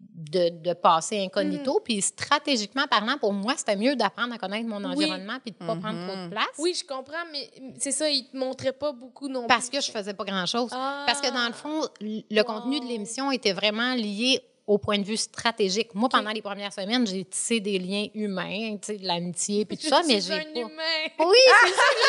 de, 0.00 0.48
de 0.50 0.72
passer 0.74 1.18
incognito. 1.24 1.78
Mm. 1.78 1.82
Puis 1.84 2.02
stratégiquement 2.02 2.86
parlant, 2.88 3.16
pour 3.18 3.32
moi, 3.32 3.54
c'était 3.56 3.76
mieux 3.76 3.96
d'apprendre 3.96 4.34
à 4.34 4.38
connaître 4.38 4.68
mon 4.68 4.76
Oui. 4.78 5.04
environnement 5.04 5.38
puis 5.42 5.52
de 5.52 5.56
ne 5.62 5.66
pas 5.66 5.76
prendre 5.76 6.06
trop 6.06 6.16
de 6.24 6.28
place. 6.30 6.46
Oui, 6.58 6.74
je 6.78 6.84
comprends, 6.86 7.24
mais 7.32 7.50
c'est 7.78 7.90
ça, 7.92 8.08
ils 8.08 8.26
te 8.28 8.36
montraient 8.36 8.72
pas 8.72 8.92
beaucoup 8.92 9.28
non 9.28 9.46
Parce 9.46 9.68
plus. 9.70 9.78
que 9.78 9.84
je 9.84 9.90
faisais 9.90 10.14
pas 10.14 10.24
grand-chose. 10.24 10.70
Ah. 10.72 11.04
Parce 11.06 11.20
que 11.20 11.32
dans 11.32 11.46
le 11.46 11.52
fond, 11.54 11.82
l- 12.00 12.22
le 12.30 12.40
Wow. 12.42 12.44
contenu 12.46 12.80
de 12.80 12.84
l'émission 12.86 13.30
était 13.32 13.52
vraiment 13.52 13.94
lié 13.94 14.40
au 14.70 14.78
point 14.78 14.98
de 14.98 15.02
vue 15.04 15.16
stratégique. 15.16 15.88
Moi, 15.94 16.08
pendant 16.08 16.30
les 16.30 16.42
premières 16.42 16.72
semaines, 16.72 17.04
j'ai 17.04 17.24
tissé 17.24 17.58
des 17.58 17.76
liens 17.80 18.06
humains, 18.14 18.76
tu 18.80 18.86
sais, 18.92 18.98
de 18.98 19.04
l'amitié 19.04 19.64
puis 19.64 19.76
tout 19.76 19.88
ça, 19.88 20.00
mais 20.06 20.20
j'ai 20.20 20.34
un 20.34 20.44
pas... 20.44 20.60
humain. 20.60 21.02
Oui, 21.18 21.36
c'est 21.64 21.70
ça 21.74 21.82
que 21.90 22.06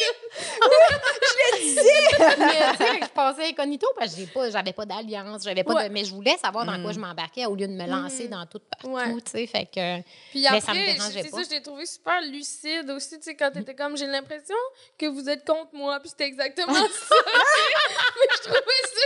j'ai 0.00 0.64
Mais 2.38 2.72
tu 2.72 2.76
sais, 2.78 3.00
je 3.02 3.08
passais 3.14 3.48
incognito 3.48 3.86
parce 3.98 4.14
que 4.14 4.20
j'ai 4.20 4.26
pas, 4.26 4.50
j'avais 4.50 4.72
pas 4.72 4.86
d'alliance, 4.86 5.42
j'avais 5.44 5.62
pas 5.62 5.74
Ouais. 5.74 5.88
de, 5.88 5.92
mais 5.92 6.04
je 6.04 6.14
voulais 6.14 6.36
savoir 6.42 6.64
dans 6.64 6.80
quoi 6.82 6.92
je 6.92 6.98
m'embarquais 7.00 7.44
au 7.46 7.54
lieu 7.54 7.66
de 7.68 7.72
me 7.72 7.86
lancer 7.86 8.24
Mhm. 8.24 8.30
dans 8.30 8.46
tout 8.46 8.60
partout, 8.60 8.88
Ouais. 8.88 9.14
tu 9.22 9.30
sais, 9.30 9.46
fait 9.46 9.66
que 9.66 10.00
Puis 10.30 10.40
Mais 10.40 10.46
après, 10.46 10.60
ça 10.62 10.72
me 10.72 10.84
dérangeait 10.86 11.22
c'est 11.22 11.30
pas. 11.30 11.36
ça, 11.36 11.42
je 11.42 11.48
t'ai 11.50 11.62
trouvé 11.62 11.84
super 11.86 12.20
lucide 12.22 12.90
aussi, 12.96 13.18
tu 13.18 13.24
sais, 13.24 13.34
quand 13.36 13.50
t'étais 13.52 13.74
comme, 13.74 13.96
j'ai 13.96 14.06
l'impression 14.06 14.56
que 14.98 15.06
vous 15.06 15.28
êtes 15.28 15.44
contre 15.46 15.70
moi, 15.74 16.00
puis 16.00 16.08
c'était 16.08 16.24
exactement 16.26 16.72
ça. 16.72 16.80
Mais 17.26 18.28
je 18.36 18.42
trouvais 18.42 18.58
ça 18.58 19.00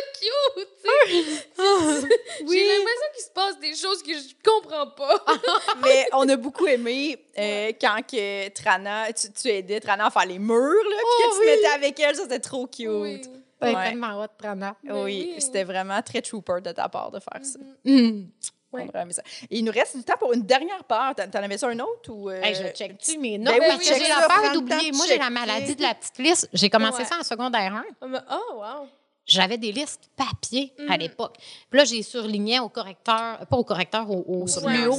cute, 0.54 0.68
tu 0.84 0.90
sais. 0.90 2.08
J'ai 2.40 2.68
l'impression 2.68 3.06
qu'il 3.14 3.24
se 3.24 3.30
passe 3.34 3.58
des 3.60 3.74
choses 3.74 4.02
que 4.02 4.12
je 4.12 4.34
comprends 4.44 4.86
pas. 4.88 5.24
Mais 5.82 6.06
on 6.12 6.28
a 6.28 6.36
beaucoup 6.36 6.66
aimé 6.66 7.18
euh, 7.38 7.72
quand 7.80 8.00
que 8.10 8.48
Trana, 8.50 9.12
tu, 9.12 9.32
tu 9.32 9.48
aidais 9.48 9.80
Trana 9.80 10.06
à 10.06 10.10
faire 10.10 10.26
les 10.26 10.38
murs, 10.38 10.56
là, 10.56 10.96
puis 10.96 11.24
que 11.24 11.34
tu 11.34 11.40
te 11.40 11.46
mettais 11.46 11.74
avec 11.74 12.00
elle, 12.00 12.14
ça 12.16 12.22
c'était 12.22 12.40
trop 12.40 12.66
cute. 12.66 12.86
Oui. 12.88 13.20
Oui, 13.60 13.70
c'est 13.70 13.74
Ouais. 13.74 13.88
tellement 13.88 14.22
hot, 14.22 14.28
Prana. 14.38 14.76
Ben 14.84 15.02
oui. 15.02 15.34
c'était 15.38 15.64
vraiment 15.64 16.00
très 16.02 16.22
trooper 16.22 16.60
de 16.62 16.70
ta 16.70 16.88
part 16.88 17.10
de 17.10 17.18
faire 17.18 17.44
ça. 17.44 17.58
Mhm. 17.84 18.28
Ouais. 18.70 18.82
On 18.84 18.88
aurait 18.90 19.00
aimé 19.02 19.12
ça. 19.14 19.22
Et 19.50 19.58
il 19.58 19.64
nous 19.64 19.72
reste 19.72 19.96
du 19.96 20.04
temps 20.04 20.16
pour 20.18 20.32
une 20.34 20.42
dernière 20.42 20.84
part. 20.84 21.14
T'en 21.14 21.26
t'en 21.28 21.42
avais-tu 21.42 21.64
un 21.64 21.78
autre 21.80 22.10
ou. 22.12 22.28
euh, 22.30 22.40
Hey, 22.42 22.54
je 22.54 22.68
check-tu 22.76 23.16
mes 23.18 23.38
notes? 23.38 23.54
Ben 23.54 23.60
oui, 23.62 23.66
parce 23.66 23.78
que 23.80 23.84
check 23.86 23.98
j'ai 23.98 24.04
ça, 24.12 24.20
la 24.20 24.26
prends 24.28 24.42
peur 24.42 24.52
le 24.52 24.58
d'oublier. 24.60 24.78
temps 24.78 24.88
de 24.90 24.96
Moi, 24.96 25.06
j'ai 25.08 25.16
la 25.18 25.24
checker. 25.24 25.34
maladie 25.34 25.74
de 25.74 25.82
la 25.82 25.94
petite 25.94 26.18
liste. 26.18 26.48
J'ai 26.52 26.68
commencé 26.70 26.98
Ouais. 26.98 27.04
ça 27.08 27.16
en 27.18 27.22
secondaire 27.24 27.74
1. 27.74 27.84
Ah, 28.02 28.06
mais- 28.06 28.18
Oh, 28.30 28.56
wow. 28.56 28.88
J'avais 29.28 29.58
des 29.58 29.70
listes 29.72 30.10
papier 30.16 30.72
à 30.88 30.94
Mhm. 30.94 31.00
l'époque. 31.00 31.36
Puis 31.70 31.78
là, 31.78 31.84
j'ai 31.84 32.02
surligné 32.02 32.58
au 32.60 32.68
correcteur, 32.70 33.46
pas 33.46 33.56
au 33.56 33.62
correcteur, 33.64 34.10
au, 34.10 34.24
au 34.26 34.46
fluo 34.46 34.98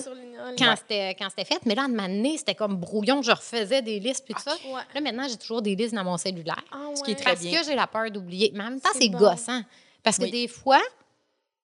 quand 0.57 0.69
ouais. 0.69 0.75
c'était 0.77 1.15
quand 1.15 1.27
c'était 1.29 1.45
fait. 1.45 1.59
Mais 1.65 1.75
là, 1.75 1.83
en 1.89 1.99
année, 1.99 2.37
c'était 2.37 2.55
comme 2.55 2.75
brouillon. 2.77 3.21
Je 3.23 3.31
refaisais 3.31 3.81
des 3.81 3.99
listes 3.99 4.23
puis 4.23 4.33
tout 4.35 4.41
ça. 4.41 4.53
Ouais. 4.67 4.81
Là, 4.93 5.01
maintenant, 5.01 5.27
j'ai 5.27 5.35
toujours 5.37 5.61
des 5.61 5.75
listes 5.75 5.93
dans 5.95 6.03
mon 6.03 6.17
cellulaire. 6.17 6.63
Ah, 6.71 6.77
Ce 6.95 7.03
qui 7.03 7.11
est 7.11 7.15
très 7.15 7.31
Parce 7.31 7.41
bien. 7.41 7.59
que 7.59 7.65
j'ai 7.65 7.75
la 7.75 7.87
peur 7.87 8.09
d'oublier. 8.11 8.51
Mais 8.53 8.61
en 8.63 8.69
même 8.69 8.79
temps, 8.79 8.89
C'est 8.93 9.01
c'est 9.03 9.09
bon. 9.09 9.17
gossant. 9.17 9.61
Parce 10.03 10.17
que 10.17 10.23
Oui. 10.23 10.31
des 10.31 10.47
fois, 10.47 10.79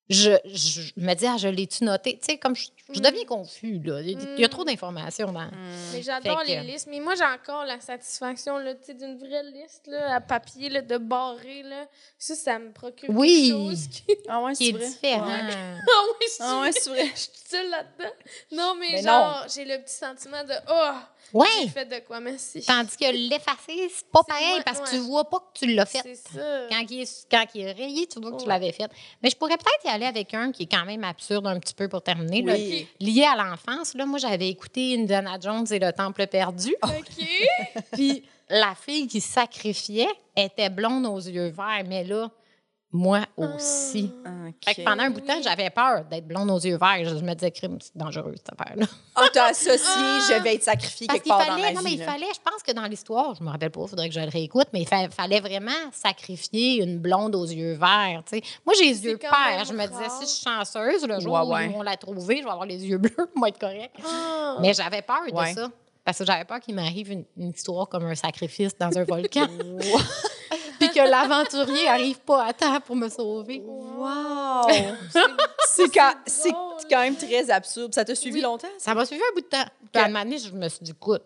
je, 0.10 0.32
je 0.46 0.92
me 0.98 1.14
dis, 1.16 1.26
ah, 1.26 1.38
je 1.38 1.48
l'ai-tu 1.48 1.84
noté? 1.84 2.18
Tu 2.20 2.26
sais, 2.26 2.38
comme 2.38 2.56
je, 2.56 2.68
je 2.94 3.00
Mm. 3.00 3.04
deviens 3.04 3.26
confus, 3.26 3.80
là. 3.84 4.02
Il 4.02 4.12
y 4.12 4.16
a- 4.16 4.20
il 4.36 4.40
y 4.42 4.44
a 4.44 4.48
Mm. 4.48 4.50
trop 4.52 4.64
d'informations 4.64 5.32
dans. 5.32 5.50
Mais 5.94 6.04
j'adore 6.04 6.44
les 6.46 6.62
listes. 6.62 6.88
Mais 6.92 7.00
moi, 7.00 7.16
j'ai 7.16 7.24
encore 7.26 7.66
la 7.66 7.80
satisfaction 7.82 8.58
là, 8.60 8.76
tu 8.76 8.86
sais, 8.86 8.94
d'une 8.94 9.18
vraie 9.18 9.44
liste 9.44 9.88
là, 9.88 10.16
à 10.16 10.22
papier, 10.22 10.70
là, 10.70 10.82
de 10.82 10.98
barré. 10.98 11.64
Là. 11.64 11.88
Ça, 12.20 12.36
ça 12.36 12.60
me 12.60 12.72
procure 12.72 13.10
Oui. 13.10 13.48
quelque 13.50 13.58
chose 13.58 13.88
qui... 13.88 14.04
Ah 14.30 14.42
ouais, 14.44 14.54
Qui 14.54 14.66
c'est 14.66 14.70
est 14.70 14.74
vrai. 14.74 14.88
différent. 14.88 15.26
Ah 15.88 16.02
oui, 16.20 16.26
c'est 16.30 16.44
Ah 16.44 16.62
ouais, 16.62 16.72
c'est 16.72 16.90
vrai. 16.90 17.06
Je 17.16 17.20
suis 17.22 17.70
là-dedans. 17.70 18.14
Non, 18.52 18.76
mais, 18.80 18.90
Mais 18.92 19.02
genre, 19.04 19.46
j'ai 19.54 19.66
le 19.66 19.78
petit 19.82 19.94
sentiment 19.96 20.44
de 20.44 20.54
Oh, 20.70 20.92
Ouais. 21.34 21.48
J'ai 21.62 21.70
fait 21.70 21.86
de 21.86 22.00
quoi, 22.06 22.20
merci. 22.20 22.62
Tandis 22.66 22.96
que 22.96 23.12
l'effacer, 23.12 23.90
c'est 23.94 24.08
pas 24.12 24.24
pareil 24.24 24.54
moi, 24.54 24.64
parce 24.64 24.80
que 24.80 24.86
ouais. 24.86 24.92
tu 24.92 24.98
vois 25.00 25.30
pas 25.30 25.40
que 25.40 25.60
tu 25.60 25.74
l'as 25.74 25.86
fait. 25.86 26.02
C'est 26.04 26.16
ça. 26.16 26.68
Quand 26.70 26.86
il, 26.90 27.02
est, 27.02 27.28
quand 27.30 27.46
il 27.54 27.62
est 27.62 27.72
rayé, 27.72 28.08
tu 28.08 28.20
vois 28.20 28.32
que 28.32 28.42
tu 28.42 28.48
l'avais 28.48 28.72
fait. 28.72 28.90
Mais 29.22 29.30
je 29.30 29.36
pourrais 29.36 29.58
peut-être 29.58 29.86
y 29.86 29.90
aller 29.90 30.06
avec 30.06 30.34
un 30.34 30.52
qui 30.52 30.64
est 30.64 30.72
quand 30.72 30.86
même 30.86 31.04
absurde 31.04 31.48
un 31.48 31.60
petit 31.60 31.74
peu 31.74 31.88
pour 31.88 32.02
terminer. 32.02 32.42
là. 32.42 32.56
Lié 33.00 33.24
à 33.24 33.36
l'enfance, 33.36 33.94
là, 33.94 34.06
moi, 34.06 34.20
j'avais 34.20 34.50
écouté 34.50 34.96
Indiana 34.98 35.38
Jones 35.42 35.66
et 35.72 35.80
le 35.80 35.92
Temple 35.92 36.28
perdu. 36.28 36.76
OK. 36.84 37.84
Puis 37.94 38.24
la 38.50 38.76
fille 38.76 39.08
qui 39.08 39.22
sacrifiait 39.22 40.10
était 40.36 40.70
blonde 40.70 41.06
aux 41.06 41.20
yeux 41.20 41.48
verts. 41.48 41.84
Mais 41.88 42.04
là, 42.04 42.30
moi 42.96 43.22
aussi. 43.36 44.12
Fait 44.64 44.76
que 44.76 44.82
pendant 44.84 45.04
un 45.04 45.10
bout 45.10 45.22
de 45.22 45.26
temps, 45.26 45.42
j'avais 45.44 45.70
peur 45.70 46.06
d'être 46.10 46.28
blonde 46.28 46.50
aux 46.50 46.60
yeux 46.60 46.78
verts. 46.78 47.04
Je, 47.04 47.16
me 47.24 47.34
disais, 47.34 47.52
crime, 47.52 47.78
c'est 47.82 47.96
dangereux, 47.96 48.34
cette 48.38 48.60
affaire-là. 48.60 48.86
Ah, 49.16 49.28
t'as 49.32 49.50
associé, 49.50 49.78
je 50.30 50.42
vais 50.42 50.56
être 50.56 50.64
sacrifié 50.64 51.08
Parce 51.08 51.20
quelque 51.20 51.30
part 51.30 51.40
dans 51.40 51.46
fallait, 51.46 51.62
ma 51.62 51.72
non, 51.74 51.82
mais 51.84 51.94
il 51.94 52.04
fallait, 52.04 52.26
je 52.34 52.40
pense 52.40 52.64
que 52.64 52.72
dans 52.72 52.86
l'histoire, 52.86 53.36
je 53.36 53.44
me 53.44 53.50
rappelle 53.50 53.70
pas, 53.72 53.82
il 53.84 53.88
faudrait 53.88 54.08
que 54.10 54.16
je 54.16 54.20
le 54.20 54.30
réécoute, 54.30 54.68
mais 54.74 54.82
il 54.82 54.88
fa- 54.88 55.10
fallait 55.10 55.40
vraiment 55.40 55.72
sacrifier 55.92 56.82
une 56.84 57.00
blonde 57.00 57.36
aux 57.36 57.46
yeux 57.46 57.74
verts. 57.74 58.24
Moi, 58.66 58.74
j'ai 58.78 58.86
les 58.86 59.04
yeux 59.04 59.18
pères. 59.18 59.66
Je 59.68 59.74
me 59.74 59.86
disais, 59.86 60.10
si 60.20 60.26
je 60.26 60.30
suis 60.30 60.44
chanceuse, 60.44 61.06
le 61.06 61.20
jour 61.20 61.34
Ouais, 61.34 61.66
où 61.66 61.70
ils 61.70 61.72
vont 61.72 61.82
la 61.82 61.98
trouver, 61.98 62.38
je 62.38 62.44
vais 62.44 62.50
avoir 62.50 62.66
les 62.66 62.86
yeux 62.86 62.98
bleus 63.00 63.12
pour 63.16 63.28
moi 63.38 63.50
être 63.50 63.60
correct. 63.60 63.96
Ah. 64.06 64.58
Mais 64.62 64.74
j'avais 64.74 65.02
peur 65.02 65.22
de 65.28 65.54
ça. 65.54 65.70
Parce 66.06 66.20
que 66.20 66.26
j'avais 66.26 66.46
peur 66.46 66.60
qu'il 66.60 66.76
m'arrive 66.76 67.12
une, 67.12 67.26
une 67.36 67.50
histoire 67.50 67.90
comme 67.90 68.06
un 68.06 68.16
sacrifice 68.16 68.78
dans 68.78 68.96
un 68.96 69.04
volcan. 69.04 69.48
Puis 70.80 70.90
que 70.90 71.00
l'aventurier 71.00 71.88
arrive 71.88 72.20
pas 72.20 72.46
à 72.46 72.54
temps 72.54 72.80
pour 72.82 72.96
me 72.96 73.10
sauver. 73.10 73.62
Wow! 73.66 74.68
c'est 75.68 75.90
quand, 75.90 76.14
même 76.92 77.16
très 77.16 77.50
absurde. 77.50 77.94
Ça 77.94 78.06
t'a 78.06 78.16
suivi 78.16 78.38
Oui. 78.38 78.42
longtemps? 78.42 78.68
Ça 78.78 78.94
m'a 78.94 79.06
suivi 79.06 79.22
un 79.22 79.34
bout 79.34 79.42
de 79.42 79.48
temps. 79.48 79.66
Puis 79.92 80.02
à 80.02 80.06
un 80.06 80.10
moment 80.10 80.24
donné, 80.24 80.38
je 80.38 80.52
me 80.52 80.70
suis 80.70 80.84
dit, 80.84 80.92
écoute, 80.92 81.24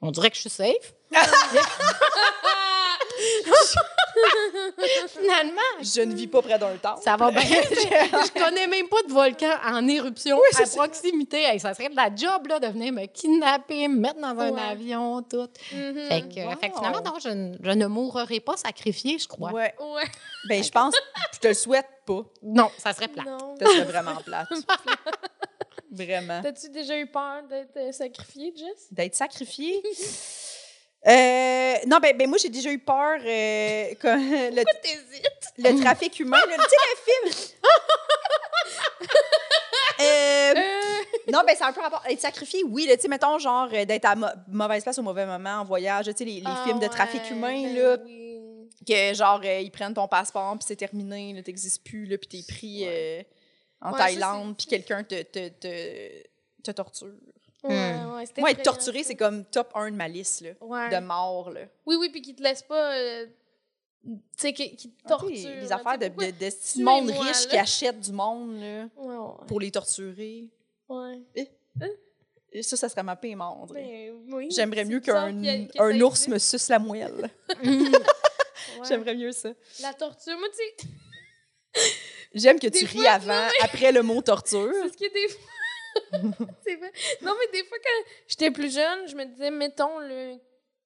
on 0.00 0.10
dirait 0.10 0.30
que 0.30 0.36
je 0.36 0.42
suis 0.42 0.50
safe. 0.50 0.94
Finalement, 5.08 5.60
Je 5.80 6.00
ne 6.02 6.14
vis 6.14 6.26
pas 6.26 6.42
près 6.42 6.58
d'un 6.58 6.76
temple. 6.76 7.00
Ça 7.02 7.16
va 7.16 7.30
bien. 7.30 7.40
je 7.42 8.32
connais 8.32 8.66
même 8.66 8.88
pas 8.88 9.02
de 9.06 9.12
volcan 9.12 9.52
en 9.64 9.86
éruption 9.88 10.38
à 10.58 10.66
proximité. 10.66 11.42
Hey, 11.42 11.60
ça 11.60 11.74
serait 11.74 11.88
de 11.88 11.96
la 11.96 12.14
job 12.14 12.46
là, 12.48 12.58
de 12.58 12.66
venir 12.68 12.92
me 12.92 13.06
kidnapper, 13.06 13.88
me 13.88 13.98
mettre 14.00 14.20
dans 14.20 14.38
un 14.38 14.50
Ouais. 14.50 14.60
avion, 14.70 15.22
tout. 15.22 15.48
Mhm. 15.72 16.06
Fait, 16.08 16.22
que, 16.22 16.44
Wow. 16.46 16.56
fait 16.60 16.70
que 16.70 16.76
finalement, 16.76 17.00
non, 17.04 17.14
je, 17.22 17.28
ne- 17.28 17.56
je 17.62 17.70
ne 17.70 17.86
mourrai 17.86 18.40
pas 18.40 18.56
sacrifiée, 18.56 19.18
je 19.18 19.28
crois. 19.28 19.52
Ouais. 19.52 19.74
Ouais. 19.78 20.04
Ben, 20.48 20.62
je 20.62 20.70
pense, 20.70 20.94
je 21.34 21.38
te 21.38 21.48
le 21.48 21.54
souhaite 21.54 21.88
pas. 22.06 22.22
Non, 22.42 22.70
ça 22.78 22.92
serait 22.92 23.08
plat. 23.08 23.24
Non. 23.24 23.54
Ça 23.60 23.66
serait 23.66 23.84
vraiment 23.84 24.16
plate. 24.24 24.48
Vraiment. 25.92 26.40
T'as-tu 26.42 26.68
déjà 26.70 26.96
eu 26.98 27.06
peur 27.06 27.42
d'être 27.48 27.76
euh, 27.76 27.90
sacrifiée, 27.92 28.52
Jess? 28.56 28.86
D'être 28.92 29.14
sacrifié? 29.16 29.82
Euh, 31.06 31.74
non, 31.86 31.98
ben, 31.98 32.16
ben 32.16 32.28
moi, 32.28 32.36
j'ai 32.38 32.50
déjà 32.50 32.70
eu 32.70 32.78
peur 32.78 33.18
euh, 33.24 33.94
quand 34.02 34.16
le, 34.16 34.62
T'hésites? 34.82 35.52
le 35.58 35.80
trafic 35.80 36.18
humain. 36.20 36.36
là. 36.48 36.56
Tu 36.56 36.62
sais, 36.68 36.76
le 37.26 37.30
film? 37.32 37.60
Euh, 40.00 40.54
Euh, 40.56 41.02
non, 41.30 41.40
ben, 41.46 41.54
c'est 41.56 41.64
un 41.64 41.72
peu 41.74 41.82
rapport. 41.82 42.02
Être 42.08 42.20
sacrifié, 42.20 42.64
oui. 42.64 42.88
Tu 42.90 43.00
sais, 43.02 43.08
mettons, 43.08 43.38
genre, 43.38 43.68
d'être 43.68 44.06
à 44.06 44.14
mauvaise 44.48 44.82
place 44.82 44.98
au 44.98 45.02
mauvais 45.02 45.26
moment 45.26 45.60
en 45.60 45.64
voyage. 45.64 46.06
Tu 46.06 46.12
sais, 46.16 46.24
les, 46.24 46.40
les 46.40 46.42
ah 46.46 46.62
films 46.64 46.78
de 46.78 46.86
trafic 46.86 47.20
ouais, 47.22 47.30
humain, 47.30 47.62
ben 47.64 47.76
là, 47.76 47.96
oui. 48.02 48.40
que 48.88 49.14
genre, 49.14 49.44
ils 49.44 49.70
prennent 49.70 49.92
ton 49.92 50.08
passeport, 50.08 50.52
puis 50.58 50.64
c'est 50.66 50.76
terminé, 50.76 51.34
là, 51.34 51.42
t'existes 51.42 51.84
plus, 51.84 52.06
là, 52.06 52.16
puis 52.16 52.28
t'es 52.28 52.42
pris 52.50 52.86
en 53.82 53.92
Ouais, 53.92 53.98
Thaïlande, 53.98 54.56
puis 54.56 54.66
quelqu'un 54.68 55.04
te, 55.04 55.20
te, 55.22 55.48
te, 55.48 56.08
te 56.62 56.70
torture. 56.70 57.08
Ouais, 57.62 57.92
Hmm. 57.92 58.14
ouais, 58.16 58.24
Moi, 58.38 58.50
être 58.52 58.62
torturé, 58.62 59.02
c'est 59.02 59.14
comme 59.16 59.44
top 59.44 59.70
1 59.74 59.90
de 59.90 59.96
ma 59.96 60.08
liste, 60.08 60.40
là, 60.40 60.50
Ouais. 60.62 60.88
de 60.88 60.98
mort, 61.04 61.50
là. 61.50 61.60
Oui, 61.86 61.96
oui, 62.00 62.08
puis 62.10 62.22
qui 62.22 62.34
te 62.34 62.42
laisse 62.42 62.62
pas. 62.62 62.94
euh, 62.96 63.26
tu 64.02 64.12
sais, 64.38 64.52
qui, 64.54 64.74
qui 64.76 64.88
te 64.90 64.94
Ah, 65.04 65.16
tu 65.20 65.26
torture. 65.26 65.50
là, 65.50 65.60
Les 65.60 65.72
affaires 65.72 65.98
de, 65.98 66.08
de, 66.08 66.30
de 66.30 66.50
tuez-moi, 66.50 67.00
monde 67.02 67.10
riche 67.10 67.44
là? 67.44 67.50
qui 67.50 67.56
achètent 67.58 68.00
du 68.00 68.12
monde, 68.12 68.58
là, 68.60 68.88
Ouais, 68.96 69.14
ouais. 69.16 69.46
pour 69.46 69.60
les 69.60 69.70
torturer. 69.70 70.48
Ouais. 70.88 71.20
Et 72.52 72.62
ça, 72.62 72.76
ça 72.76 72.88
serait 72.88 73.02
ma 73.02 73.14
paix 73.14 73.34
mordre. 73.34 73.74
Ben, 73.74 74.12
oui. 74.32 74.48
J'aimerais 74.50 74.84
mieux 74.84 75.00
qu'un 75.00 75.32
un 75.78 76.00
ours 76.00 76.26
me 76.28 76.38
suce 76.38 76.68
la 76.68 76.78
moelle. 76.78 77.30
Ouais. 78.78 78.86
J'aimerais 78.88 79.14
mieux 79.14 79.32
ça. 79.32 79.50
La 79.82 79.92
torture, 79.94 80.38
moi, 80.38 80.48
tu 80.78 80.86
J'aime 82.34 82.58
que 82.60 82.66
Des 82.68 82.78
tu 82.80 82.86
fois, 82.86 83.00
ris 83.00 83.06
avant, 83.08 83.48
après 83.62 83.90
le 83.92 84.02
mot 84.02 84.20
torture. 84.22 84.70
c'est 84.82 84.88
ce 84.90 84.96
qui 84.96 85.04
est 85.04 85.10
des 85.10 85.28
fois. 85.28 85.40
c'est 86.64 86.76
vrai. 86.76 86.92
Non, 87.22 87.34
mais 87.38 87.58
des 87.60 87.66
fois, 87.66 87.78
quand 87.82 88.10
j'étais 88.28 88.50
plus 88.50 88.72
jeune, 88.74 89.06
je 89.08 89.14
me 89.16 89.24
disais, 89.24 89.50
mettons, 89.50 89.98
là, 89.98 90.34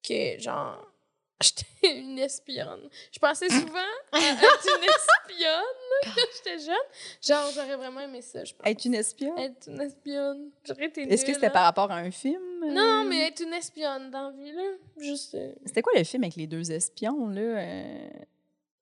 que, 0.07 0.39
genre, 0.39 0.91
j'étais 1.41 1.99
une 1.99 2.19
espionne. 2.19 2.89
Je 3.11 3.19
pensais 3.19 3.49
souvent 3.49 3.79
à 4.11 4.17
être 4.19 4.67
une 4.77 4.83
espionne 4.83 5.63
quand 6.03 6.21
j'étais 6.35 6.59
jeune. 6.59 6.75
Genre, 7.21 7.51
j'aurais 7.53 7.75
vraiment 7.75 8.01
aimé 8.01 8.21
ça, 8.21 8.43
je 8.43 8.53
pense. 8.53 8.65
Être 8.65 8.85
une 8.85 8.95
espionne? 8.95 9.37
Être 9.37 9.67
une 9.67 9.81
espionne. 9.81 10.51
J'aurais 10.63 10.85
été 10.85 11.01
Est-ce 11.11 11.25
que 11.25 11.33
c'était 11.33 11.49
par 11.49 11.63
rapport 11.63 11.91
à 11.91 11.95
un 11.97 12.11
film? 12.11 12.41
Non, 12.67 13.01
euh? 13.01 13.07
mais 13.07 13.27
être 13.27 13.41
une 13.41 13.53
espionne 13.53 14.09
dans 14.11 14.29
la 14.29 14.31
vie, 14.31 14.51
là. 14.53 14.63
Juste. 14.97 15.35
euh, 15.35 15.53
C'était 15.65 15.81
quoi 15.81 15.93
le 15.97 16.03
film 16.03 16.23
avec 16.23 16.35
les 16.35 16.47
deux 16.47 16.71
espions, 16.71 17.27
là? 17.27 17.41
euh? 17.41 18.09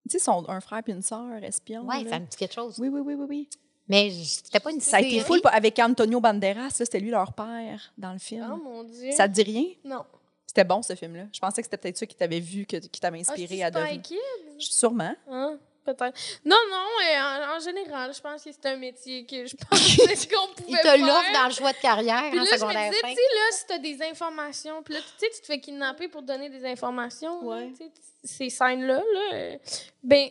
Tu 0.09 0.19
sais, 0.19 0.29
un 0.29 0.59
frère 0.59 0.81
et 0.85 0.91
une 0.91 1.01
sœur 1.01 1.41
espions. 1.43 1.85
Ouais, 1.85 2.03
là. 2.03 2.09
ça 2.09 2.19
me 2.19 2.25
dit 2.25 2.35
quelque 2.37 2.53
chose. 2.53 2.77
Oui, 2.77 2.89
oui, 2.89 2.99
oui, 2.99 3.13
oui, 3.15 3.25
oui. 3.27 3.49
Mais 3.87 4.09
je- 4.11 4.23
c'était 4.23 4.59
pas 4.59 4.71
une 4.71 4.79
Ça 4.79 4.97
a 4.97 5.01
été 5.01 5.19
full 5.19 5.41
avec 5.45 5.77
Antonio 5.79 6.19
Banderas, 6.19 6.55
là, 6.55 6.69
c'était 6.71 6.99
lui 6.99 7.09
leur 7.09 7.33
père 7.33 7.91
dans 7.97 8.13
le 8.13 8.19
film. 8.19 8.49
Oh 8.53 8.57
mon 8.63 8.83
Dieu. 8.83 9.11
ça 9.11 9.27
te 9.27 9.33
dit 9.33 9.43
rien? 9.43 9.65
Non. 9.83 10.05
C'était 10.45 10.63
bon, 10.63 10.81
ce 10.81 10.93
film-là. 10.95 11.25
Je 11.33 11.39
pensais 11.39 11.61
que 11.61 11.65
c'était 11.65 11.77
peut-être 11.77 11.97
ça 11.97 12.05
qui 12.05 12.15
t'avait 12.15 12.39
vu, 12.39 12.65
que, 12.65 12.77
qui 12.77 12.99
t'avait 12.99 13.17
Ah, 13.27 13.31
inspiré 13.31 13.63
à 13.63 13.71
devenir. 13.71 14.01
Kid? 14.01 14.17
Sûrement. 14.59 15.15
Hein? 15.29 15.57
Peut-être. 15.83 16.17
Non, 16.45 16.55
non, 16.71 16.77
en, 17.17 17.57
en 17.57 17.59
général, 17.59 18.13
je 18.13 18.21
pense 18.21 18.41
que 18.43 18.51
c'est 18.53 18.65
un 18.69 18.77
métier 18.77 19.25
que 19.25 19.45
je 19.45 19.55
pensais 19.69 20.27
qu'on 20.27 20.47
pouvait 20.53 20.69
Il 20.69 20.77
te 20.77 20.97
l'offre 20.99 21.33
dans 21.33 21.47
le 21.47 21.53
choix 21.53 21.73
de 21.73 21.77
carrière 21.79 22.29
Puis 22.29 22.39
en 22.39 22.43
là, 22.43 22.47
je 22.51 22.53
me 22.53 22.57
secondaire 22.59 22.89
disais, 22.89 23.01
tu 23.01 23.07
5. 23.09 23.15
sais, 23.15 23.21
là, 23.35 23.51
si 23.51 23.65
t'as 23.67 23.77
des 23.79 24.01
informations, 24.03 24.81
puis 24.83 24.93
là, 24.93 24.99
tu 25.01 25.07
sais, 25.25 25.31
tu 25.35 25.41
te 25.41 25.45
fais 25.45 25.59
kidnapper 25.59 26.07
pour 26.07 26.21
donner 26.21 26.49
des 26.49 26.63
informations, 26.65 27.41
là, 27.49 27.57
Ouais. 27.57 27.71
tu 27.71 27.83
sais, 27.83 27.91
ces 28.23 28.49
scènes-là, 28.49 29.01
là, 29.13 29.57
ben, 30.03 30.29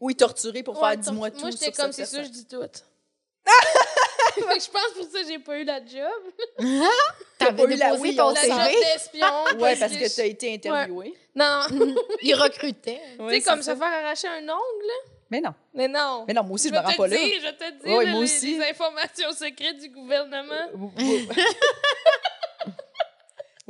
Oui, 0.00 0.14
torturé 0.16 0.62
pour 0.62 0.74
ouais, 0.82 0.90
faire 0.90 0.98
dis-moi 0.98 1.30
tout. 1.30 1.40
Moi, 1.40 1.50
j'étais 1.50 1.72
comme, 1.72 1.92
c'est 1.92 2.04
sûr, 2.06 2.22
je 2.24 2.28
dis 2.28 2.44
tout. 2.46 2.60
Fait 4.34 4.40
que 4.58 4.64
je 4.64 4.70
pense 4.70 4.92
pour 4.96 5.04
ça 5.12 5.20
que 5.22 5.26
j'ai 5.28 5.38
pas 5.38 5.58
eu 5.58 5.64
la 5.64 5.78
job. 5.84 6.58
T'avais 7.38 7.64
pas 7.66 7.70
eu 7.72 7.76
la- 7.76 7.90
déposé 7.90 8.00
oui, 8.10 8.16
ton 8.16 8.24
on 8.26 8.30
La 8.30 8.42
le 8.42 8.48
job 8.48 8.56
savait. 8.56 8.72
CV. 8.72 8.84
d'espion. 8.92 9.44
Ouais, 9.60 9.76
parce 9.76 9.92
que 9.92 10.08
je- 10.08 10.16
t'as 10.16 10.24
été 10.26 10.54
interviewé. 10.54 11.14
Non, 11.34 11.60
Il 12.22 12.34
recrutait. 12.34 13.00
tu 13.16 13.22
Ouais, 13.22 13.40
sais, 13.40 13.50
comme 13.50 13.62
c'est 13.62 13.72
se 13.72 13.76
faire 13.76 13.86
arracher 13.92 14.28
un 14.28 14.42
ongle, 14.42 14.48
là. 14.86 15.10
Mais 15.30 15.40
non. 15.40 15.54
Mais 15.74 15.88
non. 15.88 16.24
Mais 16.26 16.34
non, 16.34 16.42
moi 16.42 16.54
aussi, 16.54 16.68
je, 16.68 16.74
je 16.74 16.78
me 16.80 16.84
rends 16.84 16.92
te 16.92 16.96
pas 16.96 17.06
là. 17.08 17.16
dire, 17.16 17.36
je 17.40 17.46
vais 17.46 17.52
te 17.52 17.84
dire 17.84 17.96
Ouais, 17.96 18.04
là, 18.04 18.10
moi 18.12 18.20
les- 18.24 18.60
informations 18.70 19.32
secrètes 19.32 19.78
du 19.78 19.88
gouvernement. 19.90 20.66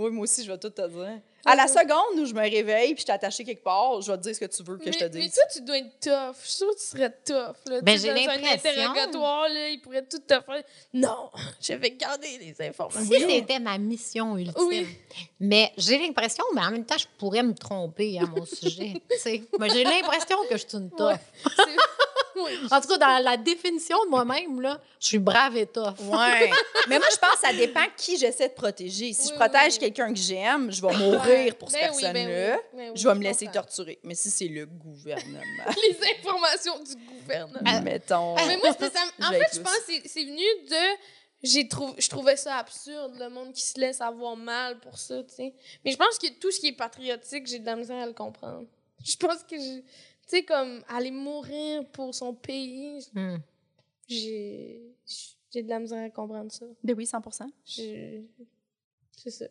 Oui, 0.00 0.10
moi 0.12 0.22
aussi, 0.22 0.42
je 0.44 0.50
vais 0.50 0.58
tout 0.58 0.70
te 0.70 0.86
dire. 0.88 1.20
À 1.44 1.54
la 1.56 1.66
seconde 1.68 2.18
où 2.18 2.26
je 2.26 2.34
me 2.34 2.40
réveille 2.40 2.92
puis 2.94 3.00
je 3.00 3.06
t'ai 3.06 3.12
attaché 3.12 3.44
quelque 3.44 3.62
part, 3.64 4.00
je 4.02 4.10
vais 4.12 4.18
te 4.18 4.22
dire 4.24 4.34
ce 4.34 4.40
que 4.40 4.44
tu 4.44 4.62
veux 4.62 4.76
que 4.76 4.84
mais, 4.84 4.92
je 4.92 4.98
te 4.98 5.04
mais 5.04 5.20
dise. 5.20 5.32
toi, 5.34 5.42
tu 5.52 5.60
dois 5.62 5.78
être 5.78 6.00
tough. 6.00 6.36
Je 6.42 6.46
suis 6.48 6.52
sûre 6.58 6.70
que 6.70 6.78
tu 6.78 6.84
serais 6.86 7.10
tough. 7.24 7.56
Là. 7.66 7.80
Ben, 7.80 7.98
j'ai 7.98 8.08
dans 8.08 8.14
un 8.14 8.36
l'impression. 8.36 8.70
interrogatoire, 8.70 9.48
là, 9.48 9.68
il 9.70 9.80
pourrait 9.80 10.04
tout 10.06 10.18
te 10.18 10.34
faire. 10.34 10.62
Non, 10.92 11.30
je 11.62 11.72
vais 11.74 11.90
garder 11.92 12.38
les 12.38 12.66
informations. 12.68 13.00
Si 13.10 13.20
c'était 13.26 13.58
ma 13.58 13.78
mission 13.78 14.36
ultime. 14.36 14.54
Oui. 14.66 14.86
Mais 15.40 15.72
j'ai 15.78 15.98
l'impression, 15.98 16.44
mais 16.54 16.60
en 16.62 16.70
même 16.72 16.84
temps, 16.84 16.98
je 16.98 17.06
pourrais 17.18 17.42
me 17.42 17.54
tromper 17.54 18.18
à 18.18 18.26
mon 18.26 18.44
sujet. 18.44 19.00
tu 19.10 19.18
sais. 19.18 19.42
Mais 19.58 19.70
j'ai 19.70 19.84
l'impression 19.84 20.36
que 20.48 20.56
je 20.58 20.66
suis 20.66 20.76
une 20.78 20.90
tough. 20.90 21.06
Ouais. 21.06 21.16
Oui. 22.36 22.52
En 22.70 22.80
tout 22.80 22.88
cas, 22.88 22.98
dans 22.98 23.22
la 23.24 23.36
définition 23.36 23.96
de 24.04 24.10
moi-même, 24.10 24.60
là, 24.60 24.80
je 25.00 25.06
suis 25.06 25.18
brave 25.18 25.56
et 25.56 25.66
tough. 25.66 25.94
Ouais. 26.04 26.50
Mais 26.88 26.98
moi, 26.98 27.06
je 27.12 27.16
pense 27.18 27.32
que 27.40 27.46
ça 27.46 27.52
dépend 27.52 27.84
qui 27.96 28.16
j'essaie 28.18 28.48
de 28.48 28.54
protéger. 28.54 29.12
Si 29.12 29.26
Oui, 29.28 29.30
je 29.30 29.34
protège 29.34 29.72
oui. 29.74 29.78
quelqu'un 29.78 30.12
que 30.12 30.18
j'aime, 30.18 30.70
je 30.72 30.80
vais 30.80 30.94
mourir 30.96 31.56
pour 31.56 31.70
cette 31.70 31.80
Ben 31.80 31.88
ben 31.90 32.00
personne-là. 32.00 32.58
ben 32.74 32.92
je 32.96 33.08
vais 33.08 33.14
me 33.14 33.22
laisser 33.22 33.46
comprends. 33.46 33.62
torturer. 33.62 33.98
Mais 34.04 34.14
si 34.14 34.30
c'est 34.30 34.48
le 34.48 34.66
gouvernement, 34.66 35.64
Les 35.90 35.98
informations 36.18 36.78
du 36.82 36.94
gouvernement. 37.06 37.82
mettons. 37.82 38.34
Mais 38.46 38.56
moi, 38.58 38.72
c'était 38.72 38.90
ça. 38.96 39.04
En 39.22 39.30
fait, 39.32 39.42
je 39.54 39.60
pense 39.60 39.78
que 39.86 40.08
c'est- 40.08 40.24
venu 40.24 40.42
de. 40.68 40.96
J'ai 41.42 41.66
trouvé, 41.68 41.94
je 41.98 42.08
trouvais 42.10 42.36
ça 42.36 42.56
absurde, 42.56 43.14
le 43.18 43.30
monde 43.30 43.54
qui 43.54 43.62
se 43.62 43.80
laisse 43.80 44.02
avoir 44.02 44.36
mal 44.36 44.78
pour 44.78 44.98
ça, 44.98 45.22
tu 45.22 45.34
sais. 45.36 45.54
Mais 45.84 45.90
je 45.90 45.96
pense 45.96 46.18
que 46.18 46.26
tout 46.38 46.50
ce 46.50 46.60
qui 46.60 46.66
est 46.68 46.72
patriotique, 46.72 47.46
j'ai 47.46 47.58
de 47.58 47.64
la 47.64 47.76
misère 47.76 48.02
à 48.02 48.06
le 48.06 48.12
comprendre. 48.12 48.66
Je 49.02 49.16
pense 49.16 49.42
que, 49.50 49.56
je- 49.56 49.80
sais, 50.30 50.42
comme 50.44 50.82
aller 50.88 51.10
mourir 51.10 51.84
pour 51.92 52.14
son 52.14 52.34
pays, 52.34 53.06
Hmm. 53.14 53.36
j'ai 54.08 54.82
j'ai 55.52 55.62
de 55.64 55.68
la 55.68 55.80
misère 55.80 56.04
à 56.04 56.10
comprendre 56.10 56.50
ça. 56.52 56.64
Ben 56.84 56.94
oui, 56.96 57.06
100 57.06 57.20
Je- 57.66 58.22
C'est 59.16 59.30
ça. 59.30 59.46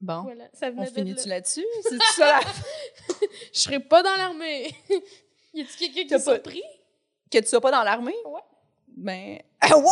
Bon. 0.00 0.22
Voilà, 0.22 0.48
ça 0.52 0.70
On 0.76 0.82
de 0.84 0.88
finit-tu 0.90 1.28
là. 1.28 1.36
là-dessus? 1.36 1.64
C'est 1.82 2.00
ça 2.14 2.40
la... 2.40 2.40
Je 3.52 3.58
serais 3.58 3.80
pas 3.80 4.02
dans 4.02 4.14
l'armée. 4.16 4.72
y 5.54 5.62
a-tu 5.62 5.76
quelqu'un 5.78 6.06
qui 6.06 6.14
est 6.14 6.18
surpris? 6.18 6.62
que 7.30 7.38
tu 7.38 7.46
sois 7.46 7.60
pas 7.60 7.72
dans 7.72 7.82
l'armée? 7.82 8.14
Ouais. 8.24 8.40
Ben. 8.88 9.38
Ah, 9.60 9.76
ouais! 9.76 9.84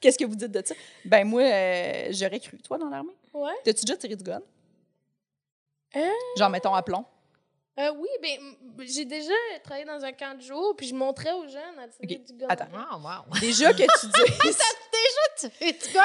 Qu'est-ce 0.00 0.16
que 0.18 0.24
vous 0.24 0.34
dites 0.34 0.50
de 0.50 0.62
ça? 0.64 0.74
Ben, 1.04 1.24
moi, 1.24 1.42
euh, 1.42 2.08
j'aurais 2.10 2.40
cru, 2.40 2.56
toi, 2.58 2.78
dans 2.78 2.88
l'armée. 2.88 3.12
Ouais. 3.34 3.52
T'as-tu 3.64 3.84
déjà 3.84 3.96
tiré 3.98 4.16
du 4.16 4.24
gun? 4.24 4.40
Euh. 5.96 6.08
Genre, 6.38 6.48
mettons, 6.50 6.74
à 6.74 6.82
plomb? 6.82 7.04
Euh, 7.80 7.90
oui, 7.96 8.08
ben, 8.20 8.38
j'ai 8.80 9.06
déjà 9.06 9.32
travaillé 9.64 9.86
dans 9.86 10.04
un 10.04 10.12
camp 10.12 10.36
de 10.36 10.42
jour, 10.42 10.74
puis 10.76 10.86
je 10.88 10.94
montrais 10.94 11.32
aux 11.32 11.48
jeunes 11.48 11.78
à 11.78 11.88
tirer 11.88 12.20
Ok, 12.20 12.26
du 12.26 12.32
gun. 12.34 12.46
attends. 12.50 12.66
Wow. 12.72 13.38
Déjà 13.40 13.72
que 13.72 13.78
tu 13.78 14.06
dis. 14.06 14.56
Tu 15.40 15.48
fais 15.48 15.72
du 15.72 15.92
gun? 15.94 16.00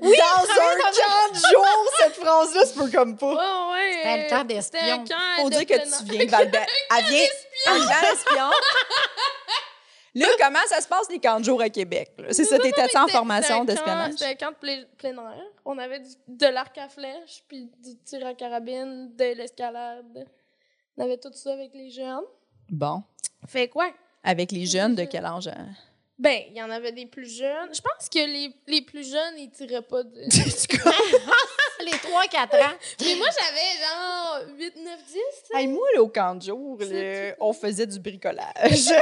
Oui, 0.00 0.16
dans 0.18 0.42
un 0.42 0.76
camp 0.76 1.32
de 1.32 1.38
jour, 1.52 1.66
cette 1.98 2.14
phrase-là, 2.16 2.62
c'est 2.66 2.74
pas 2.76 2.90
comme 2.90 3.16
pas. 3.16 3.32
Ouais, 3.34 3.72
ouais. 3.72 3.92
C'était 3.94 4.22
le 4.24 4.28
camp 4.30 4.44
d'espion. 4.44 5.04
camp 5.04 5.42
Faut 5.42 5.50
de 5.50 5.54
dire 5.56 5.66
que 5.66 5.74
tu 5.98 6.04
viens 6.12 6.24
de 6.26 6.30
Val-d'Or. 6.30 6.60
Elle 6.98 7.04
vient 7.04 7.26
un 7.68 7.78
camp 7.78 8.10
d'espion. 8.10 8.50
Là, 10.14 10.26
comment 10.38 10.58
ça 10.66 10.80
se 10.82 10.88
passe 10.88 11.08
les 11.08 11.20
camps 11.20 11.38
de 11.40 11.44
jour 11.44 11.62
à 11.62 11.70
Québec? 11.70 12.10
C'est 12.32 12.44
ça, 12.44 12.58
t'étais 12.58 12.96
en 12.98 13.06
formation 13.08 13.64
d'espionnage? 13.64 14.12
C'était 14.18 14.24
un 14.26 14.34
camp 14.34 14.50
de 14.50 14.56
plein, 14.56 14.82
plein 14.98 15.12
air. 15.16 15.42
On 15.64 15.78
avait 15.78 16.00
du- 16.00 16.10
de 16.28 16.46
l'arc 16.48 16.76
à 16.76 16.88
flèche, 16.88 17.44
puis 17.48 17.70
du 17.78 17.96
tir 18.04 18.26
à 18.26 18.34
carabine, 18.34 19.14
de 19.16 19.24
l'escalade. 19.36 20.26
On 20.96 21.04
avait 21.04 21.18
tout 21.18 21.32
ça 21.32 21.52
avec 21.52 21.72
les 21.74 21.90
jeunes? 21.90 22.24
Bon. 22.70 23.02
Fait 23.46 23.68
quoi? 23.68 23.90
Avec 24.24 24.52
les 24.52 24.66
jeunes 24.66 24.94
de 24.94 25.04
quel 25.04 25.24
âge? 25.24 25.48
hein? 25.48 25.68
Ben, 26.18 26.42
il 26.50 26.56
y 26.56 26.62
en 26.62 26.70
avait 26.70 26.92
des 26.92 27.06
plus 27.06 27.28
jeunes. 27.28 27.74
Je 27.74 27.80
pense 27.80 28.08
que 28.08 28.18
les, 28.18 28.54
les 28.68 28.82
plus 28.82 29.10
jeunes, 29.10 29.34
ils 29.38 29.50
tiraient 29.50 29.82
pas 29.82 30.02
de... 30.02 30.10
Du 30.28 30.78
coup, 30.78 30.88
Les 31.84 31.90
3-4 31.90 32.44
ans. 32.64 32.76
Mais 33.00 33.16
moi, 33.16 33.26
j'avais 33.40 33.82
genre 33.82 34.56
8, 34.56 34.76
9, 34.84 34.98
10. 35.04 35.12
tu 35.12 35.18
sais. 35.50 35.60
hey, 35.60 35.66
moi, 35.66 35.84
là, 35.96 36.02
au 36.02 36.06
camp 36.08 36.36
de 36.36 36.42
jour, 36.42 36.78
là, 36.78 37.34
on 37.40 37.52
faisait 37.52 37.86
du 37.88 37.98
bricolage. 37.98 38.46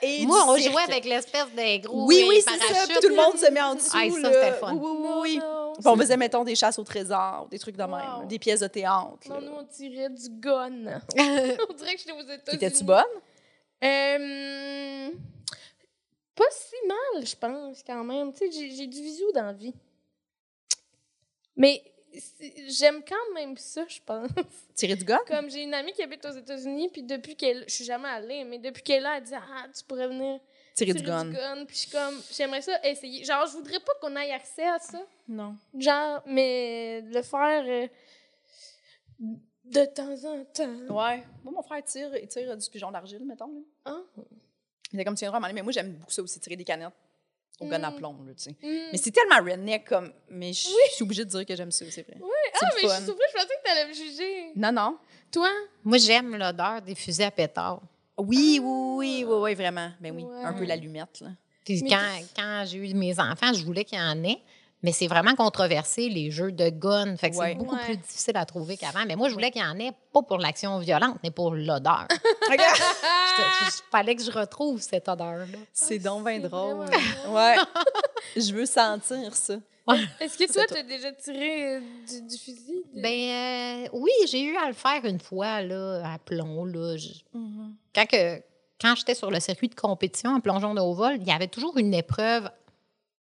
Et 0.00 0.24
Moi, 0.24 0.42
du 0.42 0.48
on 0.48 0.56
cirque. 0.56 0.72
jouait 0.72 0.82
avec 0.84 1.04
l'espèce 1.04 1.44
de 1.54 1.82
gros 1.82 2.06
Oui, 2.06 2.22
euh, 2.24 2.28
oui, 2.30 2.36
c'est 2.46 2.50
ça. 2.58 2.66
parachute, 2.66 2.88
Puis 2.92 2.98
tout 3.02 3.08
le 3.08 3.14
monde 3.16 3.36
se 3.36 3.50
met 3.50 3.60
en 3.60 3.74
dessous. 3.74 3.90
Ah, 3.92 4.08
ça, 4.10 4.30
là. 4.30 4.56
Oui, 4.72 4.78
oui, 4.80 5.02
Non, 5.02 5.20
oui. 5.20 5.36
non, 5.38 5.61
Puis 5.78 5.86
on 5.86 5.96
faisait, 5.96 6.16
mettons, 6.16 6.44
des 6.44 6.54
chasses 6.54 6.78
au 6.78 6.84
trésor, 6.84 7.48
des 7.50 7.58
trucs 7.58 7.76
de 7.76 7.82
même, 7.82 8.26
des 8.28 8.38
pièces 8.38 8.60
de 8.60 8.66
théâtre. 8.68 9.16
Non, 9.28 9.40
là. 9.40 9.40
nous, 9.40 9.52
on 9.56 9.64
tirait 9.64 10.10
du 10.10 10.28
gun. 10.30 11.00
on 11.18 11.72
dirait 11.74 11.94
que 11.94 12.00
j'étais 12.00 12.12
aux 12.12 12.20
États-Unis. 12.20 12.56
Étais-tu 12.56 12.84
bonne? 12.84 13.04
Euh, 13.84 15.10
pas 16.34 16.44
si 16.50 16.74
mal, 16.86 17.26
je 17.26 17.36
pense, 17.36 17.82
quand 17.82 18.04
même. 18.04 18.32
Tu 18.32 18.50
sais, 18.50 18.70
j'ai- 18.70 18.86
du 18.86 19.02
visou 19.02 19.30
dans 19.34 19.44
la 19.46 19.52
vie. 19.52 19.74
Mais 21.56 21.82
j'aime 22.68 23.02
quand 23.06 23.34
même 23.34 23.56
ça, 23.56 23.84
je 23.88 23.98
pense. 24.04 24.30
Tirer 24.74 24.96
du 24.96 25.04
gun? 25.04 25.18
Comme 25.26 25.50
j'ai 25.50 25.62
une 25.62 25.74
amie 25.74 25.92
qui 25.92 26.02
habite 26.02 26.24
aux 26.24 26.30
États-Unis, 26.32 26.88
puis 26.90 27.02
depuis 27.02 27.36
qu'elle. 27.36 27.64
Je 27.68 27.74
suis 27.74 27.84
jamais 27.84 28.08
allée, 28.08 28.44
mais 28.44 28.58
depuis 28.58 28.82
qu'elle 28.82 28.98
est 28.98 29.00
là, 29.00 29.16
elle 29.18 29.24
dit 29.24 29.34
Ah, 29.34 29.66
tu 29.76 29.84
pourrais 29.84 30.08
venir 30.08 30.40
Tirer 30.74 30.92
du 30.94 31.02
gun. 31.02 31.30
Puis 31.66 31.76
je 31.76 31.80
suis 31.80 31.90
comme, 31.90 32.14
j'aimerais 32.32 32.62
ça 32.62 32.78
essayer. 32.84 33.24
Genre, 33.24 33.46
je 33.46 33.52
voudrais 33.52 33.80
pas 33.80 33.92
qu'on 34.00 34.14
ait 34.16 34.32
accès 34.32 34.66
à 34.66 34.78
ça. 34.78 35.00
Non. 35.28 35.56
Genre, 35.78 36.22
mais 36.26 37.02
le 37.02 37.22
faire 37.22 37.64
euh, 37.66 37.86
de 39.64 39.84
temps 39.86 40.24
en 40.24 40.44
temps. 40.44 40.94
Ouais. 40.94 41.24
Moi, 41.44 41.52
mon 41.54 41.62
frère 41.62 41.84
tire, 41.84 42.16
il 42.16 42.28
tire 42.28 42.56
du 42.56 42.68
pigeon 42.70 42.90
d'argile, 42.90 43.24
mettons. 43.24 43.46
Là. 43.46 43.60
Ah. 43.84 44.00
Il 44.92 45.00
était 45.00 45.04
comme 45.04 45.16
à 45.20 45.26
moment 45.26 45.40
donné, 45.40 45.54
mais 45.54 45.62
moi, 45.62 45.72
j'aime 45.72 45.92
beaucoup 45.92 46.10
ça 46.12 46.22
aussi, 46.22 46.40
tirer 46.40 46.56
des 46.56 46.64
canettes 46.64 46.92
au 47.60 47.66
gun 47.66 47.82
à 47.82 47.90
Mm. 47.90 47.96
plomb, 47.96 48.24
là, 48.24 48.32
tu 48.34 48.42
sais. 48.44 48.50
Hmm. 48.62 48.88
Mais 48.92 48.98
c'est 48.98 49.10
tellement 49.10 49.36
redneck 49.36 49.86
comme. 49.86 50.12
Mais 50.30 50.52
je 50.52 50.68
suis 50.92 51.02
obligée 51.02 51.24
de 51.24 51.30
dire 51.30 51.46
que 51.46 51.54
j'aime 51.54 51.70
ça, 51.70 51.84
c'est 51.90 52.02
vrai. 52.02 52.16
C'est 52.18 52.66
Ah, 52.66 52.68
mais 52.74 52.82
je 52.82 52.88
suis 52.88 53.04
surprise, 53.04 53.26
je 53.30 53.34
pensais 53.34 53.46
que 53.46 53.62
t'allais 53.64 53.86
me 53.88 53.92
juger. 53.92 54.52
Non, 54.56 54.72
non. 54.72 54.98
Toi? 55.30 55.48
Moi, 55.84 55.98
j'aime 55.98 56.36
l'odeur 56.36 56.82
des 56.82 56.94
fusils 56.94 57.24
à 57.24 57.30
pétard. 57.30 57.80
Oui, 58.26 58.60
oui, 58.62 58.94
oui, 58.96 59.24
oui, 59.28 59.36
oui, 59.40 59.54
vraiment. 59.54 59.90
Ben 60.00 60.14
oui, 60.14 60.24
un 60.44 60.52
peu 60.52 60.64
l'allumette, 60.64 61.20
là. 61.20 61.28
Puis 61.64 61.82
quand, 62.36 62.64
j'ai 62.66 62.78
eu 62.78 62.94
mes 62.94 63.18
enfants, 63.20 63.52
je 63.52 63.64
voulais 63.64 63.84
qu'il 63.84 63.98
y 63.98 64.02
en 64.02 64.22
ait. 64.24 64.40
Mais 64.84 64.90
c'est 64.90 65.06
vraiment 65.06 65.36
controversé, 65.36 66.08
les 66.08 66.32
jeux 66.32 66.50
de 66.50 66.68
gun. 66.68 67.16
Fait 67.16 67.30
que 67.30 67.36
Ouais. 67.36 67.50
c'est 67.50 67.54
beaucoup 67.54 67.76
Ouais. 67.76 67.84
plus 67.84 67.96
difficile 67.98 68.36
à 68.36 68.44
trouver 68.44 68.76
qu'avant. 68.76 69.04
Mais 69.06 69.14
moi, 69.14 69.28
je 69.28 69.34
voulais 69.34 69.52
qu'il 69.52 69.62
y 69.62 69.64
en 69.64 69.78
ait, 69.78 69.92
pas 70.12 70.22
pour 70.22 70.38
l'action 70.38 70.76
violente, 70.80 71.18
mais 71.22 71.30
pour 71.30 71.54
l'odeur. 71.54 72.08
Regarde! 72.50 72.78
Il 73.38 73.70
fallait 73.92 74.16
que 74.16 74.24
je 74.24 74.32
retrouve 74.32 74.80
cette 74.80 75.08
odeur-là. 75.08 75.46
c'est 75.72 76.00
donc 76.00 76.24
bien 76.26 76.40
c'est 76.42 76.48
drôle. 76.48 76.86
Ouais. 77.28 77.56
je 78.36 78.52
veux 78.52 78.66
sentir 78.66 79.36
ça. 79.36 79.54
Est-ce 80.20 80.38
que 80.38 80.52
toi, 80.52 80.62
t'as 80.68 80.82
déjà 80.82 81.12
tiré 81.12 81.76
euh, 81.76 81.80
du, 82.08 82.22
du 82.22 82.38
fusil? 82.38 82.84
de- 82.94 83.02
Ben 83.02 83.84
euh, 83.84 83.88
oui, 83.92 84.10
j'ai 84.28 84.42
eu 84.42 84.56
à 84.56 84.66
le 84.68 84.74
faire 84.74 85.04
une 85.04 85.18
fois, 85.20 85.60
là, 85.62 86.02
à 86.14 86.18
plomb. 86.18 86.64
Là. 86.64 86.96
Je- 86.96 87.08
Quand, 87.94 88.06
que- 88.06 88.40
quand 88.80 88.94
j'étais 88.96 89.14
sur 89.14 89.30
le 89.30 89.40
circuit 89.40 89.68
de 89.68 89.74
compétition 89.74 90.30
en 90.30 90.40
plongeon 90.40 90.74
de 90.74 90.80
haut 90.80 90.94
vol, 90.94 91.16
il 91.20 91.26
y 91.26 91.32
avait 91.32 91.48
toujours 91.48 91.76
une 91.78 91.94
épreuve 91.94 92.48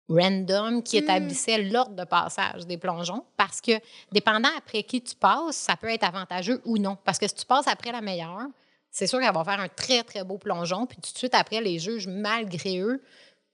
random 0.07 0.81
qui 0.83 0.97
Mm. 0.97 1.03
établissait 1.03 1.57
l'ordre 1.63 1.95
de 1.95 2.03
passage 2.03 2.65
des 2.65 2.77
plongeons 2.77 3.23
parce 3.37 3.61
que, 3.61 3.73
dépendant 4.11 4.49
après 4.57 4.83
qui 4.83 5.01
tu 5.01 5.15
passes, 5.15 5.55
ça 5.55 5.75
peut 5.75 5.89
être 5.89 6.03
avantageux 6.03 6.61
ou 6.65 6.77
non. 6.77 6.97
Parce 7.05 7.19
que 7.19 7.27
si 7.27 7.35
tu 7.35 7.45
passes 7.45 7.67
après 7.67 7.91
la 7.91 8.01
meilleure, 8.01 8.47
c'est 8.89 9.05
sûr 9.05 9.19
qu'elle 9.19 9.33
va 9.33 9.43
faire 9.43 9.59
un 9.59 9.67
très, 9.69 10.01
très 10.03 10.23
beau 10.23 10.37
plongeon. 10.39 10.87
Puis 10.87 10.97
tout 10.97 11.13
de 11.13 11.17
suite 11.17 11.35
après, 11.35 11.61
les 11.61 11.77
juges, 11.77 12.07
malgré 12.07 12.79
eux, 12.79 13.01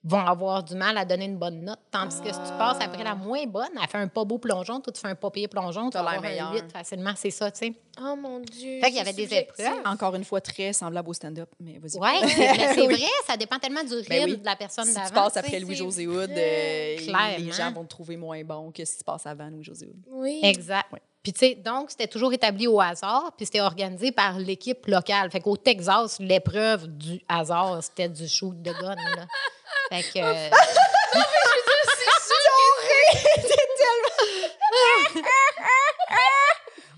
vont 0.08 0.24
avoir 0.24 0.62
du 0.62 0.76
mal 0.76 0.96
à 0.98 1.04
donner 1.04 1.24
une 1.24 1.36
bonne 1.36 1.62
note. 1.64 1.80
Tandis 1.90 2.20
que 2.20 2.28
si 2.32 2.38
tu 2.38 2.52
passes 2.58 2.78
après 2.80 3.02
la 3.02 3.16
moins 3.16 3.44
bonne, 3.46 3.66
elle 3.82 3.88
fait 3.88 3.98
un 3.98 4.06
pas 4.06 4.24
beau 4.24 4.38
plongeon, 4.38 4.80
toi, 4.80 4.92
tu 4.92 5.00
fais 5.00 5.08
un 5.08 5.16
pas 5.16 5.30
pire 5.32 5.48
plongeon, 5.48 5.90
tu 5.90 5.96
l'air 5.98 6.06
avoir 6.06 6.14
un 6.18 6.20
meillure. 6.20 6.52
8 6.52 6.70
facilement. 6.72 7.10
C'est 7.16 7.30
ça, 7.32 7.50
tu 7.50 7.58
sais. 7.58 7.72
Oh 8.00 8.14
mon 8.14 8.38
Dieu. 8.38 8.78
Fait 8.80 8.86
qu'il 8.88 8.96
y 8.98 9.00
avait 9.00 9.12
des 9.12 9.34
épreuves. 9.34 9.80
Encore 9.84 10.14
une 10.14 10.22
fois, 10.24 10.40
très 10.40 10.72
semblable 10.72 11.08
au 11.08 11.12
stand-up, 11.12 11.50
mais 11.58 11.78
vas-y. 11.78 11.98
Oui, 11.98 12.32
mais 12.38 12.74
c'est 12.74 12.86
Oui. 12.86 12.94
vrai, 12.94 13.08
ça 13.26 13.36
dépend 13.36 13.58
tellement 13.58 13.82
du 13.82 13.94
rythme 13.94 14.08
Ben 14.08 14.24
oui. 14.26 14.36
de 14.36 14.44
la 14.44 14.54
personne 14.54 14.84
Si 14.84 14.94
d'avant. 14.94 15.06
tu 15.08 15.12
passes 15.14 15.32
tu 15.32 15.40
sais, 15.40 15.46
après 15.46 15.60
Louis-José 15.60 16.06
Hood, 16.06 16.30
euh, 16.30 16.96
les 17.38 17.50
gens 17.52 17.72
vont 17.72 17.82
te 17.82 17.88
trouver 17.88 18.16
moins 18.16 18.44
bon 18.44 18.70
que 18.70 18.84
si 18.84 18.98
tu 18.98 19.04
passes 19.04 19.26
avant 19.26 19.48
Louis-José 19.48 19.86
Hood. 19.86 20.02
Oui. 20.10 20.38
Exact. 20.44 20.92
Ouais. 20.92 21.02
Puis, 21.22 21.32
tu 21.32 21.40
sais, 21.40 21.54
donc, 21.56 21.90
c'était 21.90 22.06
toujours 22.06 22.32
établi 22.32 22.68
au 22.68 22.80
hasard, 22.80 23.32
puis 23.36 23.46
c'était 23.46 23.60
organisé 23.60 24.12
par 24.12 24.38
l'équipe 24.38 24.86
locale. 24.86 25.28
Fait 25.32 25.40
qu'au 25.40 25.56
Texas, 25.56 26.18
l'épreuve 26.20 26.86
du 26.86 27.20
hasard, 27.28 27.82
c'était 27.82 28.08
du 28.08 28.28
shoot 28.28 28.62
de 28.62 28.70
gun, 28.70 28.94
là. 28.94 29.26
Fait 29.90 30.02
que... 30.02 30.18
euh, 30.24 30.50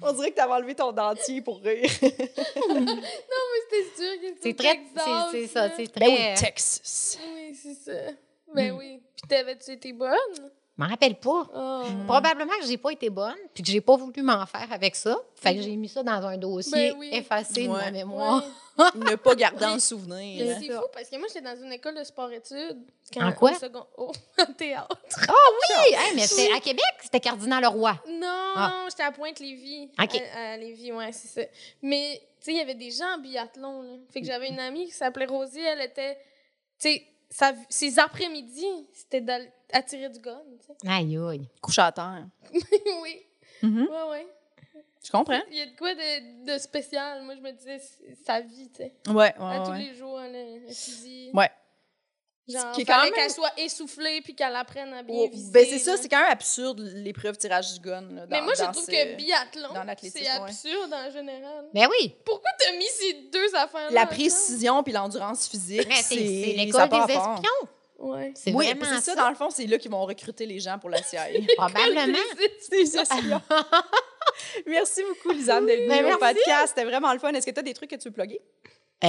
On 0.00 0.12
dirait 0.12 0.30
que 0.30 0.36
t'avais 0.36 0.52
enlevé 0.52 0.74
ton 0.74 0.92
dentier 0.92 1.40
pour 1.42 1.60
rire. 1.60 1.90
Non, 2.02 2.84
mais 3.52 3.60
c'était 3.70 3.96
sûr 3.96 4.20
que 4.20 4.26
c'est 4.28 4.42
c'était 4.42 4.54
très... 4.54 4.76
Texas, 4.76 5.28
c'est- 5.32 5.40
C'est 5.40 5.46
ça, 5.48 5.70
c'est 5.76 5.98
Ben 5.98 6.08
oui, 6.08 6.14
très... 6.16 6.34
Texas. 6.34 7.18
Oui, 7.34 7.54
c'est 7.60 7.74
ça. 7.74 8.12
Ben 8.54 8.72
oui. 8.72 9.00
Puis 9.16 9.28
t'avais-tu 9.28 9.72
été 9.72 9.92
bonne? 9.92 10.50
Je 10.78 10.84
m'en 10.84 10.88
rappelle 10.88 11.16
pas. 11.16 11.44
Oh. 11.54 11.82
Probablement 12.06 12.52
que 12.60 12.64
j'ai 12.66 12.76
pas 12.78 12.90
été 12.92 13.10
bonne, 13.10 13.34
puis 13.52 13.64
que 13.64 13.68
j'ai 13.70 13.80
pas 13.80 13.96
voulu 13.96 14.22
m'en 14.22 14.46
faire 14.46 14.68
avec 14.72 14.94
ça. 14.94 15.16
Fait 15.34 15.56
que 15.56 15.62
j'ai 15.62 15.74
mis 15.74 15.88
ça 15.88 16.04
dans 16.04 16.24
un 16.24 16.36
dossier 16.36 16.90
Ben 16.92 16.96
oui. 16.98 17.10
effacé 17.12 17.64
de 17.64 17.68
ma 17.72 17.90
mémoire. 17.90 18.44
Ouais. 18.78 18.84
ne 18.94 19.16
pas 19.16 19.34
garder 19.34 19.64
en 19.64 19.80
souvenir. 19.80 20.46
Mais 20.46 20.54
c'est 20.60 20.72
fou 20.72 20.84
parce 20.92 21.08
que 21.10 21.16
moi, 21.16 21.26
j'étais 21.26 21.40
dans 21.40 21.60
une 21.60 21.72
école 21.72 21.96
de 21.96 22.04
sport-études. 22.04 22.78
En 23.20 23.32
quoi? 23.32 23.50
au 23.50 23.54
second- 23.56 23.86
théâtre. 24.56 24.96
Ah 25.28 25.32
oui! 25.32 25.94
Hey, 25.96 26.14
mais 26.14 26.22
c'était 26.28 26.52
à 26.52 26.60
Québec, 26.60 26.84
c'était 27.02 27.18
Cardinal 27.18 27.60
Leroy. 27.64 27.98
Non, 28.08 28.26
Ah. 28.54 28.84
j'étais 28.88 29.02
à 29.02 29.10
Pointe-Lévis. 29.10 29.90
OK. 30.00 30.22
À, 30.32 30.52
à 30.52 30.56
Lévis, 30.58 30.92
ouais, 30.92 31.10
c'est 31.10 31.26
ça. 31.42 31.48
Mais, 31.82 32.20
tu 32.40 32.44
sais, 32.44 32.52
il 32.52 32.58
y 32.58 32.60
avait 32.60 32.76
des 32.76 32.92
gens 32.92 33.16
en 33.16 33.18
biathlon, 33.18 33.82
là. 33.82 33.96
Fait 34.12 34.20
que 34.20 34.26
j'avais 34.28 34.48
une 34.48 34.60
amie 34.60 34.84
qui 34.86 34.92
s'appelait 34.92 35.26
Rosie, 35.26 35.58
elle 35.60 35.80
était. 35.80 36.14
Tu 36.78 36.88
sais, 36.92 37.02
sa- 37.30 37.54
ses 37.68 37.98
après-midi, 37.98 38.64
c'était 38.92 39.20
d'al- 39.20 39.50
à 39.72 39.82
tirer 39.82 40.08
du 40.08 40.18
gun, 40.20 40.40
tu 40.60 40.66
sais. 40.66 40.88
Aïe, 40.88 41.16
aïe. 41.18 41.48
Couche 41.60 41.78
à 41.78 41.92
terre. 41.92 42.26
oui. 43.02 43.22
Mhm. 43.62 43.88
Ouais, 43.90 44.10
ouais. 44.10 44.26
Je 45.04 45.10
comprends. 45.10 45.40
Il 45.50 45.56
y 45.56 45.62
a 45.62 45.66
de 45.66 45.76
quoi 45.76 45.94
de, 45.94 46.44
de 46.54 46.58
spécial? 46.58 47.22
Moi, 47.22 47.34
je 47.36 47.40
me 47.40 47.52
disais, 47.52 47.80
sa 48.26 48.40
vie, 48.40 48.68
tu 48.70 48.76
sais. 48.82 48.94
Ouais, 49.08 49.32
à 49.38 49.48
ouais, 49.60 49.64
tous 49.64 49.70
ouais. 49.70 49.78
les 49.78 49.94
jours, 49.94 50.20
elle 50.20 50.66
a 50.66 50.68
fusil. 50.72 51.30
Ouais. 51.32 51.50
Genre, 52.48 52.72
qui 52.72 52.80
est 52.80 52.84
quand 52.86 53.02
même- 53.02 53.12
qu'elle 53.12 53.30
soit 53.30 53.52
essoufflée 53.58 54.20
puis 54.22 54.34
qu'elle 54.34 54.56
apprenne 54.56 54.92
à 54.94 55.02
bien 55.02 55.16
Oh, 55.18 55.28
viser. 55.30 55.52
ben 55.52 55.66
c'est 55.68 55.78
ça, 55.78 55.96
c'est 55.98 56.08
quand 56.08 56.18
même 56.20 56.30
absurde 56.30 56.80
l'épreuve 56.96 57.36
tirage 57.36 57.74
du 57.74 57.80
gun. 57.80 58.00
là, 58.10 58.26
Mais 58.30 58.40
moi, 58.40 58.52
je 58.56 58.62
dans 58.64 58.72
trouve 58.72 58.84
ce- 58.86 58.90
que 58.90 59.16
biathlon, 59.16 59.68
c'est 60.02 60.20
ouais. 60.22 60.28
absurde 60.28 60.92
en 60.94 61.10
général. 61.10 61.66
Ben 61.74 61.88
oui! 61.90 62.14
Pourquoi 62.24 62.50
t'as 62.58 62.72
mis 62.72 62.86
ces 62.86 63.12
deux 63.32 63.54
affaires-là 63.54 63.90
La 63.90 64.06
précision 64.06 64.82
puis 64.82 64.92
l'endurance 64.92 65.46
physique, 65.46 65.86
Mais 65.88 65.94
c'est 65.96 66.02
c'est 66.02 66.16
c'est 66.16 66.50
ça 66.72 66.86
l'école 66.86 66.88
des 66.88 66.96
rapport. 67.14 67.34
espions. 67.36 67.68
Ouais. 67.98 68.32
C'est 68.36 68.52
Oui, 68.52 68.66
vraiment 68.66 68.86
c'est 68.94 69.00
ça, 69.10 69.14
dans 69.16 69.28
le 69.28 69.34
fond, 69.34 69.50
c'est 69.50 69.66
là 69.66 69.76
qu'ils 69.76 69.90
vont 69.90 70.04
recruter 70.06 70.46
les 70.46 70.60
gens 70.60 70.78
pour 70.78 70.88
la 70.88 71.02
CIA. 71.02 71.26
Probablement. 71.56 72.16
Des 72.70 72.96
espions. 72.96 73.42
Merci 74.66 75.02
beaucoup, 75.02 75.34
Lisanne, 75.36 75.66
d'être 75.66 75.80
venue 75.88 76.02
Ben, 76.04 76.14
au 76.14 76.18
podcast. 76.18 76.68
C'était 76.68 76.84
vraiment 76.84 77.12
le 77.12 77.18
fun. 77.18 77.32
Est-ce 77.32 77.44
que 77.46 77.50
tu 77.50 77.58
as 77.60 77.62
des 77.62 77.74
trucs 77.74 77.90
que 77.90 77.96
tu 77.96 78.08
veux 78.08 78.14
plugger? 78.14 78.40
Euh, 79.04 79.08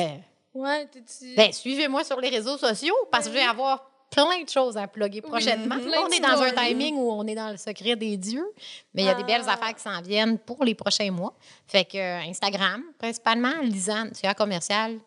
Ouais, 0.54 0.86
t'es-tu... 0.88 1.36
ben, 1.36 1.52
suivez-moi 1.52 2.04
sur 2.04 2.20
les 2.20 2.30
réseaux 2.30 2.58
sociaux 2.58 2.96
parce 3.12 3.26
que 3.26 3.30
je 3.32 3.36
vais 3.38 3.44
avoir 3.46 3.90
plein 4.10 4.42
de 4.44 4.50
choses 4.50 4.76
à 4.76 4.88
plugger 4.88 5.22
prochainement. 5.22 5.76
On 6.04 6.08
est 6.10 6.20
dans 6.20 6.42
un 6.42 6.52
timing 6.52 6.96
où 6.96 7.12
on 7.12 7.28
est 7.28 7.36
dans 7.36 7.52
le 7.52 7.58
secret 7.58 7.96
des 7.96 8.18
dieux, 8.18 8.48
mais 8.94 9.04
il 9.04 9.06
y 9.06 9.10
a 9.10 9.14
des 9.14 9.24
belles 9.24 9.44
Ah. 9.46 9.54
affaires 9.54 9.76
qui 9.76 9.82
s'en 9.84 10.02
viennent 10.02 10.40
pour 10.40 10.64
les 10.64 10.74
prochains 10.74 11.12
mois. 11.12 11.34
Fait 11.68 11.86
que 11.86 11.98
euh, 11.98 12.20
Instagram, 12.28 12.82
principalement, 12.98 13.54
Lisanne, 13.62 14.10
c'est 14.14 14.26
un 14.26 14.34
commercial. 14.34 14.98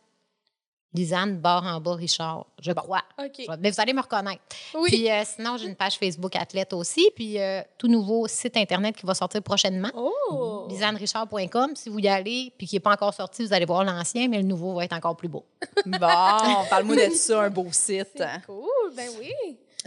Lisanne 0.95 1.39
barre 1.39 1.65
en 1.65 1.81
bas 1.81 1.95
Richard, 1.95 2.47
je 2.61 2.71
crois. 2.73 3.03
Mais 3.61 3.71
vous 3.71 3.81
allez 3.81 3.95
me 3.95 4.03
reconnaître. 4.03 4.43
Oui. 4.75 4.91
Puis 4.91 5.11
euh, 5.11 5.23
sinon, 5.25 5.57
j'ai 5.57 5.67
une 5.67 5.75
page 5.75 5.97
Facebook 5.99 6.37
athlète 6.37 6.73
aussi, 6.75 7.11
puis 7.17 7.41
euh, 7.41 7.63
tout 7.79 7.89
nouveau 7.89 8.29
site 8.29 8.57
Internet 8.59 8.97
qui 8.97 9.07
va 9.07 9.15
sortir 9.15 9.43
prochainement. 9.43 9.89
oh! 9.95 10.67
lisannerichard.com. 10.69 11.77
Si 11.77 11.89
vous 11.89 11.99
y 11.99 12.09
allez, 12.09 12.53
puis 12.59 12.67
qui 12.67 12.77
n'est 12.77 12.81
pas 12.81 12.93
encore 12.93 13.15
sorti, 13.15 13.45
vous 13.47 13.55
allez 13.55 13.65
voir 13.65 13.85
l'ancien, 13.85 14.29
mais 14.29 14.37
le 14.37 14.43
nouveau 14.45 14.75
va 14.75 14.85
être 14.85 14.93
encore 14.93 15.17
plus 15.17 15.29
beau. 15.29 15.45
Bon, 15.87 15.99
parle-moi 16.71 16.97
de 17.09 17.15
ça, 17.15 17.43
un 17.43 17.51
beau 17.51 17.67
site. 17.73 18.23
Cool, 18.47 18.95
ben 18.95 19.09
oui. 19.19 19.33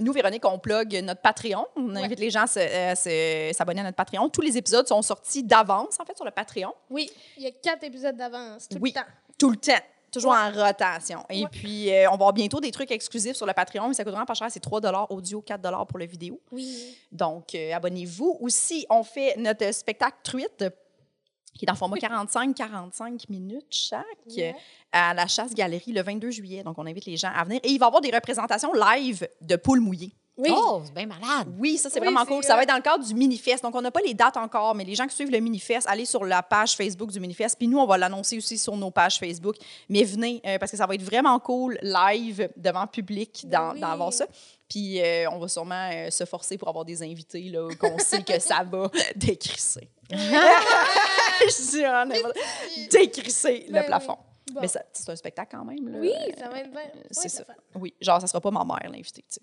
Nous, 0.01 0.11
Véronique, 0.11 0.43
on 0.45 0.59
plug 0.59 0.93
notre 1.03 1.21
Patreon. 1.21 1.65
On 1.77 1.95
invite 1.95 2.19
les 2.19 2.29
gens 2.29 2.43
à 2.43 2.95
s'abonner 2.95 3.79
à 3.81 3.83
notre 3.83 3.95
Patreon. 3.95 4.27
Tous 4.29 4.41
les 4.41 4.57
épisodes 4.57 4.85
sont 4.87 5.01
sortis 5.01 5.43
d'avance, 5.43 5.97
en 6.01 6.05
fait, 6.05 6.15
sur 6.15 6.25
le 6.25 6.31
Patreon. 6.31 6.73
Oui, 6.89 7.09
il 7.37 7.43
y 7.43 7.47
a 7.47 7.51
quatre 7.51 7.83
épisodes 7.83 8.17
d'avance, 8.17 8.67
tout 8.67 8.77
Oui. 8.81 8.91
le 8.95 9.01
temps. 9.01 9.07
Tout 9.37 9.49
le 9.51 9.57
temps. 9.57 9.73
Toujours 10.15 10.33
en 10.33 10.51
rotation. 10.51 11.23
Et 11.29 11.45
puis, 11.47 11.91
euh, 11.91 12.07
on 12.07 12.11
va 12.11 12.13
avoir 12.13 12.33
bientôt 12.33 12.59
des 12.59 12.71
trucs 12.71 12.91
exclusifs 12.91 13.35
sur 13.35 13.45
le 13.45 13.53
Patreon, 13.53 13.87
mais 13.87 13.93
ça 13.93 14.03
coûte 14.03 14.11
vraiment 14.11 14.25
pas 14.25 14.33
cher. 14.33 14.47
C'est 14.49 14.59
3 14.59 14.81
audio, 15.11 15.41
4 15.41 15.85
pour 15.85 15.99
la 15.99 16.05
vidéo. 16.05 16.39
Oui. 16.51 16.97
Donc, 17.11 17.53
euh, 17.55 17.73
abonnez-vous. 17.73 18.37
Aussi, 18.41 18.85
on 18.89 19.03
fait 19.03 19.35
notre 19.37 19.73
spectacle 19.73 20.17
Truite, 20.23 20.65
qui 21.53 21.65
est 21.65 21.71
en 21.71 21.75
format 21.75 21.97
45-45 21.97 23.25
minutes 23.29 23.67
chaque, 23.69 24.03
à 24.91 25.13
la 25.13 25.27
Chasse 25.27 25.53
Galerie 25.53 25.93
le 25.93 26.01
22 26.01 26.31
juillet. 26.31 26.63
Donc, 26.63 26.77
on 26.77 26.85
invite 26.85 27.05
les 27.05 27.17
gens 27.17 27.31
à 27.35 27.43
venir. 27.43 27.59
Et 27.63 27.69
il 27.69 27.79
va 27.79 27.85
y 27.85 27.87
avoir 27.87 28.01
des 28.01 28.11
représentations 28.11 28.73
live 28.73 29.27
de 29.41 29.55
poules 29.55 29.81
mouillées. 29.81 30.13
Oui. 30.37 30.49
Oh, 30.53 30.81
c'est 30.83 30.93
bien 30.93 31.05
malade. 31.05 31.47
Oui, 31.57 31.77
ça, 31.77 31.89
c'est 31.89 31.99
Oui, 32.01 32.07
vraiment 32.07 32.25
cool. 32.25 32.43
Ça 32.43 32.55
va 32.57 32.63
être 32.63 32.67
dans 32.69 32.75
le 32.75 32.81
cadre 32.81 33.05
du 33.05 33.13
Minifest. 33.15 33.63
Donc, 33.63 33.73
on 33.73 33.81
n'a 33.81 33.89
pas 33.91 34.01
les 34.01 34.13
dates 34.13 34.35
encore, 34.35 34.75
mais 34.75 34.83
les 34.83 34.93
gens 34.93 35.07
qui 35.07 35.15
suivent 35.15 35.31
le 35.31 35.39
Minifest, 35.39 35.87
allez 35.87 36.03
sur 36.05 36.25
la 36.25 36.43
page 36.43 36.75
Facebook 36.75 37.09
du 37.11 37.21
Minifest. 37.21 37.57
Puis 37.57 37.67
nous, 37.69 37.77
on 37.79 37.85
va 37.85 37.97
l'annoncer 37.97 38.37
aussi 38.37 38.57
sur 38.57 38.75
nos 38.75 38.91
pages 38.91 39.17
Facebook. 39.17 39.55
Mais 39.87 40.03
venez, 40.03 40.41
euh, 40.45 40.57
parce 40.59 40.71
que 40.71 40.77
ça 40.77 40.85
va 40.85 40.95
être 40.95 41.03
vraiment 41.03 41.39
cool, 41.39 41.79
live, 41.81 42.49
devant 42.57 42.85
public, 42.85 43.45
dans, 43.47 43.71
Oui. 43.73 43.79
dans 43.79 43.87
avoir 43.91 44.11
ça. 44.11 44.25
Puis 44.67 44.99
euh, 45.01 45.29
on 45.31 45.39
va 45.39 45.47
sûrement 45.47 45.89
euh, 45.93 46.09
se 46.09 46.25
forcer 46.25 46.57
pour 46.57 46.67
avoir 46.67 46.83
des 46.83 47.01
invités, 47.03 47.43
là, 47.43 47.69
qu'on 47.79 47.97
sait 47.99 48.23
que 48.23 48.37
ça 48.39 48.63
va 48.63 48.89
décrisser. 49.15 49.89
Je 51.39 52.75
dis, 52.75 52.87
décrisser 52.89 53.67
Ben 53.69 53.81
le 53.81 53.85
plafond. 53.87 54.17
oui. 54.47 54.53
Bon. 54.53 54.61
Mais 54.61 54.67
ça- 54.67 54.83
c'est 54.93 55.09
un 55.09 55.15
spectacle 55.15 55.55
quand 55.57 55.65
même. 55.65 55.87
là. 55.89 55.97
Oui, 55.99 56.11
ça 56.37 56.49
va 56.49 56.59
être 56.59 56.71
bien. 56.71 56.81
C'est 57.11 57.23
Ouais, 57.23 57.29
ça. 57.29 57.43
Oui, 57.75 57.93
genre, 57.99 58.21
ça 58.21 58.27
sera 58.27 58.39
pas 58.39 58.51
ma 58.51 58.63
mère, 58.63 58.89
l'invité, 58.91 59.23
tu 59.27 59.39
sais. 59.39 59.41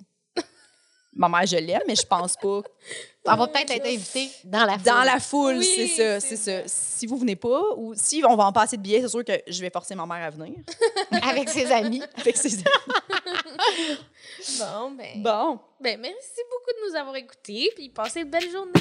Ma 1.15 1.29
mère, 1.29 1.47
je 1.47 1.57
l'aime, 1.57 1.83
mais 1.87 1.95
je 1.97 2.07
pense 2.07 2.37
pas 2.37 2.63
On 3.25 3.37
va 3.37 3.47
peut-être 3.47 3.71
être 3.71 3.87
invité 3.87 4.29
dans 4.45 4.65
la 4.65 4.77
dans 4.79 4.95
foule. 4.95 5.05
la 5.05 5.21
foule, 5.21 5.57
Oui, 5.59 5.65
c'est 5.77 5.87
ça, 5.87 6.19
c'est 6.21 6.37
ça. 6.37 6.63
Si 6.67 7.07
vous 7.07 7.17
venez 7.17 7.37
pas, 7.37 7.61
ou 7.77 7.93
si 7.95 8.23
on 8.29 8.35
vend 8.35 8.51
pas 8.53 8.63
assez 8.63 8.77
de 8.77 8.83
billets, 8.83 9.01
c'est 9.03 9.09
sûr 9.09 9.25
que 9.25 9.33
je 9.47 9.61
vais 9.61 9.71
forcer 9.71 9.95
ma 9.95 10.05
mère 10.07 10.25
à 10.27 10.31
venir. 10.31 10.55
avec 11.23 11.49
ses 11.49 11.67
amis. 11.71 12.03
Avec 12.17 12.37
ses- 12.37 12.65
Bon, 14.59 14.91
ben, 14.99 15.23
Bon. 15.23 15.59
ben, 15.81 16.01
merci 16.01 16.41
beaucoup 16.51 16.73
de 16.87 16.91
nous 16.91 16.97
avoir 16.99 17.15
écoutés, 17.17 17.71
puis 17.77 17.89
passez 17.91 18.23
une 18.23 18.31
belle 18.31 18.51
journée. 18.51 18.73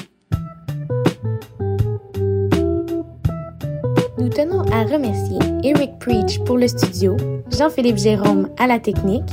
Nous 4.18 4.28
tenons 4.28 4.60
à 4.72 4.84
remercier 4.84 5.38
Eric 5.64 5.98
Preach 5.98 6.38
pour 6.44 6.56
le 6.58 6.68
studio, 6.68 7.16
Jean-Philippe 7.50 7.96
Jérôme 7.98 8.50
à 8.58 8.66
la 8.66 8.78
technique, 8.78 9.24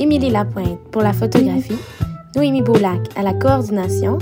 Émilie 0.00 0.30
Lapointe 0.30 0.78
pour 0.90 1.02
la 1.02 1.12
photographie, 1.12 1.76
Noémie 2.36 2.62
Boulac 2.62 3.00
à 3.16 3.22
la 3.22 3.32
coordination 3.32 4.18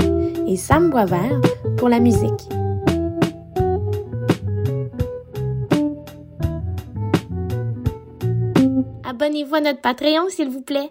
et 0.46 0.56
Sam 0.56 0.90
Boisvert 0.90 1.40
pour 1.76 1.88
la 1.88 2.00
musique. 2.00 2.48
Abonnez-vous 9.04 9.54
à 9.54 9.60
notre 9.60 9.80
Patreon, 9.80 10.28
s'il 10.28 10.50
vous 10.50 10.62
plaît. 10.62 10.90